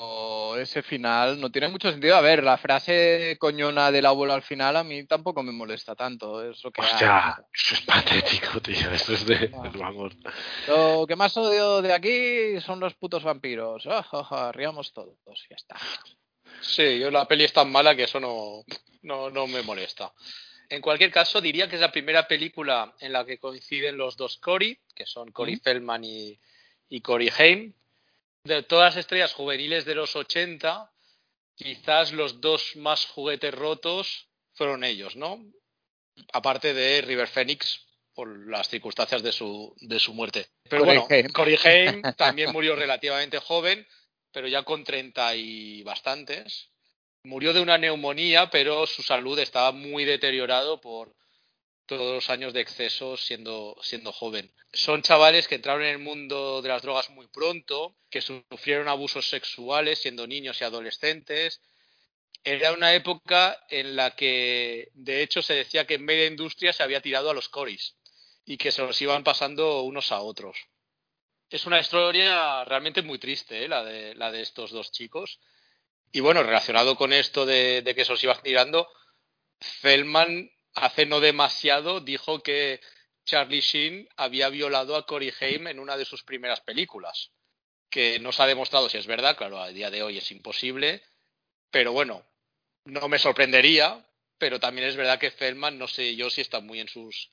ese 0.57 0.81
final, 0.81 1.39
no 1.39 1.49
tiene 1.51 1.67
mucho 1.67 1.91
sentido. 1.91 2.15
A 2.15 2.21
ver, 2.21 2.43
la 2.43 2.57
frase 2.57 3.37
coñona 3.39 3.91
del 3.91 4.05
abuelo 4.05 4.33
al 4.33 4.41
final 4.43 4.75
a 4.77 4.83
mí 4.83 5.05
tampoco 5.05 5.43
me 5.43 5.51
molesta 5.51 5.95
tanto, 5.95 6.49
es 6.49 6.63
lo 6.63 6.71
que 6.71 6.81
hay. 6.81 6.87
Hostia, 6.91 7.45
eso 7.53 7.75
es 7.75 7.81
patético, 7.81 8.61
tío. 8.61 8.91
Eso 8.91 9.13
es 9.13 9.25
de. 9.25 9.51
Ah. 9.53 9.71
Vamos. 9.75 10.13
Lo 10.67 11.05
que 11.07 11.15
más 11.15 11.35
odio 11.37 11.81
de 11.81 11.93
aquí 11.93 12.61
son 12.61 12.79
los 12.79 12.95
putos 12.95 13.23
vampiros. 13.23 13.83
Ja, 13.83 14.03
ja, 14.03 14.51
riamos 14.53 14.93
todos, 14.93 15.17
ya 15.49 15.55
está. 15.55 15.75
Sí, 16.61 16.99
yo 16.99 17.11
la 17.11 17.27
peli 17.27 17.43
es 17.43 17.53
tan 17.53 17.71
mala 17.71 17.95
que 17.95 18.03
eso 18.03 18.19
no, 18.19 18.63
no, 19.01 19.29
no 19.29 19.47
me 19.47 19.61
molesta. 19.61 20.13
En 20.69 20.81
cualquier 20.81 21.11
caso, 21.11 21.41
diría 21.41 21.67
que 21.67 21.75
es 21.75 21.81
la 21.81 21.91
primera 21.91 22.27
película 22.27 22.95
en 22.99 23.11
la 23.11 23.25
que 23.25 23.39
coinciden 23.39 23.97
los 23.97 24.15
dos 24.15 24.37
Cory, 24.37 24.79
que 24.95 25.05
son 25.05 25.31
Cory. 25.31 25.57
Feldman 25.57 26.03
y, 26.05 26.39
y 26.87 27.01
Cory 27.01 27.29
Haim. 27.37 27.73
De 28.45 28.63
todas 28.63 28.95
las 28.95 29.01
estrellas 29.01 29.33
juveniles 29.33 29.85
de 29.85 29.95
los 29.95 30.15
80, 30.15 30.89
quizás 31.55 32.13
los 32.13 32.41
dos 32.41 32.75
más 32.77 33.05
juguetes 33.05 33.53
rotos 33.53 34.27
fueron 34.53 34.83
ellos, 34.83 35.15
¿no? 35.15 35.43
Aparte 36.33 36.73
de 36.73 37.01
River 37.01 37.27
Phoenix 37.27 37.85
por 38.13 38.47
las 38.47 38.69
circunstancias 38.69 39.23
de 39.23 39.31
su, 39.31 39.75
de 39.81 39.99
su 39.99 40.13
muerte. 40.13 40.47
Pero 40.69 40.83
Corey 40.83 40.97
bueno, 40.99 41.07
Haim. 41.09 41.27
Corey 41.31 41.57
Haim 41.63 42.01
también 42.17 42.51
murió 42.51 42.75
relativamente 42.75 43.39
joven, 43.39 43.85
pero 44.31 44.47
ya 44.47 44.63
con 44.63 44.83
30 44.83 45.35
y 45.35 45.83
bastantes. 45.83 46.69
Murió 47.23 47.53
de 47.53 47.61
una 47.61 47.77
neumonía, 47.77 48.49
pero 48.49 48.87
su 48.87 49.03
salud 49.03 49.37
estaba 49.39 49.71
muy 49.71 50.05
deteriorado 50.05 50.81
por 50.81 51.15
todos 51.85 52.13
los 52.15 52.29
años 52.29 52.53
de 52.53 52.61
exceso 52.61 53.17
siendo, 53.17 53.75
siendo 53.81 54.11
joven. 54.11 54.51
Son 54.71 55.01
chavales 55.01 55.47
que 55.47 55.55
entraron 55.55 55.83
en 55.83 55.89
el 55.89 55.99
mundo 55.99 56.61
de 56.61 56.69
las 56.69 56.81
drogas 56.81 57.09
muy 57.09 57.27
pronto, 57.27 57.97
que 58.09 58.21
sufrieron 58.21 58.87
abusos 58.87 59.27
sexuales 59.27 59.99
siendo 59.99 60.25
niños 60.25 60.61
y 60.61 60.63
adolescentes. 60.63 61.61
Era 62.43 62.71
una 62.71 62.93
época 62.95 63.61
en 63.69 63.95
la 63.95 64.15
que, 64.15 64.89
de 64.93 65.21
hecho, 65.21 65.41
se 65.41 65.53
decía 65.53 65.85
que 65.85 65.95
en 65.95 66.05
media 66.05 66.25
industria 66.25 66.73
se 66.73 66.81
había 66.81 67.01
tirado 67.01 67.29
a 67.29 67.33
los 67.33 67.49
coris 67.49 67.97
y 68.45 68.57
que 68.57 68.71
se 68.71 68.81
los 68.81 68.99
iban 69.01 69.23
pasando 69.23 69.81
unos 69.83 70.11
a 70.11 70.21
otros. 70.21 70.57
Es 71.51 71.65
una 71.65 71.81
historia 71.81 72.63
realmente 72.63 73.01
muy 73.01 73.19
triste, 73.19 73.65
¿eh? 73.65 73.67
la, 73.67 73.83
de, 73.83 74.41
estos 74.41 74.71
dos 74.71 74.89
chicos. 74.89 75.37
Y 76.13 76.21
bueno, 76.21 76.43
relacionado 76.43 76.95
con 76.95 77.11
esto 77.11 77.45
de, 77.45 77.83
que 77.93 78.05
se 78.05 78.11
los 78.13 78.23
iban 78.23 78.41
tirando, 78.41 78.87
Feldman 79.59 80.49
hace 80.75 81.05
no 81.05 81.19
demasiado 81.19 81.99
dijo 81.99 82.41
que 82.41 82.79
Charlie 83.25 83.59
Sheen 83.59 84.07
había 84.15 84.47
violado 84.47 84.95
a 84.95 85.05
Corey 85.05 85.33
Haim 85.41 85.67
en 85.67 85.79
una 85.79 85.97
de 85.97 86.05
sus 86.05 86.23
primeras 86.23 86.61
películas. 86.61 87.31
Que 87.89 88.17
no 88.19 88.31
se 88.31 88.43
ha 88.43 88.47
demostrado 88.47 88.87
si 88.87 88.97
es 88.97 89.05
verdad, 89.05 89.35
claro, 89.35 89.59
a 89.59 89.67
día 89.71 89.91
de 89.91 90.03
hoy 90.03 90.19
es 90.19 90.31
imposible. 90.31 91.03
Pero 91.69 91.91
bueno, 91.91 92.25
no 92.85 93.09
me 93.09 93.19
sorprendería. 93.19 94.07
Pero 94.37 94.57
también 94.61 94.87
es 94.87 94.95
verdad 94.95 95.19
que 95.19 95.31
Feldman, 95.31 95.77
no 95.77 95.89
sé 95.89 96.15
yo 96.15 96.29
si 96.29 96.39
está 96.39 96.61
muy 96.61 96.79
en 96.79 96.87
sus, 96.87 97.29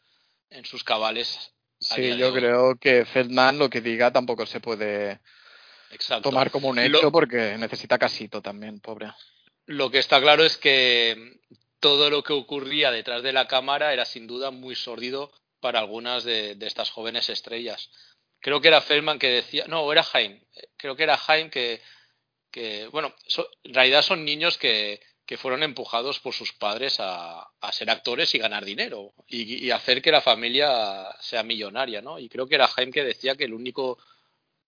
en 0.50 0.64
sus 0.64 0.82
cabales. 0.82 1.52
Sí, 1.94 2.16
yo 2.16 2.32
creo 2.32 2.76
que 2.76 3.04
Feldman 3.04 3.58
lo 3.58 3.70
que 3.70 3.80
diga 3.80 4.12
tampoco 4.12 4.44
se 4.44 4.60
puede 4.60 5.20
Exacto. 5.90 6.28
tomar 6.28 6.50
como 6.50 6.68
un 6.68 6.78
hecho 6.78 7.10
porque 7.10 7.56
necesita 7.58 7.98
casito 7.98 8.42
también, 8.42 8.80
pobre. 8.80 9.10
Lo 9.66 9.90
que 9.90 9.98
está 9.98 10.20
claro 10.20 10.44
es 10.44 10.56
que 10.56 11.40
todo 11.80 12.10
lo 12.10 12.22
que 12.22 12.32
ocurría 12.32 12.90
detrás 12.90 13.22
de 13.22 13.32
la 13.32 13.46
cámara 13.48 13.92
era 13.92 14.04
sin 14.04 14.26
duda 14.26 14.50
muy 14.50 14.74
sórdido 14.74 15.32
para 15.60 15.78
algunas 15.78 16.24
de, 16.24 16.54
de 16.54 16.66
estas 16.66 16.90
jóvenes 16.90 17.28
estrellas. 17.30 17.90
Creo 18.40 18.60
que 18.60 18.68
era 18.68 18.80
Feldman 18.80 19.18
que 19.18 19.30
decía, 19.30 19.64
no, 19.66 19.90
era 19.90 20.02
Jaime, 20.02 20.42
creo 20.76 20.94
que 20.94 21.02
era 21.02 21.16
Jaime 21.16 21.50
que, 21.50 21.80
que 22.50 22.86
bueno, 22.88 23.14
so, 23.26 23.48
en 23.64 23.74
realidad 23.74 24.02
son 24.02 24.24
niños 24.24 24.58
que, 24.58 25.00
que 25.28 25.36
fueron 25.36 25.62
empujados 25.62 26.20
por 26.20 26.32
sus 26.32 26.54
padres 26.54 27.00
a, 27.00 27.50
a 27.60 27.72
ser 27.72 27.90
actores 27.90 28.34
y 28.34 28.38
ganar 28.38 28.64
dinero 28.64 29.12
y, 29.26 29.66
y, 29.66 29.70
hacer 29.70 30.00
que 30.00 30.10
la 30.10 30.22
familia 30.22 31.06
sea 31.20 31.42
millonaria, 31.42 32.00
¿no? 32.00 32.18
Y 32.18 32.30
creo 32.30 32.48
que 32.48 32.54
era 32.54 32.66
Jaime 32.66 32.92
que 32.92 33.04
decía 33.04 33.36
que 33.36 33.44
el 33.44 33.52
único 33.52 33.98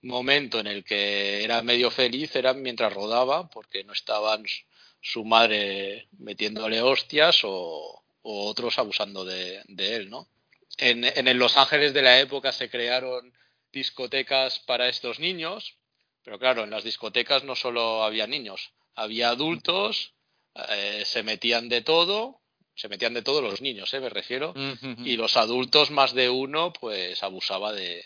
momento 0.03 0.61
en 0.61 0.67
el 0.67 0.85
que 0.85 1.43
era 1.43 1.63
medio 1.63 1.91
feliz 1.91 2.37
era 2.37 2.53
mientras 2.53 2.93
rodaba, 2.93 3.49
porque 3.49 3.85
no 3.85 3.95
estaban 3.95 4.45
su 5.01 5.25
madre 5.25 6.09
metiéndole 6.19 6.83
hostias 6.83 7.41
o, 7.45 8.05
o 8.21 8.47
otros 8.47 8.79
abusando 8.79 9.25
de, 9.25 9.63
de 9.67 9.97
él, 9.97 10.11
¿no? 10.11 10.29
En, 10.77 11.05
en, 11.05 11.39
Los 11.39 11.57
Ángeles 11.57 11.95
de 11.95 12.03
la 12.03 12.21
época 12.21 12.53
se 12.53 12.69
crearon 12.69 13.33
discotecas 13.73 14.59
para 14.59 14.91
estos 14.91 15.21
niños, 15.21 15.79
pero 16.23 16.39
claro, 16.39 16.65
en 16.65 16.71
las 16.71 16.85
discotecas 16.85 17.45
no 17.45 17.57
solo 17.57 18.05
había 18.05 18.27
niños, 18.27 18.73
había 18.95 19.31
adultos, 19.31 20.13
eh, 20.55 21.03
se 21.05 21.23
metían 21.23 21.69
de 21.69 21.83
todo, 21.83 22.41
se 22.75 22.89
metían 22.89 23.15
de 23.15 23.23
todos 23.23 23.43
los 23.43 23.61
niños, 23.61 23.93
¿eh? 23.95 24.01
me 24.01 24.09
refiero, 24.09 24.55
y 25.05 25.17
los 25.17 25.37
adultos, 25.37 25.91
más 25.91 26.15
de 26.15 26.31
uno, 26.31 26.73
pues 26.73 27.23
abusaba 27.23 27.73
de, 27.73 28.05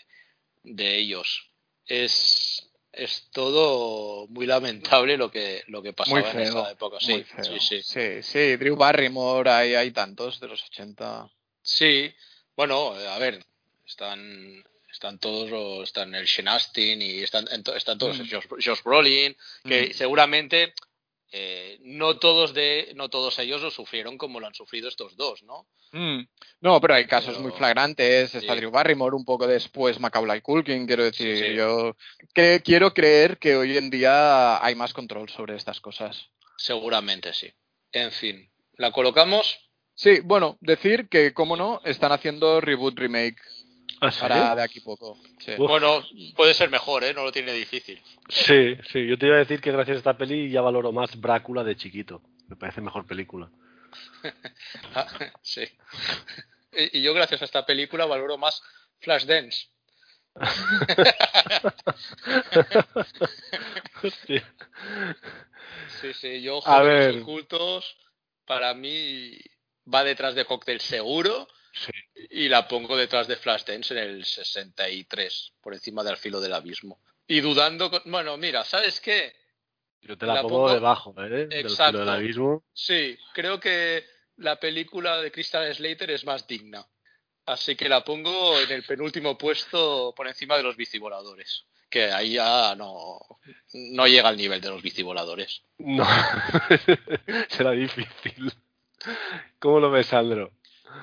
de 0.63 0.97
ellos. 0.97 1.49
Es, 1.85 2.69
es 2.91 3.29
todo 3.31 4.27
muy 4.27 4.45
lamentable 4.45 5.17
lo 5.17 5.31
que, 5.31 5.63
lo 5.67 5.81
que 5.81 5.93
pasaba 5.93 6.21
muy 6.21 6.29
feo, 6.29 6.41
en 6.41 6.47
esa 6.47 6.71
época. 6.71 6.97
Sí, 6.99 7.13
muy 7.13 7.23
feo. 7.23 7.43
sí, 7.43 7.59
sí. 7.59 7.83
sí, 7.83 8.23
sí. 8.23 8.55
Drew 8.57 8.75
Barrymore, 8.75 9.49
hay, 9.49 9.75
hay 9.75 9.91
tantos 9.91 10.39
de 10.39 10.47
los 10.47 10.63
80. 10.63 11.29
Sí, 11.61 12.13
bueno, 12.55 12.93
a 12.93 13.17
ver, 13.19 13.43
están 13.85 14.63
están 14.95 15.19
todos 15.19 15.49
los, 15.49 15.83
están 15.83 16.15
el 16.15 16.27
Sean 16.27 16.47
Astin 16.47 17.01
y 17.01 17.21
están, 17.21 17.47
están 17.75 17.97
todos, 17.97 18.17
mm. 18.17 18.29
Josh, 18.31 18.45
Josh 18.65 18.81
Brolin, 18.83 19.35
que 19.63 19.89
mm. 19.89 19.93
seguramente 19.93 20.73
eh, 21.37 21.79
no 21.81 22.17
todos 22.17 22.53
de 22.53 22.93
no 22.95 23.09
todos 23.09 23.37
ellos 23.39 23.61
lo 23.61 23.69
sufrieron 23.69 24.17
como 24.17 24.39
lo 24.39 24.47
han 24.47 24.53
sufrido 24.53 24.87
estos 24.87 25.17
dos, 25.17 25.43
¿no? 25.43 25.67
Mm. 25.91 26.25
No, 26.61 26.79
pero 26.79 26.93
hay 26.93 27.07
casos 27.07 27.35
pero, 27.35 27.41
muy 27.41 27.51
flagrantes. 27.51 28.33
Está 28.33 28.53
sí. 28.53 28.59
Drew 28.61 28.71
Barrymore, 28.71 29.17
un 29.17 29.25
poco 29.25 29.45
después 29.45 29.99
Macaulay 29.99 30.39
Culkin, 30.39 30.87
quiero 30.87 31.03
decir. 31.03 31.37
Sí, 31.37 31.43
sí. 31.43 31.55
Yo 31.55 31.97
que, 32.33 32.61
quiero 32.63 32.93
creer 32.93 33.37
que 33.37 33.57
hoy 33.57 33.75
en 33.75 33.89
día 33.89 34.63
hay 34.65 34.75
más 34.75 34.93
control 34.93 35.27
sobre 35.27 35.57
estas 35.57 35.81
cosas. 35.81 36.29
Seguramente 36.55 37.33
sí. 37.33 37.51
En 37.91 38.13
fin, 38.13 38.49
¿la 38.77 38.93
colocamos? 38.93 39.59
Sí, 39.93 40.21
bueno, 40.23 40.57
decir 40.61 41.09
que, 41.09 41.33
como 41.33 41.57
no, 41.57 41.81
están 41.83 42.13
haciendo 42.13 42.61
reboot 42.61 42.97
remake 42.97 43.41
¿Ah, 44.07 44.11
sí? 44.11 44.19
para 44.21 44.55
de 44.55 44.63
aquí 44.63 44.79
poco. 44.79 45.17
Sí. 45.39 45.53
Bueno, 45.57 46.03
puede 46.35 46.53
ser 46.53 46.69
mejor, 46.69 47.03
¿eh? 47.03 47.13
No 47.13 47.23
lo 47.23 47.31
tiene 47.31 47.53
difícil. 47.53 48.01
Sí, 48.29 48.75
sí. 48.91 49.05
Yo 49.07 49.17
te 49.17 49.27
iba 49.27 49.35
a 49.35 49.39
decir 49.39 49.61
que 49.61 49.71
gracias 49.71 49.95
a 49.95 49.99
esta 49.99 50.17
peli 50.17 50.49
ya 50.49 50.61
valoro 50.61 50.91
más 50.91 51.19
Brácula 51.19 51.63
de 51.63 51.75
chiquito. 51.75 52.21
Me 52.47 52.55
parece 52.55 52.81
mejor 52.81 53.05
película. 53.05 53.49
sí. 55.41 55.63
Y 56.93 57.01
yo 57.01 57.13
gracias 57.13 57.41
a 57.41 57.45
esta 57.45 57.65
película 57.65 58.05
valoro 58.05 58.37
más 58.37 58.61
Flashdance. 58.99 59.69
sí, 66.01 66.13
sí, 66.13 66.41
yo 66.41 66.67
a 66.67 66.81
ver. 66.81 67.21
ocultos 67.21 67.95
para 68.45 68.73
mí 68.73 69.37
va 69.93 70.03
detrás 70.03 70.35
de 70.35 70.45
Cocktail 70.45 70.79
seguro 70.79 71.47
sí. 71.73 71.91
y 72.31 72.49
la 72.49 72.67
pongo 72.67 72.95
detrás 72.95 73.27
de 73.27 73.35
Flashdance 73.35 73.93
en 73.93 73.99
el 73.99 74.25
63, 74.25 75.53
por 75.61 75.73
encima 75.73 76.03
del 76.03 76.17
filo 76.17 76.39
del 76.39 76.53
abismo. 76.53 76.99
Y 77.27 77.41
dudando, 77.41 77.89
con... 77.89 78.01
bueno, 78.05 78.37
mira, 78.37 78.63
¿sabes 78.63 78.99
qué? 79.01 79.33
Yo 80.01 80.17
te 80.17 80.25
la, 80.25 80.35
la 80.35 80.41
pongo, 80.43 80.55
pongo, 80.57 80.73
debajo, 80.73 81.15
¿eh? 81.23 81.47
Exacto. 81.51 81.57
Del 81.59 81.91
filo 81.91 81.99
del 81.99 82.09
abismo. 82.09 82.63
Sí, 82.73 83.17
creo 83.33 83.59
que 83.59 84.05
la 84.37 84.59
película 84.59 85.21
de 85.21 85.31
Crystal 85.31 85.73
Slater 85.73 86.11
es 86.11 86.25
más 86.25 86.45
digna. 86.47 86.85
Así 87.45 87.75
que 87.75 87.87
la 87.87 88.03
pongo 88.03 88.59
en 88.59 88.71
el 88.71 88.83
penúltimo 88.83 89.37
puesto 89.37 90.13
por 90.15 90.27
encima 90.27 90.57
de 90.57 90.63
los 90.63 90.75
bicivoladores. 90.75 91.65
Que 91.89 92.11
ahí 92.11 92.33
ya 92.33 92.75
no, 92.75 93.19
no 93.73 94.07
llega 94.07 94.29
al 94.29 94.37
nivel 94.37 94.59
de 94.59 94.69
los 94.69 94.81
bicivoladores. 94.81 95.61
No, 95.77 96.05
será 97.49 97.71
difícil. 97.71 98.51
¿Cómo 99.59 99.79
lo 99.79 99.91
ves, 99.91 100.07
Sandro? 100.07 100.51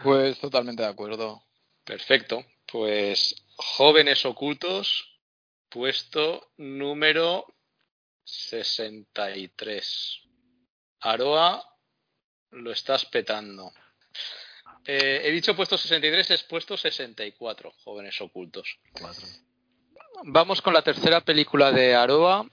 Pues 0.03 0.38
totalmente 0.38 0.82
de 0.82 0.88
acuerdo. 0.88 1.42
Perfecto. 1.84 2.44
Pues 2.70 3.34
jóvenes 3.57 4.24
ocultos, 4.24 5.20
puesto 5.68 6.53
número 6.57 7.46
63. 8.24 10.20
Aroa, 11.00 11.62
lo 12.50 12.72
estás 12.72 13.05
petando. 13.07 13.72
Eh, 14.84 15.22
he 15.24 15.30
dicho 15.30 15.55
puesto 15.55 15.78
63, 15.78 16.30
es 16.30 16.42
puesto 16.44 16.76
64, 16.76 17.72
jóvenes 17.84 18.20
ocultos. 18.20 18.79
Cuatro. 18.92 19.26
Vamos 20.24 20.61
con 20.62 20.74
la 20.74 20.83
tercera 20.83 21.20
película 21.20 21.72
de 21.72 21.95
Aroa 21.95 22.49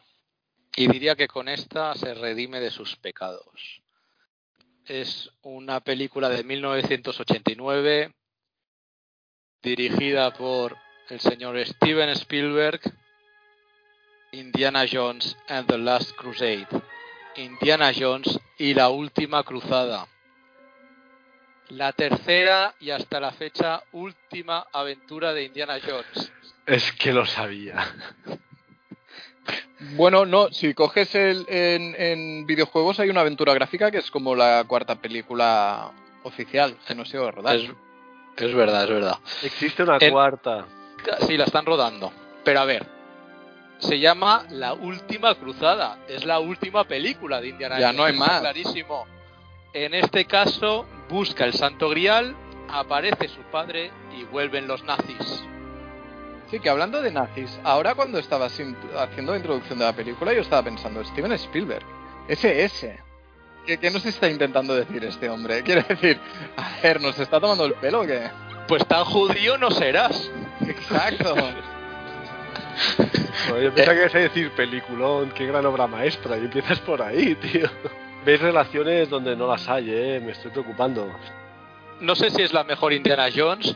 y 0.76 0.88
diría 0.88 1.15
que 1.15 1.27
con 1.27 1.47
esta 1.49 1.93
se 1.95 2.13
redime 2.13 2.59
de 2.59 2.71
sus 2.71 2.95
pecados. 2.95 3.81
Es 4.90 5.30
una 5.44 5.82
película 5.82 6.30
de 6.30 6.44
1989 6.44 8.11
dirigida 9.61 10.34
por 10.34 10.78
el 11.10 11.20
señor 11.20 11.64
Steven 11.64 12.10
Spielberg, 12.10 12.82
Indiana 14.32 14.86
Jones 14.91 15.38
and 15.48 15.68
the 15.68 15.78
Last 15.78 16.16
Crusade. 16.16 16.68
Indiana 17.36 17.91
Jones 17.95 18.40
y 18.57 18.74
la 18.74 18.90
última 18.90 19.44
cruzada. 19.44 20.07
La 21.68 21.94
tercera 21.94 22.74
y 22.80 22.90
hasta 22.90 23.20
la 23.20 23.32
fecha 23.32 23.84
última 23.91 24.66
aventura 24.74 25.34
de 25.34 25.44
Indiana 25.44 25.78
Jones. 25.86 26.32
Es 26.66 26.91
que 26.94 27.14
lo 27.14 27.28
sabía. 27.28 27.94
Bueno, 29.95 30.26
no, 30.26 30.49
si 30.52 30.74
coges 30.74 31.16
el, 31.16 31.45
en, 31.48 31.95
en, 31.98 32.45
videojuegos 32.45 32.99
hay 32.99 33.10
una 33.10 33.22
aventura 33.22 33.53
gráfica 33.53 33.91
que 33.91 33.99
es 33.99 34.11
como 34.11 34.36
la 34.36 34.64
cuarta 34.68 34.95
película 34.95 35.91
oficial 36.24 36.76
que 36.86 36.95
no 36.95 37.06
se 37.06 37.18
va 37.18 37.30
a 37.30 37.32
rodar. 37.32 37.56
Es, 37.56 37.70
es, 38.38 38.53
verdad, 38.53 38.84
es 38.84 38.90
verdad. 38.90 39.18
Existe 39.44 39.84
una 39.84 39.98
en, 39.99 40.11
cuarta. 40.11 40.66
Sí, 41.26 41.38
la 41.38 41.45
están 41.45 41.66
rodando. 41.66 42.11
Pero 42.44 42.60
a 42.60 42.66
ver, 42.66 42.86
se 43.78 43.99
llama 43.99 44.45
La 44.49 44.74
Última 44.74 45.36
Cruzada. 45.36 45.99
Es 46.07 46.26
la 46.26 46.40
última 46.40 46.84
película 46.84 47.40
de 47.40 47.49
Indiana 47.49 47.80
ya 47.80 47.88
Jones. 47.88 47.98
no 47.98 48.03
hay 48.06 48.18
más. 48.18 48.41
Clarísimo. 48.41 49.06
En 49.74 49.94
este 49.94 50.26
caso, 50.26 50.86
busca 51.10 51.45
el 51.45 51.53
Santo 51.53 51.90
Grial, 51.90 52.36
aparece 52.70 53.30
su 53.30 53.41
padre 53.52 53.91
y 54.18 54.24
vuelven 54.24 54.68
los 54.68 54.84
nazis. 54.84 55.44
Sí, 56.49 56.59
que 56.59 56.69
hablando 56.69 57.01
de 57.01 57.11
nazis, 57.11 57.59
ahora 57.63 57.93
cuando 57.93 58.17
estaba 58.17 58.47
haciendo 58.47 59.31
la 59.31 59.38
introducción 59.38 59.77
de 59.77 59.85
la 59.85 59.93
película, 59.93 60.34
yo 60.34 60.41
estaba 60.41 60.63
pensando, 60.63 61.03
Steven 61.03 61.31
Spielberg, 61.34 61.85
SS. 62.27 62.99
¿Qué, 63.67 63.77
qué 63.77 63.91
nos 63.91 64.03
está 64.05 64.30
intentando 64.30 64.73
decir 64.73 65.03
este 65.05 65.30
hombre? 65.30 65.61
Quiere 65.63 65.84
decir, 65.84 66.19
a 66.57 66.81
ver, 66.81 67.01
¿nos 67.01 67.19
está 67.19 67.39
tomando 67.39 67.65
el 67.65 67.73
pelo 67.76 68.01
o 68.01 68.05
qué? 68.05 68.30
Pues 68.67 68.85
tan 68.88 69.05
judío 69.05 69.57
no 69.59 69.69
serás. 69.69 70.31
Exacto. 70.61 71.35
Joder, 73.47 73.63
yo 73.63 73.73
pensaba 73.73 73.93
que 73.95 74.01
ibas 74.01 74.15
a 74.15 74.19
decir 74.19 74.51
peliculón, 74.51 75.31
qué 75.31 75.45
gran 75.45 75.65
obra 75.65 75.85
maestra, 75.85 76.38
y 76.38 76.41
empiezas 76.41 76.80
por 76.80 77.01
ahí, 77.01 77.35
tío. 77.41 77.69
Ves 78.26 78.41
relaciones 78.41 79.09
donde 79.09 79.35
no 79.35 79.47
las 79.47 79.67
hay, 79.69 79.91
eh, 79.91 80.21
me 80.23 80.31
estoy 80.31 80.49
preocupando. 80.51 81.11
No 82.01 82.15
sé 82.15 82.31
si 82.31 82.41
es 82.41 82.53
la 82.53 82.63
mejor 82.63 82.93
Indiana 82.93 83.27
Jones, 83.34 83.76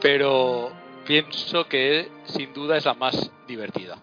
pero 0.00 0.72
pienso 1.08 1.66
que 1.66 2.06
sin 2.26 2.52
duda 2.52 2.76
es 2.76 2.84
la 2.84 2.92
más 2.92 3.30
divertida. 3.46 3.96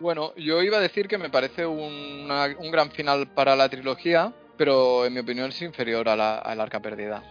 Bueno, 0.00 0.32
yo 0.36 0.62
iba 0.62 0.78
a 0.78 0.80
decir 0.80 1.06
que 1.06 1.18
me 1.18 1.28
parece 1.28 1.66
una- 1.66 2.46
un 2.58 2.70
gran 2.70 2.90
final 2.90 3.26
para 3.34 3.54
la 3.54 3.68
trilogía, 3.68 4.32
pero 4.56 5.04
en 5.04 5.12
mi 5.12 5.20
opinión 5.20 5.50
es 5.50 5.60
inferior 5.60 6.08
a 6.08 6.16
la, 6.16 6.38
al 6.38 6.58
Arca 6.58 6.80
Perdida. 6.80 7.22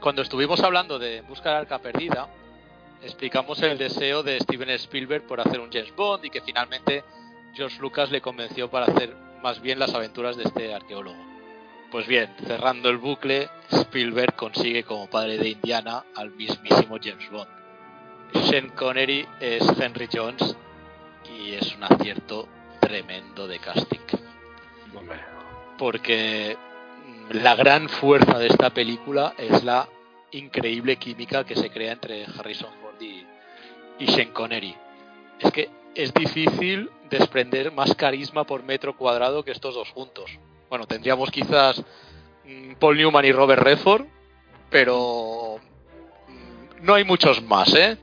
Cuando 0.00 0.22
estuvimos 0.22 0.60
hablando 0.62 0.98
de 0.98 1.20
Buscar 1.22 1.56
Arca 1.56 1.78
Perdida, 1.78 2.26
explicamos 3.02 3.60
el 3.62 3.76
deseo 3.76 4.22
de 4.22 4.40
Steven 4.40 4.70
Spielberg 4.70 5.26
por 5.26 5.40
hacer 5.40 5.60
un 5.60 5.70
James 5.70 5.94
Bond 5.94 6.24
y 6.24 6.30
que 6.30 6.40
finalmente 6.40 7.04
George 7.54 7.78
Lucas 7.80 8.10
le 8.10 8.22
convenció 8.22 8.70
para 8.70 8.86
hacer 8.86 9.14
más 9.42 9.60
bien 9.60 9.78
las 9.78 9.92
aventuras 9.94 10.36
de 10.38 10.44
este 10.44 10.72
arqueólogo. 10.74 11.18
Pues 11.90 12.06
bien, 12.06 12.34
cerrando 12.46 12.88
el 12.88 12.96
bucle, 12.96 13.50
Spielberg 13.70 14.34
consigue 14.36 14.84
como 14.84 15.06
padre 15.10 15.36
de 15.36 15.50
Indiana 15.50 16.04
al 16.16 16.30
mismísimo 16.30 16.96
James 17.02 17.30
Bond. 17.30 17.48
Sean 18.32 18.70
Connery 18.70 19.26
es 19.40 19.62
Henry 19.78 20.08
Jones 20.12 20.56
y 21.38 21.52
es 21.54 21.74
un 21.74 21.84
acierto 21.84 22.48
tremendo 22.80 23.46
de 23.46 23.58
casting 23.58 23.98
porque 25.78 26.58
mm, 27.06 27.36
la 27.38 27.54
gran 27.54 27.88
fuerza 27.88 28.38
de 28.38 28.48
esta 28.48 28.70
película 28.70 29.34
es 29.38 29.64
la 29.64 29.88
increíble 30.32 30.96
química 30.96 31.44
que 31.44 31.56
se 31.56 31.70
crea 31.70 31.92
entre 31.92 32.24
Harrison 32.24 32.70
Ford 32.82 33.00
y, 33.00 33.24
y 33.98 34.06
Sean 34.08 34.32
Connery. 34.32 34.76
Es 35.40 35.52
que 35.52 35.70
es 35.94 36.12
difícil 36.12 36.90
desprender 37.08 37.72
más 37.72 37.94
carisma 37.94 38.44
por 38.44 38.62
metro 38.62 38.94
cuadrado 38.96 39.42
que 39.42 39.52
estos 39.52 39.74
dos 39.74 39.88
juntos. 39.90 40.38
Bueno, 40.68 40.86
tendríamos 40.86 41.30
quizás 41.30 41.82
mm, 42.44 42.74
Paul 42.74 42.98
Newman 42.98 43.24
y 43.24 43.32
Robert 43.32 43.62
Redford, 43.62 44.04
pero 44.68 45.58
mm, 46.28 46.84
no 46.84 46.94
hay 46.94 47.04
muchos 47.04 47.42
más, 47.42 47.74
¿eh? 47.74 47.96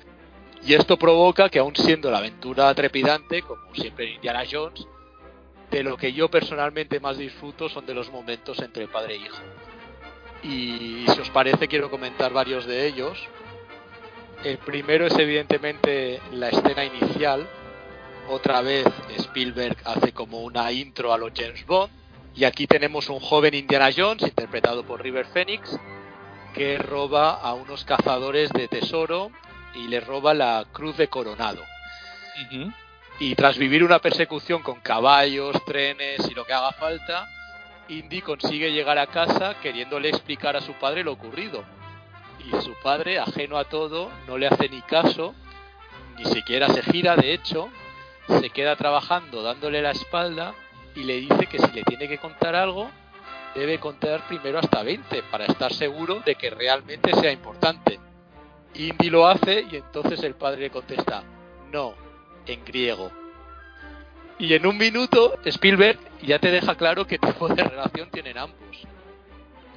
Y 0.65 0.73
esto 0.73 0.97
provoca 0.97 1.49
que 1.49 1.59
aun 1.59 1.75
siendo 1.75 2.09
la 2.09 2.17
aventura 2.17 2.73
trepidante, 2.73 3.43
como 3.43 3.73
siempre 3.75 4.07
en 4.07 4.13
Indiana 4.15 4.43
Jones, 4.49 4.87
de 5.69 5.83
lo 5.83 5.95
que 5.95 6.11
yo 6.11 6.29
personalmente 6.29 6.99
más 6.99 7.19
disfruto 7.19 7.69
son 7.69 7.85
de 7.85 7.93
los 7.93 8.11
momentos 8.11 8.59
entre 8.59 8.87
padre 8.87 9.13
e 9.13 9.17
hijo. 9.17 9.37
Y 10.41 11.05
si 11.07 11.19
os 11.21 11.29
parece 11.29 11.67
quiero 11.67 11.91
comentar 11.91 12.33
varios 12.33 12.65
de 12.65 12.87
ellos. 12.87 13.17
El 14.43 14.57
primero 14.57 15.05
es 15.05 15.17
evidentemente 15.19 16.19
la 16.31 16.49
escena 16.49 16.83
inicial. 16.83 17.47
Otra 18.27 18.61
vez 18.61 18.87
Spielberg 19.17 19.77
hace 19.85 20.13
como 20.13 20.41
una 20.41 20.71
intro 20.71 21.13
a 21.13 21.17
los 21.19 21.31
James 21.35 21.63
Bond. 21.67 21.91
Y 22.35 22.43
aquí 22.43 22.65
tenemos 22.65 23.09
un 23.09 23.19
joven 23.19 23.53
Indiana 23.53 23.89
Jones, 23.95 24.23
interpretado 24.23 24.83
por 24.83 25.01
River 25.01 25.27
Phoenix, 25.27 25.79
que 26.55 26.79
roba 26.79 27.33
a 27.33 27.53
unos 27.53 27.85
cazadores 27.85 28.49
de 28.49 28.67
tesoro 28.67 29.31
y 29.75 29.87
le 29.87 29.99
roba 29.99 30.33
la 30.33 30.65
cruz 30.71 30.97
de 30.97 31.07
coronado 31.07 31.61
y 33.19 33.35
tras 33.35 33.57
vivir 33.57 33.83
una 33.83 33.99
persecución 33.99 34.61
con 34.61 34.81
caballos, 34.81 35.63
trenes 35.65 36.27
y 36.29 36.33
lo 36.33 36.45
que 36.45 36.53
haga 36.53 36.71
falta, 36.73 37.27
Indy 37.87 38.21
consigue 38.21 38.71
llegar 38.71 38.97
a 38.97 39.07
casa 39.07 39.55
queriéndole 39.61 40.09
explicar 40.09 40.55
a 40.55 40.61
su 40.61 40.73
padre 40.73 41.03
lo 41.03 41.13
ocurrido. 41.13 41.63
Y 42.39 42.49
su 42.61 42.73
padre, 42.83 43.19
ajeno 43.19 43.57
a 43.57 43.65
todo, 43.65 44.11
no 44.27 44.37
le 44.37 44.47
hace 44.47 44.69
ni 44.69 44.81
caso, 44.81 45.33
ni 46.17 46.25
siquiera 46.25 46.67
se 46.69 46.83
gira, 46.83 47.15
de 47.15 47.33
hecho, 47.33 47.69
se 48.27 48.49
queda 48.49 48.75
trabajando 48.75 49.41
dándole 49.41 49.81
la 49.81 49.91
espalda 49.91 50.53
y 50.95 51.03
le 51.03 51.15
dice 51.21 51.47
que 51.47 51.59
si 51.59 51.71
le 51.71 51.83
tiene 51.83 52.07
que 52.07 52.17
contar 52.17 52.55
algo, 52.55 52.89
debe 53.55 53.79
contar 53.79 54.27
primero 54.27 54.59
hasta 54.59 54.83
20 54.83 55.23
para 55.23 55.45
estar 55.45 55.73
seguro 55.73 56.19
de 56.19 56.35
que 56.35 56.49
realmente 56.49 57.13
sea 57.13 57.31
importante. 57.31 57.99
Indy 58.75 59.09
lo 59.09 59.27
hace 59.27 59.65
y 59.71 59.77
entonces 59.77 60.21
el 60.23 60.35
padre 60.35 60.61
le 60.61 60.69
contesta, 60.69 61.23
no, 61.71 61.93
en 62.45 62.63
griego. 62.65 63.11
Y 64.37 64.53
en 64.53 64.65
un 64.65 64.77
minuto 64.77 65.37
Spielberg 65.45 65.97
ya 66.21 66.39
te 66.39 66.51
deja 66.51 66.75
claro 66.75 67.07
qué 67.07 67.17
tipo 67.17 67.47
de 67.47 67.63
relación 67.63 68.09
tienen 68.11 68.37
ambos. 68.37 68.59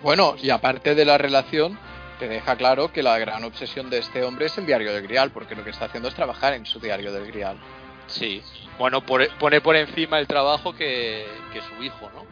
Bueno, 0.02 0.34
y 0.40 0.50
aparte 0.50 0.94
de 0.94 1.04
la 1.04 1.16
relación, 1.18 1.78
te 2.18 2.28
deja 2.28 2.56
claro 2.56 2.92
que 2.92 3.02
la 3.02 3.18
gran 3.18 3.44
obsesión 3.44 3.88
de 3.90 3.98
este 3.98 4.24
hombre 4.24 4.46
es 4.46 4.58
el 4.58 4.66
diario 4.66 4.92
del 4.92 5.02
Grial, 5.04 5.30
porque 5.30 5.54
lo 5.54 5.62
que 5.64 5.70
está 5.70 5.84
haciendo 5.86 6.08
es 6.08 6.14
trabajar 6.14 6.54
en 6.54 6.66
su 6.66 6.80
diario 6.80 7.12
del 7.12 7.26
Grial. 7.26 7.56
Sí. 8.08 8.42
Bueno, 8.78 9.04
por- 9.04 9.28
pone 9.38 9.60
por 9.60 9.76
encima 9.76 10.18
el 10.18 10.26
trabajo 10.26 10.72
que, 10.74 11.26
que 11.52 11.60
su 11.60 11.82
hijo, 11.82 12.10
¿no? 12.14 12.26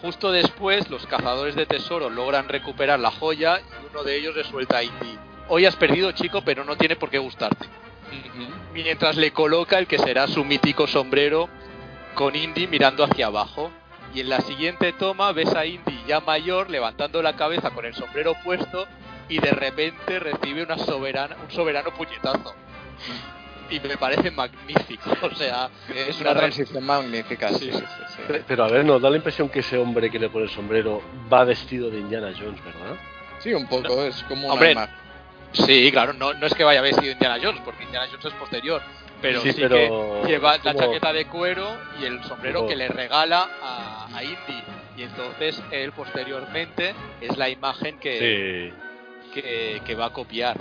Justo 0.00 0.30
después, 0.32 0.90
los 0.90 1.06
cazadores 1.06 1.54
de 1.54 1.66
tesoro 1.66 2.10
logran 2.10 2.48
recuperar 2.48 2.98
la 3.00 3.10
joya 3.10 3.60
y 3.60 3.86
uno 3.90 4.02
de 4.02 4.16
ellos 4.16 4.36
le 4.36 4.44
suelta 4.44 4.78
a 4.78 4.82
Indy. 4.82 5.18
Hoy 5.48 5.66
has 5.66 5.76
perdido, 5.76 6.12
chico, 6.12 6.42
pero 6.44 6.64
no 6.64 6.76
tiene 6.76 6.96
por 6.96 7.10
qué 7.10 7.18
gustarte. 7.18 7.66
Mientras 8.72 9.16
le 9.16 9.30
coloca 9.32 9.78
el 9.78 9.86
que 9.86 9.98
será 9.98 10.26
su 10.26 10.44
mítico 10.44 10.86
sombrero 10.86 11.48
con 12.14 12.34
Indy 12.34 12.66
mirando 12.66 13.04
hacia 13.04 13.26
abajo. 13.26 13.70
Y 14.14 14.20
en 14.20 14.28
la 14.28 14.40
siguiente 14.40 14.92
toma 14.92 15.32
ves 15.32 15.52
a 15.54 15.66
Indy 15.66 16.04
ya 16.06 16.20
mayor 16.20 16.70
levantando 16.70 17.20
la 17.22 17.34
cabeza 17.34 17.70
con 17.70 17.84
el 17.84 17.94
sombrero 17.94 18.34
puesto 18.44 18.86
y 19.28 19.38
de 19.40 19.50
repente 19.50 20.20
recibe 20.20 20.62
una 20.62 20.78
soberana, 20.78 21.36
un 21.42 21.50
soberano 21.50 21.92
puñetazo. 21.92 22.54
Y 23.70 23.80
me 23.80 23.96
parece 23.96 24.30
magnífico. 24.30 25.10
O 25.22 25.34
sea, 25.34 25.68
Es 25.94 26.20
una 26.20 26.30
una 26.30 26.40
transición 26.40 26.84
magnífica, 26.86 27.48
sí, 27.48 27.58
Sí, 27.58 27.72
sí, 27.72 27.78
sí. 27.78 27.84
sí, 27.86 28.04
sí. 28.16 28.22
Pe- 28.28 28.44
Pero 28.46 28.64
a 28.64 28.68
ver, 28.68 28.84
nos 28.84 29.02
da 29.02 29.10
la 29.10 29.16
impresión 29.16 29.48
que 29.48 29.60
ese 29.60 29.78
hombre 29.78 30.10
que 30.10 30.18
le 30.18 30.28
pone 30.28 30.44
el 30.44 30.50
sombrero 30.50 31.02
va 31.32 31.44
vestido 31.44 31.90
de 31.90 31.98
Indiana 31.98 32.32
Jones, 32.38 32.62
¿verdad? 32.64 32.96
Sí, 33.40 33.52
un 33.52 33.66
poco, 33.66 34.04
es 34.04 34.22
como 34.28 34.44
una 34.46 34.54
Hombre, 34.54 34.72
imagen. 34.72 34.94
Sí, 35.54 35.90
claro, 35.92 36.12
no, 36.12 36.34
no 36.34 36.46
es 36.46 36.54
que 36.54 36.64
vaya 36.64 36.80
vestido 36.82 37.12
Indiana 37.12 37.38
Jones, 37.42 37.60
porque 37.64 37.84
Indiana 37.84 38.06
Jones 38.10 38.24
es 38.26 38.32
posterior, 38.34 38.82
pero 39.22 39.40
sí, 39.40 39.52
Sí, 39.52 39.60
pero 39.62 39.76
que 40.22 40.28
lleva 40.28 40.58
la 40.62 40.74
chaqueta 40.74 41.12
de 41.12 41.26
cuero 41.26 41.76
y 42.00 42.04
el 42.04 42.22
sombrero 42.24 42.60
Como- 42.60 42.68
que 42.68 42.76
le 42.76 42.88
regala 42.88 43.48
a, 43.62 44.08
a 44.12 44.22
Indy. 44.24 44.62
Y 44.96 45.02
entonces 45.02 45.60
él 45.70 45.92
posteriormente 45.92 46.94
es 47.20 47.36
la 47.36 47.48
imagen 47.48 47.98
que, 47.98 48.72
Sí. 49.32 49.32
que, 49.40 49.80
que 49.84 49.94
va 49.94 50.06
a 50.06 50.10
copiar. 50.12 50.56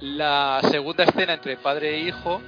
La 0.00 0.60
segunda 0.70 1.04
escena 1.04 1.34
entre 1.34 1.56
padre 1.56 1.94
e 1.94 2.00
hijo 2.00 2.42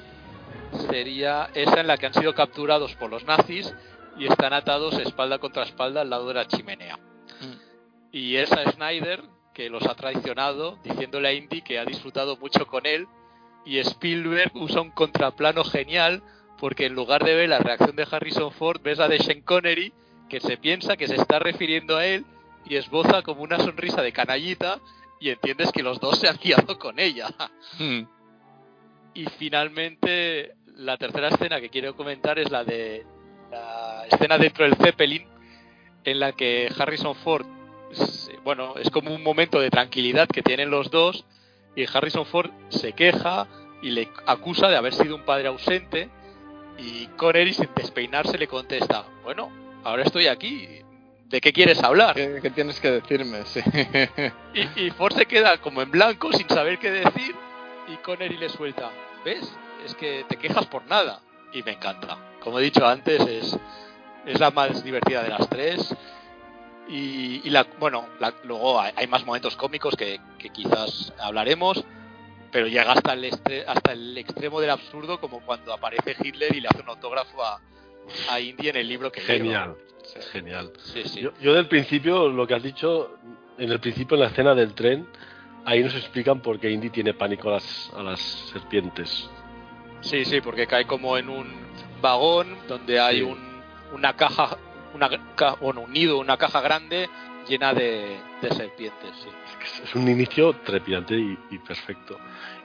sería 0.91 1.49
esa 1.55 1.81
en 1.81 1.87
la 1.87 1.97
que 1.97 2.07
han 2.07 2.15
sido 2.15 2.35
capturados 2.35 2.95
por 2.97 3.11
los 3.11 3.25
nazis 3.25 3.73
y 4.19 4.27
están 4.27 4.53
atados 4.53 4.99
espalda 4.99 5.39
contra 5.39 5.63
espalda 5.63 6.01
al 6.03 6.11
lado 6.11 6.29
de 6.29 6.35
la 6.35 6.47
chimenea. 6.47 6.99
Y 8.13 8.37
es 8.37 8.53
a 8.53 8.71
Snyder 8.73 9.23
que 9.57 9.71
los 9.71 9.87
ha 9.87 9.95
traicionado, 9.95 10.79
diciéndole 10.85 11.29
a 11.29 11.33
Indy 11.33 11.63
que 11.63 11.79
ha 11.79 11.87
disfrutado 11.87 12.37
mucho 12.37 12.67
con 12.67 12.85
él. 12.85 13.09
Y 13.65 13.79
Spielberg 13.79 14.55
usa 14.55 14.83
un 14.83 14.91
contraplano 14.91 15.65
genial, 15.65 16.23
porque 16.59 16.85
en 16.85 16.95
lugar 16.95 17.25
de 17.25 17.35
ver 17.35 17.49
la 17.49 17.59
reacción 17.61 17.97
de 17.97 18.07
Harrison 18.09 18.53
Ford, 18.53 18.83
ves 18.83 18.99
la 18.99 19.09
de 19.09 19.19
Sean 19.19 19.41
Connery, 19.41 19.95
que 20.29 20.41
se 20.41 20.59
piensa 20.59 20.99
que 20.99 21.09
se 21.09 21.17
está 21.17 21.39
refiriendo 21.39 21.97
a 21.97 22.05
él 22.05 22.27
y 22.67 22.77
esboza 22.77 23.23
como 23.23 23.41
una 23.43 23.57
sonrisa 23.57 24.03
de 24.03 24.13
canallita, 24.13 24.79
y 25.21 25.31
entiendes 25.31 25.73
que 25.73 25.83
los 25.83 26.01
dos 26.01 26.19
se 26.19 26.29
han 26.29 26.37
guiado 26.37 26.79
con 26.79 26.99
ella. 26.99 27.29
Y 29.15 29.25
finalmente, 29.39 30.57
la 30.75 30.99
tercera 30.99 31.29
escena 31.29 31.59
que 31.59 31.71
quiero 31.71 31.97
comentar 31.97 32.39
es 32.39 32.51
la 32.51 32.65
de 32.65 33.07
la 33.51 34.05
escena 34.11 34.37
dentro 34.37 34.67
del 34.67 34.77
Zeppelin, 34.77 35.27
en 36.05 36.21
la 36.21 36.33
que 36.33 36.71
Harrison 36.79 37.15
Ford, 37.15 37.47
bueno, 38.45 38.75
es 38.77 38.91
como 38.91 39.15
un 39.15 39.23
momento 39.23 39.61
de 39.61 39.71
tranquilidad 39.71 40.29
que 40.29 40.43
tienen 40.43 40.71
los 40.71 40.91
dos, 40.91 41.25
y 41.75 41.85
Harrison 41.93 42.27
Ford 42.27 42.51
se 42.69 42.93
queja 42.93 43.47
y 43.83 43.91
le 43.91 44.09
acusa 44.27 44.69
de 44.69 44.77
haber 44.77 44.95
sido 44.95 45.17
un 45.17 45.25
padre 45.25 45.49
ausente, 45.49 46.09
y 46.79 47.07
Connery 47.17 47.55
sin 47.55 47.69
despeinarse 47.75 48.39
le 48.39 48.49
contesta, 48.49 49.05
bueno, 49.25 49.51
ahora 49.85 50.03
estoy 50.03 50.27
aquí, 50.27 50.69
¿de 51.27 51.41
qué 51.41 51.53
quieres 51.53 51.83
hablar? 51.83 52.15
¿Qué, 52.15 52.39
qué 52.43 52.51
tienes 52.51 52.81
que 52.81 52.91
decirme? 52.91 53.45
Sí. 53.47 53.61
Y, 54.55 54.87
y 54.87 54.91
Ford 54.91 55.15
se 55.15 55.27
queda 55.27 55.59
como 55.59 55.83
en 55.83 55.91
blanco 55.91 56.33
sin 56.33 56.49
saber 56.49 56.79
qué 56.79 56.91
decir 56.91 57.35
y 57.89 57.97
Connery 57.99 58.37
le 58.37 58.49
suelta, 58.49 58.91
¿ves? 59.25 59.51
Es 59.85 59.95
que 59.95 60.25
te 60.29 60.37
quejas 60.37 60.67
por 60.67 60.85
nada. 60.87 61.21
Y 61.53 61.63
me 61.63 61.73
encanta. 61.73 62.19
Como 62.41 62.59
he 62.59 62.63
dicho 62.63 62.87
antes, 62.87 63.21
es, 63.21 63.57
es 64.27 64.41
la 64.41 64.51
más 64.51 64.83
divertida 64.83 65.23
de 65.23 65.29
las 65.29 65.49
tres. 65.49 65.95
Y, 66.89 67.41
y 67.45 67.51
la, 67.51 67.67
bueno, 67.81 68.07
la- 68.21 68.35
luego 68.45 68.81
hay, 68.81 68.93
hay 68.97 69.07
más 69.07 69.25
momentos 69.27 69.57
cómicos 69.57 69.95
que, 69.97 70.21
que 70.39 70.51
quizás 70.51 71.13
hablaremos, 71.19 71.85
pero 72.53 72.67
llega 72.69 72.93
hasta 72.93 73.13
el, 73.15 73.25
estre- 73.25 73.65
hasta 73.67 73.93
el 73.93 74.17
extremo 74.17 74.61
del 74.61 74.71
absurdo, 74.71 75.19
como 75.21 75.41
cuando 75.41 75.73
aparece 75.73 76.17
Hitler 76.23 76.55
y 76.55 76.61
le 76.61 76.69
hace 76.69 76.81
un 76.83 76.89
autógrafo 76.89 77.43
a, 77.45 77.61
a 78.31 78.41
Indy 78.41 78.69
en 78.69 78.77
el 78.77 78.89
libro 78.89 79.11
que. 79.11 79.21
Genial. 79.21 79.75
Es 80.15 80.29
genial. 80.31 80.73
Sí, 80.79 81.03
sí. 81.05 81.21
Yo, 81.21 81.33
yo 81.41 81.53
del 81.55 81.67
principio, 81.67 82.29
lo 82.29 82.47
que 82.47 82.55
has 82.55 82.63
dicho, 82.63 83.17
en 83.59 83.73
el 83.73 83.81
principio 83.81 84.15
en 84.15 84.21
la 84.21 84.29
escena 84.29 84.55
del 84.55 84.73
tren, 84.75 85.09
ahí 85.65 85.83
nos 85.83 85.95
explican 85.97 86.41
por 86.41 86.61
qué 86.61 86.71
Indy 86.71 86.91
tiene 86.91 87.13
pánico 87.13 87.49
a 87.49 87.55
las, 87.55 87.91
a 87.97 88.03
las 88.05 88.21
serpientes. 88.53 89.29
Sí, 90.03 90.25
sí, 90.25 90.41
porque 90.41 90.69
cae 90.69 90.87
como 90.87 91.19
en 91.19 91.29
un 91.29 91.53
vagón 92.01 92.57
donde 92.69 93.01
hay 93.01 93.17
Sí. 93.17 93.23
un, 93.23 93.39
una 93.93 94.15
caja, 94.15 94.57
una 94.97 95.09
ca- 95.37 95.55
bueno, 95.61 95.83
un 95.83 95.93
nido, 95.93 96.19
una 96.19 96.37
caja 96.37 96.61
grande 96.61 97.09
llena 97.49 97.73
de, 97.73 98.19
de 98.43 98.51
serpientes. 98.51 99.11
Sí. 99.23 99.29
Es 99.85 99.95
un 99.95 100.09
inicio 100.09 100.53
trepidante 100.65 101.15
y, 101.15 101.39
y 101.51 101.59
perfecto. 101.59 102.19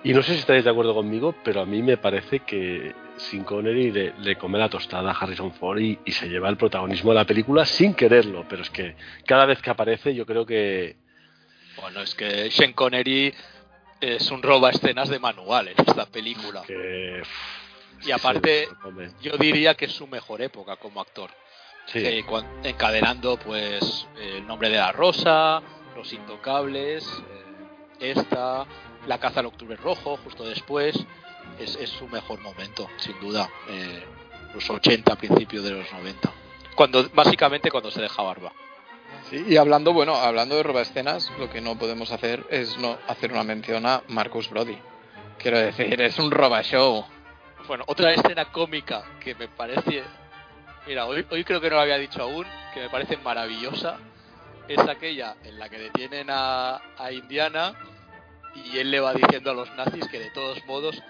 Y 0.03 0.13
no 0.13 0.23
sé 0.23 0.33
si 0.33 0.39
estáis 0.39 0.63
de 0.63 0.69
acuerdo 0.71 0.93
conmigo, 0.95 1.35
pero 1.43 1.61
a 1.61 1.65
mí 1.65 1.81
me 1.83 1.97
parece 1.97 2.39
que 2.39 2.93
Sin 3.17 3.43
Connery 3.43 3.91
le, 3.91 4.13
le 4.19 4.35
come 4.37 4.57
la 4.57 4.69
tostada 4.69 5.11
a 5.11 5.13
Harrison 5.13 5.53
Ford 5.53 5.79
y, 5.79 5.99
y 6.05 6.11
se 6.11 6.27
lleva 6.27 6.49
el 6.49 6.57
protagonismo 6.57 7.11
de 7.11 7.15
la 7.19 7.25
película 7.25 7.65
sin 7.65 7.93
quererlo. 7.93 8.45
Pero 8.49 8.63
es 8.63 8.69
que 8.71 8.95
cada 9.25 9.45
vez 9.45 9.61
que 9.61 9.69
aparece, 9.69 10.15
yo 10.15 10.25
creo 10.25 10.45
que. 10.45 10.97
Bueno, 11.79 12.01
es 12.01 12.13
que 12.15 12.49
Sean 12.51 12.73
Connery 12.73 13.33
es 13.99 14.31
un 14.31 14.41
roba 14.41 14.71
escenas 14.71 15.09
de 15.09 15.19
manual 15.19 15.67
en 15.67 15.75
esta 15.77 16.05
película. 16.07 16.63
que 16.65 17.21
Y 18.03 18.11
aparte-. 18.11 18.67
Yo 19.21 19.37
diría 19.37 19.75
que 19.75 19.85
es 19.85 19.91
su 19.91 20.07
mejor 20.07 20.41
época 20.41 20.75
como 20.77 21.01
actor. 21.01 21.29
Sí. 21.91 21.99
Eh, 21.99 22.25
encadenando 22.63 23.37
pues 23.37 24.07
el 24.17 24.45
nombre 24.47 24.69
de 24.69 24.77
la 24.77 24.91
rosa, 24.91 25.61
los 25.95 26.13
intocables, 26.13 27.05
eh, 27.29 28.11
esta, 28.11 28.65
la 29.07 29.19
caza 29.19 29.41
al 29.41 29.47
octubre 29.47 29.75
rojo, 29.75 30.17
justo 30.23 30.45
después, 30.45 30.95
es, 31.59 31.75
es 31.75 31.89
su 31.89 32.07
mejor 32.07 32.39
momento, 32.39 32.89
sin 32.97 33.19
duda. 33.19 33.49
eh, 33.69 34.05
los 34.53 34.69
80, 34.69 35.15
principios 35.15 35.63
de 35.63 35.71
los 35.71 35.91
90. 35.91 36.29
Cuando, 36.75 37.09
básicamente 37.13 37.71
cuando 37.71 37.91
se 37.91 38.01
deja 38.01 38.21
barba. 38.21 38.51
Sí, 39.29 39.45
y 39.47 39.57
hablando, 39.57 39.93
bueno, 39.93 40.15
hablando 40.15 40.55
de 40.55 40.63
roba 40.63 40.81
escenas, 40.81 41.31
lo 41.39 41.49
que 41.49 41.61
no 41.61 41.77
podemos 41.77 42.11
hacer 42.11 42.45
es 42.49 42.77
no 42.77 42.97
hacer 43.07 43.31
una 43.31 43.43
mención 43.43 43.85
a 43.85 44.03
Marcus 44.07 44.49
Brody. 44.49 44.77
Quiero 45.37 45.57
decir, 45.57 46.01
es 46.01 46.19
un 46.19 46.31
roba 46.31 46.61
show. 46.63 47.05
Bueno, 47.67 47.83
otra 47.87 48.13
escena 48.13 48.51
cómica 48.51 49.03
que 49.19 49.35
me 49.35 49.47
parece. 49.47 50.03
Mira, 50.87 51.05
hoy, 51.05 51.25
hoy 51.29 51.43
creo 51.43 51.61
que 51.61 51.69
no 51.69 51.75
lo 51.75 51.81
había 51.81 51.97
dicho 51.99 52.23
aún, 52.23 52.45
que 52.73 52.81
me 52.81 52.89
parece 52.89 53.17
maravillosa. 53.17 53.99
Es 54.67 54.79
aquella 54.79 55.35
en 55.43 55.59
la 55.59 55.69
que 55.69 55.77
detienen 55.77 56.27
a, 56.29 56.81
a 56.97 57.11
Indiana 57.11 57.75
y 58.55 58.79
él 58.79 58.89
le 58.89 58.99
va 58.99 59.13
diciendo 59.13 59.51
a 59.51 59.53
los 59.53 59.69
nazis 59.75 60.07
que 60.07 60.19
de 60.19 60.31
todos 60.31 60.65
modos 60.65 61.01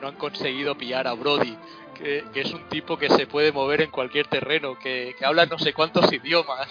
no 0.00 0.08
han 0.08 0.16
conseguido 0.16 0.76
pillar 0.76 1.06
a 1.06 1.12
Brody, 1.12 1.56
que, 1.94 2.24
que 2.32 2.40
es 2.40 2.52
un 2.52 2.68
tipo 2.68 2.96
que 2.96 3.08
se 3.08 3.26
puede 3.26 3.52
mover 3.52 3.82
en 3.82 3.90
cualquier 3.90 4.26
terreno, 4.26 4.78
que, 4.78 5.14
que 5.18 5.24
habla 5.24 5.46
no 5.46 5.58
sé 5.58 5.72
cuántos 5.72 6.12
idiomas 6.12 6.68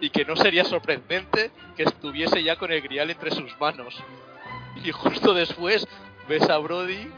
y 0.00 0.10
que 0.10 0.24
no 0.24 0.34
sería 0.34 0.64
sorprendente 0.64 1.50
que 1.76 1.84
estuviese 1.84 2.42
ya 2.42 2.56
con 2.56 2.72
el 2.72 2.80
grial 2.80 3.10
entre 3.10 3.30
sus 3.30 3.58
manos. 3.60 3.96
Y 4.82 4.90
justo 4.90 5.32
después 5.32 5.86
ves 6.28 6.48
a 6.48 6.58
Brody 6.58 7.08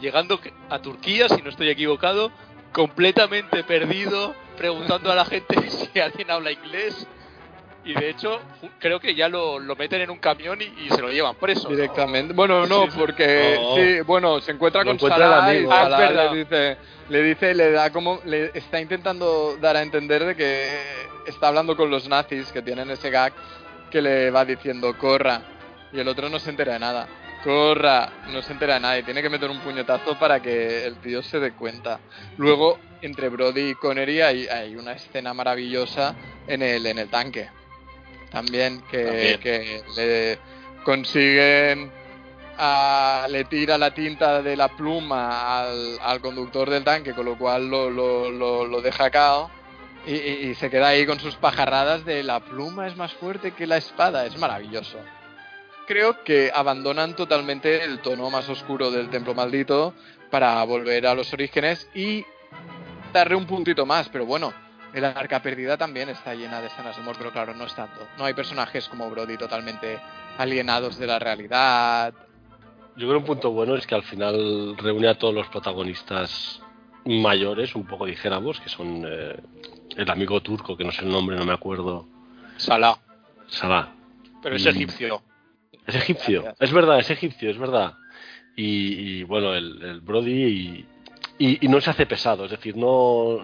llegando 0.00 0.38
a 0.68 0.80
Turquía, 0.80 1.28
si 1.28 1.40
no 1.40 1.50
estoy 1.50 1.70
equivocado, 1.70 2.30
completamente 2.76 3.64
perdido, 3.64 4.34
preguntando 4.58 5.10
a 5.10 5.14
la 5.14 5.24
gente 5.24 5.56
si 5.92 5.98
alguien 5.98 6.30
habla 6.30 6.52
inglés. 6.52 7.06
Y 7.86 7.94
de 7.94 8.10
hecho, 8.10 8.40
creo 8.80 9.00
que 9.00 9.14
ya 9.14 9.28
lo, 9.28 9.58
lo 9.60 9.76
meten 9.76 10.02
en 10.02 10.10
un 10.10 10.18
camión 10.18 10.60
y, 10.60 10.64
y 10.84 10.90
se 10.90 11.00
lo 11.00 11.08
llevan 11.08 11.36
preso. 11.36 11.70
¿no? 11.70 11.74
Directamente. 11.76 12.34
Bueno, 12.34 12.66
no, 12.66 12.82
Sí, 12.86 12.90
sí. 12.90 12.98
porque 12.98 13.56
No. 13.58 13.76
sí, 13.76 14.00
bueno, 14.00 14.40
se 14.40 14.50
encuentra 14.52 14.82
Lo 14.82 14.86
con 14.88 14.96
encuentra 14.96 15.24
Salah 15.26 15.46
amigo. 15.48 15.72
Es 15.72 15.78
Salah 15.78 15.98
verdad. 15.98 16.32
le 16.32 16.38
dice, 16.38 16.76
le 17.08 17.22
dice, 17.22 17.54
le 17.54 17.70
da 17.70 17.90
como, 17.90 18.20
le 18.24 18.50
está 18.54 18.78
intentando 18.80 19.56
dar 19.58 19.76
a 19.76 19.82
entender 19.82 20.24
de 20.26 20.34
que 20.36 20.68
está 21.26 21.48
hablando 21.48 21.76
con 21.76 21.88
los 21.88 22.08
nazis 22.08 22.50
que 22.52 22.60
tienen 22.60 22.90
ese 22.90 23.08
gag 23.08 23.32
que 23.90 24.02
le 24.02 24.30
va 24.32 24.44
diciendo 24.44 24.92
corra 24.98 25.40
y 25.92 26.00
el 26.00 26.08
otro 26.08 26.28
no 26.28 26.40
se 26.40 26.50
entera 26.50 26.74
de 26.74 26.80
nada. 26.80 27.06
Corra, 27.46 28.10
no 28.32 28.42
se 28.42 28.52
entera 28.52 28.98
y 28.98 29.04
tiene 29.04 29.22
que 29.22 29.30
meter 29.30 29.48
un 29.48 29.60
puñetazo 29.60 30.18
para 30.18 30.42
que 30.42 30.84
el 30.84 30.96
tío 30.96 31.22
se 31.22 31.38
dé 31.38 31.52
cuenta. 31.52 32.00
Luego, 32.38 32.80
entre 33.02 33.28
Brody 33.28 33.70
y 33.70 33.74
Connery 33.76 34.20
hay, 34.20 34.48
hay 34.48 34.74
una 34.74 34.94
escena 34.94 35.32
maravillosa 35.32 36.16
en 36.48 36.62
el, 36.62 36.84
en 36.86 36.98
el 36.98 37.08
tanque. 37.08 37.48
También 38.32 38.82
que, 38.90 39.04
También. 39.04 39.40
que 39.40 39.82
le 39.94 40.38
consiguen 40.82 41.92
a- 42.58 43.28
le 43.30 43.44
tira 43.44 43.78
la 43.78 43.92
tinta 43.94 44.42
de 44.42 44.56
la 44.56 44.66
pluma 44.66 45.60
al, 45.60 45.98
al 46.02 46.20
conductor 46.20 46.68
del 46.68 46.82
tanque, 46.82 47.12
con 47.14 47.26
lo 47.26 47.38
cual 47.38 47.68
lo, 47.68 47.90
lo, 47.90 48.28
lo, 48.28 48.66
lo 48.66 48.80
deja 48.82 49.08
cao. 49.10 49.52
Y, 50.04 50.14
y- 50.14 50.48
y 50.50 50.54
se 50.56 50.68
queda 50.68 50.88
ahí 50.88 51.06
con 51.06 51.20
sus 51.20 51.36
pajarradas 51.36 52.04
de 52.04 52.24
la 52.24 52.40
pluma 52.40 52.88
es 52.88 52.96
más 52.96 53.12
fuerte 53.14 53.52
que 53.52 53.68
la 53.68 53.76
espada. 53.76 54.26
Es 54.26 54.36
maravilloso. 54.36 54.98
Creo 55.86 56.24
que 56.24 56.50
abandonan 56.54 57.14
totalmente 57.14 57.84
el 57.84 58.00
tono 58.00 58.28
más 58.30 58.48
oscuro 58.48 58.90
del 58.90 59.08
templo 59.08 59.34
maldito 59.34 59.94
para 60.30 60.62
volver 60.64 61.06
a 61.06 61.14
los 61.14 61.32
orígenes 61.32 61.88
y 61.94 62.24
darle 63.12 63.36
un 63.36 63.46
puntito 63.46 63.86
más. 63.86 64.08
Pero 64.08 64.26
bueno, 64.26 64.52
el 64.92 65.04
arca 65.04 65.40
perdida 65.40 65.76
también 65.76 66.08
está 66.08 66.34
llena 66.34 66.60
de 66.60 66.66
escenas 66.66 66.96
de 66.96 67.02
humor, 67.02 67.14
pero 67.18 67.30
claro, 67.30 67.54
no 67.54 67.64
es 67.64 67.74
tanto. 67.74 68.00
No 68.18 68.24
hay 68.24 68.34
personajes 68.34 68.88
como 68.88 69.08
Brody 69.10 69.36
totalmente 69.36 69.98
alienados 70.38 70.98
de 70.98 71.06
la 71.06 71.18
realidad. 71.20 72.12
Yo 72.96 73.06
creo 73.06 73.18
un 73.18 73.24
punto 73.24 73.50
bueno 73.52 73.76
es 73.76 73.86
que 73.86 73.94
al 73.94 74.02
final 74.02 74.76
reúne 74.78 75.08
a 75.08 75.18
todos 75.18 75.34
los 75.34 75.46
protagonistas 75.48 76.60
mayores, 77.04 77.74
un 77.76 77.86
poco 77.86 78.06
dijéramos, 78.06 78.58
que 78.58 78.68
son 78.70 79.04
eh, 79.06 79.36
el 79.96 80.10
amigo 80.10 80.40
turco, 80.40 80.76
que 80.76 80.82
no 80.84 80.90
sé 80.90 81.02
el 81.02 81.10
nombre, 81.10 81.36
no 81.36 81.44
me 81.44 81.52
acuerdo, 81.52 82.08
Salah, 82.56 82.96
Salah. 83.48 83.90
pero 84.42 84.56
es 84.56 84.64
Mm. 84.64 84.68
egipcio. 84.68 85.22
Es 85.86 85.94
egipcio, 85.94 86.42
Gracias. 86.42 86.68
es 86.68 86.74
verdad, 86.74 86.98
es 86.98 87.10
egipcio, 87.10 87.50
es 87.50 87.58
verdad. 87.58 87.94
Y, 88.56 89.18
y, 89.18 89.22
bueno, 89.24 89.54
el, 89.54 89.82
el 89.82 90.00
Brody 90.00 90.32
y, 90.44 90.86
y- 91.38 91.64
y 91.64 91.68
no 91.68 91.80
se 91.80 91.90
hace 91.90 92.06
pesado, 92.06 92.46
es 92.46 92.50
decir, 92.50 92.76
no, 92.76 93.38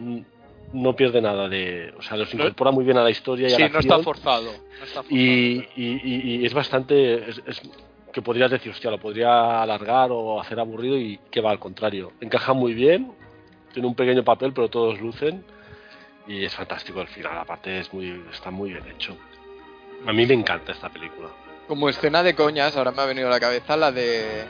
no 0.73 0.97
pierde 0.97 1.20
nada 1.20 1.48
de... 1.48 1.93
O 1.98 2.02
sea, 2.02 2.16
los 2.16 2.32
incorpora 2.32 2.70
muy 2.70 2.85
bien 2.85 2.97
a 2.97 3.02
la 3.05 3.10
historia 3.10 3.48
y 3.48 3.52
a 3.52 3.59
la 3.59 3.69
no 3.69 3.78
está 3.78 3.94
acción. 3.97 4.02
forzado. 4.05 4.44
no 4.44 4.85
está 4.85 5.02
forzado. 5.02 5.06
y, 5.10 5.69
y- 5.77 6.01
y- 6.02 6.36
y 6.43 6.47
es 6.47 6.55
bastante 6.55 7.28
es, 7.31 7.43
es- 7.47 7.62
que 8.12 8.20
podrías 8.20 8.51
decir 8.51 8.70
hostia 8.73 8.90
lo 8.90 8.98
podría 8.98 9.62
alargar 9.62 10.10
o 10.12 10.39
hacer 10.39 10.60
aburrido 10.60 10.98
y 10.98 11.19
que 11.31 11.40
va 11.40 11.51
al 11.51 11.59
contrario 11.59 12.12
encaja 12.20 12.52
muy 12.52 12.74
bien 12.74 13.10
tiene 13.73 13.89
un 13.89 13.94
pequeño 13.94 14.23
papel 14.23 14.52
pero 14.52 14.69
todos 14.69 15.01
lucen 15.01 15.43
y 16.28 16.44
es 16.44 16.55
fantástico 16.55 17.01
el 17.01 17.09
final 17.09 17.39
aparte 17.39 17.78
es 17.78 17.90
muy 17.94 18.23
está 18.31 18.51
muy 18.51 18.69
bien 18.74 18.85
hecho 18.94 19.16
a 20.06 20.12
mí 20.12 20.27
me 20.27 20.35
encanta 20.35 20.73
esta 20.73 20.90
película 20.90 21.28
Como 21.73 21.89
escena 21.89 22.23
de 22.23 22.35
coñas, 22.35 22.77
ahora 22.77 22.90
me 22.93 23.01
ha 23.01 23.07
venido 23.07 23.28
a 23.28 23.31
la 23.31 23.40
cabeza 23.40 23.78
la 23.78 23.90
de 23.90 24.44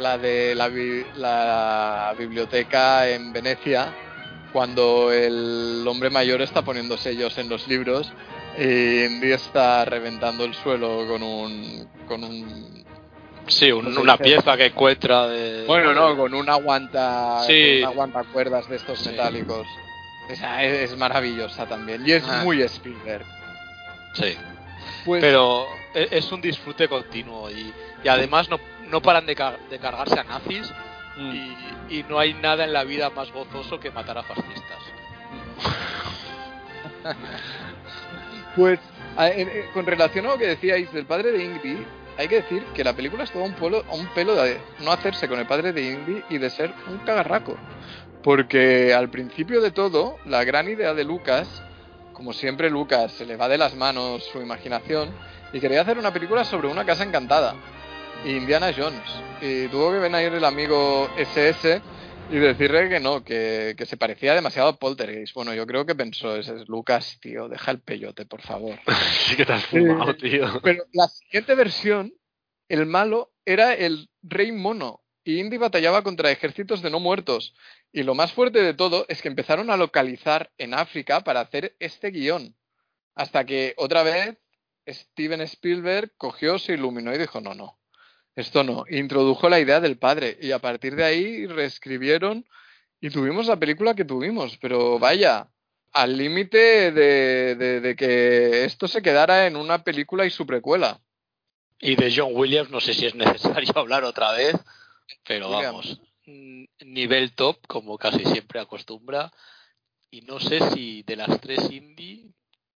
la 0.00 0.18
de 0.18 0.52
la, 0.56 0.66
bi- 0.66 1.06
la 1.14 2.12
biblioteca 2.18 3.08
en 3.08 3.32
Venecia, 3.32 3.92
cuando 4.52 5.12
el 5.12 5.84
hombre 5.86 6.10
mayor 6.10 6.42
está 6.42 6.62
poniendo 6.62 6.96
sellos 6.98 7.38
en 7.38 7.48
los 7.48 7.68
libros 7.68 8.12
y 8.58 9.04
Indy 9.04 9.30
está 9.30 9.84
reventando 9.84 10.44
el 10.44 10.54
suelo 10.54 11.06
con 11.06 11.22
un 11.22 11.88
con 12.08 12.24
un 12.24 12.84
Sí, 13.46 13.70
un- 13.70 13.96
una 13.96 14.16
pieza 14.16 14.56
que 14.56 14.66
encuentra 14.66 15.28
de... 15.28 15.66
bueno 15.68 15.94
no 15.94 16.16
con 16.16 16.34
un 16.34 16.50
aguanta 16.50 17.44
Sí. 17.46 17.78
con 17.82 17.90
un 17.90 17.94
aguantacuerdas 17.94 18.68
de 18.68 18.74
estos 18.74 18.98
Sí. 18.98 19.10
metálicos. 19.10 19.68
Esa 20.28 20.64
es, 20.64 20.90
es 20.90 20.98
maravillosa 20.98 21.64
también 21.68 22.02
y 22.04 22.10
es 22.10 22.24
Ah. 22.28 22.40
muy 22.42 22.60
Spielberg. 22.62 23.24
Sí. 24.14 24.36
Pues, 25.04 25.20
Pero 25.20 25.68
es 26.10 26.30
un 26.32 26.40
disfrute 26.40 26.88
continuo 26.88 27.50
y, 27.50 27.72
y 28.04 28.08
además 28.08 28.48
no, 28.50 28.58
no 28.88 29.00
paran 29.00 29.26
de, 29.26 29.34
ca- 29.34 29.56
de 29.70 29.78
cargarse 29.78 30.18
a 30.20 30.24
nazis 30.24 30.70
y, 31.18 31.96
y 31.98 32.04
no 32.08 32.18
hay 32.18 32.34
nada 32.34 32.64
en 32.64 32.72
la 32.72 32.84
vida 32.84 33.10
más 33.10 33.32
gozoso 33.32 33.80
que 33.80 33.90
matar 33.90 34.18
a 34.18 34.22
fascistas. 34.22 34.78
Pues, 38.56 38.78
a- 39.16 39.28
en- 39.28 39.48
en- 39.48 39.70
con 39.72 39.84
relación 39.86 40.26
a 40.26 40.30
lo 40.30 40.38
que 40.38 40.46
decíais 40.46 40.90
del 40.92 41.04
padre 41.06 41.30
de 41.32 41.44
Ingrid, 41.44 41.78
hay 42.18 42.28
que 42.28 42.36
decir 42.36 42.64
que 42.74 42.84
la 42.84 42.94
película 42.94 43.24
estuvo 43.24 43.42
a 43.42 43.46
un, 43.46 43.54
polo- 43.54 43.84
a 43.88 43.94
un 43.94 44.06
pelo 44.08 44.34
de 44.34 44.58
no 44.80 44.92
hacerse 44.92 45.28
con 45.28 45.38
el 45.38 45.46
padre 45.46 45.72
de 45.74 45.82
Ingrid 45.92 46.22
y 46.30 46.38
de 46.38 46.48
ser 46.50 46.72
un 46.88 46.98
cagarraco. 46.98 47.56
Porque 48.22 48.94
al 48.94 49.10
principio 49.10 49.60
de 49.60 49.70
todo, 49.72 50.16
la 50.24 50.42
gran 50.44 50.68
idea 50.68 50.94
de 50.94 51.04
Lucas, 51.04 51.62
como 52.14 52.32
siempre 52.32 52.70
Lucas 52.70 53.12
se 53.12 53.26
le 53.26 53.36
va 53.36 53.48
de 53.48 53.58
las 53.58 53.74
manos 53.76 54.24
su 54.32 54.40
imaginación, 54.40 55.10
y 55.52 55.60
quería 55.60 55.82
hacer 55.82 55.98
una 55.98 56.12
película 56.12 56.44
sobre 56.44 56.68
una 56.68 56.84
casa 56.84 57.04
encantada. 57.04 57.54
Indiana 58.24 58.72
Jones. 58.76 59.02
Y 59.40 59.68
tuvo 59.68 59.92
que 59.92 59.98
venir 59.98 60.32
el 60.32 60.44
amigo 60.44 61.08
SS 61.16 61.80
y 62.30 62.36
decirle 62.38 62.88
que 62.88 62.98
no, 62.98 63.22
que, 63.22 63.74
que 63.78 63.86
se 63.86 63.96
parecía 63.96 64.34
demasiado 64.34 64.68
a 64.68 64.76
Poltergeist. 64.76 65.34
Bueno, 65.34 65.54
yo 65.54 65.66
creo 65.66 65.86
que 65.86 65.94
pensó, 65.94 66.36
ese 66.36 66.56
es 66.56 66.68
Lucas, 66.68 67.18
tío, 67.20 67.48
deja 67.48 67.70
el 67.70 67.80
peyote, 67.80 68.26
por 68.26 68.42
favor. 68.42 68.78
sí 69.26 69.36
que 69.36 69.46
te 69.46 69.52
has 69.52 69.64
fumado 69.66 70.16
tío 70.16 70.60
Pero 70.62 70.84
la 70.92 71.08
siguiente 71.08 71.54
versión, 71.54 72.12
el 72.68 72.86
malo 72.86 73.32
era 73.44 73.74
el 73.74 74.10
rey 74.22 74.50
mono. 74.50 75.02
y 75.22 75.38
Indy 75.38 75.56
batallaba 75.56 76.02
contra 76.02 76.30
ejércitos 76.30 76.82
de 76.82 76.90
no 76.90 76.98
muertos. 76.98 77.54
Y 77.92 78.02
lo 78.02 78.14
más 78.14 78.32
fuerte 78.32 78.62
de 78.62 78.74
todo 78.74 79.06
es 79.08 79.22
que 79.22 79.28
empezaron 79.28 79.70
a 79.70 79.76
localizar 79.76 80.50
en 80.58 80.74
África 80.74 81.20
para 81.20 81.40
hacer 81.40 81.76
este 81.78 82.10
guion. 82.10 82.56
Hasta 83.14 83.46
que 83.46 83.74
otra 83.76 84.02
vez 84.02 84.36
Steven 84.86 85.40
Spielberg 85.42 86.12
cogió, 86.16 86.58
se 86.58 86.74
iluminó 86.74 87.14
y 87.14 87.18
dijo, 87.18 87.40
no, 87.40 87.54
no, 87.54 87.78
esto 88.34 88.62
no. 88.62 88.84
Introdujo 88.88 89.48
la 89.48 89.60
idea 89.60 89.80
del 89.80 89.98
padre 89.98 90.38
y 90.40 90.52
a 90.52 90.58
partir 90.58 90.94
de 90.94 91.04
ahí 91.04 91.46
reescribieron 91.46 92.46
y 93.00 93.10
tuvimos 93.10 93.46
la 93.46 93.58
película 93.58 93.94
que 93.94 94.04
tuvimos. 94.04 94.56
Pero 94.58 94.98
vaya, 94.98 95.48
al 95.92 96.16
límite 96.16 96.92
de, 96.92 97.54
de, 97.56 97.80
de 97.80 97.96
que 97.96 98.64
esto 98.64 98.86
se 98.88 99.02
quedara 99.02 99.46
en 99.46 99.56
una 99.56 99.82
película 99.82 100.26
y 100.26 100.30
su 100.30 100.46
precuela. 100.46 101.00
Y 101.78 101.96
de 101.96 102.12
John 102.14 102.32
Williams 102.34 102.70
no 102.70 102.80
sé 102.80 102.94
si 102.94 103.06
es 103.06 103.14
necesario 103.14 103.72
hablar 103.76 104.04
otra 104.04 104.32
vez, 104.32 104.54
pero 105.26 105.50
vamos, 105.50 106.00
nivel 106.26 107.32
top 107.34 107.66
como 107.66 107.98
casi 107.98 108.24
siempre 108.24 108.60
acostumbra. 108.60 109.32
Y 110.10 110.22
no 110.22 110.38
sé 110.38 110.60
si 110.70 111.02
de 111.02 111.16
las 111.16 111.40
tres 111.40 111.70
indie, 111.70 112.32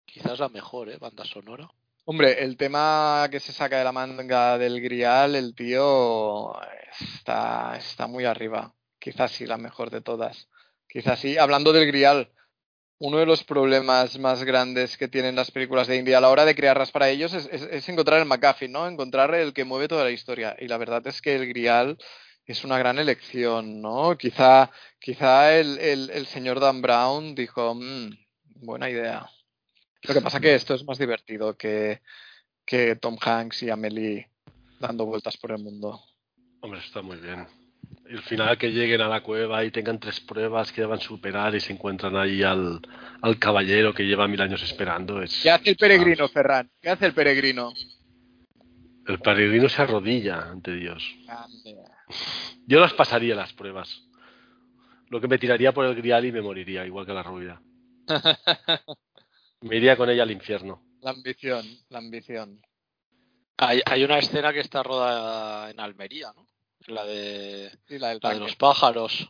quizás 0.05 0.39
la 0.41 0.49
mejor, 0.49 0.89
¿eh? 0.89 0.97
Banda 0.99 1.25
sonora. 1.25 1.69
Hombre, 2.11 2.43
el 2.43 2.57
tema 2.57 3.29
que 3.31 3.39
se 3.39 3.53
saca 3.53 3.77
de 3.79 3.85
la 3.85 3.93
manga 3.93 4.57
del 4.57 4.81
Grial, 4.81 5.35
el 5.37 5.55
tío 5.55 6.55
está, 7.01 7.77
está 7.77 8.07
muy 8.07 8.25
arriba. 8.25 8.75
Quizás 8.99 9.31
sí, 9.33 9.45
la 9.47 9.59
mejor 9.59 9.91
de 9.91 10.01
todas. 10.01 10.49
Quizás 10.89 11.19
sí. 11.21 11.37
Hablando 11.37 11.71
del 11.73 11.87
Grial, 11.87 12.33
uno 12.99 13.19
de 13.19 13.27
los 13.27 13.45
problemas 13.45 14.19
más 14.19 14.45
grandes 14.45 14.97
que 14.99 15.09
tienen 15.09 15.37
las 15.37 15.51
películas 15.51 15.87
de 15.89 15.97
India 15.97 16.19
a 16.19 16.21
la 16.23 16.31
hora 16.31 16.45
de 16.47 16.55
crearlas 16.57 16.93
para 16.93 17.11
ellos 17.11 17.35
es, 17.35 17.47
es- 17.53 17.89
encontrar 17.91 18.21
el 18.21 18.27
McGuffin, 18.27 18.73
¿no? 18.73 18.89
Encontrar 18.89 19.35
el 19.35 19.53
que 19.55 19.65
mueve 19.65 19.89
toda 19.89 20.05
la 20.05 20.11
historia. 20.13 20.57
Y 20.59 20.69
la 20.69 20.79
verdad 20.79 21.07
es 21.07 21.23
que 21.23 21.37
el 21.37 21.47
Grial 21.49 21.99
es 22.47 22.65
una 22.65 22.79
gran 22.79 22.99
elección, 22.99 23.83
¿no? 23.83 24.17
Quizá, 24.19 24.71
quizá 25.01 25.57
el, 25.59 25.79
el- 25.81 26.11
el 26.11 26.27
señor 26.27 26.61
Dan 26.61 26.83
Brown 26.83 27.35
dijo, 27.35 27.75
"Mm, 27.75 28.11
buena 28.57 28.91
idea. 28.91 29.29
Lo 30.03 30.15
que 30.15 30.21
pasa 30.21 30.41
que 30.41 30.55
esto 30.55 30.75
es 30.75 30.85
más 30.85 30.99
divertido 30.99 31.57
que, 31.57 32.01
que 32.65 32.97
Tom 32.97 33.17
Hanks 33.21 33.63
y 33.65 33.71
Amelie 33.71 34.31
dando 34.79 35.07
vueltas 35.07 35.37
por 35.37 35.53
el 35.53 35.63
mundo. 35.63 36.01
Hombre, 36.61 36.81
está 36.81 37.03
muy 37.03 37.17
bien. 37.17 37.47
Y 38.09 38.15
al 38.15 38.23
final 38.23 38.57
que 38.59 38.71
lleguen 38.71 39.01
a 39.01 39.09
la 39.09 39.23
cueva 39.23 39.65
y 39.65 39.71
tengan 39.71 39.99
tres 39.99 40.21
pruebas 40.21 40.73
que 40.73 40.81
deban 40.81 41.01
superar 41.01 41.55
y 41.55 41.61
se 41.61 41.73
encuentran 41.73 42.17
ahí 42.17 42.43
al, 42.43 42.81
al 43.21 43.39
caballero 43.39 43.93
que 43.93 44.05
lleva 44.05 44.29
mil 44.29 44.41
años 44.41 44.63
esperando. 44.63 45.23
Es, 45.23 45.41
¿Qué 45.43 45.51
hace 45.51 45.71
el 45.71 45.77
peregrino, 45.77 46.29
Ferran? 46.29 46.71
¿Qué 46.81 46.91
hace 46.91 47.07
el 47.07 47.15
peregrino? 47.15 47.73
El 49.07 49.21
peregrino 49.21 49.69
se 49.69 49.83
arrodilla 49.83 50.51
ante 50.51 50.75
Dios. 50.75 51.03
Yo 52.67 52.81
las 52.81 52.93
pasaría 52.95 53.35
las 53.35 53.53
pruebas. 53.53 54.05
Lo 55.09 55.21
que 55.21 55.29
me 55.29 55.39
tiraría 55.39 55.73
por 55.73 55.87
el 55.87 55.95
grial 55.95 56.27
y 56.27 56.33
me 56.33 56.43
moriría, 56.43 56.85
igual 56.85 57.07
que 57.07 57.15
la 57.15 57.23
rubia. 57.23 57.61
Me 59.61 59.77
iría 59.77 59.97
con 59.97 60.09
ella 60.11 60.23
al 60.23 60.31
infierno. 60.31 60.83
La 61.01 61.11
ambición, 61.11 61.67
la 61.89 61.99
ambición. 61.99 62.61
Hay, 63.57 63.81
hay 63.87 64.05
una 64.05 64.19
escena 64.19 64.53
que 64.53 64.61
está 64.61 64.83
rodada 64.83 65.71
en 65.71 65.81
Almería, 65.81 66.33
¿no? 66.35 66.47
La 66.87 67.05
de, 67.05 67.71
Sí, 67.89 67.99
la 67.99 68.09
del 68.11 68.21
la 68.23 68.35
de 68.35 68.41
los 68.41 68.57
pájaros. 68.57 69.29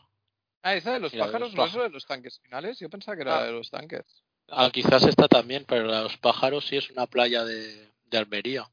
Ah, 0.63 0.75
esa 0.75 0.93
de 0.93 1.01
los 1.01 1.13
de 1.13 1.19
pájaros, 1.19 1.55
los 1.55 1.55
¿no 1.55 1.65
es 1.67 1.73
de 1.73 1.91
los 1.91 2.07
tanques 2.07 2.39
finales? 2.41 2.79
Yo 2.79 2.91
pensaba 2.91 3.17
que 3.17 3.23
era 3.23 3.39
Ah. 3.39 3.45
de 3.45 3.53
los 3.53 3.71
tanques. 3.71 4.05
Ah, 4.49 4.71
quizás 4.73 5.03
esta 5.05 5.29
también, 5.29 5.65
pero 5.67 5.87
la 5.87 5.99
de 5.99 6.03
los 6.05 6.17
pájaros 6.19 6.67
sí 6.67 6.77
es 6.77 6.91
una 6.91 7.07
playa 7.07 7.45
de, 7.45 7.91
de 8.05 8.19
Almería. 8.19 8.69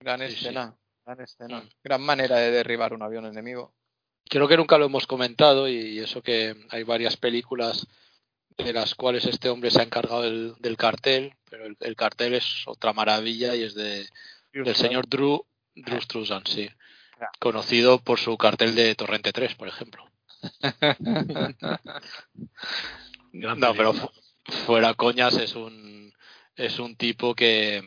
Gran 0.00 0.20
Sí, 0.20 0.28
sí. 0.28 0.34
escena, 0.34 0.76
gran 1.04 1.20
escena. 1.20 1.60
Mm. 1.60 1.68
Gran 1.82 2.02
manera 2.02 2.36
de 2.36 2.50
derribar 2.50 2.92
un 2.92 3.02
avión 3.02 3.26
enemigo. 3.26 3.74
Creo 4.28 4.46
que 4.48 4.56
nunca 4.56 4.78
lo 4.78 4.86
hemos 4.86 5.06
comentado 5.06 5.68
y, 5.68 5.74
y 5.74 5.98
eso 5.98 6.22
que 6.22 6.54
hay 6.70 6.82
varias 6.84 7.16
películas 7.16 7.86
de 8.58 8.72
las 8.72 8.94
cuales 8.94 9.24
este 9.26 9.48
hombre 9.48 9.70
se 9.70 9.80
ha 9.80 9.84
encargado 9.84 10.22
del, 10.22 10.54
del 10.58 10.76
cartel, 10.76 11.34
pero 11.50 11.66
el, 11.66 11.76
el 11.80 11.96
cartel 11.96 12.34
es 12.34 12.62
otra 12.66 12.92
maravilla 12.92 13.54
y 13.54 13.62
es 13.62 13.74
de, 13.74 14.08
del 14.64 14.76
señor 14.76 15.08
Drew, 15.08 15.44
Drew 15.74 16.00
Struzan, 16.00 16.44
sí. 16.46 16.68
Conocido 17.38 17.98
por 18.00 18.18
su 18.18 18.36
cartel 18.36 18.74
de 18.74 18.94
Torrente 18.94 19.32
3, 19.32 19.54
por 19.54 19.68
ejemplo. 19.68 20.04
No, 23.32 23.74
pero 23.76 23.92
fu- 23.94 24.10
fuera 24.66 24.94
coñas 24.94 25.34
es 25.36 25.54
un 25.54 26.12
es 26.56 26.78
un 26.78 26.96
tipo 26.96 27.34
que, 27.34 27.82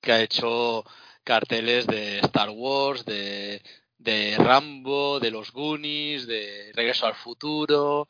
que 0.00 0.12
ha 0.12 0.22
hecho 0.22 0.84
carteles 1.24 1.86
de 1.86 2.20
Star 2.20 2.48
Wars, 2.50 3.04
de, 3.04 3.60
de 3.98 4.36
Rambo, 4.38 5.20
de 5.20 5.30
los 5.30 5.52
Goonies, 5.52 6.26
de 6.26 6.70
Regreso 6.74 7.06
al 7.06 7.14
Futuro, 7.14 8.08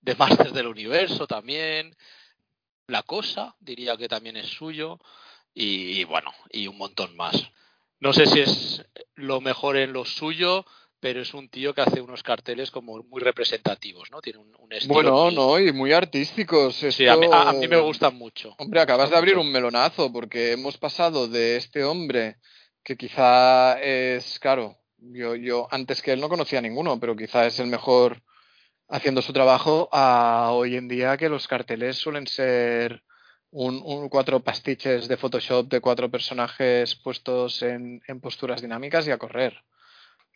de 0.00 0.14
Masters 0.14 0.52
del 0.52 0.66
Universo 0.66 1.26
también. 1.26 1.94
La 2.86 3.02
Cosa, 3.02 3.54
diría 3.60 3.96
que 3.96 4.08
también 4.08 4.36
es 4.36 4.46
suyo. 4.46 4.98
Y, 5.54 6.00
y 6.00 6.04
bueno, 6.04 6.32
y 6.50 6.66
un 6.68 6.78
montón 6.78 7.16
más. 7.16 7.34
No 8.00 8.12
sé 8.12 8.26
si 8.26 8.40
es 8.40 8.84
lo 9.16 9.40
mejor 9.40 9.76
en 9.76 9.92
lo 9.92 10.04
suyo, 10.04 10.64
pero 11.00 11.20
es 11.20 11.34
un 11.34 11.48
tío 11.48 11.74
que 11.74 11.80
hace 11.80 12.00
unos 12.00 12.22
carteles 12.22 12.70
como 12.70 13.02
muy 13.02 13.20
representativos, 13.20 14.10
¿no? 14.10 14.20
Tiene 14.20 14.38
un, 14.38 14.54
un 14.58 14.72
estilo 14.72 14.94
Bueno, 14.94 15.24
muy- 15.24 15.34
no, 15.34 15.58
y 15.58 15.72
muy 15.72 15.92
artísticos. 15.92 16.76
Sí, 16.76 17.08
a 17.08 17.16
mí, 17.16 17.26
a- 17.30 17.48
a 17.50 17.52
mí 17.52 17.66
me 17.66 17.80
gustan 17.80 18.14
mucho. 18.16 18.54
Hombre, 18.58 18.80
acabas 18.80 19.10
de 19.10 19.16
abrir 19.16 19.36
un 19.36 19.50
melonazo 19.50 20.12
porque 20.12 20.52
hemos 20.52 20.78
pasado 20.78 21.26
de 21.28 21.56
este 21.56 21.82
hombre 21.82 22.36
que 22.84 22.96
quizá 22.96 23.80
es, 23.82 24.38
claro, 24.38 24.78
yo, 24.98 25.34
yo 25.34 25.66
antes 25.70 26.00
que 26.00 26.12
él 26.12 26.20
no 26.20 26.28
conocía 26.28 26.60
a 26.60 26.62
ninguno, 26.62 26.98
pero 27.00 27.16
quizá 27.16 27.46
es 27.46 27.58
el 27.58 27.66
mejor 27.66 28.22
haciendo 28.88 29.22
su 29.22 29.32
trabajo 29.32 29.88
a 29.92 30.50
hoy 30.52 30.76
en 30.76 30.88
día 30.88 31.16
que 31.16 31.28
los 31.28 31.46
carteles 31.48 31.96
suelen 31.96 32.26
ser 32.26 33.02
un, 33.50 33.80
un- 33.84 34.08
cuatro 34.08 34.40
pastiches 34.40 35.08
de 35.08 35.16
Photoshop 35.16 35.68
de 35.68 35.80
cuatro 35.80 36.10
personajes 36.10 36.94
puestos 36.96 37.62
en, 37.62 38.02
en 38.06 38.20
posturas 38.20 38.60
dinámicas 38.60 39.06
y 39.06 39.10
a 39.10 39.18
correr. 39.18 39.62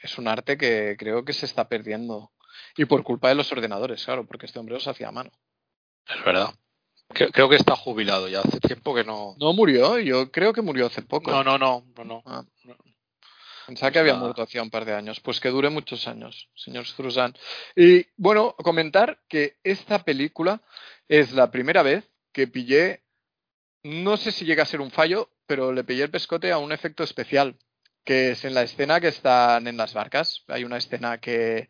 Es 0.03 0.19
un 0.19 0.29
arte 0.29 0.57
que 0.59 0.97
creo 0.99 1.24
que 1.24 1.33
se 1.33 1.47
está 1.47 1.69
perdiendo. 1.69 2.33
Y 2.77 2.85
por 2.87 3.03
culpa 3.03 3.29
de 3.29 3.35
los 3.35 3.51
ordenadores, 3.53 4.05
claro, 4.05 4.27
porque 4.27 4.47
este 4.47 4.59
hombre 4.59 4.74
los 4.74 4.87
hacía 4.89 5.09
a 5.09 5.12
mano. 5.12 5.31
Es 6.07 6.24
verdad. 6.24 6.51
Creo, 7.09 7.31
creo 7.31 7.49
que 7.49 7.57
está 7.57 7.77
jubilado 7.77 8.29
ya. 8.29 8.41
Hace 8.41 8.59
tiempo 8.61 8.95
que 8.95 9.05
no. 9.05 9.35
No 9.39 9.53
murió, 9.53 9.99
yo 9.99 10.31
creo 10.33 10.53
que 10.53 10.62
murió 10.62 10.87
hace 10.87 11.03
poco. 11.03 11.31
No, 11.31 11.45
no, 11.45 11.59
no. 11.59 11.85
no, 11.97 12.05
no. 12.05 12.23
Ah. 12.27 12.43
Pensaba 13.67 13.91
que 13.93 13.99
había 13.99 14.13
Nada. 14.13 14.25
muerto 14.25 14.43
hacía 14.43 14.63
un 14.63 14.71
par 14.71 14.85
de 14.85 14.95
años. 14.95 15.21
Pues 15.21 15.41
que 15.41 15.51
dure 15.51 15.71
muchos 15.71 16.07
años, 16.09 16.49
señor 16.55 16.87
Struzan. 16.87 17.35
Y 17.77 18.07
bueno, 18.17 18.55
comentar 18.59 19.21
que 19.29 19.57
esta 19.63 20.05
película 20.05 20.63
es 21.09 21.33
la 21.33 21.51
primera 21.51 21.83
vez 21.83 22.09
que 22.33 22.47
pillé, 22.49 23.03
no 23.83 24.17
sé 24.17 24.33
si 24.33 24.45
llega 24.45 24.63
a 24.63 24.67
ser 24.67 24.81
un 24.81 24.91
fallo, 24.91 25.31
pero 25.47 25.73
le 25.73 25.85
pillé 25.85 26.05
el 26.05 26.11
pescote 26.11 26.51
a 26.51 26.59
un 26.59 26.73
efecto 26.73 27.03
especial, 27.05 27.57
que 28.05 28.33
es 28.33 28.45
en 28.45 28.55
la 28.55 28.63
escena 28.63 29.01
que 29.01 29.09
están 29.09 29.67
en 29.67 29.77
las 29.77 29.95
barcas. 29.95 30.45
Hay 30.49 30.65
una 30.65 30.79
escena 30.79 31.19
que, 31.19 31.69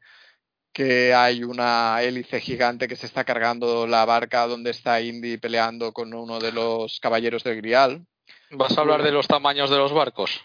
que 0.72 1.14
hay 1.14 1.42
una 1.42 2.02
hélice 2.02 2.40
gigante 2.40 2.88
que 2.88 2.96
se 2.96 3.06
está 3.06 3.24
cargando 3.24 3.86
la 3.86 4.04
barca 4.04 4.46
donde 4.46 4.70
está 4.70 5.00
Indy 5.00 5.36
peleando 5.36 5.92
con 5.92 6.14
uno 6.14 6.38
de 6.38 6.52
los 6.52 7.00
caballeros 7.00 7.44
del 7.44 7.56
Grial. 7.56 8.06
¿Vas 8.50 8.76
a 8.76 8.82
hablar 8.82 9.02
de 9.02 9.12
los 9.12 9.26
tamaños 9.26 9.70
de 9.70 9.78
los 9.78 9.92
barcos? 9.92 10.42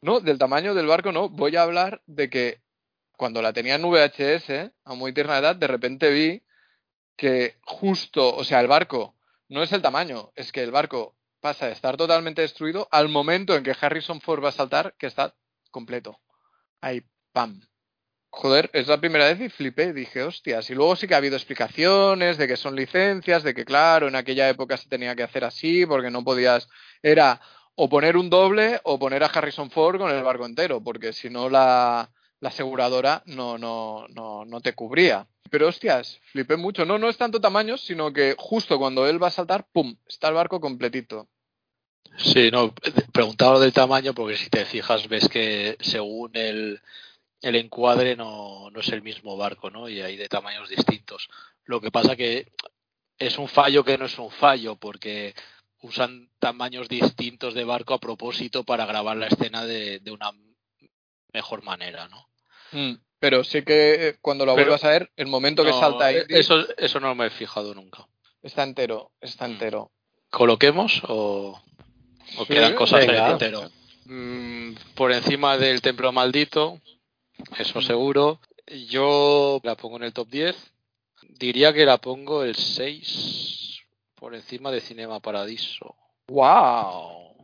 No, 0.00 0.20
del 0.20 0.38
tamaño 0.38 0.74
del 0.74 0.86
barco 0.86 1.12
no. 1.12 1.28
Voy 1.28 1.56
a 1.56 1.62
hablar 1.62 2.02
de 2.06 2.30
que 2.30 2.62
cuando 3.16 3.42
la 3.42 3.52
tenía 3.52 3.74
en 3.74 3.82
VHS, 3.82 4.72
a 4.84 4.94
muy 4.94 5.12
tierna 5.12 5.38
edad, 5.38 5.56
de 5.56 5.66
repente 5.66 6.10
vi 6.10 6.42
que 7.16 7.56
justo, 7.62 8.34
o 8.36 8.44
sea, 8.44 8.60
el 8.60 8.68
barco 8.68 9.16
no 9.48 9.62
es 9.62 9.72
el 9.72 9.82
tamaño, 9.82 10.30
es 10.36 10.52
que 10.52 10.62
el 10.62 10.70
barco 10.70 11.16
pasa 11.40 11.66
de 11.66 11.72
estar 11.72 11.96
totalmente 11.96 12.42
destruido 12.42 12.88
al 12.92 13.08
momento 13.08 13.56
en 13.56 13.64
que 13.64 13.74
Harrison 13.78 14.20
Ford 14.20 14.42
va 14.42 14.50
a 14.50 14.52
saltar, 14.52 14.94
que 14.98 15.06
está 15.06 15.34
completo. 15.70 16.20
Ahí, 16.80 17.02
pam. 17.32 17.60
Joder, 18.30 18.70
es 18.72 18.86
la 18.86 19.00
primera 19.00 19.24
vez 19.24 19.40
y 19.40 19.48
flipé, 19.48 19.92
dije, 19.92 20.22
hostias. 20.22 20.68
Y 20.70 20.74
luego 20.74 20.94
sí 20.96 21.08
que 21.08 21.14
ha 21.14 21.16
habido 21.16 21.36
explicaciones 21.36 22.36
de 22.36 22.46
que 22.46 22.56
son 22.56 22.76
licencias, 22.76 23.42
de 23.42 23.54
que 23.54 23.64
claro, 23.64 24.06
en 24.06 24.16
aquella 24.16 24.48
época 24.48 24.76
se 24.76 24.88
tenía 24.88 25.16
que 25.16 25.22
hacer 25.22 25.44
así, 25.44 25.86
porque 25.86 26.10
no 26.10 26.22
podías, 26.22 26.68
era 27.02 27.40
o 27.80 27.88
poner 27.88 28.16
un 28.16 28.28
doble 28.28 28.80
o 28.82 28.98
poner 28.98 29.22
a 29.22 29.26
Harrison 29.26 29.70
Ford 29.70 29.98
con 29.98 30.10
el 30.10 30.24
barco 30.24 30.44
entero, 30.44 30.82
porque 30.82 31.12
si 31.12 31.30
no 31.30 31.48
la, 31.48 32.10
la 32.40 32.48
aseguradora 32.48 33.22
no, 33.26 33.56
no, 33.56 34.06
no, 34.08 34.44
no 34.44 34.60
te 34.60 34.74
cubría. 34.74 35.28
Pero 35.48 35.68
hostias, 35.68 36.20
flipé 36.32 36.56
mucho. 36.56 36.84
No, 36.84 36.98
no 36.98 37.08
es 37.08 37.16
tanto 37.16 37.40
tamaño, 37.40 37.78
sino 37.78 38.12
que 38.12 38.34
justo 38.36 38.78
cuando 38.80 39.06
él 39.06 39.22
va 39.22 39.28
a 39.28 39.30
saltar, 39.30 39.64
¡pum! 39.72 39.96
Está 40.08 40.26
el 40.26 40.34
barco 40.34 40.60
completito. 40.60 41.28
Sí, 42.16 42.50
no. 42.50 42.74
Preguntaba 43.12 43.60
del 43.60 43.72
tamaño 43.72 44.12
porque 44.12 44.36
si 44.36 44.50
te 44.50 44.64
fijas 44.64 45.06
ves 45.06 45.28
que 45.28 45.76
según 45.80 46.32
el, 46.34 46.80
el 47.42 47.54
encuadre 47.54 48.16
no, 48.16 48.70
no 48.72 48.80
es 48.80 48.88
el 48.88 49.02
mismo 49.02 49.36
barco, 49.36 49.70
¿no? 49.70 49.88
Y 49.88 50.00
hay 50.00 50.16
de 50.16 50.28
tamaños 50.28 50.68
distintos. 50.68 51.28
Lo 51.64 51.80
que 51.80 51.92
pasa 51.92 52.16
que 52.16 52.50
es 53.18 53.38
un 53.38 53.46
fallo 53.46 53.84
que 53.84 53.98
no 53.98 54.06
es 54.06 54.18
un 54.18 54.32
fallo 54.32 54.74
porque 54.74 55.36
usan 55.82 56.28
tamaños 56.38 56.88
distintos 56.88 57.54
de 57.54 57.64
barco 57.64 57.94
a 57.94 57.98
propósito 58.00 58.64
para 58.64 58.86
grabar 58.86 59.16
la 59.16 59.26
escena 59.28 59.64
de, 59.64 60.00
de 60.00 60.10
una 60.10 60.32
mejor 61.32 61.62
manera, 61.62 62.08
¿no? 62.08 62.28
Mm, 62.72 62.94
Pero 63.20 63.44
sí 63.44 63.62
que 63.62 64.08
eh, 64.08 64.16
cuando 64.20 64.44
lo 64.44 64.54
vuelvas 64.54 64.84
a 64.84 64.90
ver, 64.90 65.10
el 65.16 65.26
momento 65.26 65.64
que 65.64 65.72
salta 65.72 66.10
eh, 66.12 66.22
Indy 66.22 66.34
eso, 66.36 66.66
eso 66.76 67.00
no 67.00 67.14
me 67.14 67.26
he 67.26 67.30
fijado 67.30 67.74
nunca. 67.74 68.06
está 68.42 68.62
entero, 68.62 69.12
está 69.20 69.46
Mm. 69.46 69.52
entero. 69.52 69.90
¿Coloquemos 70.30 71.02
o, 71.08 71.60
o 72.36 72.44
Sí, 72.44 72.52
quedan 72.52 72.74
cosas 72.74 73.02
en 73.02 73.08
venga. 73.10 73.24
el 73.26 73.38
tintero? 73.38 73.70
Mm, 74.04 74.72
por 74.94 75.12
encima 75.12 75.56
del 75.58 75.80
templo 75.80 76.12
maldito, 76.12 76.80
eso 77.58 77.80
seguro. 77.80 78.40
Yo 78.88 79.60
la 79.62 79.76
pongo 79.76 79.96
en 79.96 80.02
el 80.04 80.12
top 80.12 80.28
10. 80.28 80.56
Diría 81.30 81.72
que 81.72 81.84
la 81.86 81.98
pongo 81.98 82.42
el 82.44 82.54
6 82.54 83.67
por 84.18 84.34
encima 84.34 84.70
de 84.70 84.80
Cinema 84.80 85.20
Paradiso. 85.20 85.96
¡Wow! 86.28 87.36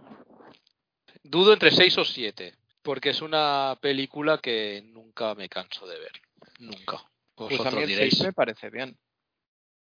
Dudo 1.22 1.52
entre 1.52 1.70
6 1.70 1.98
o 1.98 2.04
7, 2.04 2.54
porque 2.82 3.10
es 3.10 3.22
una 3.22 3.78
película 3.80 4.38
que 4.38 4.82
nunca 4.86 5.34
me 5.34 5.48
canso 5.48 5.86
de 5.86 5.98
ver. 5.98 6.12
Nunca. 6.58 7.02
Pues 7.34 7.52
a 7.52 7.56
Vosotros 7.58 7.74
mí 7.74 7.82
el 7.82 7.88
diréis. 7.88 8.14
6 8.14 8.24
me 8.26 8.32
parece 8.32 8.70
bien. 8.70 8.98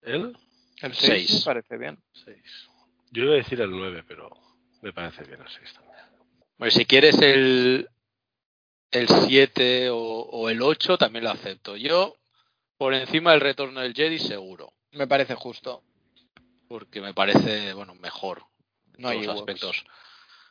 ¿El? 0.01 0.37
El 0.81 0.93
6 0.93 0.97
Seis. 0.97 1.33
me 1.39 1.45
parece 1.45 1.77
bien. 1.77 2.03
6. 2.25 2.37
Yo 3.11 3.23
iba 3.23 3.33
a 3.33 3.37
decir 3.37 3.61
el 3.61 3.71
9, 3.71 4.03
pero 4.07 4.29
me 4.81 4.91
parece 4.93 5.23
bien 5.23 5.41
el 5.41 5.47
6 5.49 5.73
también. 5.73 5.91
Bueno, 6.57 6.71
si 6.71 6.85
quieres 6.85 7.19
el, 7.21 7.89
el 8.91 9.07
7 9.07 9.89
o, 9.89 9.97
o 9.97 10.49
el 10.49 10.61
8, 10.61 10.97
también 10.97 11.23
lo 11.25 11.31
acepto. 11.31 11.75
Yo, 11.77 12.17
por 12.77 12.93
encima 12.93 13.31
del 13.31 13.41
retorno 13.41 13.79
del 13.81 13.93
Jedi, 13.93 14.19
seguro. 14.19 14.73
Me 14.91 15.07
parece 15.07 15.35
justo. 15.35 15.83
Porque 16.71 17.01
me 17.01 17.13
parece, 17.13 17.73
bueno, 17.73 17.95
mejor. 17.95 18.45
en 18.95 19.01
No 19.01 19.09
hay 19.09 19.25
los 19.25 19.35
aspectos. 19.39 19.83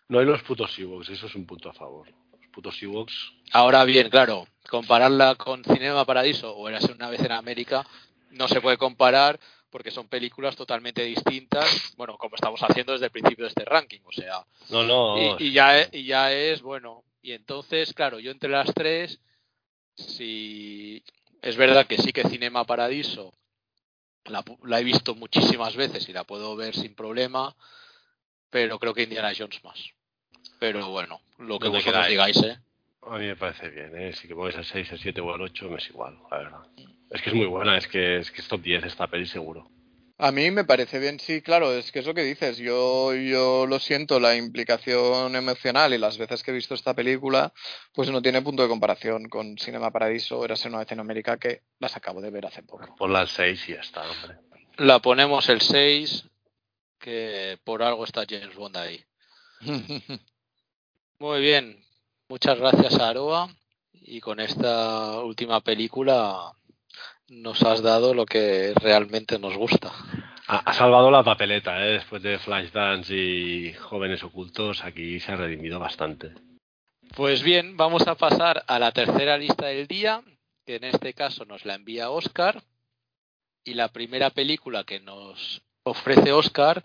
No 0.08 0.18
hay 0.18 0.26
los 0.26 0.42
putos 0.42 0.78
Ewoks, 0.78 1.08
eso 1.08 1.26
es 1.28 1.34
un 1.34 1.46
punto 1.46 1.70
a 1.70 1.72
favor. 1.72 2.08
Los 2.32 2.46
putos 2.52 2.82
Ewoks. 2.82 3.32
Ahora 3.52 3.84
bien, 3.84 4.10
claro, 4.10 4.46
compararla 4.68 5.36
con 5.36 5.64
Cinema 5.64 6.04
Paradiso 6.04 6.54
o 6.54 6.68
Érase 6.68 6.92
una 6.92 7.08
vez 7.08 7.22
en 7.22 7.32
América 7.32 7.86
no 8.32 8.48
se 8.48 8.60
puede 8.60 8.76
comparar 8.76 9.40
porque 9.70 9.90
son 9.90 10.08
películas 10.08 10.56
totalmente 10.56 11.02
distintas, 11.04 11.94
bueno, 11.96 12.18
como 12.18 12.34
estamos 12.34 12.60
haciendo 12.62 12.92
desde 12.92 13.06
el 13.06 13.12
principio 13.12 13.44
de 13.46 13.48
este 13.48 13.64
ranking, 13.64 14.00
o 14.04 14.12
sea, 14.12 14.44
No, 14.68 14.82
no. 14.82 15.16
y, 15.38 15.46
y 15.46 15.52
ya, 15.52 15.88
y 15.90 16.04
ya 16.04 16.32
es 16.32 16.60
bueno. 16.60 17.02
Y 17.22 17.32
entonces, 17.32 17.94
claro, 17.94 18.18
yo 18.20 18.30
entre 18.30 18.50
las 18.50 18.74
tres, 18.74 19.20
si 19.94 21.02
es 21.40 21.56
verdad 21.56 21.86
que 21.86 21.96
sí 21.96 22.12
que 22.12 22.28
Cinema 22.28 22.64
Paradiso 22.64 23.32
la, 24.30 24.44
la 24.64 24.80
he 24.80 24.84
visto 24.84 25.14
muchísimas 25.14 25.76
veces 25.76 26.08
y 26.08 26.12
la 26.12 26.24
puedo 26.24 26.56
ver 26.56 26.74
sin 26.74 26.94
problema, 26.94 27.54
pero 28.50 28.78
creo 28.78 28.94
que 28.94 29.02
Indiana 29.02 29.32
Jones 29.36 29.62
más. 29.64 29.78
Pero 30.58 30.88
bueno, 30.90 31.20
lo 31.38 31.58
que 31.58 31.66
¿Dónde 31.66 31.78
vosotros 31.78 32.08
digáis, 32.08 32.36
¿eh? 32.42 32.58
A 33.02 33.16
mí 33.16 33.26
me 33.26 33.36
parece 33.36 33.68
bien, 33.70 33.96
¿eh? 33.96 34.12
Si 34.12 34.28
que 34.28 34.34
pones 34.34 34.56
el 34.56 34.64
6, 34.64 34.92
el 34.92 34.98
7 34.98 35.20
o 35.20 35.34
el 35.34 35.40
8, 35.40 35.70
me 35.70 35.78
es 35.78 35.88
igual, 35.88 36.18
la 36.30 36.38
verdad. 36.38 36.60
Es 37.10 37.22
que 37.22 37.30
es 37.30 37.34
muy 37.34 37.46
buena, 37.46 37.76
es 37.76 37.88
que 37.88 38.18
es, 38.18 38.30
que 38.30 38.42
es 38.42 38.48
top 38.48 38.60
10 38.60 38.84
esta 38.84 39.06
peli 39.06 39.26
seguro. 39.26 39.68
A 40.22 40.32
mí 40.32 40.50
me 40.50 40.64
parece 40.64 40.98
bien, 40.98 41.18
sí, 41.18 41.40
claro, 41.40 41.72
es 41.72 41.90
que 41.90 42.00
es 42.00 42.06
lo 42.06 42.12
que 42.12 42.22
dices. 42.22 42.58
Yo, 42.58 43.14
yo 43.14 43.66
lo 43.66 43.78
siento, 43.78 44.20
la 44.20 44.36
implicación 44.36 45.34
emocional 45.34 45.94
y 45.94 45.98
las 45.98 46.18
veces 46.18 46.42
que 46.42 46.50
he 46.50 46.54
visto 46.54 46.74
esta 46.74 46.92
película, 46.92 47.54
pues 47.94 48.10
no 48.10 48.20
tiene 48.20 48.42
punto 48.42 48.62
de 48.62 48.68
comparación 48.68 49.30
con 49.30 49.56
Cinema 49.56 49.90
Paradiso, 49.90 50.44
Érase 50.44 50.68
una 50.68 50.80
vez 50.80 50.92
en 50.92 51.00
América, 51.00 51.38
que 51.38 51.62
las 51.78 51.96
acabo 51.96 52.20
de 52.20 52.30
ver 52.30 52.44
hace 52.44 52.62
poco. 52.62 52.94
Ponla 52.96 53.20
al 53.20 53.28
6 53.28 53.68
y 53.70 53.72
ya 53.72 53.80
está, 53.80 54.02
hombre. 54.02 54.38
La 54.76 54.98
ponemos 54.98 55.48
el 55.48 55.62
6, 55.62 56.26
que 56.98 57.58
por 57.64 57.82
algo 57.82 58.04
está 58.04 58.26
James 58.28 58.54
Bond 58.54 58.76
ahí. 58.76 59.02
Muy 61.18 61.40
bien, 61.40 61.82
muchas 62.28 62.58
gracias 62.58 62.98
a 62.98 63.08
Aroa 63.08 63.48
y 63.92 64.20
con 64.20 64.38
esta 64.38 65.20
última 65.20 65.62
película 65.62 66.52
nos 67.30 67.62
has 67.62 67.80
dado 67.80 68.12
lo 68.12 68.26
que 68.26 68.74
realmente 68.74 69.38
nos 69.38 69.56
gusta. 69.56 69.92
Ha, 70.48 70.72
salvado 70.72 71.12
la 71.12 71.22
papeleta, 71.22 71.86
¿eh? 71.86 71.92
Después 71.92 72.22
de 72.22 72.40
Flashdance 72.40 73.14
y 73.14 73.72
Jóvenes 73.74 74.24
Ocultos, 74.24 74.82
aquí 74.84 75.20
se 75.20 75.30
ha 75.30 75.36
redimido 75.36 75.78
bastante. 75.78 76.32
Pues 77.14 77.42
bien, 77.44 77.76
vamos 77.76 78.08
a 78.08 78.16
pasar 78.16 78.64
a 78.66 78.80
la 78.80 78.90
tercera 78.90 79.38
lista 79.38 79.66
del 79.66 79.86
día, 79.86 80.22
que 80.66 80.76
en 80.76 80.84
este 80.84 81.14
caso 81.14 81.44
nos 81.44 81.64
la 81.64 81.76
envía 81.76 82.10
Oscar. 82.10 82.64
Y 83.62 83.74
la 83.74 83.88
primera 83.88 84.30
película 84.30 84.82
que 84.82 84.98
nos 84.98 85.62
ofrece 85.84 86.32
Oscar 86.32 86.84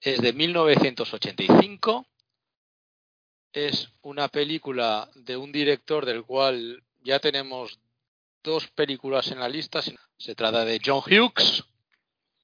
es 0.00 0.22
de 0.22 0.32
1985. 0.32 2.06
Es 3.52 3.92
una 4.00 4.28
película 4.28 5.10
de 5.14 5.36
un 5.36 5.52
director 5.52 6.06
del 6.06 6.24
cual 6.24 6.82
ya 7.04 7.18
tenemos 7.18 7.78
dos 8.42 8.68
películas 8.68 9.30
en 9.30 9.40
la 9.40 9.48
lista. 9.48 9.80
Se 10.16 10.34
trata 10.34 10.64
de 10.64 10.80
John 10.84 11.00
Hughes 11.00 11.64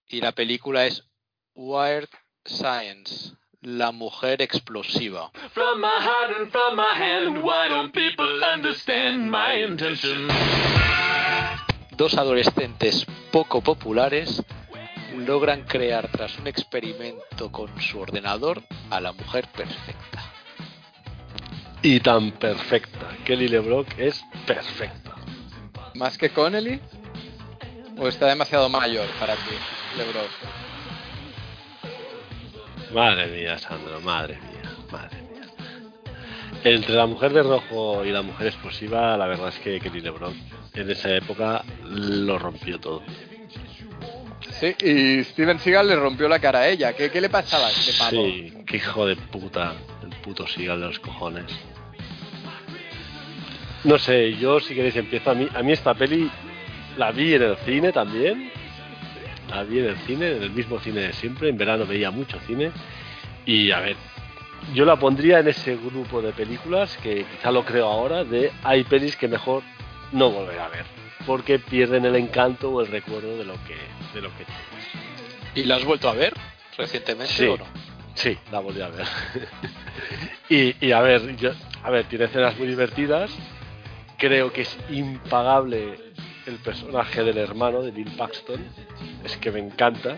y 0.09 0.21
la 0.21 0.33
película 0.33 0.87
es 0.87 1.05
Wired 1.55 2.09
Science, 2.45 3.35
la 3.61 3.93
mujer 3.93 4.41
explosiva. 4.43 5.31
From 5.53 5.81
my 5.81 5.89
heart 5.89 6.37
and 6.39 6.51
from 6.51 6.77
my 6.77 6.95
hand, 6.95 7.43
why 7.43 7.69
don't 7.69 7.93
people 7.93 8.43
understand 8.45 9.31
my 9.31 9.63
intention? 9.65 10.29
dos 11.99 12.17
adolescentes 12.17 13.05
poco 13.33 13.61
populares 13.61 14.45
logran 15.17 15.65
crear 15.65 16.09
tras 16.13 16.39
un 16.39 16.47
experimento 16.47 17.51
con 17.51 17.69
su 17.81 17.99
ordenador 17.99 18.63
a 18.89 19.01
la 19.01 19.13
mujer 19.13 19.49
perfecta. 19.49 20.33
Y 21.83 21.99
tan 21.99 22.31
perfecta. 22.33 23.17
Kelly 23.25 23.49
LeBrock 23.49 23.99
es 23.99 24.25
perfecta. 24.47 25.08
¿Más 25.99 26.17
que 26.17 26.31
Connelly? 26.31 26.81
¿O 27.99 28.07
está 28.07 28.27
demasiado 28.27 28.69
mayor 28.69 29.09
para 29.19 29.35
ti, 29.35 29.51
LeBron? 29.97 30.29
Madre 32.95 33.27
mía, 33.27 33.59
Sandro, 33.59 34.01
madre 34.01 34.37
mía, 34.37 34.77
madre 34.93 35.17
mía. 35.23 35.43
Entre 36.63 36.95
la 36.95 37.07
mujer 37.07 37.33
de 37.33 37.43
rojo 37.43 38.05
y 38.05 38.13
la 38.13 38.23
mujer 38.23 38.47
explosiva, 38.47 39.17
la 39.17 39.27
verdad 39.27 39.49
es 39.49 39.59
que 39.59 39.81
Kelly 39.81 40.01
LeBrock 40.01 40.35
en 40.75 40.89
esa 40.89 41.11
época 41.17 41.65
lo 41.83 42.39
rompió 42.39 42.79
todo. 42.79 43.03
Sí, 44.61 44.77
y 44.81 45.25
Steven 45.25 45.59
Seagal 45.59 45.89
le 45.89 45.97
rompió 45.97 46.29
la 46.29 46.39
cara 46.39 46.61
a 46.61 46.69
ella. 46.69 46.93
¿Qué, 46.93 47.11
qué 47.11 47.21
le 47.21 47.29
pasaba 47.29 47.67
a 47.67 47.71
este 47.71 47.93
pavo? 47.99 48.11
Sí, 48.11 48.55
qué 48.69 48.77
hijo 48.77 49.05
de 49.05 49.17
puta, 49.17 49.75
el 50.05 50.11
puto 50.21 50.47
Seagal 50.47 50.81
de 50.81 50.87
los 50.87 51.01
cojones. 51.01 51.47
No 53.85 53.99
sé, 53.99 54.35
yo 54.35 54.61
si 54.61 54.75
queréis 54.75 54.97
empiezo. 54.97 55.31
A 55.31 55.35
mí, 55.35 55.49
a 55.55 55.63
mí 55.63 55.73
esta 55.73 55.95
peli 55.95 56.31
la 56.97 57.13
vi 57.13 57.35
en 57.35 57.43
el 57.43 57.57
cine 57.59 57.93
también. 57.93 58.51
La 59.51 59.63
vi 59.63 59.79
en 59.79 59.87
el 59.87 59.97
cine, 59.99 60.37
en 60.37 60.43
el 60.43 60.51
mismo 60.51 60.79
cine 60.81 61.01
de 61.03 61.13
siempre. 61.13 61.49
En 61.49 61.57
verano 61.57 61.87
veía 61.87 62.11
mucho 62.11 62.39
cine. 62.47 62.71
Y 63.47 63.71
a 63.71 63.81
ver, 63.81 63.97
yo 64.75 64.85
la 64.85 64.97
pondría 64.97 65.39
en 65.39 65.49
ese 65.49 65.77
grupo 65.77 66.21
de 66.21 66.33
películas 66.33 66.99
que 67.03 67.25
quizá 67.25 67.51
lo 67.51 67.65
creo 67.65 67.87
ahora, 67.87 68.25
de 68.25 68.53
hay 68.65 68.85
pelis 68.85 69.17
que 69.17 69.29
mejor 69.29 69.63
no 70.13 70.31
volver 70.31 70.59
a 70.59 70.69
ver. 70.69 70.85
Porque 71.27 71.59
pierden 71.59 72.05
el 72.05 72.17
encanto 72.17 72.71
o 72.71 72.81
el 72.81 72.89
recuerdo 72.89 73.37
de 73.39 73.45
lo 73.45 73.55
que, 73.65 73.77
de 74.15 74.21
lo 74.23 74.29
que 74.37 74.45
tienes. 74.45 74.89
¿Y 75.55 75.63
la 75.65 75.77
has 75.77 75.85
vuelto 75.85 76.09
a 76.09 76.15
ver 76.15 76.35
recientemente 76.77 77.33
Sí. 77.33 77.47
o 77.47 77.57
no? 77.57 77.65
Sí, 78.15 78.37
la 78.51 78.59
volví 78.61 78.81
a 78.81 78.89
ver. 78.89 79.07
y, 80.49 80.87
y 80.87 80.93
a 80.93 81.01
ver, 81.01 81.37
yo, 81.37 81.53
a 81.83 81.91
ver, 81.91 82.05
tiene 82.07 82.25
escenas 82.27 82.59
muy 82.59 82.67
divertidas. 82.69 83.31
Creo 84.19 84.53
que 84.53 84.63
es 84.63 84.77
impagable 84.91 85.99
el 86.47 86.57
personaje 86.57 87.23
del 87.23 87.39
hermano 87.39 87.83
de 87.83 87.91
Bill 87.93 88.11
Paxton. 88.17 88.61
Es 89.25 89.37
que 89.37 89.51
me 89.53 89.61
encanta. 89.61 90.17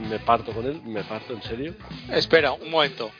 Me, 0.00 0.08
me 0.08 0.18
parto 0.20 0.52
con 0.52 0.64
él, 0.66 0.80
me 0.84 1.02
parto 1.04 1.32
en 1.34 1.42
serio. 1.42 1.74
Espera, 2.10 2.52
un 2.52 2.70
momento. 2.70 3.10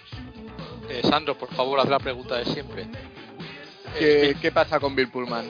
Eh, 0.88 1.00
Sandro, 1.02 1.36
por 1.36 1.52
favor, 1.54 1.80
haz 1.80 1.88
la 1.88 1.98
pregunta 1.98 2.36
de 2.36 2.44
siempre. 2.44 2.82
¿Es 2.82 3.98
¿Qué, 3.98 4.22
Bill- 4.28 4.40
qué 4.40 4.52
pasa 4.52 4.78
con 4.80 4.94
Bill 4.94 5.08
Pullman? 5.10 5.46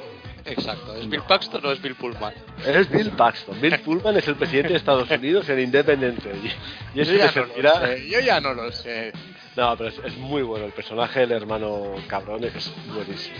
Exacto, 0.46 0.94
¿es 0.94 1.08
Bill 1.08 1.22
Paxton 1.22 1.64
o 1.64 1.72
es 1.72 1.80
Bill 1.80 1.94
Pullman? 1.94 2.34
Es 2.66 2.90
Bill 2.90 3.10
Paxton. 3.12 3.58
Bill 3.62 3.78
Pullman 3.80 4.16
es 4.18 4.28
el 4.28 4.36
presidente 4.36 4.70
de 4.74 4.76
Estados 4.78 5.10
Unidos 5.18 5.48
en 5.48 5.58
Independence 5.60 6.28
Day. 6.28 6.52
Y 6.94 7.00
eso 7.00 7.12
yo, 7.12 7.18
ya 7.18 7.32
no 7.32 7.46
lo 7.62 7.80
sé, 7.80 8.08
yo 8.10 8.20
ya 8.20 8.40
no 8.40 8.54
lo 8.54 8.72
sé. 8.72 9.12
No, 9.56 9.74
pero 9.76 9.88
es, 9.88 9.98
es 10.04 10.16
muy 10.18 10.42
bueno. 10.42 10.66
El 10.66 10.72
personaje 10.72 11.20
del 11.20 11.32
hermano 11.32 11.94
cabrón 12.08 12.44
es 12.44 12.70
buenísimo. 12.94 13.36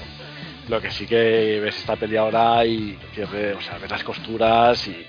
Lo 0.69 0.81
que 0.81 0.91
sí 0.91 1.07
que 1.07 1.61
ves 1.61 1.77
esta 1.77 1.97
peli 1.97 2.17
ahora 2.17 2.65
y 2.65 2.99
o 3.23 3.61
sea, 3.61 3.79
ves 3.79 3.91
las 3.91 4.03
costuras 4.03 4.87
y, 4.89 5.07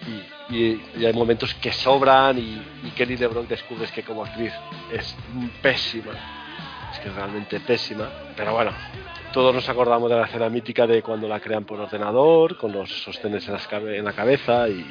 y- 0.49 1.06
hay 1.06 1.14
momentos 1.14 1.53
que 1.56 1.72
sobran 1.72 2.38
y, 2.38 2.61
y 2.84 2.91
Kelly 2.91 3.18
LeBron 3.18 3.48
descubres 3.48 3.91
que 3.91 4.03
como 4.03 4.26
actriz 4.26 4.53
es 4.91 5.15
pésima. 5.61 6.11
Es 6.91 6.99
que 6.99 7.07
es 7.10 7.15
realmente 7.15 7.60
pésima. 7.61 8.10
Pero 8.36 8.53
bueno, 8.53 8.72
todos 9.34 9.53
nos 9.53 9.68
acordamos 9.68 10.10
de 10.10 10.18
la 10.18 10.26
escena 10.26 10.49
mítica 10.49 10.86
de 10.88 11.02
cuando 11.02 11.27
la 11.27 11.40
crean 11.40 11.65
por 11.65 11.80
ordenador, 11.80 12.57
con 12.57 12.72
los 12.72 12.90
sostenes 12.90 13.48
en, 13.48 14.06
la 14.06 14.14
cabeza 14.14 14.69
y 14.69 14.86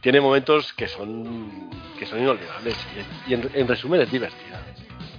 tiene 0.00 0.20
momentos 0.20 0.72
que 0.72 0.88
son 0.88 1.70
que 1.98 2.06
son 2.06 2.20
inolvidables 2.20 2.76
y, 3.28 3.34
en 3.34 3.68
resumen 3.68 4.00
es 4.00 4.10
divertida. 4.10 4.60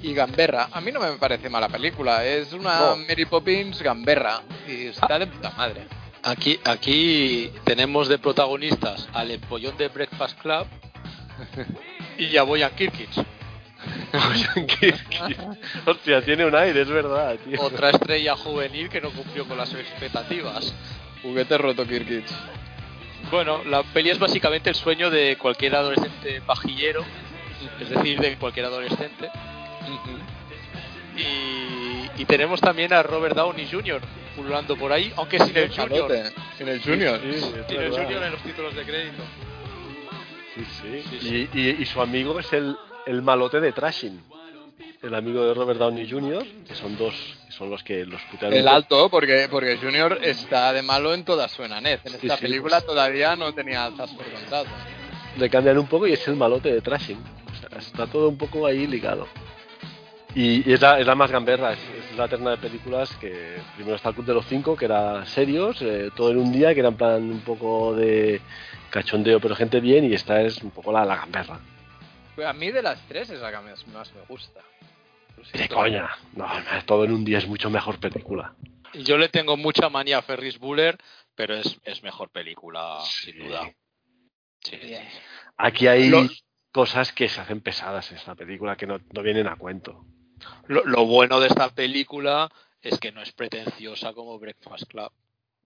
Y 0.03 0.13
Gamberra. 0.13 0.69
A 0.71 0.81
mí 0.81 0.91
no 0.91 0.99
me 0.99 1.11
parece 1.13 1.49
mala 1.49 1.69
película. 1.69 2.25
Es 2.25 2.53
una 2.53 2.79
No. 2.79 2.97
Mary 2.97 3.25
Poppins 3.25 3.81
Gamberra. 3.81 4.41
Y 4.67 4.87
está 4.87 5.19
de 5.19 5.27
puta 5.27 5.51
madre. 5.51 5.85
Aquí, 6.23 6.59
aquí 6.65 7.51
tenemos 7.63 8.07
de 8.07 8.17
protagonistas 8.19 9.07
al 9.13 9.31
empollón 9.31 9.75
de 9.77 9.87
Breakfast 9.87 10.39
Club 10.39 10.67
y 12.17 12.37
a 12.37 12.43
Boyan 12.43 12.71
Kirkic, 12.75 13.09
Hostia, 15.85 16.21
tiene 16.21 16.45
un 16.45 16.55
aire, 16.55 16.81
es 16.81 16.89
verdad, 16.89 17.35
tío. 17.43 17.59
otra 17.61 17.89
estrella 17.89 18.35
juvenil 18.35 18.89
que 18.89 19.01
no 19.01 19.09
cumplió 19.09 19.47
con 19.47 19.57
las 19.57 19.73
expectativas. 19.73 20.73
Juguete 21.23 21.57
roto 21.57 21.85
Kirkic. 21.87 22.25
Bueno, 23.31 23.63
la 23.63 23.81
peli 23.81 24.09
es 24.11 24.19
básicamente 24.19 24.69
el 24.69 24.75
sueño 24.75 25.09
de 25.09 25.37
cualquier 25.37 25.75
adolescente 25.75 26.41
pajillero, 26.41 27.03
es 27.79 27.89
decir, 27.89 28.19
de 28.19 28.37
cualquier 28.37 28.65
adolescente. 28.67 29.29
Y, 31.17 32.21
y 32.21 32.25
tenemos 32.25 32.61
también 32.61 32.93
a 32.93 33.03
Robert 33.03 33.35
Downey 33.35 33.67
Jr. 33.69 34.01
pululando 34.35 34.75
por 34.77 34.91
ahí, 34.91 35.11
aunque 35.17 35.39
sin 35.39 35.55
el 35.57 35.69
Junior. 35.75 36.11
Sin 36.57 36.67
el 36.67 36.81
Junior. 36.81 37.19
Sí, 37.21 37.39
Sin 37.67 37.81
el. 37.81 37.91
Junior 37.91 38.23
en 38.23 38.31
los 38.31 38.41
títulos 38.43 38.75
de 38.75 38.83
crédito. 38.83 39.23
Sí, 40.55 40.65
sí. 40.81 41.03
Sí, 41.09 41.19
sí. 41.21 41.49
Y, 41.53 41.59
y- 41.59 41.77
y 41.81 41.85
su 41.85 42.01
amigo 42.01 42.39
es 42.39 42.51
el, 42.53 42.75
el 43.05 43.21
malote 43.21 43.59
de 43.59 43.71
Trashing. 43.71 44.21
El 45.01 45.15
amigo 45.15 45.43
de 45.45 45.53
Robert 45.55 45.79
Downey 45.79 46.07
Jr., 46.09 46.45
que 46.67 46.75
son 46.75 46.95
dos, 46.95 47.15
que 47.47 47.51
son 47.51 47.71
los 47.71 47.83
que 47.83 48.05
los 48.05 48.21
putean. 48.23 48.53
El 48.53 48.67
alto, 48.67 49.09
porque, 49.09 49.47
porque 49.49 49.77
Junior 49.77 50.19
está 50.21 50.71
de 50.73 50.83
malo 50.83 51.13
en 51.15 51.25
toda 51.25 51.47
su 51.49 51.63
enanez. 51.63 52.01
En 52.05 52.11
Sí, 52.13 52.19
esta 52.21 52.35
sí, 52.37 52.43
película 52.43 52.77
pues. 52.81 52.85
todavía 52.87 53.35
no 53.35 53.51
tenía 53.53 53.85
alzas 53.85 54.11
por 54.11 54.25
contrato. 54.31 54.69
Le 55.37 55.49
cambian 55.49 55.77
un 55.79 55.87
poco 55.87 56.05
y 56.05 56.13
es 56.13 56.27
el 56.27 56.35
malote 56.35 56.71
de 56.71 56.81
Trashing. 56.81 57.17
O 57.17 57.55
sea, 57.69 57.79
está 57.79 58.05
todo 58.05 58.29
un 58.29 58.37
poco 58.37 58.67
ahí 58.67 58.85
ligado. 58.85 59.27
Y, 60.33 60.69
y 60.69 60.73
es, 60.73 60.79
la, 60.79 60.99
es 60.99 61.05
la 61.05 61.15
más 61.15 61.29
gamberra, 61.29 61.73
es, 61.73 61.79
es 62.09 62.17
la 62.17 62.27
terna 62.27 62.51
de 62.51 62.57
películas 62.57 63.13
que 63.17 63.57
primero 63.75 63.97
está 63.97 64.09
el 64.09 64.15
Club 64.15 64.27
de 64.27 64.33
los 64.33 64.45
Cinco, 64.45 64.77
que 64.77 64.85
era 64.85 65.25
serios, 65.25 65.81
eh, 65.81 66.09
todo 66.15 66.31
en 66.31 66.37
un 66.37 66.53
día, 66.53 66.73
que 66.73 66.79
era 66.79 66.89
en 66.89 66.95
plan 66.95 67.23
un 67.23 67.41
poco 67.41 67.93
de 67.95 68.39
cachondeo, 68.89 69.41
pero 69.41 69.55
gente 69.55 69.81
bien, 69.81 70.05
y 70.05 70.13
esta 70.13 70.41
es 70.41 70.63
un 70.63 70.71
poco 70.71 70.91
la, 70.93 71.03
la 71.03 71.17
gamberra. 71.17 71.59
Pues 72.35 72.47
a 72.47 72.53
mí 72.53 72.71
de 72.71 72.81
las 72.81 72.99
tres 73.07 73.29
es 73.29 73.41
la 73.41 73.51
que 73.51 73.57
más, 73.57 73.85
más 73.87 74.13
me 74.13 74.21
gusta. 74.21 74.61
De 75.53 75.67
coña, 75.67 76.09
no, 76.33 76.47
no, 76.47 76.85
todo 76.85 77.03
en 77.03 77.11
un 77.11 77.25
día 77.25 77.39
es 77.39 77.47
mucho 77.47 77.69
mejor 77.69 77.99
película. 77.99 78.53
Yo 78.93 79.17
le 79.17 79.27
tengo 79.29 79.57
mucha 79.57 79.89
manía 79.89 80.19
a 80.19 80.21
Ferris 80.21 80.59
Bueller, 80.59 80.97
pero 81.35 81.55
es, 81.55 81.79
es 81.83 82.03
mejor 82.03 82.29
película, 82.29 82.99
sin 83.01 83.39
duda. 83.39 83.69
Sí. 84.63 84.77
Aquí 85.57 85.87
hay 85.87 86.11
cosas 86.71 87.11
que 87.11 87.27
se 87.27 87.41
hacen 87.41 87.61
pesadas 87.61 88.11
en 88.11 88.17
esta 88.17 88.35
película 88.35 88.75
que 88.75 88.85
no, 88.85 88.99
no 89.11 89.21
vienen 89.23 89.47
a 89.47 89.55
cuento. 89.55 90.05
Lo, 90.67 90.83
lo 90.85 91.05
bueno 91.05 91.39
de 91.39 91.47
esta 91.47 91.69
película 91.69 92.51
es 92.81 92.99
que 92.99 93.11
no 93.11 93.21
es 93.21 93.31
pretenciosa 93.31 94.13
como 94.13 94.39
Breakfast 94.39 94.85
Club. 94.85 95.11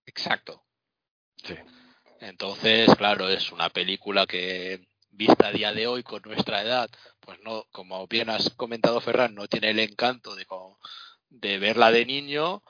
Exacto. 0.06 0.64
Sí. 1.42 1.54
Entonces, 2.20 2.94
claro, 2.96 3.28
es 3.28 3.52
una 3.52 3.68
película 3.70 4.26
que 4.26 4.88
vista 5.10 5.48
a 5.48 5.52
día 5.52 5.72
de 5.72 5.86
hoy 5.86 6.02
con 6.02 6.22
nuestra 6.22 6.62
edad, 6.62 6.90
pues 7.20 7.38
no, 7.42 7.64
como 7.72 8.06
bien 8.06 8.30
has 8.30 8.50
comentado 8.50 9.00
Ferran, 9.00 9.34
no 9.34 9.48
tiene 9.48 9.70
el 9.70 9.78
encanto 9.80 10.34
de, 10.34 10.44
co- 10.46 10.78
de 11.28 11.58
verla 11.58 11.90
de 11.90 12.06
niño, 12.06 12.62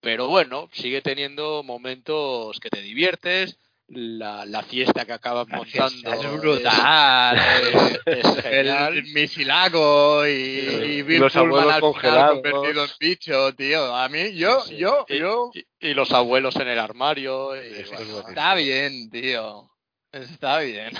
pero 0.00 0.28
bueno, 0.28 0.68
sigue 0.72 1.02
teniendo 1.02 1.62
momentos 1.62 2.60
que 2.60 2.70
te 2.70 2.80
diviertes, 2.82 3.58
la, 3.88 4.44
la 4.46 4.62
fiesta 4.62 5.04
que 5.04 5.12
acabas 5.12 5.48
La 5.48 5.58
montando 5.58 6.12
es 6.12 6.40
brutal. 6.40 7.36
es- 7.36 8.00
es 8.06 8.36
el, 8.36 8.42
genial. 8.42 8.96
el 8.96 9.04
misilago 9.12 10.26
y, 10.26 10.32
Sí. 10.32 11.04
y 11.08 11.18
los 11.18 11.32
Pullman 11.32 11.46
abuelos 11.48 11.72
al 11.74 11.78
final 11.78 11.80
congelados. 11.80 12.40
convertido 12.42 12.84
en 12.84 12.90
bicho, 12.98 13.54
tío. 13.54 13.94
A 13.94 14.08
mí, 14.08 14.34
yo, 14.34 14.60
Sí. 14.62 14.76
yo, 14.76 15.06
y, 15.08 15.18
yo. 15.18 15.50
y- 15.54 15.88
y 15.90 15.94
los 15.94 16.10
abuelos 16.12 16.56
en 16.56 16.68
el 16.68 16.78
armario. 16.78 17.54
y, 17.54 17.58
Eso 17.74 17.80
es 17.80 17.88
bueno, 17.90 18.06
bonito. 18.14 18.28
Está 18.28 18.54
bien, 18.56 19.10
tío. 19.10 19.70
Está 20.12 20.60
bien. 20.60 20.90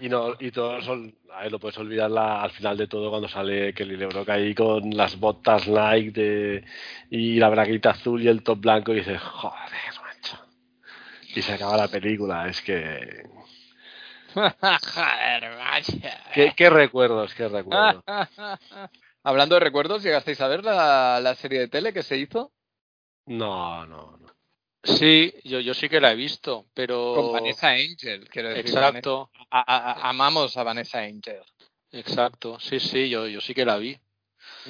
Y 0.00 0.08
no 0.08 0.34
y 0.38 0.50
todos 0.52 0.86
ol- 0.86 1.12
a 1.34 1.42
ver, 1.42 1.50
lo 1.52 1.58
puedes 1.58 1.76
olvidar 1.78 2.08
la- 2.10 2.42
al 2.42 2.52
final 2.52 2.76
de 2.76 2.86
todo 2.86 3.10
cuando 3.10 3.26
sale 3.28 3.74
Kelly 3.74 3.96
LeBrock 3.96 4.28
ahí 4.28 4.54
con 4.54 4.90
las 4.96 5.18
botas 5.18 5.66
Nike 5.66 6.10
de, 6.12 6.64
y 7.10 7.36
la 7.36 7.48
braguita 7.48 7.90
azul 7.90 8.22
y 8.22 8.28
el 8.28 8.42
top 8.44 8.60
blanco 8.60 8.92
y 8.92 8.96
dices, 8.96 9.20
joder. 9.20 9.56
Y 11.34 11.42
se 11.42 11.52
acaba 11.52 11.76
la 11.76 11.88
película, 11.88 12.48
es 12.48 12.60
que... 12.60 13.24
Joder, 14.34 15.56
vaya. 15.56 16.22
¿Qué, 16.34 16.52
qué 16.56 16.70
recuerdos, 16.70 17.34
qué 17.34 17.48
recuerdos? 17.48 18.02
Hablando 19.24 19.54
de 19.56 19.60
recuerdos, 19.60 20.02
¿llegasteis 20.02 20.40
a 20.40 20.48
ver 20.48 20.64
la, 20.64 21.20
la 21.22 21.34
serie 21.34 21.60
de 21.60 21.68
tele 21.68 21.92
que 21.92 22.02
se 22.02 22.16
hizo? 22.16 22.52
No, 23.26 23.86
no, 23.86 24.16
no. 24.18 24.32
Sí, 24.84 25.32
yo, 25.44 25.60
yo 25.60 25.74
sí 25.74 25.88
que 25.88 26.00
la 26.00 26.12
he 26.12 26.16
visto, 26.16 26.66
pero... 26.74 27.12
Con 27.14 27.32
Vanessa 27.32 27.68
Angel, 27.68 28.28
quiero 28.28 28.48
decir. 28.48 28.66
Exacto, 28.66 29.30
a- 29.50 29.60
a- 29.60 30.08
amamos 30.08 30.56
a 30.56 30.64
Vanessa 30.64 30.98
Angel. 30.98 31.42
exacto. 31.92 32.58
Sí, 32.58 32.80
sí, 32.80 33.08
yo, 33.08 33.28
yo 33.28 33.40
sí 33.40 33.54
que 33.54 33.64
la 33.64 33.76
vi. 33.76 33.96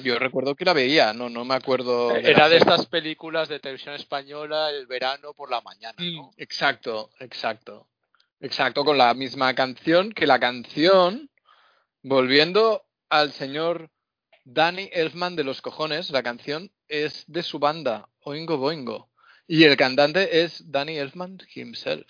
Yo 0.01 0.17
recuerdo 0.17 0.55
que 0.55 0.65
la 0.65 0.73
veía, 0.73 1.13
no, 1.13 1.29
no 1.29 1.45
me 1.45 1.55
acuerdo. 1.55 2.09
de 2.09 2.21
Era 2.21 2.43
la 2.43 2.49
de 2.49 2.57
estas 2.57 2.85
películas 2.87 3.49
de 3.49 3.59
televisión 3.59 3.95
española 3.95 4.69
el 4.69 4.87
verano 4.87 5.33
por 5.33 5.49
la 5.51 5.61
mañana, 5.61 5.95
¿no? 5.97 6.23
Mm, 6.23 6.29
Exacto, 6.37 7.11
exacto. 7.19 7.87
Exacto, 8.39 8.83
con 8.83 8.97
la 8.97 9.13
misma 9.13 9.53
canción, 9.53 10.11
que 10.11 10.27
la 10.27 10.39
canción, 10.39 11.29
volviendo 12.01 12.83
al 13.09 13.31
señor 13.31 13.89
Danny 14.43 14.89
Elfman 14.91 15.35
de 15.35 15.43
los 15.43 15.61
cojones, 15.61 16.09
la 16.09 16.23
canción 16.23 16.71
es 16.87 17.23
de 17.27 17.43
su 17.43 17.59
banda, 17.59 18.09
Oingo 18.21 18.57
Boingo. 18.57 19.09
Y 19.47 19.63
el 19.63 19.77
cantante 19.77 20.43
es 20.43 20.69
Danny 20.69 20.97
Elfman 20.97 21.37
himself. 21.55 22.07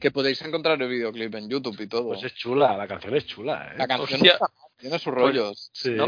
Que 0.00 0.10
podéis 0.10 0.40
encontrar 0.42 0.80
el 0.80 0.88
videoclip 0.88 1.34
en 1.34 1.50
YouTube 1.50 1.80
y 1.80 1.86
todo. 1.86 2.08
Pues 2.08 2.24
es 2.24 2.34
chula, 2.34 2.76
la 2.76 2.88
canción 2.88 3.14
es 3.16 3.26
chula, 3.26 3.72
¿eh? 3.72 3.78
la 3.78 3.86
canción 3.86 4.20
Hostia. 4.20 4.32
está 4.32 4.46
mal, 4.46 4.70
tiene 4.78 4.98
sus 4.98 5.12
rollos. 5.12 5.70
Sí. 5.74 5.90
No, 5.90 6.06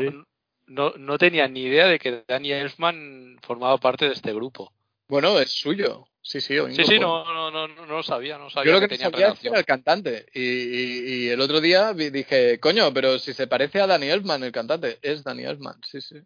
no, 0.66 0.90
no 0.96 1.18
tenía 1.18 1.48
ni 1.48 1.62
idea 1.62 1.86
de 1.86 1.98
que 1.98 2.24
Danny 2.26 2.52
Elfman 2.52 3.38
formaba 3.42 3.78
parte 3.78 4.06
de 4.06 4.12
este 4.12 4.32
grupo. 4.32 4.72
Bueno, 5.08 5.38
es 5.38 5.50
suyo. 5.52 6.06
Sí, 6.24 6.40
sí, 6.40 6.56
Sí, 6.70 6.84
sí, 6.84 6.98
no, 7.00 7.24
no, 7.24 7.50
no, 7.50 7.66
no, 7.66 7.86
lo 7.86 8.02
sabía, 8.04 8.38
no 8.38 8.48
sabía 8.48 8.72
Yo 8.72 8.80
lo 8.80 8.80
que, 8.80 8.88
tenían 8.88 9.10
sabía 9.10 9.26
relación. 9.26 9.52
era 9.52 9.58
el 9.60 9.66
cantante. 9.66 10.26
Y, 10.32 10.40
y- 10.40 11.24
y 11.24 11.28
el 11.30 11.40
otro 11.40 11.60
día 11.60 11.92
dije, 11.92 12.60
coño, 12.60 12.94
pero 12.94 13.18
si 13.18 13.34
se 13.34 13.48
parece 13.48 13.80
a 13.80 13.88
Danny 13.88 14.06
Elfman, 14.08 14.44
el 14.44 14.52
cantante, 14.52 14.98
es 15.02 15.24
Danny 15.24 15.42
Elfman, 15.44 15.80
sí, 15.84 16.00
sí. 16.00 16.16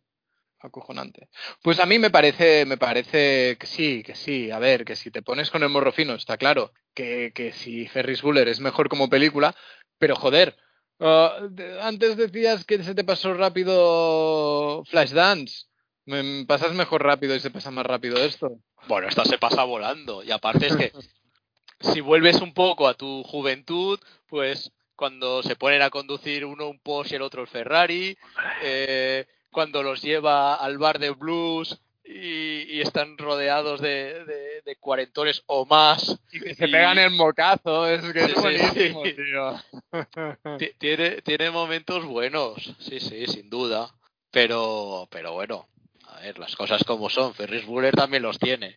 Acojonante. 0.60 1.28
Pues 1.62 1.80
a 1.80 1.86
mí 1.86 1.98
me 1.98 2.10
parece, 2.10 2.64
me 2.66 2.76
parece 2.76 3.56
que 3.58 3.66
sí, 3.66 4.02
que 4.04 4.14
sí. 4.14 4.50
A 4.50 4.58
ver, 4.58 4.84
que 4.84 4.96
si 4.96 5.10
te 5.10 5.22
pones 5.22 5.50
con 5.50 5.62
el 5.62 5.68
morro 5.68 5.92
fino, 5.92 6.14
está 6.14 6.36
claro 6.36 6.72
que, 6.94 7.32
que 7.34 7.52
si 7.52 7.86
Ferris 7.88 8.22
Bueller 8.22 8.48
es 8.48 8.60
mejor 8.60 8.88
como 8.88 9.08
película, 9.08 9.54
pero 9.98 10.16
joder, 10.16 10.56
ah, 11.00 11.38
antes 11.82 12.16
decías 12.16 12.64
que 12.64 12.82
se 12.82 12.94
te 12.94 13.04
pasó 13.04 13.34
rápido 13.34 14.84
Flashdance. 14.86 15.66
Me 16.04 16.44
pasas 16.46 16.72
mejor 16.72 17.02
rápido 17.02 17.34
y 17.34 17.40
se 17.40 17.50
pasa 17.50 17.70
más 17.70 17.84
rápido 17.84 18.16
esto. 18.18 18.58
Bueno, 18.86 19.08
esta 19.08 19.24
se 19.24 19.38
pasa 19.38 19.64
volando. 19.64 20.22
Y 20.22 20.30
aparte 20.30 20.68
es 20.68 20.76
que 20.76 20.92
si 21.80 22.00
vuelves 22.00 22.40
un 22.40 22.54
poco 22.54 22.86
a 22.86 22.94
tu 22.94 23.22
juventud, 23.24 23.98
pues 24.28 24.72
cuando 24.94 25.42
se 25.42 25.56
ponen 25.56 25.82
a 25.82 25.90
conducir 25.90 26.44
uno 26.44 26.68
un 26.68 26.78
Porsche 26.78 27.14
y 27.14 27.16
el 27.16 27.22
otro 27.22 27.42
el 27.42 27.48
Ferrari, 27.48 28.16
eh, 28.62 29.26
cuando 29.50 29.82
los 29.82 30.02
lleva 30.02 30.54
al 30.54 30.78
bar 30.78 30.98
de 30.98 31.10
blues 31.10 31.80
y, 32.08 32.76
y 32.76 32.80
están 32.80 33.16
rodeados 33.18 33.80
de, 33.80 34.24
de- 34.24 34.62
de 34.62 34.76
cuarentones 34.76 35.42
o 35.46 35.64
más, 35.66 36.18
Y 36.32 36.40
que 36.40 36.54
se 36.54 36.66
Y- 36.66 36.72
pegan 36.72 36.98
el 36.98 37.10
mocazo, 37.10 37.86
es 37.86 38.02
que 38.12 38.26
Sí, 38.26 38.32
es 38.32 38.40
buenísimo, 38.42 39.04
sí. 39.04 39.12
tío. 39.14 39.62
ti- 40.58 40.72
tiene, 40.78 41.22
tiene 41.22 41.50
momentos 41.50 42.04
buenos, 42.04 42.74
sí, 42.80 42.98
sí, 43.00 43.26
sin 43.26 43.48
duda. 43.50 43.94
Pero, 44.30 45.08
pero 45.10 45.32
bueno, 45.32 45.68
a 46.08 46.20
ver, 46.20 46.38
las 46.38 46.54
cosas 46.56 46.82
como 46.84 47.08
son. 47.08 47.32
Ferris 47.34 47.64
Bueller 47.64 47.94
también 47.94 48.22
los 48.22 48.38
tiene. 48.38 48.76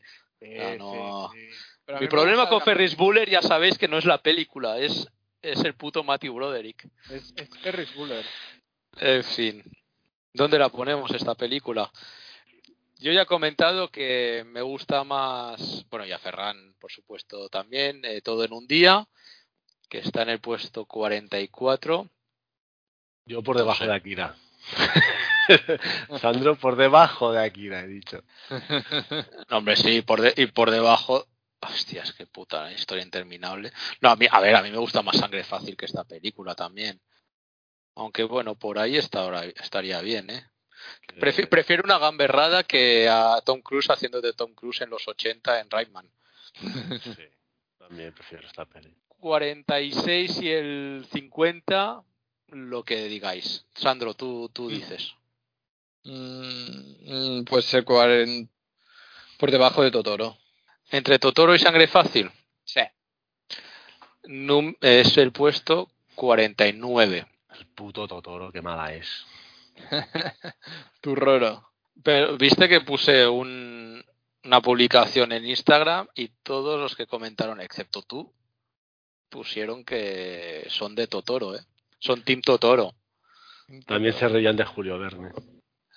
No. 0.77 1.29
Mi 1.99 2.07
problema 2.07 2.47
con 2.47 2.61
Ferris 2.61 2.95
Bueller 2.95 3.29
ya 3.29 3.41
sabéis 3.41 3.77
que 3.77 3.87
no 3.87 3.97
es 3.97 4.05
la 4.05 4.19
película, 4.19 4.77
es, 4.77 5.07
es 5.41 5.63
el 5.63 5.73
puto 5.73 6.03
Matthew 6.03 6.35
Broderick. 6.35 6.87
Es, 7.09 7.33
es 7.35 7.49
Ferris 7.61 7.93
Bueller. 7.95 8.23
En 9.01 9.23
fin, 9.23 9.63
¿dónde 10.33 10.59
la 10.59 10.69
ponemos 10.69 11.11
esta 11.11 11.35
película? 11.35 11.91
Yo 12.99 13.13
ya 13.13 13.21
he 13.21 13.25
comentado 13.25 13.89
que 13.89 14.43
me 14.45 14.61
gusta 14.61 15.05
más, 15.05 15.85
bueno, 15.89 16.05
y 16.05 16.11
a 16.11 16.19
Ferran, 16.19 16.75
por 16.79 16.91
supuesto, 16.91 17.47
también, 17.47 18.03
eh, 18.03 18.21
Todo 18.21 18.43
en 18.43 18.51
un 18.51 18.67
día, 18.67 19.07
que 19.89 19.99
está 19.99 20.23
en 20.23 20.29
el 20.29 20.39
puesto 20.41 20.85
44. 20.85 22.09
Yo 23.25 23.41
por 23.41 23.57
debajo 23.57 23.85
de 23.85 23.93
Akira. 23.93 24.35
Sandro 26.19 26.57
por 26.57 26.75
debajo 26.75 27.31
de 27.31 27.39
Akira, 27.39 27.81
he 27.81 27.87
dicho. 27.87 28.21
No, 29.49 29.57
hombre, 29.57 29.77
sí, 29.77 30.01
por 30.01 30.19
de- 30.21 30.33
y 30.35 30.47
por 30.47 30.69
debajo. 30.69 31.25
Hostias, 31.61 32.13
qué 32.13 32.25
puta 32.25 32.71
historia 32.71 33.03
interminable. 33.03 33.71
No, 34.01 34.09
a 34.09 34.15
mí, 34.15 34.25
a 34.29 34.39
ver, 34.39 34.55
a 34.55 34.61
mí 34.61 34.71
me 34.71 34.77
gusta 34.77 35.01
más 35.01 35.17
sangre 35.17 35.43
fácil 35.43 35.75
que 35.75 35.85
esta 35.85 36.03
película 36.05 36.55
también. 36.55 37.01
Aunque 37.95 38.23
bueno, 38.23 38.55
por 38.55 38.79
ahí 38.79 38.95
está 38.97 39.43
estaría 39.45 39.99
bien, 40.01 40.29
¿eh? 40.29 40.49
Prefi- 41.19 41.43
Eh, 41.43 41.47
prefiero 41.47 41.83
una 41.83 41.97
gamberrada 41.97 42.63
que 42.63 43.07
a 43.09 43.41
Tom 43.45 43.61
Cruise 43.61 43.89
haciendo 43.89 44.21
de 44.21 44.33
Tom 44.33 44.53
Cruise 44.53 44.81
en 44.81 44.89
los 44.89 45.07
80 45.07 45.59
en 45.59 45.69
Rayman. 45.69 46.09
Sí, 47.17 47.23
también 47.77 48.13
prefiero 48.13 48.47
esta 48.47 48.65
peli. 48.65 48.93
46 49.19 50.41
y 50.41 50.49
el 50.49 51.05
50, 51.11 52.01
lo 52.47 52.83
que 52.83 53.05
digáis. 53.05 53.65
Sandro, 53.75 54.13
tú, 54.13 54.49
tú 54.53 54.69
dices. 54.69 55.13
Mm, 56.03 57.39
mm, 57.39 57.45
pues 57.45 57.65
ser 57.65 57.83
40 57.83 58.49
por 59.37 59.51
debajo 59.51 59.83
de 59.83 59.91
Totoro. 59.91 60.37
Entre 60.91 61.19
Totoro 61.19 61.53
y 61.53 61.59
Sangre 61.59 61.87
Fácil 61.87 62.31
Sí. 62.63 62.81
num- 64.23 64.75
es 64.81 65.17
el 65.17 65.31
puesto 65.31 65.89
49. 66.15 67.27
El 67.57 67.65
puto 67.67 68.07
Totoro, 68.07 68.51
qué 68.51 68.61
mala 68.61 68.93
es. 68.93 69.25
Tu 71.01 71.15
roro. 71.15 71.69
Pero 72.03 72.37
viste 72.37 72.67
que 72.69 72.81
puse 72.81 73.27
un- 73.27 74.03
una 74.43 74.61
publicación 74.61 75.31
en 75.33 75.45
Instagram 75.45 76.07
y 76.15 76.29
todos 76.43 76.79
los 76.79 76.95
que 76.95 77.07
comentaron, 77.07 77.59
excepto 77.61 78.01
tú, 78.03 78.33
pusieron 79.29 79.83
que 79.83 80.65
son 80.69 80.95
de 80.95 81.07
Totoro, 81.07 81.55
¿eh? 81.55 81.61
Son 81.99 82.23
Team 82.23 82.41
Totoro. 82.41 82.95
También 83.85 84.13
se 84.13 84.27
reían 84.27 84.55
de 84.55 84.65
Julio 84.65 84.97
Verne. 84.97 85.31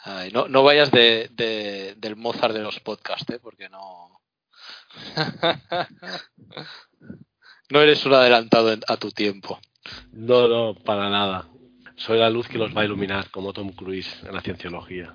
Ay, 0.04 0.30
no, 0.32 0.48
no 0.48 0.62
vayas 0.64 0.90
de, 0.90 1.28
de- 1.32 1.94
del 1.96 2.16
Mozart 2.16 2.52
de 2.54 2.62
los 2.62 2.80
podcasts, 2.80 3.30
¿eh? 3.32 3.38
Porque 3.40 3.68
no... 3.68 4.20
no 7.70 7.80
eres 7.80 8.04
un 8.04 8.14
adelantado 8.14 8.74
a 8.86 8.96
tu 8.96 9.10
tiempo. 9.12 9.60
No, 10.12 10.48
no, 10.48 10.74
para 10.74 11.08
nada. 11.08 11.48
Soy 12.04 12.18
la 12.18 12.30
luz 12.30 12.48
que 12.48 12.58
los 12.58 12.76
va 12.76 12.80
a 12.80 12.84
iluminar, 12.84 13.30
como 13.30 13.52
Tom 13.52 13.70
Cruise 13.74 14.12
en 14.24 14.34
la 14.34 14.40
cienciología. 14.40 15.14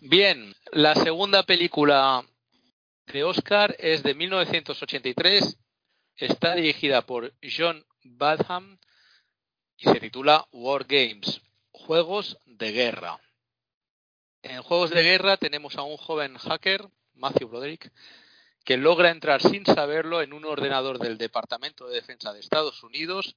Bien, 0.00 0.54
la 0.70 0.94
segunda 0.94 1.44
película 1.44 2.22
de 3.06 3.24
Oscar 3.24 3.74
es 3.78 4.02
de 4.02 4.14
1983, 4.14 5.56
está 6.16 6.54
dirigida 6.56 7.06
por 7.06 7.32
John 7.42 7.86
Badham 8.02 8.78
y 9.78 9.84
se 9.84 9.98
titula 9.98 10.46
War 10.52 10.84
Games, 10.84 11.40
Juegos 11.70 12.36
de 12.44 12.72
Guerra. 12.72 13.18
En 14.42 14.60
Juegos 14.60 14.90
de 14.90 15.02
Guerra 15.02 15.38
tenemos 15.38 15.76
a 15.76 15.84
un 15.84 15.96
joven 15.96 16.36
hacker, 16.36 16.86
Matthew 17.14 17.48
Broderick, 17.48 17.90
que 18.62 18.76
logra 18.76 19.08
entrar 19.08 19.40
sin 19.40 19.64
saberlo 19.64 20.20
en 20.20 20.34
un 20.34 20.44
ordenador 20.44 20.98
del 20.98 21.16
Departamento 21.16 21.88
de 21.88 21.94
Defensa 21.94 22.34
de 22.34 22.40
Estados 22.40 22.82
Unidos 22.82 23.36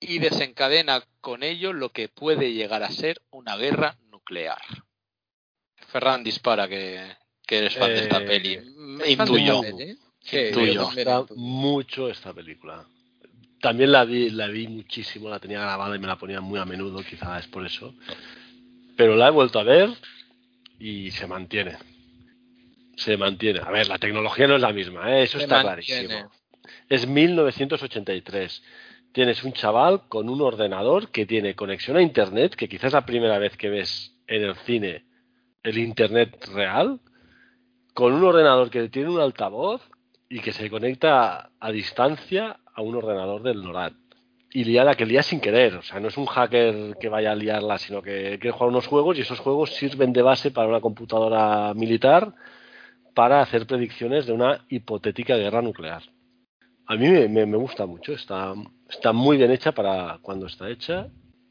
y 0.00 0.18
desencadena 0.18 1.02
con 1.20 1.42
ello 1.42 1.72
lo 1.72 1.90
que 1.90 2.08
puede 2.08 2.52
llegar 2.52 2.82
a 2.82 2.90
ser 2.90 3.20
una 3.30 3.56
guerra 3.56 3.96
nuclear. 4.10 4.58
Ferran 5.88 6.22
dispara 6.24 6.68
que, 6.68 7.00
que 7.46 7.58
eres 7.58 7.74
fan 7.76 7.88
de 7.90 8.00
esta 8.00 8.18
Eh, 8.22 8.26
peli. 8.26 8.52
¿Es 8.54 8.64
fan 8.64 8.98
de 8.98 9.10
Intuyo. 9.12 9.62
esta 9.64 9.76
peli? 9.76 9.98
Sí, 10.20 10.36
Intuyo. 10.38 10.72
yo 10.72 10.84
también 10.86 11.06
gusta 11.08 11.20
intuyo. 11.20 11.40
mucho 11.40 12.08
esta 12.10 12.32
película. 12.34 12.84
También 13.60 13.92
la 13.92 14.04
vi, 14.04 14.30
la 14.30 14.48
vi 14.48 14.68
muchísimo, 14.68 15.28
la 15.30 15.38
tenía 15.40 15.60
grabada 15.60 15.96
y 15.96 15.98
me 15.98 16.06
la 16.06 16.16
ponía 16.16 16.40
muy 16.40 16.58
a 16.60 16.64
menudo, 16.64 17.02
quizás 17.02 17.44
es 17.44 17.48
por 17.50 17.64
eso. 17.64 17.94
Pero 18.96 19.16
la 19.16 19.28
he 19.28 19.30
vuelto 19.30 19.58
a 19.58 19.62
ver 19.62 19.90
y 20.78 21.10
se 21.10 21.26
mantiene. 21.26 21.76
Se 22.96 23.16
mantiene. 23.16 23.60
A 23.60 23.70
ver, 23.70 23.88
la 23.88 23.98
tecnología 23.98 24.46
no 24.46 24.56
es 24.56 24.60
la 24.62 24.72
misma, 24.72 25.10
¿eh? 25.18 25.22
eso 25.24 25.38
Se 25.38 25.44
está 25.44 25.62
mantiene. 25.62 26.06
clarísimo. 26.06 26.32
Es 26.88 27.06
1983. 27.06 28.62
Tienes 29.16 29.42
un 29.44 29.54
chaval 29.54 30.02
con 30.10 30.28
un 30.28 30.42
ordenador 30.42 31.08
que 31.08 31.24
tiene 31.24 31.54
conexión 31.54 31.96
a 31.96 32.02
Internet, 32.02 32.54
que 32.54 32.68
quizás 32.68 32.88
es 32.88 32.92
la 32.92 33.06
primera 33.06 33.38
vez 33.38 33.56
que 33.56 33.70
ves 33.70 34.14
en 34.26 34.42
el 34.42 34.54
cine 34.56 35.06
el 35.62 35.78
Internet 35.78 36.46
real, 36.52 37.00
con 37.94 38.12
un 38.12 38.22
ordenador 38.22 38.68
que 38.68 38.90
tiene 38.90 39.08
un 39.08 39.18
altavoz 39.18 39.80
y 40.28 40.40
que 40.40 40.52
se 40.52 40.68
conecta 40.68 41.48
a 41.58 41.70
distancia 41.70 42.58
a 42.74 42.82
un 42.82 42.94
ordenador 42.94 43.42
del 43.42 43.62
NORAD. 43.62 43.94
Y 44.52 44.64
lía 44.64 44.84
la 44.84 44.96
que 44.96 45.06
lía 45.06 45.22
sin 45.22 45.40
querer. 45.40 45.76
O 45.76 45.82
sea, 45.82 45.98
no 45.98 46.08
es 46.08 46.18
un 46.18 46.26
hacker 46.26 46.98
que 47.00 47.08
vaya 47.08 47.32
a 47.32 47.36
liarla, 47.36 47.78
sino 47.78 48.02
que 48.02 48.38
quiere 48.38 48.50
jugar 48.50 48.68
unos 48.68 48.86
juegos 48.86 49.16
y 49.16 49.22
esos 49.22 49.40
juegos 49.40 49.74
sirven 49.76 50.12
de 50.12 50.20
base 50.20 50.50
para 50.50 50.68
una 50.68 50.82
computadora 50.82 51.72
militar 51.72 52.34
para 53.14 53.40
hacer 53.40 53.66
predicciones 53.66 54.26
de 54.26 54.34
una 54.34 54.66
hipotética 54.68 55.38
guerra 55.38 55.62
nuclear. 55.62 56.02
A 56.88 56.94
mí 56.96 57.08
me, 57.08 57.28
me- 57.46 57.56
gusta 57.56 57.84
mucho, 57.86 58.12
está, 58.12 58.54
muy 59.12 59.36
bien 59.36 59.50
hecha 59.50 59.72
para 59.72 60.18
cuando 60.22 60.46
está 60.46 60.68
hecha 60.70 61.08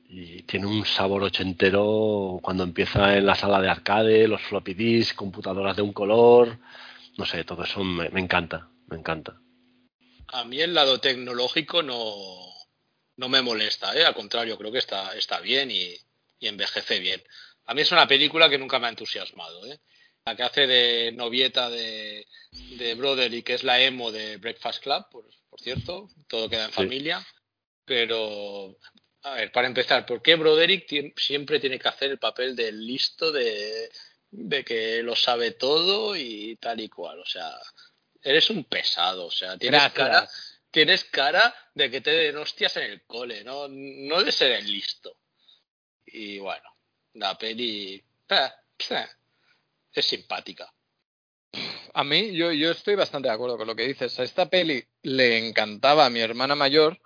y 0.08 0.44
tiene 0.44 0.66
un 0.68 0.86
sabor 0.86 1.24
ochentero 1.24 2.40
cuando 2.42 2.64
empieza 2.64 3.18
en 3.18 3.26
la 3.26 3.36
sala 3.36 3.62
de 3.62 3.70
arcade, 3.70 4.28
los 4.28 4.42
floppy 4.44 4.74
disks, 4.74 5.14
computadoras 5.14 5.76
de 5.76 5.82
un 5.82 5.92
color, 5.94 6.58
no 7.18 7.26
sé, 7.26 7.44
todo 7.44 7.64
eso 7.64 7.84
me, 7.84 8.10
me 8.10 8.22
encanta, 8.22 8.70
me 8.88 8.98
encanta. 8.98 9.40
A 10.28 10.46
mí 10.46 10.62
el 10.62 10.74
lado 10.74 11.00
tecnológico 11.00 11.84
no, 11.84 12.04
no 13.18 13.30
me 13.30 13.42
molesta, 13.42 13.96
¿eh? 13.98 14.06
al 14.06 14.14
contrario, 14.16 14.58
creo 14.58 14.72
que 14.72 14.80
está, 14.80 15.16
está 15.18 15.40
bien 15.42 15.70
y, 15.70 15.94
y 16.40 16.48
envejece 16.48 17.00
bien. 17.00 17.22
A 17.66 17.74
mí 17.74 17.82
es 17.82 17.92
una 17.92 18.08
película 18.08 18.50
que 18.50 18.58
nunca 18.58 18.80
me 18.80 18.88
ha 18.88 18.92
entusiasmado. 18.92 19.66
¿eh? 19.66 19.80
La 20.28 20.36
que 20.36 20.42
hace 20.42 20.66
de 20.66 21.12
novieta 21.12 21.70
de, 21.70 22.26
de 22.52 22.96
Broderick, 22.96 23.46
que 23.46 23.54
es 23.54 23.64
la 23.64 23.80
emo 23.80 24.12
de 24.12 24.38
Breakfast 24.38 24.82
Club, 24.82 25.06
por, 25.12 25.30
por 25.50 25.62
cierto, 25.62 26.10
todo 26.28 26.50
queda 26.50 26.64
en 26.66 26.72
Sí. 26.72 26.76
familia. 26.78 27.28
Pero, 27.86 28.76
a 29.22 29.36
ver, 29.36 29.52
para 29.52 29.68
empezar, 29.68 30.04
¿por 30.08 30.24
qué 30.24 30.34
Broderick 30.34 31.14
siempre 31.16 31.60
tiene 31.60 31.78
que 31.78 31.88
hacer 31.88 32.10
el 32.10 32.18
papel 32.18 32.56
del 32.56 32.84
listo 32.88 33.32
de, 33.32 33.92
de 34.32 34.66
que 34.66 35.04
lo 35.04 35.16
sabe 35.16 35.52
todo 35.52 36.16
y 36.16 36.56
tal 36.56 36.80
y 36.82 36.90
cual? 36.90 37.20
O 37.20 37.26
sea, 37.28 37.52
eres 38.24 38.50
un 38.50 38.64
pesado, 38.64 39.28
o 39.28 39.32
sea, 39.32 39.60
tienes 39.60 39.80
Gracias. 39.94 39.94
cara 39.94 40.30
tienes 40.72 41.06
cara 41.06 41.56
de 41.74 41.90
que 41.90 42.02
te 42.02 42.12
den 42.12 42.36
hostias 42.36 42.76
en 42.78 42.92
el 42.92 43.04
cole, 43.06 43.46
no, 43.46 43.68
no 43.70 44.24
de 44.24 44.32
ser 44.32 44.52
el 44.52 44.70
listo. 44.70 45.20
Y 46.06 46.40
bueno, 46.40 46.68
la 47.14 47.38
peli 47.38 48.04
eh, 48.28 48.50
eh, 48.90 49.06
es 50.00 50.08
simpática. 50.08 50.72
A 51.94 52.04
mí, 52.04 52.34
yo, 52.34 52.52
yo 52.52 52.72
estoy 52.72 52.96
bastante 52.96 53.30
de 53.30 53.34
acuerdo 53.34 53.58
con 53.58 53.68
lo 53.68 53.76
que 53.76 53.88
dices. 53.88 54.20
A 54.20 54.24
esta 54.24 54.50
peli 54.50 54.84
le 55.04 55.48
encantaba 55.48 56.06
a 56.06 56.10
mi 56.10 56.20
hermana 56.20 56.56
mayor 56.56 57.00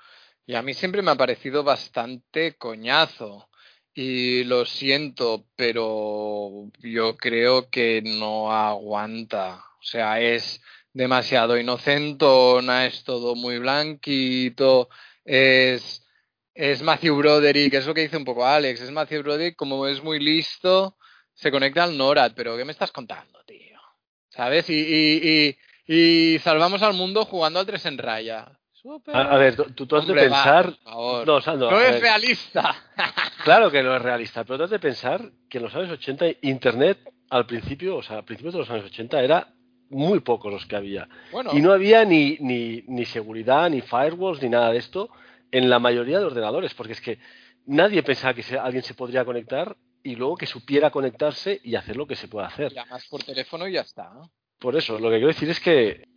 y 0.46 0.56
a 0.56 0.62
mí 0.62 0.74
siempre 0.74 1.02
me 1.02 1.12
ha 1.12 1.16
parecido 1.16 1.64
bastante 1.64 2.56
coñazo. 2.58 3.50
Y 3.94 4.44
lo 4.46 4.66
siento, 4.66 5.46
pero 5.56 6.72
yo 6.80 7.18
creo 7.18 7.70
que 7.70 8.02
no 8.04 8.52
aguanta. 8.52 9.64
O 9.80 9.84
sea, 9.84 10.20
es 10.22 10.62
demasiado 10.94 11.58
inocentona, 11.58 12.86
es 12.86 13.04
todo 13.04 13.36
muy 13.36 13.60
blanquito, 13.60 14.90
es, 15.24 16.06
es 16.54 16.82
Matthew 16.82 17.16
Broderick, 17.16 17.74
es 17.74 17.86
lo 17.86 17.94
que 17.94 18.02
dice 18.02 18.18
un 18.18 18.26
poco 18.26 18.46
Alex, 18.46 18.82
es 18.82 18.92
Matthew 18.92 19.24
Broderick, 19.24 19.56
como 19.56 19.88
es 19.88 20.04
muy 20.04 20.20
listo, 20.20 20.98
se 21.40 21.52
conecta 21.52 21.86
al 21.86 21.98
NORAD, 21.98 22.34
pero 22.36 22.58
¿qué 22.58 22.66
me 22.66 22.74
estás 22.74 22.92
contando, 22.92 23.40
tío? 23.46 23.80
¿Sabes? 24.28 24.70
Y, 24.70 24.74
y, 24.74 25.56
y, 25.88 26.34
y 26.36 26.40
salvamos 26.40 26.82
al 26.84 26.94
mundo 26.94 27.24
jugando 27.24 27.60
al 27.60 27.66
3 27.66 27.86
en 27.86 27.98
raya. 27.98 28.52
Súper. 28.74 29.16
A, 29.16 29.22
a 29.22 29.38
ver, 29.38 29.56
tú, 29.56 29.86
tú 29.86 29.96
has 29.96 30.06
de 30.06 30.14
va, 30.14 30.22
pensar... 30.22 30.66
por 30.66 30.78
favor. 30.84 31.28
No, 31.28 31.40
No 31.56 31.70
a 31.70 31.86
es 31.88 31.94
ver, 31.94 32.02
realista. 32.02 32.76
Claro 33.44 33.72
que 33.72 33.82
no 33.82 33.96
es 33.96 34.02
realista, 34.02 34.44
pero 34.44 34.58
tú 34.58 34.64
has 34.66 34.70
de 34.70 34.80
pensar 34.80 35.32
que 35.50 35.60
en 35.60 35.64
los 35.64 35.76
años 35.76 35.92
80 35.92 36.26
Internet 36.42 37.00
al 37.30 37.46
principio, 37.46 37.96
o 37.98 38.04
sea, 38.04 38.18
a 38.18 38.26
principios 38.26 38.54
de 38.54 38.60
los 38.60 38.70
años 38.70 38.86
80 38.86 39.22
era 39.22 39.54
muy 39.90 40.20
pocos 40.20 40.52
los 40.52 40.66
que 40.66 40.76
había. 40.76 41.08
Bueno, 41.32 41.52
Y 41.54 41.62
no 41.62 41.72
había 41.72 42.04
ni, 42.04 42.38
ni, 42.42 42.84
ni 42.88 43.06
seguridad, 43.06 43.70
ni 43.70 43.82
firewalls, 43.82 44.42
ni 44.42 44.50
nada 44.50 44.72
de 44.72 44.78
esto 44.80 45.10
en 45.52 45.70
la 45.70 45.80
mayoría 45.80 46.20
de 46.20 46.26
ordenadores, 46.26 46.74
porque 46.74 46.94
es 46.94 47.02
que 47.02 47.18
nadie 47.66 48.04
pensaba 48.04 48.34
que 48.34 48.44
alguien 48.58 48.84
se 48.84 48.94
podría 48.94 49.24
conectar 49.24 49.78
y 50.04 50.16
luego 50.16 50.36
que 50.38 50.46
supiera 50.46 50.90
conectarse 50.92 51.60
y 51.64 51.76
hacer 51.76 51.96
lo 51.98 52.08
que 52.08 52.16
se 52.16 52.28
puede 52.28 52.48
hacer. 52.48 52.74
llamas 52.74 53.06
por 53.08 53.24
teléfono 53.24 53.68
y 53.68 53.74
ya 53.74 53.82
está. 53.82 54.12
Por 54.60 54.76
eso, 54.76 54.98
lo 55.00 55.10
que 55.10 55.16
quiero 55.18 55.28
decir 55.28 55.50
es 55.50 55.60
que 55.60 56.08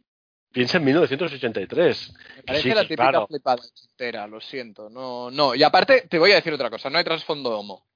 piensa 0.52 0.78
en 0.78 0.84
1983. 0.84 2.12
Me 2.36 2.42
parece 2.42 2.68
Sí, 2.68 2.74
la 2.74 2.82
típica 2.82 3.02
claro. 3.10 3.26
flipada 3.26 3.62
entera, 3.90 4.26
lo 4.26 4.40
siento. 4.40 4.88
No, 4.90 5.30
no. 5.30 5.54
Y 5.54 5.62
aparte, 5.62 6.06
te 6.08 6.18
voy 6.18 6.32
a 6.32 6.36
decir 6.36 6.52
otra 6.52 6.70
cosa, 6.70 6.90
no 6.90 6.98
hay 6.98 7.04
trasfondo 7.04 7.58
homo. 7.58 7.86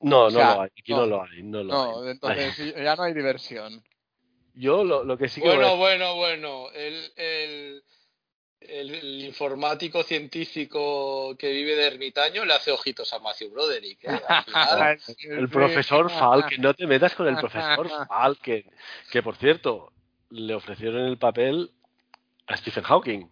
No, 0.00 0.24
O 0.26 0.30
no 0.30 0.38
lo 0.38 0.60
hay, 0.62 0.70
aquí 0.78 0.92
no. 0.92 0.98
no, 1.00 1.06
lo 1.06 1.22
hay, 1.22 1.42
no 1.42 1.62
lo 1.62 1.72
No, 1.72 2.02
hay. 2.02 2.10
entonces 2.12 2.74
ya 2.74 2.96
no 2.96 3.02
hay 3.02 3.12
diversión. 3.12 3.82
Yo 4.54 4.82
lo, 4.82 5.04
lo 5.04 5.16
que 5.18 5.28
sí 5.28 5.40
que 5.40 5.48
voy 5.48 5.56
a 5.56 5.74
Bueno, 5.74 5.76
bueno, 5.76 6.14
bueno. 6.16 6.70
El, 6.72 7.12
el, 7.16 7.82
el- 8.60 8.94
el 8.94 9.24
informático 9.24 10.02
científico 10.02 11.34
que 11.38 11.50
vive 11.50 11.76
de 11.76 11.86
ermitaño 11.86 12.44
le 12.44 12.54
hace 12.54 12.70
ojitos 12.70 13.12
a 13.12 13.18
Matthew 13.18 13.50
Broderick. 13.50 14.04
¿eh? 14.04 14.20
Final, 14.44 14.98
El 15.22 15.48
profesor 15.48 16.10
Falken, 16.18 16.60
no 16.60 16.74
te 16.74 16.86
metas 16.86 17.14
con 17.14 17.26
el 17.28 17.36
profesor 17.36 17.88
Falken, 18.08 18.64
que 19.10 19.22
por 19.22 19.36
cierto, 19.36 19.92
le 20.30 20.54
ofrecieron 20.54 21.02
el 21.06 21.18
papel 21.18 21.70
a 22.46 22.56
Stephen 22.56 22.84
Hawking. 22.84 23.28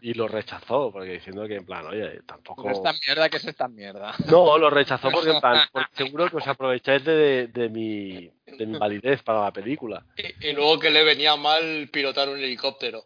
Y 0.00 0.14
lo 0.14 0.26
rechazó, 0.26 0.90
porque 0.90 1.12
diciendo 1.12 1.46
que 1.46 1.54
en 1.54 1.64
plan, 1.64 1.86
oye, 1.86 2.20
tampoco... 2.26 2.64
Pues 2.64 2.78
esta 2.78 2.92
mierda 3.06 3.28
que 3.28 3.36
es 3.36 3.44
esta 3.44 3.68
mierda. 3.68 4.12
No, 4.28 4.58
lo 4.58 4.68
rechazó 4.70 5.08
porque 5.12 5.30
en 5.30 5.40
plan, 5.40 5.68
porque 5.70 5.88
seguro 5.94 6.28
que 6.28 6.38
os 6.38 6.48
aprovecháis 6.48 7.04
de, 7.04 7.46
de 7.46 7.68
mi, 7.68 8.28
de 8.44 8.66
mi 8.66 8.76
validez 8.76 9.22
para 9.22 9.42
la 9.44 9.52
película. 9.52 10.04
Y, 10.16 10.48
y 10.48 10.52
luego 10.52 10.80
que 10.80 10.90
le 10.90 11.04
venía 11.04 11.36
mal 11.36 11.88
pilotar 11.92 12.28
un 12.28 12.38
helicóptero. 12.40 13.04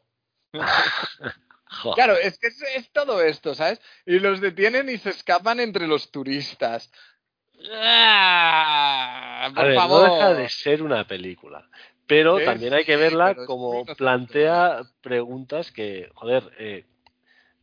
Claro, 1.95 2.15
es 2.15 2.39
que 2.39 2.47
es, 2.47 2.63
es 2.77 2.91
todo 2.93 3.21
esto, 3.21 3.55
¿sabes? 3.55 3.81
Y 4.07 4.19
los 4.19 4.41
detienen 4.41 4.89
y 4.89 4.99
se 4.99 5.11
escapan 5.11 5.61
entre 5.61 5.87
los 5.87 6.11
turistas. 6.11 6.91
¡Ah! 7.73 9.47
A 9.47 9.53
Por 9.55 9.67
ver, 9.67 9.75
favor. 9.75 10.09
no 10.09 10.15
deja 10.15 10.35
de 10.35 10.49
ser 10.49 10.83
una 10.83 11.07
película. 11.07 11.69
Pero 12.07 12.39
también 12.41 12.73
hay 12.73 12.85
que 12.85 12.97
verla 12.97 13.35
como 13.47 13.85
plantea 13.85 14.83
preguntas 15.01 15.73
que, 15.73 16.09
joder, 16.15 16.51
eh, 16.59 16.85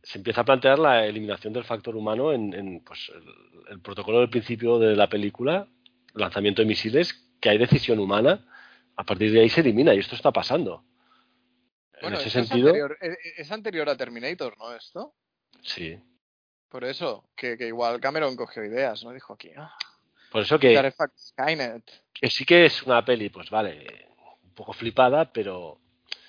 se 0.02 0.18
empieza 0.18 0.42
a 0.42 0.44
plantear 0.44 0.78
la 0.78 1.06
eliminación 1.06 1.54
del 1.54 1.64
factor 1.64 1.96
humano 1.96 2.32
en, 2.32 2.52
en, 2.52 2.84
pues, 2.84 3.10
el, 3.14 3.72
el 3.72 3.80
protocolo 3.80 4.20
del 4.20 4.28
principio 4.28 4.78
de 4.78 4.94
la 4.96 5.08
película, 5.08 5.66
lanzamiento 6.12 6.60
de 6.60 6.68
misiles, 6.68 7.14
que 7.40 7.48
hay 7.48 7.58
decisión 7.58 7.98
humana, 7.98 8.46
a 8.96 9.04
partir 9.04 9.32
de 9.32 9.40
ahí 9.40 9.48
se 9.48 9.62
elimina 9.62 9.94
y 9.94 9.98
esto 9.98 10.14
está 10.14 10.30
pasando. 10.30 10.84
Bueno, 12.04 12.20
en 12.20 12.26
ese 12.26 12.40
es 12.40 12.48
sentido, 12.48 12.68
anterior, 12.68 12.98
eh, 13.00 13.10
eh, 13.12 13.32
es 13.38 13.50
anterior 13.50 13.88
a 13.88 13.96
Terminator, 13.96 14.56
¿no? 14.58 14.74
Esto. 14.74 15.14
sí. 15.62 15.98
Por 16.68 16.84
eso, 16.84 17.28
que, 17.36 17.56
que 17.56 17.68
igual 17.68 18.00
Cameron 18.00 18.34
cogió 18.34 18.64
ideas, 18.64 19.04
¿no? 19.04 19.12
Dijo 19.12 19.32
aquí, 19.34 19.50
ah, 19.56 19.72
Por 20.32 20.42
eso 20.42 20.58
que, 20.58 20.92
Skynet. 21.16 21.84
que 22.12 22.28
sí 22.28 22.44
que 22.44 22.64
es 22.66 22.82
una 22.82 23.04
peli, 23.04 23.28
pues 23.28 23.48
vale, 23.48 24.08
un 24.42 24.54
poco 24.54 24.72
flipada, 24.72 25.32
pero 25.32 25.78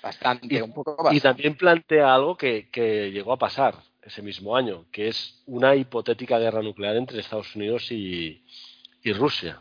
Bastante, 0.00 0.54
Y- 0.54 0.60
un 0.60 0.72
poco 0.72 0.92
Y 0.92 0.96
bastante. 1.04 1.20
también 1.20 1.56
plantea 1.56 2.14
algo 2.14 2.36
que, 2.36 2.70
que 2.70 3.10
llegó 3.10 3.32
a 3.32 3.38
pasar 3.38 3.74
ese 4.02 4.22
mismo 4.22 4.54
año, 4.56 4.86
que 4.92 5.08
es 5.08 5.42
una 5.46 5.74
hipotética 5.74 6.38
guerra 6.38 6.62
nuclear 6.62 6.94
entre 6.94 7.18
Estados 7.18 7.56
Unidos 7.56 7.90
y, 7.90 8.44
y 9.02 9.12
Rusia. 9.12 9.58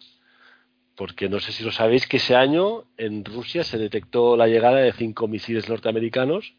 Porque 0.95 1.27
no 1.29 1.39
sé 1.39 1.51
si 1.51 1.63
lo 1.63 1.71
sabéis 1.71 2.07
que 2.07 2.17
ese 2.17 2.35
año 2.35 2.85
en 2.97 3.25
Rusia 3.25 3.63
se 3.63 3.77
detectó 3.77 4.37
la 4.37 4.47
llegada 4.47 4.77
de 4.77 4.93
cinco 4.93 5.27
misiles 5.27 5.67
norteamericanos 5.67 6.55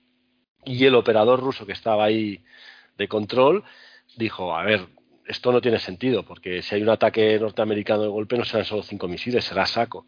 y 0.65 0.85
el 0.85 0.95
operador 0.95 1.41
ruso 1.41 1.65
que 1.65 1.73
estaba 1.73 2.05
ahí 2.05 2.43
de 2.99 3.09
control 3.09 3.65
dijo, 4.17 4.55
a 4.57 4.63
ver, 4.65 4.87
esto 5.27 5.53
no 5.53 5.61
tiene 5.61 5.79
sentido, 5.79 6.25
porque 6.25 6.63
si 6.63 6.75
hay 6.75 6.83
un 6.83 6.89
ataque 6.89 7.39
norteamericano 7.39 8.03
de 8.03 8.09
golpe 8.09 8.37
no 8.37 8.45
serán 8.45 8.65
solo 8.65 8.83
cinco 8.83 9.09
misiles, 9.09 9.45
será 9.45 9.67
saco. 9.67 10.07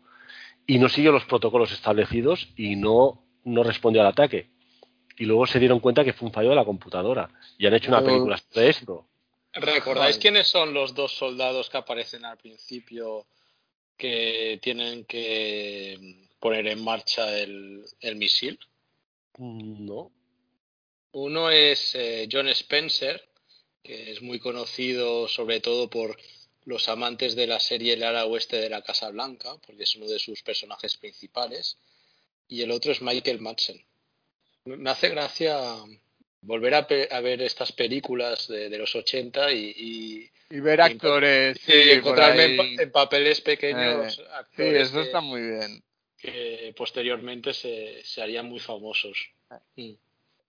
Y 0.67 0.79
no 0.79 0.89
siguió 0.89 1.13
los 1.13 1.25
protocolos 1.25 1.73
establecidos 1.73 2.49
y 2.57 2.77
no, 2.77 3.23
no 3.45 3.63
respondió 3.63 4.03
al 4.03 4.09
ataque. 4.09 4.51
Y 5.17 5.25
luego 5.25 5.47
se 5.47 5.59
dieron 5.59 5.81
cuenta 5.81 6.05
que 6.05 6.13
fue 6.13 6.27
un 6.27 6.33
fallo 6.33 6.51
de 6.51 6.57
la 6.57 6.65
computadora. 6.65 7.31
Y 7.57 7.67
han 7.67 7.75
hecho 7.75 7.91
una 7.91 8.05
película 8.05 8.37
sobre 8.37 8.69
esto. 8.69 9.07
¿Recordáis 9.53 10.19
quiénes 10.19 10.47
son 10.47 10.75
los 10.75 10.95
dos 10.95 11.17
soldados 11.17 11.71
que 11.71 11.79
aparecen 11.79 12.25
al 12.25 12.37
principio 12.37 13.27
que 13.99 14.59
tienen 14.63 15.05
que 15.05 16.29
poner 16.41 16.69
en 16.69 16.83
marcha 16.83 17.39
el, 17.39 17.85
el 18.01 18.17
misil? 18.17 18.59
No. 19.39 20.11
Uno 21.13 21.51
es 21.51 21.95
eh, 21.95 22.29
John 22.31 22.49
Spencer, 22.49 23.29
que 23.83 24.13
es 24.13 24.23
muy 24.23 24.39
conocido 24.39 25.29
sobre 25.29 25.61
todo 25.61 25.91
por 25.91 26.17
los 26.65 26.89
amantes 26.89 27.35
de 27.35 27.47
la 27.47 27.61
serie 27.61 27.95
El 27.95 28.03
ala 28.03 28.27
oeste 28.27 28.57
de 28.57 28.71
la 28.71 28.83
Casa 28.83 29.11
Blanca, 29.11 29.57
porque 29.67 29.85
es 29.85 29.97
uno 29.97 30.07
de 30.07 30.19
sus 30.19 30.43
personajes 30.43 30.97
principales. 30.97 31.79
Y 32.47 32.63
el 32.63 32.71
otro 32.71 32.93
es 32.93 33.03
Michael 33.03 33.41
Madsen. 33.41 33.85
Me 34.65 34.77
me 34.77 34.91
hace 34.91 35.09
gracia 35.09 35.59
volver 36.41 36.75
a, 36.75 36.87
pe- 36.87 37.09
a 37.11 37.21
ver 37.21 37.43
estas 37.43 37.73
películas 37.73 38.49
de, 38.49 38.69
de 38.69 38.79
los 38.79 38.95
80 38.95 39.53
y, 39.53 39.73
y- 39.77 40.31
Y 40.57 40.61
ver 40.61 40.81
actores. 40.81 41.57
y 41.59 41.61
sí, 41.73 41.91
encontrarme 41.91 42.57
en, 42.79 42.91
papeles 42.93 43.41
pequeños 43.41 44.19
Eh, 44.19 44.23
Sí, 44.23 44.33
actores 44.33 44.89
eso 44.89 44.97
que- 44.97 45.03
está 45.03 45.21
muy 45.21 45.43
bien. 45.43 45.83
que 46.17 46.75
posteriormente 46.77 47.53
se, 47.55 48.03
se 48.05 48.23
harían 48.23 48.47
muy 48.47 48.59
famosos. 48.61 49.17
Mm. 49.77 49.93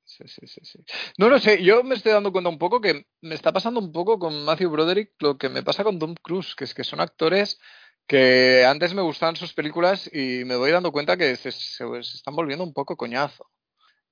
Sí, 0.06 0.24
sí, 0.28 0.48
sí, 0.48 0.62
sí. 0.64 0.80
No 1.20 1.30
lo 1.30 1.38
sé, 1.38 1.62
yo 1.64 1.84
me 1.84 1.94
estoy 1.94 2.12
dando 2.14 2.32
cuenta 2.32 2.50
un 2.50 2.58
poco 2.58 2.82
que 2.82 3.06
me 3.22 3.36
está 3.36 3.52
pasando 3.54 3.80
un 3.80 3.92
poco 3.92 4.18
con 4.18 4.44
Matthew 4.44 4.72
Broderick 4.72 5.12
lo 5.20 5.38
que 5.38 5.50
me 5.50 5.62
pasa 5.62 5.84
con 5.84 6.00
Tom 6.00 6.16
Cruise, 6.16 6.56
que 6.56 6.64
es 6.64 6.74
que 6.74 6.84
son 6.84 7.00
actores 7.00 7.60
que 8.08 8.66
antes 8.66 8.96
me 8.96 9.04
gustaban 9.04 9.36
sus 9.36 9.54
películas 9.54 10.10
y 10.12 10.44
me 10.46 10.56
voy 10.56 10.72
dando 10.72 10.92
cuenta 10.92 11.16
que 11.16 11.36
se, 11.36 11.52
se- 11.52 11.86
se 12.04 12.18
están 12.18 12.36
volviendo 12.36 12.64
un 12.64 12.74
poco 12.74 12.98
coñazo. 12.98 13.46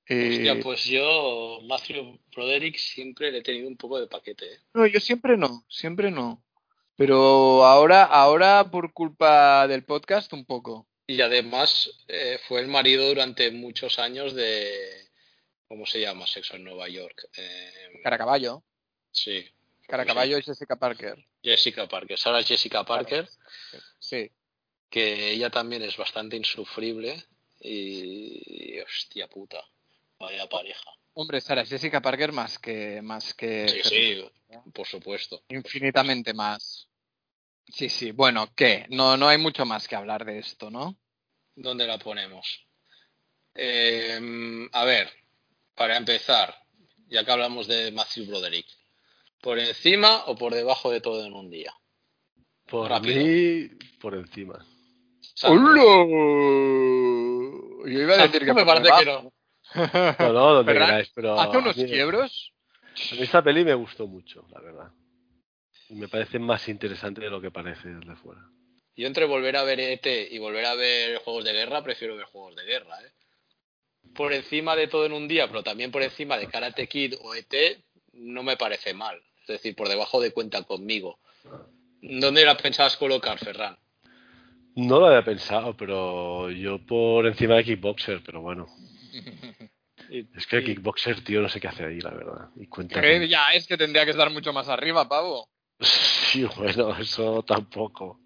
Y- 0.10 0.30
Hostia, 0.38 0.60
pues 0.62 0.86
yo, 0.86 1.60
Matthew 1.64 2.20
Broderick, 2.34 2.78
siempre 2.78 3.32
le 3.32 3.40
he 3.40 3.44
tenido 3.44 3.68
un 3.68 3.78
poco 3.78 4.00
de 4.00 4.08
paquete. 4.08 4.54
¿eh? 4.54 4.60
No, 4.74 4.86
yo 4.88 5.00
siempre 5.00 5.36
no, 5.38 5.66
siempre 5.68 6.12
no. 6.12 6.44
Pero 6.96 7.64
ahora, 7.66 8.04
ahora 8.06 8.72
por 8.72 8.94
culpa 8.94 9.68
del 9.68 9.84
podcast 9.84 10.32
un 10.34 10.46
poco. 10.46 10.88
Y 11.06 11.22
además 11.22 11.90
eh, 12.08 12.40
fue 12.48 12.62
el 12.62 12.68
marido 12.68 13.08
durante 13.08 13.52
muchos 13.52 14.00
años 14.00 14.34
de... 14.34 14.72
¿Cómo 15.68 15.86
se 15.86 16.00
llama? 16.00 16.26
Sexo 16.26 16.56
en 16.56 16.64
Nueva 16.64 16.88
York. 16.88 17.28
Eh, 17.38 18.00
Caracaballo, 18.04 18.64
sí, 19.12 19.46
Caracaballo 19.88 20.38
y 20.38 20.42
Jessica 20.44 20.78
Parker. 20.78 21.26
Jessica 21.44 21.88
Parker. 21.88 22.18
Ahora 22.26 22.44
Jessica 22.44 22.84
Parker, 22.86 23.28
Sí. 24.00 24.32
que 24.90 25.32
ella 25.32 25.50
también 25.50 25.82
es 25.84 25.96
bastante 25.98 26.36
insufrible. 26.38 27.22
Y... 27.60 28.80
Hostia 28.80 29.28
puta. 29.28 29.62
Vaya 30.20 30.48
pareja. 30.48 30.90
Hombre, 31.14 31.42
Sara 31.42 31.66
Jessica 31.66 32.02
Parker 32.02 32.32
más 32.32 32.60
que 32.60 33.02
más 33.02 33.34
que 33.34 33.68
Sí, 33.70 33.82
sí, 33.84 34.30
por 34.74 34.86
supuesto. 34.88 35.44
infinitamente 35.50 36.34
más. 36.34 36.88
Sí, 37.68 37.90
sí. 37.90 38.12
Bueno, 38.12 38.48
¿qué? 38.56 38.86
No, 38.90 39.18
no 39.18 39.28
hay 39.28 39.38
mucho 39.38 39.66
más 39.66 39.88
que 39.88 39.96
hablar 39.96 40.26
de 40.26 40.40
esto, 40.40 40.70
¿no? 40.70 40.96
¿Dónde 41.56 41.86
la 41.88 41.98
ponemos? 41.98 42.66
Eh, 43.56 44.70
a 44.72 44.86
ver, 44.86 45.12
para 45.76 45.98
empezar, 45.98 46.56
ya 47.08 47.26
que 47.26 47.32
hablamos 47.32 47.68
de 47.68 47.92
Matthew 47.92 48.28
Broderick, 48.28 48.68
¿por 49.42 49.58
encima 49.60 50.24
o 50.28 50.36
por 50.36 50.54
debajo 50.54 50.92
de 50.92 51.02
todo 51.02 51.26
en 51.26 51.34
un 51.34 51.50
día? 51.50 51.74
Por 52.68 52.90
Rápido. 52.90 53.24
mí, 53.26 53.70
por 54.00 54.14
encima. 54.16 54.64
¡Hola! 55.44 55.82
Yo 57.86 58.00
iba 58.02 58.14
a 58.16 58.28
decir 58.28 58.46
que 58.46 58.54
me 58.54 58.66
parece 58.66 58.90
que 59.00 59.06
no. 59.06 59.34
No, 60.20 60.34
no, 60.34 60.54
donde 60.56 60.74
¿Verdad? 60.74 60.88
queráis, 60.88 61.12
pero 61.14 61.40
Hace 61.40 61.58
unos 61.58 61.76
mí- 61.78 61.86
quiebros. 61.86 62.54
a 63.12 63.16
mí 63.16 63.22
esta 63.22 63.44
peli 63.44 63.64
me 63.66 63.74
gustó 63.74 64.08
mucho, 64.08 64.46
la 64.52 64.60
verdad. 64.62 64.92
Y 65.90 65.96
me 65.96 66.08
parece 66.08 66.40
más 66.40 66.68
interesante 66.68 67.22
de 67.22 67.30
lo 67.30 67.40
que 67.42 67.52
parece 67.52 67.90
desde 67.90 68.16
fuera. 68.16 68.42
Yo 68.96 69.06
entre 69.08 69.26
volver 69.26 69.56
a 69.58 69.64
ver 69.64 69.80
ET 69.80 70.28
y 70.32 70.40
volver 70.40 70.66
a 70.66 70.74
ver 70.76 71.20
juegos 71.20 71.46
de 71.46 71.54
guerra, 71.54 71.84
prefiero 71.84 72.16
ver 72.16 72.26
juegos 72.26 72.56
de 72.56 72.64
guerra. 72.66 73.00
¿eh? 73.04 73.12
Por 74.16 74.34
encima 74.34 74.76
de 74.76 74.88
todo 74.88 75.06
en 75.06 75.14
un 75.14 75.28
día, 75.28 75.48
pero 75.48 75.62
también 75.64 75.92
por 75.92 76.02
encima 76.02 76.38
de 76.38 76.48
Karate 76.48 76.88
Kid 76.88 77.14
o 77.22 77.36
ET, 77.36 77.84
no 78.14 78.42
me 78.44 78.58
parece 78.58 78.94
mal. 78.94 79.22
Es 79.42 79.48
decir, 79.48 79.76
por 79.76 79.88
debajo 79.88 80.20
de 80.20 80.32
cuenta 80.32 80.64
conmigo. 80.64 81.20
¿Dónde 82.02 82.44
la 82.44 82.58
pensabas 82.58 82.98
colocar, 82.98 83.38
Ferran? 83.40 83.78
No 84.76 85.00
lo 85.00 85.08
había 85.08 85.24
pensado, 85.24 85.76
pero 85.78 86.50
yo 86.52 86.80
por 86.86 87.26
encima 87.28 87.56
de 87.56 87.64
Kickboxer, 87.64 88.22
pero 88.26 88.42
bueno. 88.42 88.68
Es 90.36 90.48
que 90.48 90.64
Kickboxer, 90.64 91.24
tío, 91.24 91.42
no 91.42 91.50
sé 91.50 91.60
qué 91.60 91.68
hace 91.68 91.86
ahí, 91.86 92.00
la 92.00 92.12
verdad. 92.12 92.50
Y 92.56 92.68
cuenta 92.68 93.02
Que 93.02 93.20
con- 93.20 93.28
ya 93.28 93.50
es 93.54 93.68
que 93.68 93.78
tendría 93.78 94.06
que 94.06 94.12
estar 94.12 94.30
mucho 94.30 94.54
más 94.54 94.70
arriba, 94.70 95.08
pavo. 95.08 95.50
Sí, 95.80 96.44
bueno, 96.58 96.96
eso 96.98 97.44
tampoco. 97.44 98.20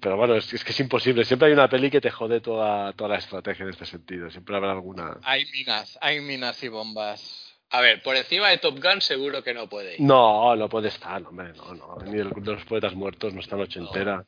Pero 0.00 0.16
bueno, 0.16 0.34
es, 0.34 0.52
es 0.52 0.64
que 0.64 0.72
es 0.72 0.80
imposible. 0.80 1.24
Siempre 1.24 1.48
hay 1.48 1.54
una 1.54 1.68
peli 1.68 1.90
que 1.90 2.00
te 2.00 2.10
jode 2.10 2.40
toda, 2.40 2.92
toda 2.92 3.10
la 3.10 3.18
estrategia 3.18 3.62
en 3.64 3.70
este 3.70 3.86
sentido. 3.86 4.30
Siempre 4.30 4.56
habrá 4.56 4.72
alguna. 4.72 5.18
Hay 5.22 5.44
minas, 5.52 5.98
hay 6.00 6.20
minas 6.20 6.62
y 6.62 6.68
bombas. 6.68 7.50
A 7.70 7.80
ver, 7.80 8.02
por 8.02 8.14
encima 8.16 8.50
de 8.50 8.58
Top 8.58 8.78
Gun 8.82 9.00
seguro 9.00 9.42
que 9.42 9.54
no 9.54 9.68
puede 9.68 9.94
ir. 9.94 10.00
No, 10.00 10.54
no 10.56 10.68
puede 10.68 10.88
estar, 10.88 11.22
hombre, 11.26 11.52
no, 11.54 11.74
no. 11.74 11.96
Ni 12.04 12.18
el 12.20 12.30
Club 12.30 12.44
de 12.44 12.52
los 12.52 12.64
Poetas 12.64 12.94
Muertos 12.94 13.32
no 13.32 13.40
está 13.40 13.56
noche 13.56 13.80
No. 13.80 13.86
entera. 13.86 14.24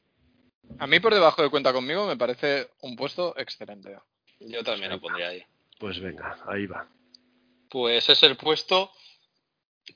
A 0.78 0.86
mí 0.86 0.98
por 1.00 1.12
debajo 1.14 1.42
de 1.42 1.50
cuenta 1.50 1.72
conmigo 1.72 2.06
me 2.06 2.16
parece 2.16 2.68
un 2.80 2.96
puesto 2.96 3.34
excelente. 3.38 3.96
Yo 4.40 4.62
también 4.62 4.90
lo 4.90 5.00
pondría 5.00 5.28
ahí. 5.28 5.42
Pues 5.78 6.00
venga, 6.00 6.36
ahí 6.46 6.66
va. 6.66 6.86
Pues 7.68 8.08
es 8.08 8.22
el 8.22 8.36
puesto 8.36 8.90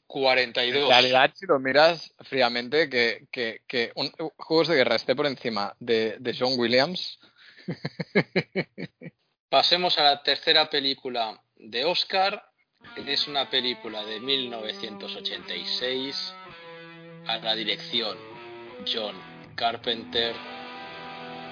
42. 0.07 0.83
En 0.83 0.89
realidad, 0.89 1.33
si 1.35 1.47
lo 1.47 1.59
miras 1.59 2.15
fríamente, 2.21 2.89
que, 2.89 3.27
que, 3.31 3.63
que 3.67 3.93
un, 3.95 4.11
Juegos 4.37 4.69
de 4.69 4.77
Guerra 4.77 4.95
esté 4.97 5.17
por 5.17 5.27
encima 5.27 5.75
de, 5.79 6.17
de 6.19 6.35
John 6.39 6.59
Williams. 6.59 7.19
Pasemos 9.49 9.99
a 9.99 10.05
la 10.05 10.23
tercera 10.23 10.69
película 10.71 11.43
de 11.57 11.85
Oscar. 11.85 12.45
Es 12.97 13.29
una 13.29 13.51
película 13.51 14.03
de 14.05 14.21
1986 14.21 16.35
a 17.27 17.37
la 17.39 17.55
dirección 17.55 18.17
John 18.91 19.15
Carpenter 19.55 20.35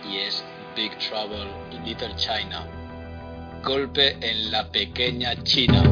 y 0.09 0.17
es 0.19 0.43
Big 0.75 0.97
Trouble 0.99 1.47
in 1.73 1.85
Little 1.85 2.17
China. 2.17 2.78
Golpe 3.69 4.17
en 4.23 4.51
la 4.51 4.73
pequeña 4.73 5.45
China. 5.45 5.83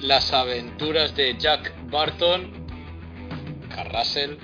Las 0.00 0.32
aventuras 0.32 1.14
de 1.14 1.36
Jack 1.38 1.72
Barton, 1.88 2.50
Carrasel, 3.72 4.38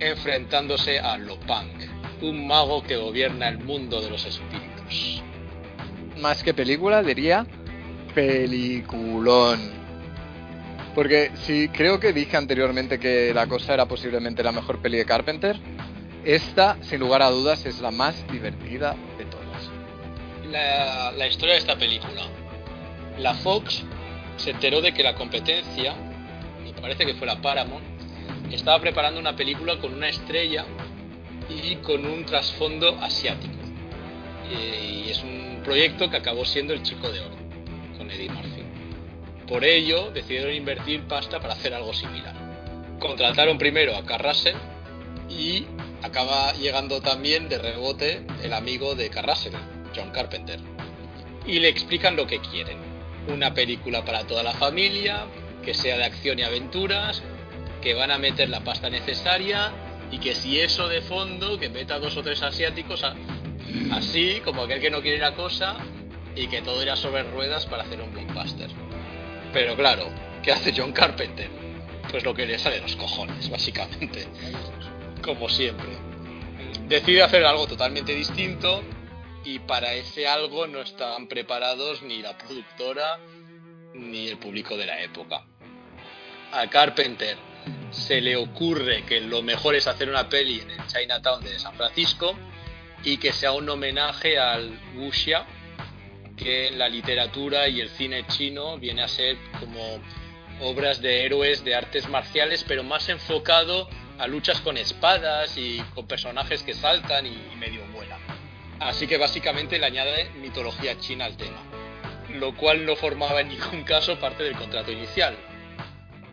enfrentándose 0.00 0.98
a 1.00 1.16
Lopang, 1.16 1.70
un 2.20 2.46
mago 2.46 2.82
que 2.82 2.98
gobierna 2.98 3.48
el 3.48 3.60
mundo 3.60 4.02
de 4.02 4.10
los 4.10 4.26
espíritus. 4.26 5.22
Más 6.20 6.42
que 6.42 6.52
película, 6.52 7.02
diría 7.02 7.46
peliculón. 8.14 9.78
Porque 10.94 11.30
si 11.46 11.68
creo 11.68 11.98
que 11.98 12.12
dije 12.12 12.36
anteriormente 12.36 12.98
que 12.98 13.32
La 13.32 13.46
Cosa 13.46 13.72
era 13.72 13.86
posiblemente 13.86 14.42
la 14.42 14.52
mejor 14.52 14.82
peli 14.82 14.98
de 14.98 15.06
Carpenter, 15.06 15.58
esta, 16.24 16.76
sin 16.82 17.00
lugar 17.00 17.22
a 17.22 17.30
dudas, 17.30 17.64
es 17.66 17.80
la 17.80 17.90
más 17.90 18.26
divertida 18.30 18.96
de 19.16 19.24
todas. 19.24 19.48
La, 20.50 21.26
historia 21.26 21.54
de 21.54 21.60
esta 21.60 21.76
película. 21.76 22.22
La 23.18 23.34
Fox 23.34 23.84
se 24.36 24.50
enteró 24.50 24.80
de 24.80 24.92
que 24.92 25.02
la 25.02 25.14
competencia, 25.14 25.94
me 26.62 26.72
parece 26.80 27.04
que 27.04 27.14
fue 27.14 27.26
la 27.26 27.40
Paramount, 27.40 27.84
estaba 28.50 28.80
preparando 28.80 29.20
una 29.20 29.36
película 29.36 29.78
con 29.78 29.92
una 29.92 30.08
estrella 30.08 30.64
y 31.48 31.76
con 31.76 32.06
un 32.06 32.24
trasfondo 32.24 32.98
asiático. 33.00 33.54
Y, 34.50 35.10
es 35.10 35.22
un 35.22 35.60
proyecto 35.64 36.10
que 36.10 36.16
acabó 36.16 36.44
siendo 36.44 36.72
El 36.72 36.82
Chico 36.82 37.10
de 37.10 37.20
Oro, 37.20 37.36
con 37.96 38.10
Eddie 38.10 38.30
Murphy. 38.30 38.62
Por 39.46 39.64
ello, 39.64 40.10
decidieron 40.10 40.54
invertir 40.54 41.02
pasta 41.04 41.40
para 41.40 41.54
hacer 41.54 41.74
algo 41.74 41.92
similar. 41.92 42.34
Contrataron 42.98 43.58
primero 43.58 43.96
a 43.96 44.04
Carrasel 44.04 44.56
y 45.30 45.66
acaba 46.02 46.52
llegando 46.52 47.00
también 47.00 47.48
de 47.48 47.58
rebote 47.58 48.24
el 48.42 48.52
amigo 48.52 48.94
de 48.94 49.10
Carrasel, 49.10 49.52
John 49.94 50.10
Carpenter. 50.10 50.60
Y 51.46 51.60
le 51.60 51.68
explican 51.68 52.16
lo 52.16 52.26
que 52.26 52.40
quieren. 52.40 52.78
Una 53.28 53.54
película 53.54 54.04
para 54.04 54.26
toda 54.26 54.42
la 54.42 54.52
familia, 54.52 55.26
que 55.64 55.74
sea 55.74 55.96
de 55.96 56.04
acción 56.04 56.38
y 56.38 56.42
aventuras, 56.42 57.22
que 57.82 57.94
van 57.94 58.10
a 58.10 58.18
meter 58.18 58.48
la 58.48 58.60
pasta 58.60 58.90
necesaria 58.90 59.72
y 60.10 60.18
que 60.18 60.34
si 60.34 60.60
eso 60.60 60.88
de 60.88 61.02
fondo, 61.02 61.58
que 61.58 61.68
meta 61.68 61.98
dos 61.98 62.16
o 62.16 62.22
tres 62.22 62.42
asiáticos 62.42 63.04
así, 63.92 64.40
como 64.44 64.62
aquel 64.62 64.80
que 64.80 64.90
no 64.90 65.02
quiere 65.02 65.18
la 65.18 65.34
cosa, 65.34 65.76
y 66.34 66.46
que 66.46 66.62
todo 66.62 66.82
irá 66.82 66.96
sobre 66.96 67.24
ruedas 67.24 67.66
para 67.66 67.82
hacer 67.82 68.00
un 68.00 68.12
blockbuster. 68.12 68.70
Pero 69.52 69.76
claro, 69.76 70.08
¿qué 70.42 70.52
hace 70.52 70.72
John 70.74 70.92
Carpenter? 70.92 71.50
Pues 72.10 72.24
lo 72.24 72.32
que 72.32 72.46
le 72.46 72.58
sale 72.58 72.80
los 72.80 72.96
cojones, 72.96 73.50
básicamente. 73.50 74.26
Como 75.22 75.48
siempre. 75.48 75.88
Decide 76.86 77.22
hacer 77.22 77.44
algo 77.44 77.66
totalmente 77.66 78.14
distinto 78.14 78.82
y 79.44 79.58
para 79.60 79.94
ese 79.94 80.26
algo 80.26 80.66
no 80.66 80.80
estaban 80.80 81.26
preparados 81.28 82.02
ni 82.02 82.22
la 82.22 82.36
productora 82.36 83.18
ni 83.94 84.28
el 84.28 84.38
público 84.38 84.76
de 84.76 84.86
la 84.86 85.02
época. 85.02 85.44
A 86.52 86.68
Carpenter 86.68 87.36
se 87.90 88.20
le 88.20 88.36
ocurre 88.36 89.04
que 89.04 89.20
lo 89.20 89.42
mejor 89.42 89.74
es 89.74 89.86
hacer 89.86 90.08
una 90.08 90.28
peli 90.28 90.60
en 90.60 90.70
el 90.70 90.86
Chinatown 90.86 91.42
de 91.42 91.58
San 91.58 91.74
Francisco 91.74 92.34
y 93.04 93.18
que 93.18 93.32
sea 93.32 93.52
un 93.52 93.68
homenaje 93.68 94.38
al 94.38 94.78
wuxia, 94.96 95.46
que 96.36 96.68
en 96.68 96.78
la 96.78 96.88
literatura 96.88 97.68
y 97.68 97.80
el 97.80 97.90
cine 97.90 98.26
chino 98.26 98.78
viene 98.78 99.02
a 99.02 99.08
ser 99.08 99.36
como 99.60 100.00
obras 100.60 101.00
de 101.00 101.24
héroes 101.24 101.64
de 101.64 101.74
artes 101.74 102.08
marciales, 102.08 102.64
pero 102.66 102.82
más 102.82 103.08
enfocado 103.08 103.88
a 104.18 104.26
luchas 104.26 104.60
con 104.60 104.76
espadas 104.76 105.56
y 105.56 105.78
con 105.94 106.06
personajes 106.06 106.62
que 106.62 106.74
saltan 106.74 107.26
y, 107.26 107.30
y 107.52 107.56
medio 107.56 107.82
vuelan. 107.92 108.20
Así 108.80 109.06
que 109.06 109.16
básicamente 109.16 109.78
le 109.78 109.86
añade 109.86 110.30
mitología 110.40 110.98
china 110.98 111.24
al 111.24 111.36
tema, 111.36 111.62
lo 112.34 112.54
cual 112.56 112.84
no 112.86 112.96
formaba 112.96 113.40
en 113.40 113.48
ningún 113.48 113.84
caso 113.84 114.18
parte 114.18 114.42
del 114.42 114.54
contrato 114.56 114.92
inicial. 114.92 115.36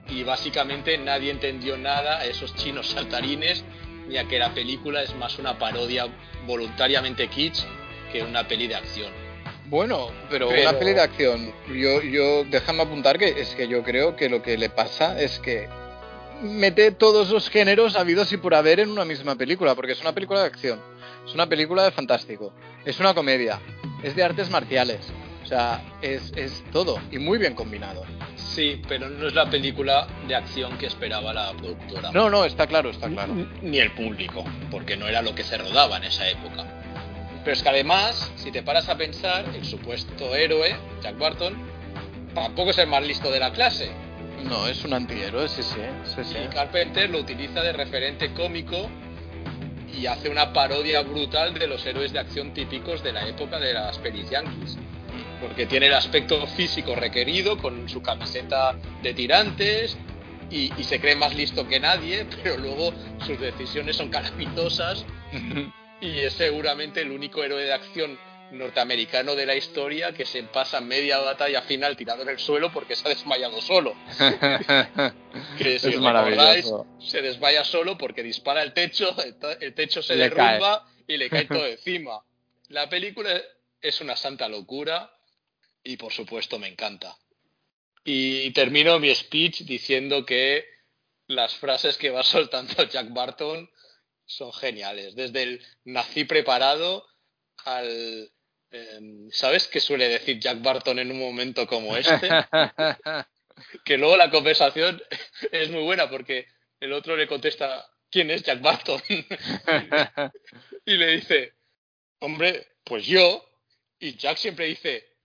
Y 0.07 0.23
básicamente 0.23 0.97
nadie 0.97 1.31
entendió 1.31 1.77
nada 1.77 2.19
a 2.19 2.25
esos 2.25 2.53
chinos 2.55 2.89
saltarines, 2.89 3.63
ni 4.07 4.17
a 4.17 4.25
que 4.27 4.37
la 4.37 4.53
película 4.53 5.01
es 5.01 5.15
más 5.15 5.39
una 5.39 5.57
parodia 5.57 6.07
voluntariamente 6.45 7.27
kitsch 7.27 7.63
que 8.11 8.21
una 8.21 8.47
peli 8.47 8.67
de 8.67 8.75
acción. 8.75 9.11
Bueno, 9.65 10.11
pero, 10.29 10.49
Pero- 10.49 10.69
una 10.69 10.77
peli 10.77 10.93
de 10.93 11.01
acción, 11.01 11.51
yo, 11.69 12.01
yo, 12.03 12.43
déjame 12.43 12.83
apuntar 12.83 13.17
que 13.17 13.29
es 13.29 13.55
que 13.55 13.67
yo 13.67 13.81
creo 13.81 14.15
que 14.15 14.29
lo 14.29 14.43
que 14.43 14.57
le 14.59 14.69
pasa 14.69 15.19
es 15.19 15.39
que 15.39 15.67
mete 16.41 16.91
todos 16.91 17.29
los 17.29 17.49
géneros 17.49 17.95
habidos 17.95 18.31
y 18.31 18.37
por 18.37 18.55
haber 18.55 18.79
en 18.79 18.91
una 18.91 19.05
misma 19.05 19.35
película, 19.35 19.75
porque 19.75 19.93
es 19.93 20.01
una 20.01 20.13
película 20.13 20.41
de 20.41 20.47
acción, 20.47 20.81
es 21.25 21.33
una 21.33 21.47
película 21.47 21.83
de 21.83 21.91
fantástico, 21.91 22.53
es 22.85 22.99
una 22.99 23.13
comedia, 23.13 23.59
es 24.03 24.15
de 24.15 24.23
artes 24.23 24.49
marciales, 24.49 25.11
o 25.43 25.47
sea, 25.47 25.81
es, 26.01 26.31
es 26.35 26.63
todo 26.71 26.99
y 27.11 27.19
muy 27.19 27.37
bien 27.37 27.53
combinado. 27.53 28.03
Sí, 28.35 28.81
pero 28.87 29.09
no 29.09 29.27
es 29.27 29.33
la 29.33 29.49
película 29.49 30.07
de 30.27 30.35
acción 30.35 30.77
que 30.77 30.87
esperaba 30.87 31.33
la 31.33 31.51
productora. 31.53 32.11
No, 32.11 32.29
no, 32.29 32.45
está 32.45 32.67
claro, 32.67 32.89
está 32.89 33.09
claro. 33.09 33.33
Ni 33.61 33.79
el 33.79 33.91
público, 33.91 34.43
porque 34.71 34.97
no 34.97 35.07
era 35.07 35.21
lo 35.21 35.35
que 35.35 35.43
se 35.43 35.57
rodaba 35.57 35.97
en 35.97 36.05
esa 36.05 36.27
época. 36.29 36.65
Pero 37.43 37.53
es 37.53 37.61
que 37.61 37.69
además, 37.69 38.31
si 38.37 38.51
te 38.51 38.63
paras 38.63 38.89
a 38.89 38.97
pensar, 38.97 39.45
el 39.53 39.63
supuesto 39.65 40.33
héroe, 40.35 40.75
Jack 41.03 41.17
Barton, 41.19 41.55
tampoco 42.33 42.71
es 42.71 42.77
el 42.79 42.87
más 42.87 43.05
listo 43.05 43.29
de 43.29 43.39
la 43.39 43.51
clase. 43.51 43.91
No, 44.45 44.67
es 44.67 44.83
un 44.85 44.93
antihéroe, 44.93 45.47
sí, 45.47 45.63
sí, 45.63 45.81
sí, 46.03 46.23
sí. 46.23 46.37
Y 46.43 46.47
Carpenter 46.47 47.09
lo 47.09 47.19
utiliza 47.19 47.61
de 47.61 47.73
referente 47.73 48.31
cómico 48.33 48.89
y 49.91 50.05
hace 50.05 50.29
una 50.29 50.53
parodia 50.53 51.01
brutal 51.01 51.53
de 51.53 51.67
los 51.67 51.85
héroes 51.85 52.13
de 52.13 52.19
acción 52.19 52.53
típicos 52.53 53.01
de 53.03 53.13
la 53.13 53.27
época 53.27 53.59
de 53.59 53.73
las 53.73 53.97
pelis 53.97 54.29
yankees. 54.29 54.77
Porque 55.41 55.65
tiene 55.65 55.87
el 55.87 55.93
aspecto 55.93 56.45
físico 56.47 56.95
requerido 56.95 57.57
con 57.57 57.89
su 57.89 58.01
camiseta 58.01 58.75
de 59.01 59.13
tirantes 59.13 59.97
y, 60.51 60.71
y 60.77 60.83
se 60.83 60.99
cree 60.99 61.15
más 61.15 61.35
listo 61.35 61.67
que 61.67 61.79
nadie, 61.79 62.27
pero 62.43 62.57
luego 62.57 62.93
sus 63.25 63.39
decisiones 63.39 63.95
son 63.95 64.09
calamitosas 64.09 65.05
y 66.01 66.19
es 66.19 66.33
seguramente 66.33 67.01
el 67.01 67.11
único 67.11 67.43
héroe 67.43 67.63
de 67.63 67.73
acción 67.73 68.17
norteamericano 68.57 69.35
de 69.35 69.45
la 69.45 69.55
historia 69.55 70.13
que 70.13 70.25
se 70.25 70.43
pasa 70.43 70.81
media 70.81 71.19
batalla 71.19 71.61
final 71.61 71.95
tirado 71.95 72.23
en 72.23 72.29
el 72.29 72.39
suelo 72.39 72.71
porque 72.71 72.95
se 72.95 73.07
ha 73.07 73.09
desmayado 73.09 73.61
solo. 73.61 73.95
Que 75.57 75.79
si 75.79 75.89
es 75.89 75.95
os 75.95 76.01
maravilloso. 76.01 76.87
se 76.99 77.21
desvaya 77.21 77.65
solo 77.65 77.97
porque 77.97 78.23
dispara 78.23 78.63
el 78.63 78.73
techo, 78.73 79.13
el 79.59 79.73
techo 79.73 80.01
se 80.01 80.15
Le 80.15 80.29
derrumba 80.29 80.87
y 81.07 81.17
le 81.17 81.29
cae 81.29 81.45
todo 81.45 81.65
encima. 81.67 82.23
La 82.69 82.89
película 82.89 83.41
es 83.81 84.01
una 84.01 84.15
santa 84.15 84.47
locura 84.47 85.11
y 85.83 85.97
por 85.97 86.11
supuesto 86.11 86.57
me 86.57 86.67
encanta. 86.67 87.17
Y 88.03 88.51
termino 88.51 88.99
mi 88.99 89.13
speech 89.13 89.61
diciendo 89.61 90.25
que 90.25 90.65
las 91.27 91.55
frases 91.55 91.97
que 91.97 92.09
va 92.09 92.23
soltando 92.23 92.83
Jack 92.83 93.11
Barton 93.13 93.69
son 94.25 94.53
geniales. 94.53 95.15
Desde 95.15 95.43
el 95.43 95.65
nací 95.83 96.23
preparado 96.23 97.05
al... 97.65 98.31
em, 98.75 99.31
¿Sabes 99.31 99.67
qué 99.67 99.79
suele 99.79 100.09
decir 100.09 100.39
Jack 100.39 100.61
Barton 100.61 100.99
en 100.99 101.11
un 101.11 101.19
momento 101.19 101.65
como 101.65 101.95
este? 101.95 102.19
que 103.85 103.97
luego 103.97 104.17
la 104.17 104.29
conversación 104.29 105.01
es 105.51 105.69
muy 105.69 105.83
buena 105.83 106.09
porque 106.09 106.47
el 106.79 106.93
otro 106.93 107.15
le 107.15 107.27
contesta, 107.27 107.89
¿quién 108.09 108.29
es 108.29 108.43
Jack 108.43 108.61
Barton? 108.61 109.01
y 110.85 110.97
le 110.97 111.07
dice, 111.13 111.53
hombre, 112.19 112.67
pues 112.83 113.05
yo. 113.05 113.43
Y 113.99 114.15
Jack 114.17 114.37
siempre 114.37 114.65
dice, 114.65 115.15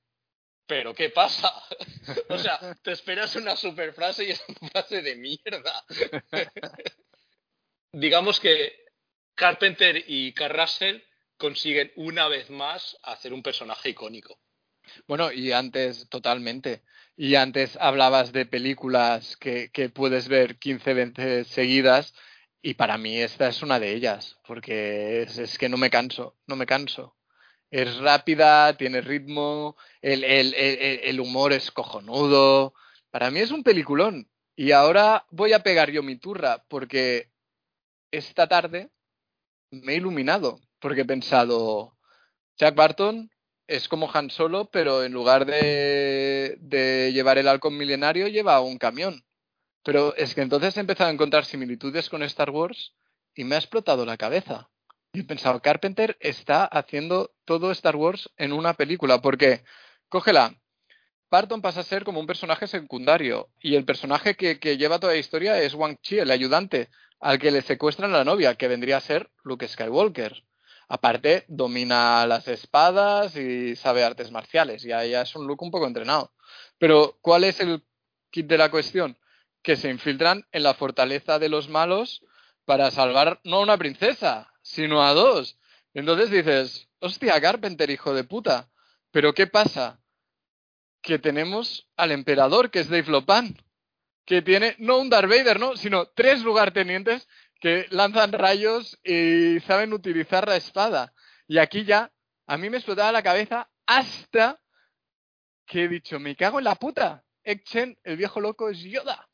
¿pero 0.67 0.95
qué 0.95 1.11
pasa? 1.11 1.53
o 2.29 2.39
sea, 2.39 2.77
te 2.83 2.93
esperas 2.93 3.35
una 3.37 3.57
super 3.57 3.93
frase 3.93 4.25
y 4.25 4.31
es 4.31 4.43
una 4.49 4.71
frase 4.71 5.03
de 5.03 5.17
mierda. 5.17 5.85
Digamos 7.93 8.39
que 8.39 8.85
Carpenter 9.35 10.05
y 10.07 10.33
Carl 10.33 10.57
Russell 10.61 11.01
consiguen 11.41 11.91
una 11.97 12.29
vez 12.29 12.51
más 12.51 12.97
hacer 13.03 13.33
un 13.33 13.43
personaje 13.43 13.89
icónico. 13.89 14.39
Bueno, 15.09 15.33
y 15.33 15.53
antes, 15.53 16.09
totalmente. 16.09 16.83
Y 17.17 17.35
antes 17.35 17.77
hablabas 17.81 18.33
de 18.33 18.47
películas 18.47 19.37
que, 19.37 19.71
puedes 19.93 20.29
ver 20.29 20.59
15 20.59 20.95
veces 20.95 21.49
seguidas 21.49 22.15
y 22.63 22.75
para 22.75 22.99
mí 22.99 23.19
esta 23.19 23.49
es 23.49 23.63
una 23.63 23.81
de 23.81 23.95
ellas, 23.95 24.39
porque 24.47 25.23
es, 25.23 25.39
es 25.39 25.59
que 25.59 25.69
no 25.69 25.79
me 25.79 25.91
canso, 25.91 26.37
no 26.47 26.57
me 26.57 26.67
canso. 26.67 27.17
Es 27.71 27.97
rápida, 27.99 28.77
tiene 28.77 29.01
ritmo, 29.01 29.77
el, 30.03 30.25
el, 30.25 30.55
el, 30.55 31.01
el 31.05 31.21
humor 31.21 31.53
es 31.53 31.71
cojonudo. 31.71 32.75
Para 33.11 33.31
mí 33.31 33.41
es 33.41 33.51
un 33.51 33.63
peliculón. 33.63 34.29
Y 34.57 34.73
ahora 34.73 35.27
voy 35.31 35.53
a 35.55 35.63
pegar 35.63 35.91
yo 35.91 36.03
mi 36.03 36.17
turra, 36.17 36.65
porque 36.69 37.31
esta 38.11 38.47
tarde 38.49 38.91
me 39.71 39.93
he 39.93 39.97
iluminado, 39.97 40.61
porque 40.81 41.03
he 41.03 41.05
pensado, 41.05 41.97
Jack 42.57 42.75
Barton 42.75 43.31
es 43.67 43.89
como 43.89 44.11
Han 44.13 44.31
Solo, 44.31 44.71
pero 44.71 45.05
en 45.05 45.13
lugar 45.13 45.47
de, 45.47 46.57
de 46.61 47.13
llevar 47.13 47.39
el 47.39 47.49
halcón 47.49 47.77
milenario, 47.77 48.27
lleva 48.27 48.61
un 48.61 48.79
camión. 48.79 49.25
Pero 49.85 50.15
es 50.17 50.35
que 50.35 50.43
entonces 50.43 50.77
he 50.77 50.81
empezado 50.81 51.09
a 51.09 51.13
encontrar 51.13 51.45
similitudes 51.45 52.09
con 52.09 52.23
Star 52.25 52.51
Wars 52.51 52.95
y 53.35 53.45
me 53.45 53.55
ha 53.55 53.59
explotado 53.59 54.05
la 54.05 54.17
cabeza. 54.17 54.69
Y 55.13 55.21
he 55.21 55.25
pensado, 55.25 55.61
Carpenter 55.61 56.17
está 56.21 56.65
haciendo 56.65 57.33
todo 57.45 57.71
Star 57.73 57.97
Wars 57.97 58.31
en 58.37 58.53
una 58.53 58.75
película, 58.75 59.21
porque, 59.21 59.65
cógela, 60.09 60.55
Barton 61.31 61.63
pasa 61.63 61.81
a 61.81 61.85
ser 61.85 62.05
como 62.05 62.21
un 62.21 62.27
personaje 62.27 62.67
secundario, 62.67 63.49
y 63.61 63.75
el 63.75 63.85
personaje 63.85 64.37
que, 64.37 64.61
que 64.61 64.77
lleva 64.77 64.99
toda 64.99 65.15
la 65.15 65.19
historia 65.19 65.61
es 65.61 65.75
Wang 65.75 65.97
Chi, 66.01 66.19
el 66.19 66.31
ayudante, 66.31 66.91
al 67.19 67.39
que 67.39 67.51
le 67.51 67.63
secuestran 67.63 68.13
la 68.13 68.25
novia, 68.25 68.55
que 68.55 68.69
vendría 68.69 68.99
a 68.99 69.01
ser 69.01 69.31
Luke 69.43 69.67
Skywalker. 69.67 70.45
Aparte, 70.93 71.45
domina 71.47 72.27
las 72.27 72.49
espadas 72.49 73.37
y 73.37 73.77
sabe 73.77 74.03
artes 74.03 74.33
marciales, 74.33 74.83
ya, 74.83 75.05
ya 75.05 75.23
es 75.23 75.37
un 75.37 75.47
Luke 75.47 75.65
un 75.65 75.71
poco 75.71 75.87
entrenado. 75.87 76.33
Pero, 76.79 77.17
¿cuál 77.21 77.45
es 77.45 77.61
el 77.61 77.85
kit 78.33 78.49
de 78.49 78.59
la 78.59 78.73
cuestión? 78.73 79.17
Que 79.63 79.77
se 79.77 79.89
infiltran 79.89 80.49
en 80.51 80.65
la 80.65 80.75
fortaleza 80.75 81.39
de 81.39 81.49
los 81.49 81.69
malos 81.69 82.25
para 82.65 82.91
salvar 82.91 83.41
no 83.45 83.59
a 83.59 83.61
una 83.61 83.79
princesa, 83.79 84.53
sino 84.63 85.05
a 85.05 85.15
dos. 85.15 85.61
Entonces 85.95 86.29
dices, 86.29 86.89
hostia, 86.99 87.41
Carpenter, 87.41 87.89
hijo 87.89 88.13
de 88.13 88.25
puta. 88.25 88.69
Pero 89.13 89.33
¿qué 89.33 89.47
pasa? 89.47 90.01
Que 91.03 91.21
tenemos 91.21 91.89
al 91.97 92.11
emperador, 92.11 92.73
que 92.73 92.81
es 92.81 92.89
Dave 92.89 93.13
Lopan, 93.13 93.57
que 94.25 94.43
tiene 94.43 94.75
no 94.79 94.99
un 94.99 95.09
Darth 95.09 95.31
Vader, 95.31 95.61
no, 95.61 95.77
sino 95.77 96.07
tres 96.07 96.43
lugartenientes 96.43 97.29
que 97.61 97.87
lanzan 97.91 98.33
rayos 98.33 98.99
y 99.05 99.61
saben 99.61 99.93
utilizar 99.93 100.49
la 100.49 100.57
espada. 100.57 101.13
Y 101.47 101.59
aquí 101.59 101.85
ya, 101.85 102.11
a 102.47 102.57
mí 102.57 102.71
me 102.71 102.79
explotaba 102.79 103.13
la 103.13 103.23
cabeza 103.23 103.71
hasta 103.87 104.61
que 105.67 105.85
he 105.85 105.89
dicho, 105.89 106.19
me 106.19 106.35
cago 106.35 106.59
en 106.59 106.65
la 106.65 106.75
puta. 106.75 107.25
Ekchen, 107.45 107.99
el 108.03 108.17
viejo 108.17 108.41
loco, 108.41 108.71
es 108.71 108.81
Yoda. 108.81 109.29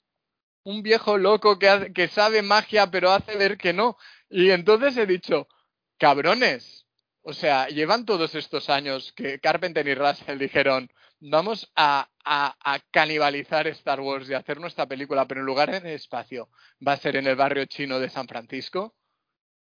Un 0.64 0.82
viejo 0.82 1.16
loco 1.16 1.58
que, 1.58 1.92
que 1.94 2.08
sabe 2.08 2.42
magia, 2.42 2.90
pero 2.90 3.10
hace 3.10 3.36
ver 3.36 3.56
que 3.56 3.72
no. 3.72 3.96
Y 4.28 4.50
entonces 4.50 4.96
he 4.96 5.06
dicho, 5.06 5.48
cabrones. 5.98 6.86
O 7.22 7.32
sea, 7.32 7.68
llevan 7.68 8.04
todos 8.04 8.34
estos 8.34 8.68
años 8.70 9.12
que 9.12 9.40
Carpenter 9.40 9.86
y 9.88 9.94
Russell 9.94 10.38
dijeron, 10.38 10.90
vamos 11.20 11.70
a, 11.76 12.08
a- 12.24 12.56
a 12.60 12.78
canibalizar 12.90 13.66
Star 13.68 14.00
Wars 14.00 14.28
y 14.28 14.34
hacer 14.34 14.60
nuestra 14.60 14.86
película, 14.86 15.26
pero 15.26 15.40
en 15.40 15.46
lugar 15.46 15.70
en 15.70 15.86
el 15.86 15.94
espacio, 15.94 16.48
va 16.86 16.92
a 16.92 16.96
ser 16.98 17.16
en 17.16 17.26
el 17.26 17.36
barrio 17.36 17.64
chino 17.66 17.98
de 17.98 18.08
San 18.10 18.28
Francisco. 18.28 18.94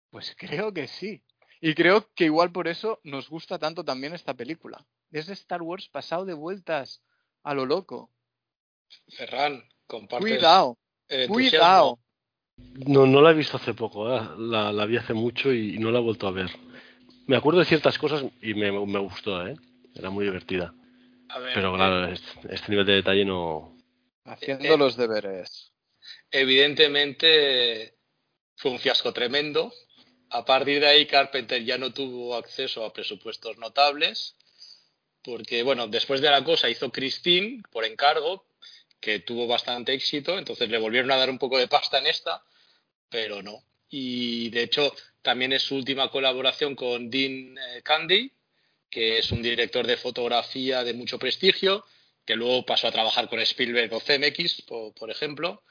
Pues 0.10 0.36
creo 0.38 0.74
que 0.74 0.88
sí. 0.88 1.24
Y 1.60 1.74
creo 1.74 2.10
que 2.16 2.26
igual 2.26 2.52
por 2.52 2.68
eso 2.68 3.00
nos 3.04 3.30
gusta 3.30 3.58
tanto 3.58 3.84
también 3.84 4.14
esta 4.14 4.34
película. 4.34 4.86
Es 5.12 5.28
Star 5.30 5.62
Wars 5.62 5.90
pasado 5.90 6.26
de 6.26 6.34
vueltas 6.34 7.02
a 7.44 7.54
lo 7.54 7.66
loco. 7.66 8.12
Ferran, 9.10 9.64
compartes 9.88 10.30
Cuidado, 10.38 10.78
cuidado. 11.28 12.00
No, 12.88 13.06
no 13.06 13.22
la 13.22 13.32
he 13.32 13.34
visto 13.34 13.58
hace 13.58 13.74
poco, 13.74 14.14
¿eh? 14.16 14.22
la, 14.38 14.72
la 14.72 14.86
vi 14.86 14.98
hace 14.98 15.14
mucho 15.14 15.52
y 15.54 15.78
no 15.80 15.92
la 15.92 16.00
he 16.00 16.02
vuelto 16.02 16.28
a 16.28 16.32
ver. 16.32 16.50
Me 17.28 17.36
acuerdo 17.36 17.60
de 17.60 17.66
ciertas 17.66 17.98
cosas 17.98 18.24
y 18.42 18.54
me, 18.54 18.72
me 18.72 19.00
gustó, 19.00 19.46
¿eh? 19.46 19.56
Era 19.96 20.10
muy 20.10 20.26
divertida. 20.26 20.74
A 21.30 21.40
ver, 21.40 21.54
Pero 21.54 21.74
eh, 21.74 21.76
claro, 21.78 22.08
es- 22.12 22.22
este 22.50 22.70
nivel 22.72 22.86
de 22.86 22.94
detalle 22.94 23.26
no... 23.26 23.76
Haciendo 24.26 24.74
Eh, 24.74 24.78
los 24.78 24.98
deberes. 24.98 25.72
evidentemente 26.32 27.96
fue 28.56 28.72
un 28.72 28.80
fiasco 28.80 29.14
tremendo. 29.14 29.74
A 30.30 30.44
partir 30.44 30.80
de 30.82 30.88
ahí, 30.88 31.06
Carpenter 31.06 31.64
ya 31.64 31.78
no 31.78 31.94
tuvo 31.94 32.36
acceso 32.36 32.84
a 32.84 32.92
presupuestos 32.92 33.58
notables, 33.58 34.36
porque, 35.24 35.64
bueno, 35.64 35.88
después 35.88 36.20
de 36.22 36.30
la 36.30 36.44
cosa 36.44 36.70
hizo 36.70 36.92
Christine 36.92 37.62
por 37.72 37.86
encargo, 37.86 38.46
que 39.00 39.20
tuvo 39.20 39.48
bastante 39.48 39.94
éxito, 39.94 40.38
entonces 40.38 40.70
le 40.70 40.78
volvieron 40.80 41.12
a 41.12 41.18
dar 41.18 41.30
un 41.30 41.38
poco 41.38 41.58
de 41.58 41.68
pasta 41.68 42.00
en 42.00 42.08
esta, 42.08 42.44
pero 43.10 43.42
no. 43.42 43.64
Y 43.90 44.50
de 44.50 44.64
hecho, 44.64 44.94
también 45.22 45.54
es 45.54 45.64
su 45.64 45.76
última 45.76 46.10
colaboración 46.10 46.76
con 46.76 47.10
Dean 47.10 47.58
eh, 47.58 47.82
Candy, 47.84 48.32
que 48.90 49.20
es 49.20 49.32
un 49.32 49.42
director 49.42 49.86
de 49.86 49.98
fotografía 49.98 50.84
de 50.84 50.94
mucho 50.94 51.20
prestigio, 51.20 51.86
que 52.26 52.36
luego 52.36 52.66
pasó 52.66 52.88
a 52.88 52.92
trabajar 52.92 53.30
con 53.30 53.40
Spielberg 53.40 53.94
o 53.94 54.00
CMX, 54.00 54.62
por, 54.64 54.94
por 54.94 55.10
ejemplo. 55.10 55.64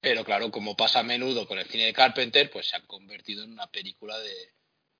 Pero 0.00 0.24
claro, 0.24 0.50
como 0.50 0.76
pasa 0.76 1.00
a 1.00 1.02
menudo 1.02 1.46
con 1.46 1.58
el 1.58 1.66
cine 1.66 1.86
de 1.86 1.92
Carpenter, 1.92 2.50
pues 2.50 2.68
se 2.68 2.76
ha 2.76 2.80
convertido 2.82 3.44
en 3.44 3.52
una 3.52 3.66
película 3.66 4.18
de, 4.18 4.52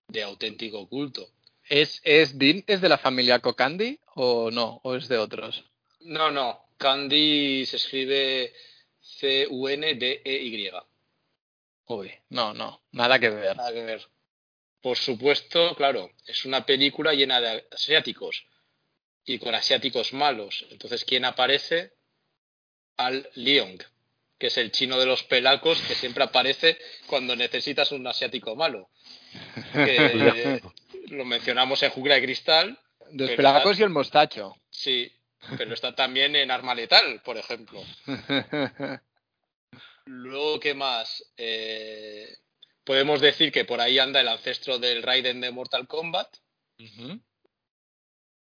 de 0.09 0.23
auténtico 0.23 0.89
culto. 0.89 1.31
¿Es, 1.65 2.01
¿Es 2.05 2.39
Dean? 2.39 2.65
¿Es 2.67 2.81
de 2.81 2.89
la 2.89 2.99
familia 2.99 3.39
Cocandi 3.39 4.01
o 4.15 4.51
no? 4.51 4.81
¿O 4.83 4.97
es 4.97 5.09
de 5.09 5.19
otros? 5.19 5.65
No, 6.01 6.31
no, 6.31 6.67
Candy 6.77 7.65
se 7.67 7.77
escribe 7.77 8.53
C-U-N-D-E-Y. 9.01 10.71
Uy, 11.87 12.13
no, 12.31 12.55
no, 12.55 12.83
nada 12.93 13.19
que 13.19 13.31
ver. 13.31 13.57
Nada 13.57 13.73
que 13.73 13.83
ver. 13.83 14.09
Por 14.81 14.97
supuesto, 14.97 15.75
claro, 15.77 16.11
es 16.27 16.45
una 16.45 16.65
película 16.65 17.13
llena 17.13 17.41
de 17.41 17.67
asiáticos 17.71 18.47
y 19.25 19.39
con 19.39 19.55
asiáticos 19.55 20.13
malos. 20.13 20.67
Entonces, 20.71 21.05
¿quién 21.05 21.25
aparece? 21.25 21.93
Al 22.97 23.29
Leong, 23.35 23.83
que 24.39 24.47
es 24.47 24.57
el 24.57 24.73
chino 24.73 24.99
de 24.99 25.07
los 25.07 25.23
pelacos 25.25 25.81
que 25.83 25.95
siempre 25.95 26.25
aparece 26.25 26.79
cuando 27.07 27.37
necesitas 27.37 27.93
un 27.93 28.07
asiático 28.07 28.57
malo. 28.57 28.89
Que 29.73 30.61
lo 31.09 31.25
mencionamos 31.25 31.83
en 31.83 31.91
Jungla 31.91 32.15
de 32.15 32.23
Cristal, 32.23 32.79
Los 33.13 33.31
pelacos 33.33 33.79
y 33.79 33.83
el 33.83 33.91
mostacho. 33.91 34.57
sí, 34.71 35.13
pero 35.57 35.75
está 35.75 35.95
también 35.95 36.37
en 36.37 36.51
Arma 36.51 36.75
Letal, 36.75 37.21
por 37.23 37.37
ejemplo. 37.37 37.83
Luego, 40.05 40.59
¿qué 40.61 40.75
más? 40.75 41.25
Eh, 41.37 42.37
podemos 42.91 43.21
decir 43.21 43.53
que 43.53 43.65
por 43.65 43.81
ahí 43.81 44.01
anda 44.01 44.21
el 44.21 44.27
ancestro 44.27 44.81
del 44.81 45.05
Raiden 45.05 45.41
de 45.41 45.53
Mortal 45.53 45.87
Kombat 45.87 46.27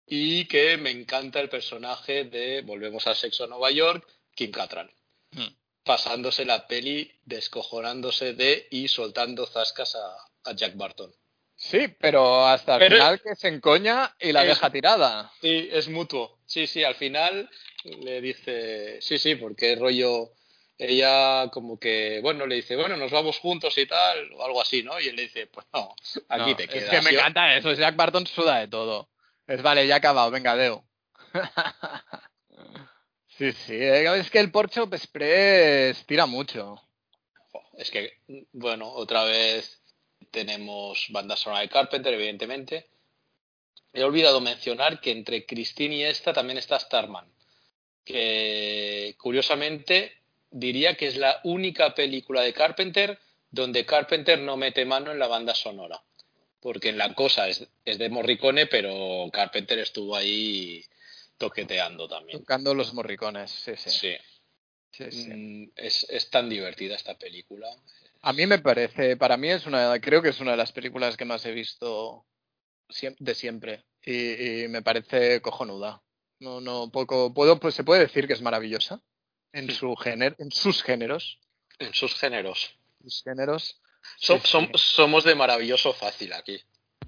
y 0.06 0.44
que 0.50 0.76
me 0.76 0.90
encanta 0.92 1.40
el 1.40 1.48
personaje 1.48 2.26
de 2.26 2.62
Volvemos 2.62 3.08
al 3.08 3.16
sexo 3.16 3.48
Nueva 3.48 3.72
York, 3.72 4.06
Kim 4.36 4.52
Cattrall. 4.52 4.92
Hmm. 5.32 5.48
Pasándose 5.86 6.44
la 6.44 6.68
peli, 6.68 7.10
descojonándose 7.24 8.34
de 8.34 8.68
y 8.70 8.90
soltando 8.90 9.46
zascas 9.46 9.96
a, 9.96 10.50
a 10.50 10.54
Jack 10.54 10.76
Barton. 10.76 11.16
Sí, 11.56 11.88
pero 11.98 12.46
hasta 12.46 12.74
el 12.74 12.80
Pero- 12.80 12.96
final 12.98 13.22
que 13.22 13.36
se 13.38 13.48
encoña 13.48 14.14
y 14.20 14.34
la 14.34 14.42
Es- 14.42 14.50
deja 14.50 14.70
tirada. 14.70 15.32
Sí, 15.40 15.70
es 15.72 15.88
mutuo. 15.88 16.38
Sí, 16.46 16.68
sí, 16.68 16.84
al 16.84 16.96
final 16.96 17.50
le 17.86 18.20
dice, 18.20 19.00
sí, 19.02 19.18
sí, 19.18 19.36
porque 19.36 19.78
rollo, 19.78 20.34
ella 20.78 21.50
como 21.52 21.80
que, 21.80 22.20
bueno, 22.22 22.46
le 22.48 22.56
dice, 22.56 22.76
bueno, 22.76 22.98
nos 22.98 23.12
vamos 23.12 23.40
juntos 23.40 23.78
y 23.78 23.86
tal, 23.86 24.32
o 24.34 24.44
algo 24.46 24.62
así, 24.62 24.84
¿no? 24.84 25.00
Y 25.00 25.08
él 25.08 25.16
le 25.16 25.24
dice, 25.24 25.48
pues 25.48 25.66
no, 25.74 25.96
aquí 26.30 26.52
No, 26.52 26.56
te 26.56 26.68
quedas. 26.68 26.84
Es 26.84 26.90
que 26.90 27.02
me 27.02 27.12
encanta 27.18 27.56
eso. 27.56 27.74
Jack 27.74 27.96
Barton 27.96 28.26
suda 28.28 28.60
de 28.60 28.68
todo. 28.68 29.10
Es 29.48 29.62
vale, 29.62 29.86
ya 29.86 29.96
ha 29.96 29.98
acabado. 29.98 30.32
Venga, 30.32 30.56
Deo. 30.56 30.86
sí, 33.28 33.52
sí. 33.52 33.76
eh, 33.76 34.20
Es 34.20 34.30
que 34.30 34.40
el 34.40 34.52
Porcho 34.52 34.84
Express 34.92 36.06
tira 36.06 36.26
mucho. 36.26 36.82
Es 37.78 37.90
que, 37.92 38.20
bueno, 38.52 38.90
otra 38.90 39.24
vez 39.24 39.82
tenemos 40.32 41.08
banda 41.10 41.36
sonora 41.36 41.62
de 41.62 41.70
Carpenter, 41.70 42.14
evidentemente. 42.14 42.88
He 43.94 44.04
olvidado 44.04 44.42
mencionar 44.42 45.00
que 45.00 45.12
entre 45.12 45.46
Christine 45.46 45.96
y 45.96 46.04
esta 46.04 46.34
también 46.34 46.58
está 46.58 46.80
Starman, 46.80 47.32
que 48.04 49.16
curiosamente 49.20 50.23
diría 50.54 50.96
que 50.96 51.08
es 51.08 51.18
la 51.18 51.42
única 51.44 51.94
película 51.94 52.42
de 52.42 52.54
Carpenter 52.54 53.20
donde 53.50 53.86
Carpenter 53.86 54.40
no 54.40 54.56
mete 54.56 54.86
mano 54.86 55.12
en 55.12 55.20
la 55.20 55.28
banda 55.28 55.54
sonora. 55.54 56.02
Porque 56.62 56.90
en 56.90 56.98
la 56.98 57.14
cosa 57.14 57.50
es, 57.50 57.68
es 57.84 57.98
de 57.98 58.10
Morricone, 58.10 58.68
pero 58.68 59.30
Carpenter 59.34 59.80
estuvo 59.80 60.16
ahí 60.16 60.84
toqueteando 61.38 62.08
también. 62.08 62.40
Tocando 62.40 62.74
los 62.74 62.94
morricones. 62.94 63.52
Sí, 63.52 63.74
sí. 63.76 63.90
Sí. 63.90 64.16
sí, 64.92 65.12
sí. 65.12 65.30
Mm, 65.30 65.72
Es, 65.76 66.08
es 66.10 66.30
tan 66.30 66.50
divertida 66.50 66.96
esta 66.96 67.18
película. 67.18 67.68
A 68.22 68.32
mí 68.32 68.48
me 68.48 68.60
parece, 68.60 69.18
para 69.18 69.36
mí 69.36 69.50
es 69.50 69.66
una, 69.66 70.00
creo 70.00 70.22
que 70.22 70.30
es 70.30 70.40
una 70.40 70.52
de 70.52 70.58
las 70.58 70.72
películas 70.72 71.18
que 71.18 71.26
más 71.26 71.46
he 71.46 71.52
visto 71.52 72.26
de 73.20 73.36
siempre 73.36 73.84
y, 74.02 74.64
y 74.64 74.68
me 74.70 74.82
parece 74.82 75.42
cojonuda. 75.42 76.02
No, 76.40 76.62
no, 76.62 76.90
poco, 76.92 77.34
puedo, 77.34 77.60
pues 77.60 77.76
se 77.76 77.84
puede 77.84 78.02
decir 78.02 78.26
que 78.28 78.34
es 78.34 78.42
maravillosa 78.42 79.02
en 79.54 79.72
su 79.72 79.96
género, 79.96 80.36
en 80.40 80.52
sus 80.52 80.84
géneros, 80.84 81.40
En 81.80 81.94
sus 81.94 82.14
géneros. 82.20 82.76
sus 83.02 83.24
géneros. 83.24 83.80
Som- 84.20 84.70
somos 84.76 85.24
de 85.24 85.34
maravilloso 85.36 85.94
fácil 85.94 86.34
aquí. 86.34 86.60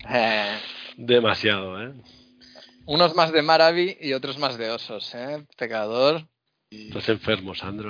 Eh, 0.09 0.59
Demasiado, 0.95 1.81
¿eh? 1.83 1.93
unos 2.85 3.15
más 3.15 3.31
de 3.33 3.41
Maravi 3.41 3.97
y 3.99 4.13
otros 4.13 4.37
más 4.37 4.57
de 4.57 4.69
osos, 4.69 5.13
¿eh? 5.15 5.45
Pecador. 5.57 6.27
Estás 6.69 7.09
enfermo, 7.09 7.53
Sandro. 7.55 7.89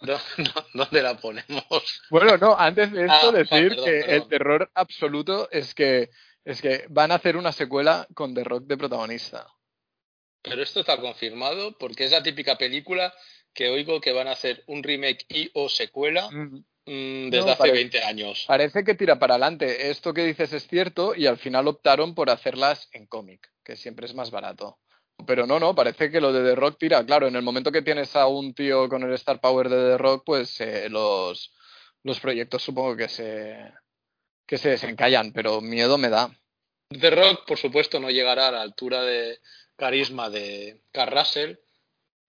¿Dó- 0.00 0.20
dó- 0.36 0.66
¿Dónde 0.74 1.02
la 1.02 1.16
ponemos? 1.16 2.02
Bueno, 2.10 2.36
no, 2.36 2.56
antes 2.58 2.92
de 2.92 3.06
esto 3.06 3.28
Ah, 3.30 3.32
decir 3.32 3.68
perdón, 3.70 3.84
que 3.86 3.90
perdón. 4.00 4.14
el 4.14 4.28
terror 4.28 4.70
absoluto 4.74 5.48
es 5.50 5.74
que 5.74 6.10
es 6.44 6.60
que 6.60 6.84
van 6.90 7.10
a 7.10 7.14
hacer 7.14 7.38
una 7.38 7.52
secuela 7.52 8.06
con 8.14 8.34
The 8.34 8.44
Rock 8.44 8.64
de 8.66 8.76
protagonista. 8.76 9.46
Pero 10.44 10.62
esto 10.62 10.80
está 10.80 10.98
confirmado 11.00 11.76
porque 11.78 12.04
es 12.04 12.10
la 12.12 12.22
típica 12.22 12.56
película 12.56 13.12
que 13.52 13.68
oigo 13.70 14.00
que 14.00 14.12
van 14.12 14.28
a 14.28 14.32
hacer 14.32 14.62
un 14.66 14.82
remake 14.82 15.24
y 15.28 15.50
o 15.54 15.68
secuela 15.68 16.28
Mm. 16.30 16.64
Mm, 16.86 17.30
desde 17.30 17.46
No, 17.46 17.52
hace 17.52 17.58
pare- 17.60 17.72
20 17.72 18.02
años. 18.02 18.44
Parece 18.46 18.84
que 18.84 18.94
tira 18.94 19.18
para 19.18 19.34
adelante. 19.36 19.88
Esto 19.90 20.12
que 20.12 20.22
dices 20.22 20.52
es 20.52 20.66
cierto 20.68 21.14
y 21.14 21.26
al 21.26 21.38
final 21.38 21.66
optaron 21.66 22.14
por 22.14 22.28
hacerlas 22.28 22.90
en 22.92 23.06
cómic, 23.06 23.50
que 23.64 23.74
siempre 23.74 24.04
es 24.04 24.14
más 24.14 24.30
barato. 24.30 24.78
Pero 25.26 25.46
no, 25.46 25.58
no, 25.58 25.74
parece 25.74 26.10
que 26.10 26.20
lo 26.20 26.30
de 26.30 26.42
The 26.46 26.54
Rock 26.56 26.76
tira. 26.78 27.02
Claro, 27.06 27.26
en 27.26 27.36
el 27.36 27.42
momento 27.42 27.72
que 27.72 27.80
tienes 27.80 28.14
a 28.16 28.26
un 28.26 28.52
tío 28.52 28.86
con 28.90 29.02
el 29.02 29.14
Star 29.14 29.40
Power 29.40 29.70
de 29.70 29.76
The 29.92 29.96
Rock, 29.98 30.24
pues 30.26 30.60
eh, 30.60 30.90
los, 30.90 31.54
los 32.02 32.20
proyectos 32.20 32.62
supongo 32.62 32.96
que 32.96 33.08
se, 33.08 33.56
que 34.46 34.58
se 34.58 34.68
desencallan, 34.70 35.32
pero 35.32 35.62
miedo 35.62 35.96
me 35.96 36.10
da. 36.10 36.30
The 36.90 37.10
Rock, 37.10 37.46
por 37.46 37.56
supuesto, 37.56 37.98
no 37.98 38.10
llegará 38.10 38.48
a 38.48 38.52
la 38.52 38.60
altura 38.60 39.02
de 39.04 39.38
carisma 39.76 40.30
de 40.30 40.80
Carl 40.92 41.16
Russell, 41.16 41.56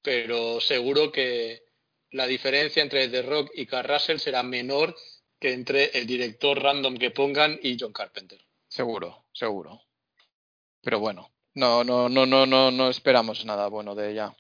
pero 0.02 0.60
seguro 0.62 1.12
que 1.12 1.64
la 2.12 2.28
diferencia 2.28 2.82
entre 2.84 3.08
The 3.10 3.22
Rock 3.24 3.52
y 3.56 3.66
Carl 3.66 3.88
Russell 3.90 4.18
será 4.20 4.44
menor 4.44 4.96
que 5.40 5.54
entre 5.54 5.98
el 5.98 6.06
director 6.08 6.62
random 6.62 6.98
que 6.98 7.12
pongan 7.12 7.60
y 7.62 7.78
John 7.80 7.94
Carpenter. 7.94 8.40
Seguro, 8.68 9.26
seguro. 9.34 9.82
Pero 10.82 11.00
bueno, 11.00 11.32
no, 11.56 11.84
no, 11.84 12.10
no, 12.10 12.26
no, 12.26 12.46
no, 12.46 12.72
no 12.72 12.90
esperamos 12.90 13.44
nada 13.46 13.68
bueno 13.68 13.96
de 13.96 14.12
ella. 14.12 14.36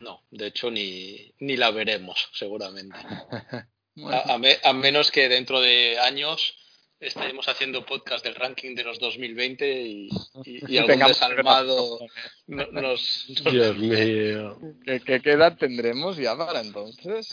No, 0.00 0.24
de 0.30 0.46
hecho 0.46 0.70
ni, 0.70 1.34
ni 1.40 1.56
la 1.56 1.70
veremos, 1.70 2.28
seguramente. 2.32 2.96
Bueno, 4.00 4.16
A, 4.16 4.34
a 4.34 4.38
me- 4.38 4.58
a 4.62 4.72
menos 4.72 5.10
que 5.10 5.28
dentro 5.28 5.60
de 5.60 5.98
años 5.98 6.54
estemos 7.00 7.48
haciendo 7.48 7.84
podcast 7.86 8.24
del 8.24 8.34
ranking 8.34 8.74
de 8.74 8.84
los 8.84 8.98
2020 8.98 9.82
y, 9.82 10.08
y, 10.44 10.74
y 10.74 10.78
algún 10.78 10.98
desalmado 11.06 11.98
nos, 12.46 12.72
nos- 12.72 13.26
Dios 13.50 13.76
mío. 13.76 14.58
¿Qué, 14.84 15.00
qué, 15.00 15.20
qué 15.20 15.30
edad 15.32 15.56
tendremos 15.56 16.16
ya 16.16 16.36
para 16.36 16.60
entonces? 16.60 17.28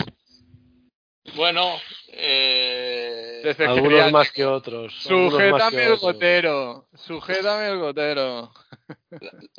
Bueno, 1.36 1.80
eh, 2.10 3.56
Algunos 3.68 4.12
más 4.12 4.32
que 4.32 4.46
otros. 4.46 4.94
Sujétame 5.02 5.84
el 5.86 5.92
otros. 5.94 6.02
gotero, 6.02 6.88
sujétame 6.94 7.68
el 7.70 7.80
gotero. 7.80 8.54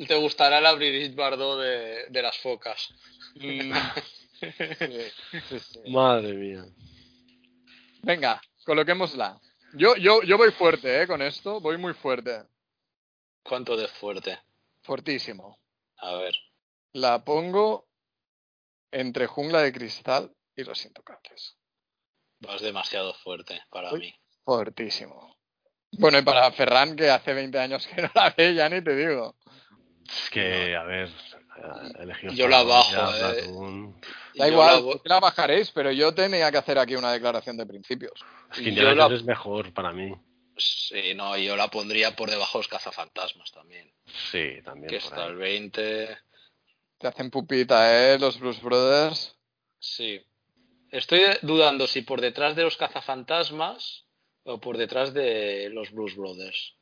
te 0.07 0.15
gustará 0.15 0.61
la 0.61 0.71
Brigitte 0.73 1.13
Bardot 1.15 1.59
de, 1.61 2.05
de 2.09 2.21
las 2.21 2.37
focas. 2.37 2.89
Mm. 3.35 3.73
Sí, 4.39 5.41
sí, 5.49 5.59
sí. 5.59 5.79
Madre 5.91 6.31
mía. 6.33 6.63
Venga, 8.03 8.39
coloquémosla. 8.65 9.35
Yo, 9.73 9.95
yo, 9.95 10.23
yo 10.23 10.37
voy 10.37 10.51
fuerte, 10.51 11.01
¿eh? 11.01 11.07
Con 11.07 11.21
esto, 11.21 11.59
voy 11.59 11.77
muy 11.77 11.93
fuerte. 11.93 12.43
¿Cuánto 13.43 13.75
de 13.75 13.87
fuerte? 13.87 14.39
Fuertísimo. 14.81 15.59
A 15.97 16.15
ver. 16.15 16.33
La 16.93 17.23
pongo 17.23 17.87
entre 18.91 19.27
Jungla 19.27 19.61
de 19.61 19.73
Cristal 19.73 20.33
y 20.55 20.63
Los 20.63 20.85
Intocables. 20.85 21.57
Vas 22.39 22.61
demasiado 22.61 23.13
fuerte 23.13 23.61
para 23.69 23.91
Uy. 23.93 23.99
mí. 23.99 24.15
Fuertísimo. 24.43 25.37
Bueno, 25.91 26.19
y 26.19 26.21
para 26.21 26.51
Ferran, 26.51 26.95
que 26.95 27.09
hace 27.09 27.33
20 27.33 27.59
años 27.59 27.87
que 27.87 28.01
no 28.01 28.11
la 28.13 28.33
ve, 28.37 28.53
ya 28.53 28.69
ni 28.69 28.81
te 28.81 28.95
digo. 28.95 29.35
Es 30.07 30.29
que, 30.29 30.75
a 30.75 30.83
ver, 30.83 31.09
elegido 31.99 32.33
Yo 32.33 32.47
la 32.47 32.63
bajo, 32.63 32.91
ya, 32.91 33.31
eh. 33.31 33.47
Da 34.35 34.45
Yo 34.47 34.51
igual, 34.51 35.01
la 35.03 35.19
bajaréis, 35.19 35.71
pero 35.71 35.91
yo 35.91 36.13
tenía 36.13 36.51
que 36.51 36.57
hacer 36.57 36.77
aquí 36.77 36.95
una 36.95 37.11
declaración 37.11 37.57
de 37.57 37.65
principios. 37.65 38.13
Es 38.51 38.59
que 38.59 38.69
Indiana 38.69 38.93
la- 38.95 39.03
Jones 39.05 39.19
es 39.21 39.25
mejor 39.25 39.73
para 39.73 39.91
mí. 39.91 40.13
Sí, 40.57 41.13
no, 41.15 41.37
yo 41.37 41.55
la 41.55 41.69
pondría 41.69 42.15
por 42.15 42.29
debajo 42.29 42.57
de 42.57 42.63
los 42.63 42.67
cazafantasmas 42.67 43.51
también. 43.51 43.91
Sí, 44.31 44.61
también. 44.63 44.87
Que 44.89 44.97
por 44.99 45.09
está 45.09 45.23
ahí. 45.25 45.29
el 45.31 45.35
20. 45.37 46.17
Te 46.97 47.07
hacen 47.07 47.29
pupita, 47.29 48.13
¿eh? 48.13 48.17
Los 48.17 48.39
Blues 48.39 48.61
Brothers. 48.61 49.35
Sí. 49.79 50.19
Estoy 50.91 51.21
dudando 51.43 51.85
si 51.85 52.01
por 52.01 52.21
detrás 52.21 52.55
de 52.55 52.63
los 52.63 52.77
cazafantasmas 52.77 54.05
o 54.43 54.59
por 54.59 54.77
detrás 54.77 55.13
de 55.13 55.69
los 55.71 55.91
Blues 55.91 56.15
Brothers. 56.15 56.75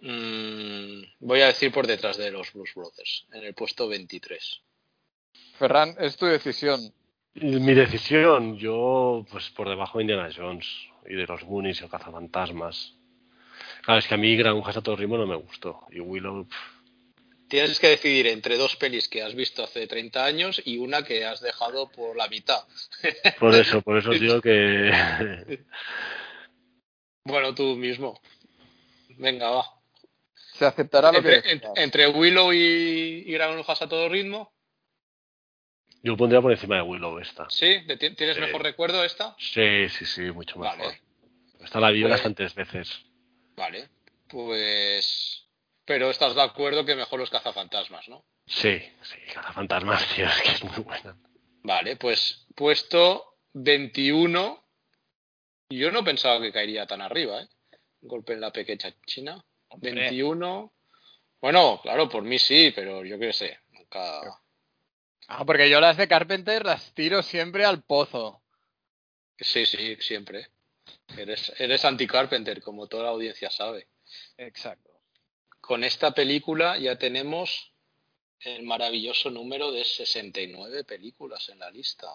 Mm, 0.00 1.02
voy 1.20 1.40
a 1.40 1.46
decir 1.46 1.72
por 1.72 1.86
detrás 1.86 2.16
de 2.16 2.30
los 2.30 2.52
Blues 2.52 2.72
Brothers, 2.74 3.26
en 3.32 3.44
el 3.44 3.54
puesto 3.54 3.88
23. 3.88 4.62
Ferran, 5.58 5.94
es 5.98 6.16
tu 6.16 6.26
decisión. 6.26 6.80
Mi 7.34 7.74
decisión, 7.74 8.56
yo, 8.56 9.24
pues 9.30 9.50
por 9.50 9.68
debajo 9.68 9.98
de 9.98 10.04
Indiana 10.04 10.30
Jones 10.34 10.66
y 11.06 11.14
de 11.14 11.26
los 11.26 11.44
Moonies 11.44 11.80
y 11.80 11.84
el 11.84 11.90
Cazafantasmas. 11.90 12.94
Claro, 13.82 13.98
es 13.98 14.06
que 14.06 14.14
a 14.14 14.18
mí 14.18 14.36
Granujas 14.36 14.76
a 14.76 14.82
todo 14.82 14.96
ritmo 14.96 15.16
no 15.16 15.26
me 15.26 15.36
gustó. 15.36 15.86
Y 15.90 16.00
Willow, 16.00 16.46
pff, 16.46 16.80
Tienes 17.50 17.80
que 17.80 17.88
decidir 17.88 18.28
entre 18.28 18.56
dos 18.56 18.76
pelis 18.76 19.08
que 19.08 19.24
has 19.24 19.34
visto 19.34 19.64
hace 19.64 19.88
30 19.88 20.24
años 20.24 20.62
y 20.64 20.78
una 20.78 21.02
que 21.02 21.24
has 21.24 21.40
dejado 21.40 21.90
por 21.90 22.16
la 22.16 22.28
mitad. 22.28 22.62
por 23.40 23.52
eso, 23.56 23.82
por 23.82 23.98
eso 23.98 24.10
digo 24.10 24.40
que. 24.40 25.64
Bueno, 27.22 27.54
tú 27.54 27.76
mismo. 27.76 28.18
Venga, 29.18 29.50
va. 29.50 29.79
Se 30.60 30.66
aceptará 30.66 31.10
lo 31.10 31.22
que 31.22 31.36
Entre, 31.36 31.52
en- 31.52 31.62
entre 31.76 32.06
Willow 32.08 32.52
y, 32.52 33.24
y 33.26 33.32
Granujas 33.32 33.80
a 33.80 33.88
todo 33.88 34.10
ritmo, 34.10 34.52
yo 36.02 36.18
pondría 36.18 36.42
por 36.42 36.52
encima 36.52 36.76
de 36.76 36.82
Willow 36.82 37.18
esta. 37.18 37.48
¿sí? 37.48 37.78
¿Te- 37.86 37.96
¿Tienes 37.96 38.36
Sí. 38.36 38.42
mejor 38.42 38.62
recuerdo 38.62 39.02
esta? 39.02 39.34
Sí, 39.38 39.88
sí, 39.88 40.04
sí, 40.04 40.20
mucho 40.32 40.58
mejor. 40.58 40.76
Vale. 40.78 41.00
Esta 41.60 41.80
la 41.80 41.90
vi 41.90 42.02
Pues- 42.02 42.10
bastantes 42.12 42.54
veces. 42.54 42.90
Vale, 43.56 43.88
pues... 44.28 45.46
Pero 45.86 46.10
estás 46.10 46.34
de 46.34 46.42
acuerdo 46.42 46.84
que 46.84 46.94
mejor 46.94 47.18
los 47.18 47.30
cazafantasmas, 47.30 48.06
¿no? 48.10 48.22
Sí, 48.46 48.78
sí, 49.02 49.16
Cazafantasmas, 49.32 50.06
tío, 50.14 50.26
es 50.26 50.42
que 50.42 50.50
es 50.52 50.64
muy 50.64 50.84
buena. 50.84 51.16
Vale, 51.62 51.96
pues 51.96 52.46
puesto 52.54 53.38
21. 53.54 54.62
Yo 55.70 55.90
no 55.90 56.04
pensaba 56.04 56.38
que 56.38 56.52
caería 56.52 56.86
tan 56.86 57.00
arriba, 57.00 57.40
¿eh? 57.42 57.48
Un 58.02 58.08
golpe 58.10 58.34
en 58.34 58.42
la 58.42 58.52
pequeña 58.52 58.94
china. 59.06 59.42
21. 59.76 60.72
Bueno, 61.40 61.80
claro, 61.82 62.08
por 62.08 62.22
mí 62.22 62.38
sí, 62.38 62.72
pero 62.74 63.04
yo 63.04 63.18
qué 63.18 63.32
sé. 63.32 63.58
Nunca. 63.70 64.20
Ah, 65.28 65.44
porque 65.44 65.70
yo 65.70 65.80
las 65.80 65.96
de 65.96 66.08
Carpenter 66.08 66.64
las 66.64 66.92
tiro 66.94 67.22
siempre 67.22 67.64
al 67.64 67.82
pozo. 67.82 68.42
Sí, 69.38 69.64
sí, 69.64 69.96
siempre. 70.00 70.48
Eres, 71.16 71.52
eres 71.58 71.84
anti-Carpenter, 71.84 72.60
como 72.62 72.88
toda 72.88 73.04
la 73.04 73.10
audiencia 73.10 73.50
sabe. 73.50 73.88
Exacto. 74.36 74.90
Con 75.60 75.84
esta 75.84 76.12
película 76.12 76.78
ya 76.78 76.98
tenemos 76.98 77.72
el 78.40 78.62
maravilloso 78.64 79.30
número 79.30 79.70
de 79.70 79.84
69 79.84 80.84
películas 80.84 81.48
en 81.48 81.58
la 81.58 81.70
lista. 81.70 82.08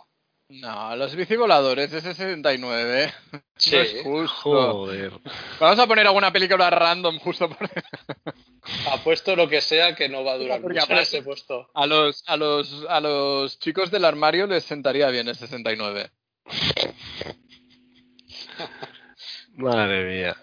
No, 0.47 0.95
los 0.95 1.15
bicivoladores 1.15 1.89
de 1.89 2.01
69. 2.01 3.11
Sí, 3.57 3.72
No 3.76 3.81
es 3.81 4.01
justo. 4.01 4.73
Joder. 4.73 5.11
Vamos 5.59 5.80
a 5.80 5.88
poner 5.88 6.05
alguna 6.05 6.31
película 6.31 6.69
random 6.69 7.17
justo 7.19 7.49
por... 7.49 7.67
apuesto 8.91 9.35
lo 9.35 9.49
que 9.49 9.61
sea 9.61 9.95
que 9.95 10.07
no 10.07 10.23
va 10.23 10.34
a 10.34 10.38
durar 10.38 10.61
mucho 10.61 10.93
ese 10.93 11.23
puesto. 11.23 11.69
A 11.73 11.88
los, 11.88 12.23
a, 12.27 12.38
los, 12.38 12.85
a 12.89 12.99
los 12.99 13.57
chicos 13.59 13.89
del 13.89 14.05
armario 14.05 14.45
les 14.45 14.63
sentaría 14.63 15.09
bien 15.09 15.27
el 15.27 15.35
69. 15.35 16.11
Madre 19.53 20.05
mía. 20.05 20.35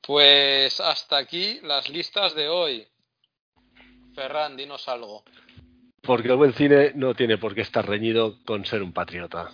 Pues 0.00 0.80
hasta 0.80 1.18
aquí 1.18 1.60
las 1.62 1.88
listas 1.88 2.34
de 2.34 2.48
hoy. 2.48 2.88
Ferran, 4.14 4.56
dinos 4.56 4.88
algo. 4.88 5.24
Porque 6.04 6.28
el 6.28 6.36
buen 6.36 6.52
cine 6.52 6.90
no 6.96 7.14
tiene 7.14 7.38
por 7.38 7.54
qué 7.54 7.60
estar 7.60 7.88
reñido 7.88 8.38
con 8.44 8.64
ser 8.64 8.82
un 8.82 8.92
patriota. 8.92 9.50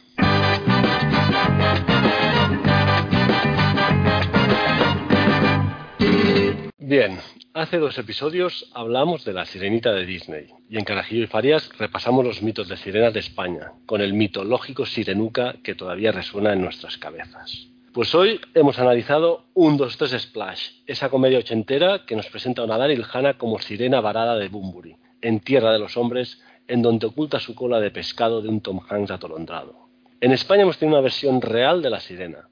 Bien, 6.78 7.18
hace 7.52 7.76
dos 7.76 7.98
episodios 7.98 8.70
hablamos 8.72 9.26
de 9.26 9.34
la 9.34 9.44
sirenita 9.44 9.92
de 9.92 10.06
Disney 10.06 10.46
y 10.70 10.78
en 10.78 10.84
Carajillo 10.84 11.24
y 11.24 11.26
Farias 11.26 11.70
repasamos 11.78 12.24
los 12.24 12.42
mitos 12.42 12.66
de 12.68 12.78
sirenas 12.78 13.12
de 13.12 13.20
España, 13.20 13.72
con 13.84 14.00
el 14.00 14.14
mitológico 14.14 14.86
sirenuca 14.86 15.56
que 15.62 15.74
todavía 15.74 16.12
resuena 16.12 16.54
en 16.54 16.62
nuestras 16.62 16.96
cabezas. 16.96 17.68
Pues 17.92 18.14
hoy 18.14 18.40
hemos 18.54 18.78
analizado 18.78 19.44
un 19.52 19.78
2-3 19.78 20.18
Splash, 20.18 20.70
esa 20.86 21.10
comedia 21.10 21.40
ochentera 21.40 22.06
que 22.06 22.16
nos 22.16 22.28
presenta 22.28 22.62
a 22.62 22.64
una 22.64 22.78
Daryl 22.78 23.04
Hannah 23.12 23.34
como 23.34 23.58
sirena 23.58 24.00
varada 24.00 24.36
de 24.36 24.48
Bumburi, 24.48 24.96
en 25.20 25.40
Tierra 25.40 25.73
de 25.73 25.78
los 25.78 25.97
Hombres, 25.97 26.43
en 26.66 26.82
donde 26.82 27.07
oculta 27.07 27.40
su 27.40 27.55
cola 27.55 27.81
de 27.81 27.90
pescado 27.90 28.43
de 28.43 28.49
un 28.49 28.61
Tom 28.61 28.81
Hanks 28.89 29.11
atolondrado. 29.11 29.89
En 30.20 30.32
España 30.32 30.62
hemos 30.62 30.78
tenido 30.78 30.97
una 30.97 31.03
versión 31.03 31.40
real 31.40 31.81
de 31.82 31.90
la 31.90 32.01
sirena. 32.01 32.49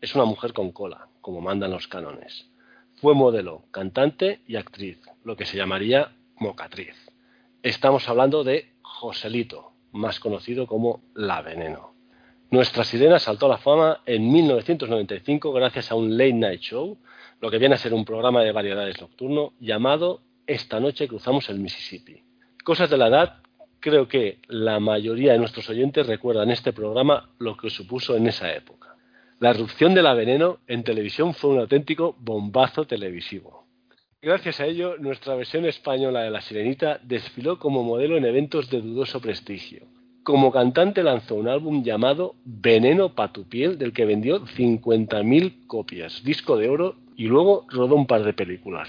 Es 0.00 0.14
una 0.14 0.24
mujer 0.24 0.52
con 0.52 0.72
cola, 0.72 1.08
como 1.20 1.40
mandan 1.40 1.70
los 1.70 1.88
cánones. 1.88 2.50
Fue 2.96 3.14
modelo, 3.14 3.64
cantante 3.70 4.40
y 4.46 4.56
actriz, 4.56 5.00
lo 5.24 5.36
que 5.36 5.46
se 5.46 5.56
llamaría 5.56 6.12
mocatriz. 6.36 6.94
Estamos 7.62 8.08
hablando 8.08 8.44
de 8.44 8.74
Joselito, 8.82 9.72
más 9.92 10.20
conocido 10.20 10.66
como 10.66 11.02
La 11.14 11.40
Veneno. 11.40 11.94
Nuestra 12.50 12.84
sirena 12.84 13.18
saltó 13.18 13.46
a 13.46 13.50
la 13.50 13.58
fama 13.58 14.02
en 14.06 14.30
1995 14.30 15.52
gracias 15.52 15.90
a 15.90 15.94
un 15.94 16.16
late 16.16 16.34
night 16.34 16.60
show, 16.60 16.98
lo 17.40 17.50
que 17.50 17.58
viene 17.58 17.74
a 17.74 17.78
ser 17.78 17.94
un 17.94 18.04
programa 18.04 18.42
de 18.42 18.52
variedades 18.52 19.00
nocturno 19.00 19.54
llamado 19.58 20.20
Esta 20.46 20.78
noche 20.78 21.08
cruzamos 21.08 21.48
el 21.48 21.58
Mississippi. 21.58 22.22
Cosas 22.62 22.90
de 22.90 22.98
la 22.98 23.08
edad 23.08 23.42
creo 23.80 24.08
que 24.08 24.40
la 24.48 24.78
mayoría 24.78 25.32
de 25.32 25.38
nuestros 25.38 25.68
oyentes 25.70 26.06
recuerdan 26.06 26.50
este 26.50 26.72
programa 26.72 27.30
lo 27.38 27.56
que 27.56 27.70
supuso 27.70 28.14
en 28.16 28.26
esa 28.26 28.52
época. 28.54 28.96
La 29.40 29.50
erupción 29.50 29.94
de 29.94 30.02
la 30.02 30.14
veneno 30.14 30.58
en 30.66 30.84
televisión 30.84 31.34
fue 31.34 31.50
un 31.50 31.60
auténtico 31.60 32.14
bombazo 32.18 32.86
televisivo. 32.86 33.66
Gracias 34.20 34.60
a 34.60 34.66
ello, 34.66 34.96
nuestra 34.98 35.34
versión 35.34 35.64
española 35.64 36.22
de 36.22 36.30
La 36.30 36.40
Sirenita 36.40 36.98
desfiló 37.02 37.58
como 37.58 37.82
modelo 37.82 38.16
en 38.16 38.24
eventos 38.24 38.70
de 38.70 38.80
dudoso 38.80 39.20
prestigio. 39.20 39.86
Como 40.22 40.52
cantante 40.52 41.02
lanzó 41.02 41.34
un 41.34 41.48
álbum 41.48 41.82
llamado 41.82 42.34
Veneno 42.44 43.14
pa' 43.14 43.32
tu 43.32 43.48
piel, 43.48 43.76
del 43.76 43.92
que 43.92 44.06
vendió 44.06 44.44
50.000 44.44 45.66
copias, 45.66 46.22
disco 46.24 46.56
de 46.56 46.68
oro, 46.68 46.96
y 47.16 47.24
luego 47.24 47.66
rodó 47.68 47.96
un 47.96 48.06
par 48.06 48.24
de 48.24 48.32
películas. 48.32 48.88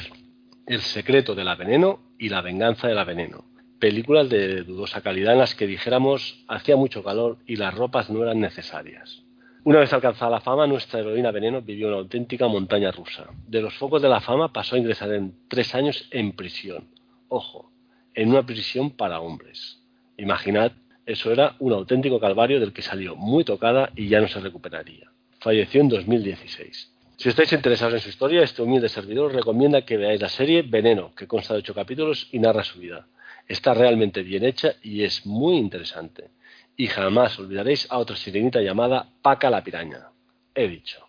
El 0.67 0.81
secreto 0.81 1.35
de 1.35 1.43
la 1.43 1.53
veneno 1.53 1.99
y 2.17 2.29
La 2.29 2.41
venganza 2.41 2.87
de 2.87 2.95
la 2.95 3.03
veneno. 3.03 3.45
Películas 3.77 4.29
de 4.29 4.63
dudosa 4.63 5.01
calidad 5.01 5.33
en 5.33 5.39
las 5.39 5.53
que 5.53 5.67
dijéramos 5.67 6.43
hacía 6.47 6.75
mucho 6.75 7.03
calor 7.03 7.37
y 7.45 7.57
las 7.57 7.75
ropas 7.75 8.09
no 8.09 8.23
eran 8.23 8.39
necesarias. 8.39 9.21
Una 9.63 9.79
vez 9.79 9.93
alcanzada 9.93 10.31
la 10.31 10.41
fama, 10.41 10.65
nuestra 10.65 11.01
heroína 11.01 11.29
Veneno 11.29 11.61
vivió 11.61 11.89
una 11.89 11.97
auténtica 11.97 12.47
montaña 12.47 12.91
rusa. 12.91 13.27
De 13.47 13.61
los 13.61 13.75
focos 13.75 14.01
de 14.01 14.09
la 14.09 14.21
fama 14.21 14.51
pasó 14.51 14.75
a 14.75 14.79
ingresar 14.79 15.13
en 15.13 15.35
tres 15.47 15.75
años 15.75 16.07
en 16.09 16.31
prisión. 16.31 16.87
Ojo, 17.29 17.71
en 18.15 18.29
una 18.29 18.43
prisión 18.43 18.89
para 18.89 19.19
hombres. 19.19 19.83
Imaginad, 20.17 20.71
eso 21.05 21.31
era 21.31 21.55
un 21.59 21.73
auténtico 21.73 22.19
calvario 22.19 22.59
del 22.59 22.73
que 22.73 22.81
salió 22.81 23.15
muy 23.15 23.43
tocada 23.43 23.91
y 23.95 24.07
ya 24.07 24.19
no 24.19 24.27
se 24.27 24.39
recuperaría. 24.39 25.11
Falleció 25.39 25.81
en 25.81 25.89
2016. 25.89 26.94
Si 27.17 27.29
estáis 27.29 27.51
interesados 27.53 27.93
en 27.95 27.99
su 28.01 28.09
historia, 28.09 28.43
este 28.43 28.61
humilde 28.61 28.89
servidor 28.89 29.27
os 29.27 29.33
recomienda 29.33 29.85
que 29.85 29.97
veáis 29.97 30.21
la 30.21 30.29
serie 30.29 30.61
Veneno, 30.63 31.13
que 31.15 31.27
consta 31.27 31.53
de 31.53 31.59
ocho 31.59 31.73
capítulos 31.73 32.27
y 32.31 32.39
narra 32.39 32.63
su 32.63 32.79
vida. 32.79 33.07
Está 33.47 33.73
realmente 33.73 34.21
bien 34.21 34.43
hecha 34.43 34.75
y 34.83 35.03
es 35.03 35.25
muy 35.25 35.55
interesante. 35.57 36.29
Y 36.77 36.87
jamás 36.87 37.39
olvidaréis 37.39 37.87
a 37.89 37.99
otra 37.99 38.15
sirenita 38.15 38.59
llamada 38.61 39.07
Paca 39.21 39.49
la 39.49 39.63
piraña. 39.63 40.09
He 40.53 40.67
dicho. 40.67 41.05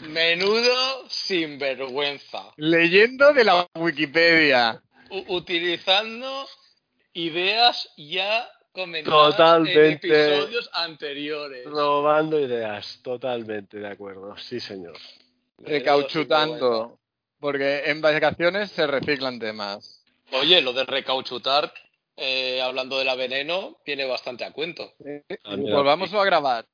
Menudo 0.00 1.08
sinvergüenza. 1.08 2.52
Leyendo 2.56 3.32
de 3.32 3.44
la 3.44 3.66
Wikipedia. 3.74 4.82
U- 5.10 5.36
utilizando 5.36 6.46
ideas 7.12 7.88
ya 7.96 8.48
comentadas 8.72 9.36
Totalmente. 9.36 9.86
en 9.86 9.92
episodios 9.92 10.70
anteriores. 10.72 11.64
Robando 11.66 12.40
ideas, 12.40 13.00
totalmente 13.02 13.78
de 13.78 13.88
acuerdo. 13.88 14.36
Sí, 14.38 14.60
señor. 14.60 14.96
Recauchutando. 15.58 16.98
Porque 17.38 17.82
en 17.86 18.00
vacaciones 18.00 18.70
se 18.70 18.86
reciclan 18.86 19.38
temas. 19.38 20.04
Oye, 20.32 20.62
lo 20.62 20.72
de 20.72 20.84
recauchutar, 20.84 21.72
eh, 22.16 22.62
hablando 22.62 22.98
de 22.98 23.04
la 23.04 23.16
veneno, 23.16 23.78
viene 23.84 24.04
bastante 24.04 24.44
a 24.44 24.52
cuento. 24.52 24.94
Ah, 25.44 25.56
mira. 25.56 25.76
Volvámoslo 25.76 26.20
a 26.20 26.24
grabar. 26.24 26.66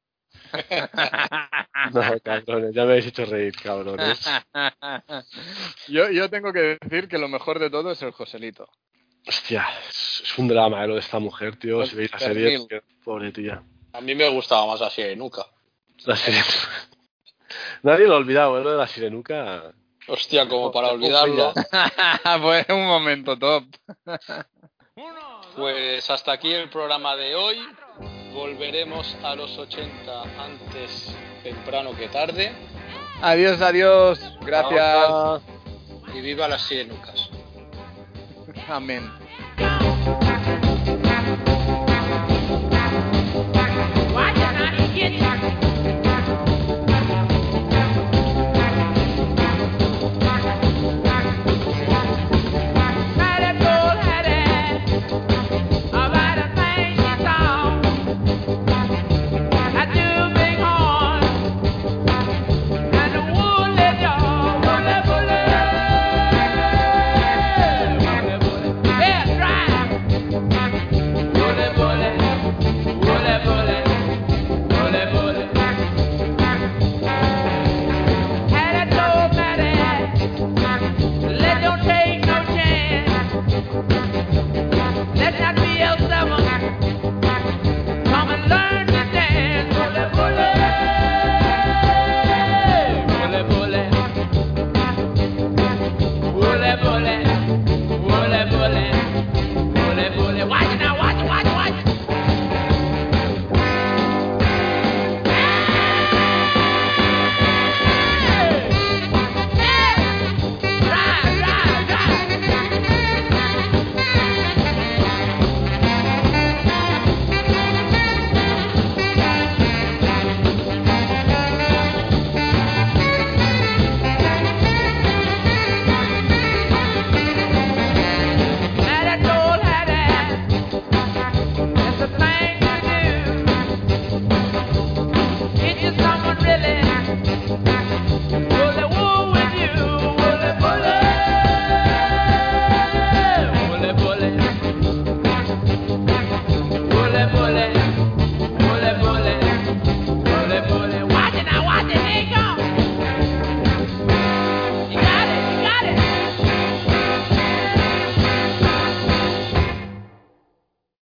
No, 1.94 2.02
cabrones, 2.22 2.74
ya 2.74 2.84
me 2.84 2.90
habéis 2.90 3.06
hecho 3.06 3.24
reír, 3.24 3.54
cabrones. 3.54 4.20
yo, 5.88 6.10
yo 6.10 6.28
tengo 6.28 6.52
que 6.52 6.76
decir 6.80 7.08
que 7.08 7.18
lo 7.18 7.28
mejor 7.28 7.60
de 7.60 7.70
todo 7.70 7.92
es 7.92 8.02
el 8.02 8.10
Joselito. 8.10 8.68
Hostia, 9.26 9.66
es 9.88 10.38
un 10.38 10.48
drama 10.48 10.84
eh, 10.84 10.88
lo 10.88 10.94
de 10.94 11.00
esta 11.00 11.18
mujer, 11.18 11.56
tío. 11.56 11.84
Si 11.84 11.96
veis 11.96 12.10
la 12.12 12.18
serie, 12.18 12.66
pobre 13.04 13.32
tía. 13.32 13.62
A 13.92 14.00
mí 14.00 14.14
me 14.14 14.28
gustaba 14.28 14.66
más 14.66 14.80
la 14.80 14.90
sirenuca. 14.90 15.46
La 16.04 16.16
serie. 16.16 16.40
Nadie 17.82 18.06
lo 18.06 18.14
ha 18.14 18.18
olvidado, 18.18 18.58
¿eh? 18.58 18.64
Lo 18.64 18.70
de 18.72 18.76
la 18.76 18.86
sirenuca. 18.86 19.72
Hostia, 20.06 20.48
como 20.48 20.72
para 20.72 20.88
olvidarlo. 20.88 21.52
Fue 22.40 22.66
un 22.70 22.86
momento 22.86 23.38
top. 23.38 23.64
Pues 25.56 26.08
hasta 26.08 26.32
aquí 26.32 26.52
el 26.52 26.70
programa 26.70 27.16
de 27.16 27.34
hoy. 27.34 27.58
Volveremos 28.32 29.16
a 29.24 29.34
los 29.34 29.58
80 29.58 30.22
antes 30.38 31.16
temprano 31.42 31.96
que 31.96 32.08
tarde. 32.08 32.52
Adiós, 33.22 33.60
adiós. 33.60 34.20
Gracias. 34.42 35.42
Y 36.14 36.20
viva 36.20 36.46
las 36.46 36.62
sirenucas. 36.62 37.27
Amén. 38.68 40.27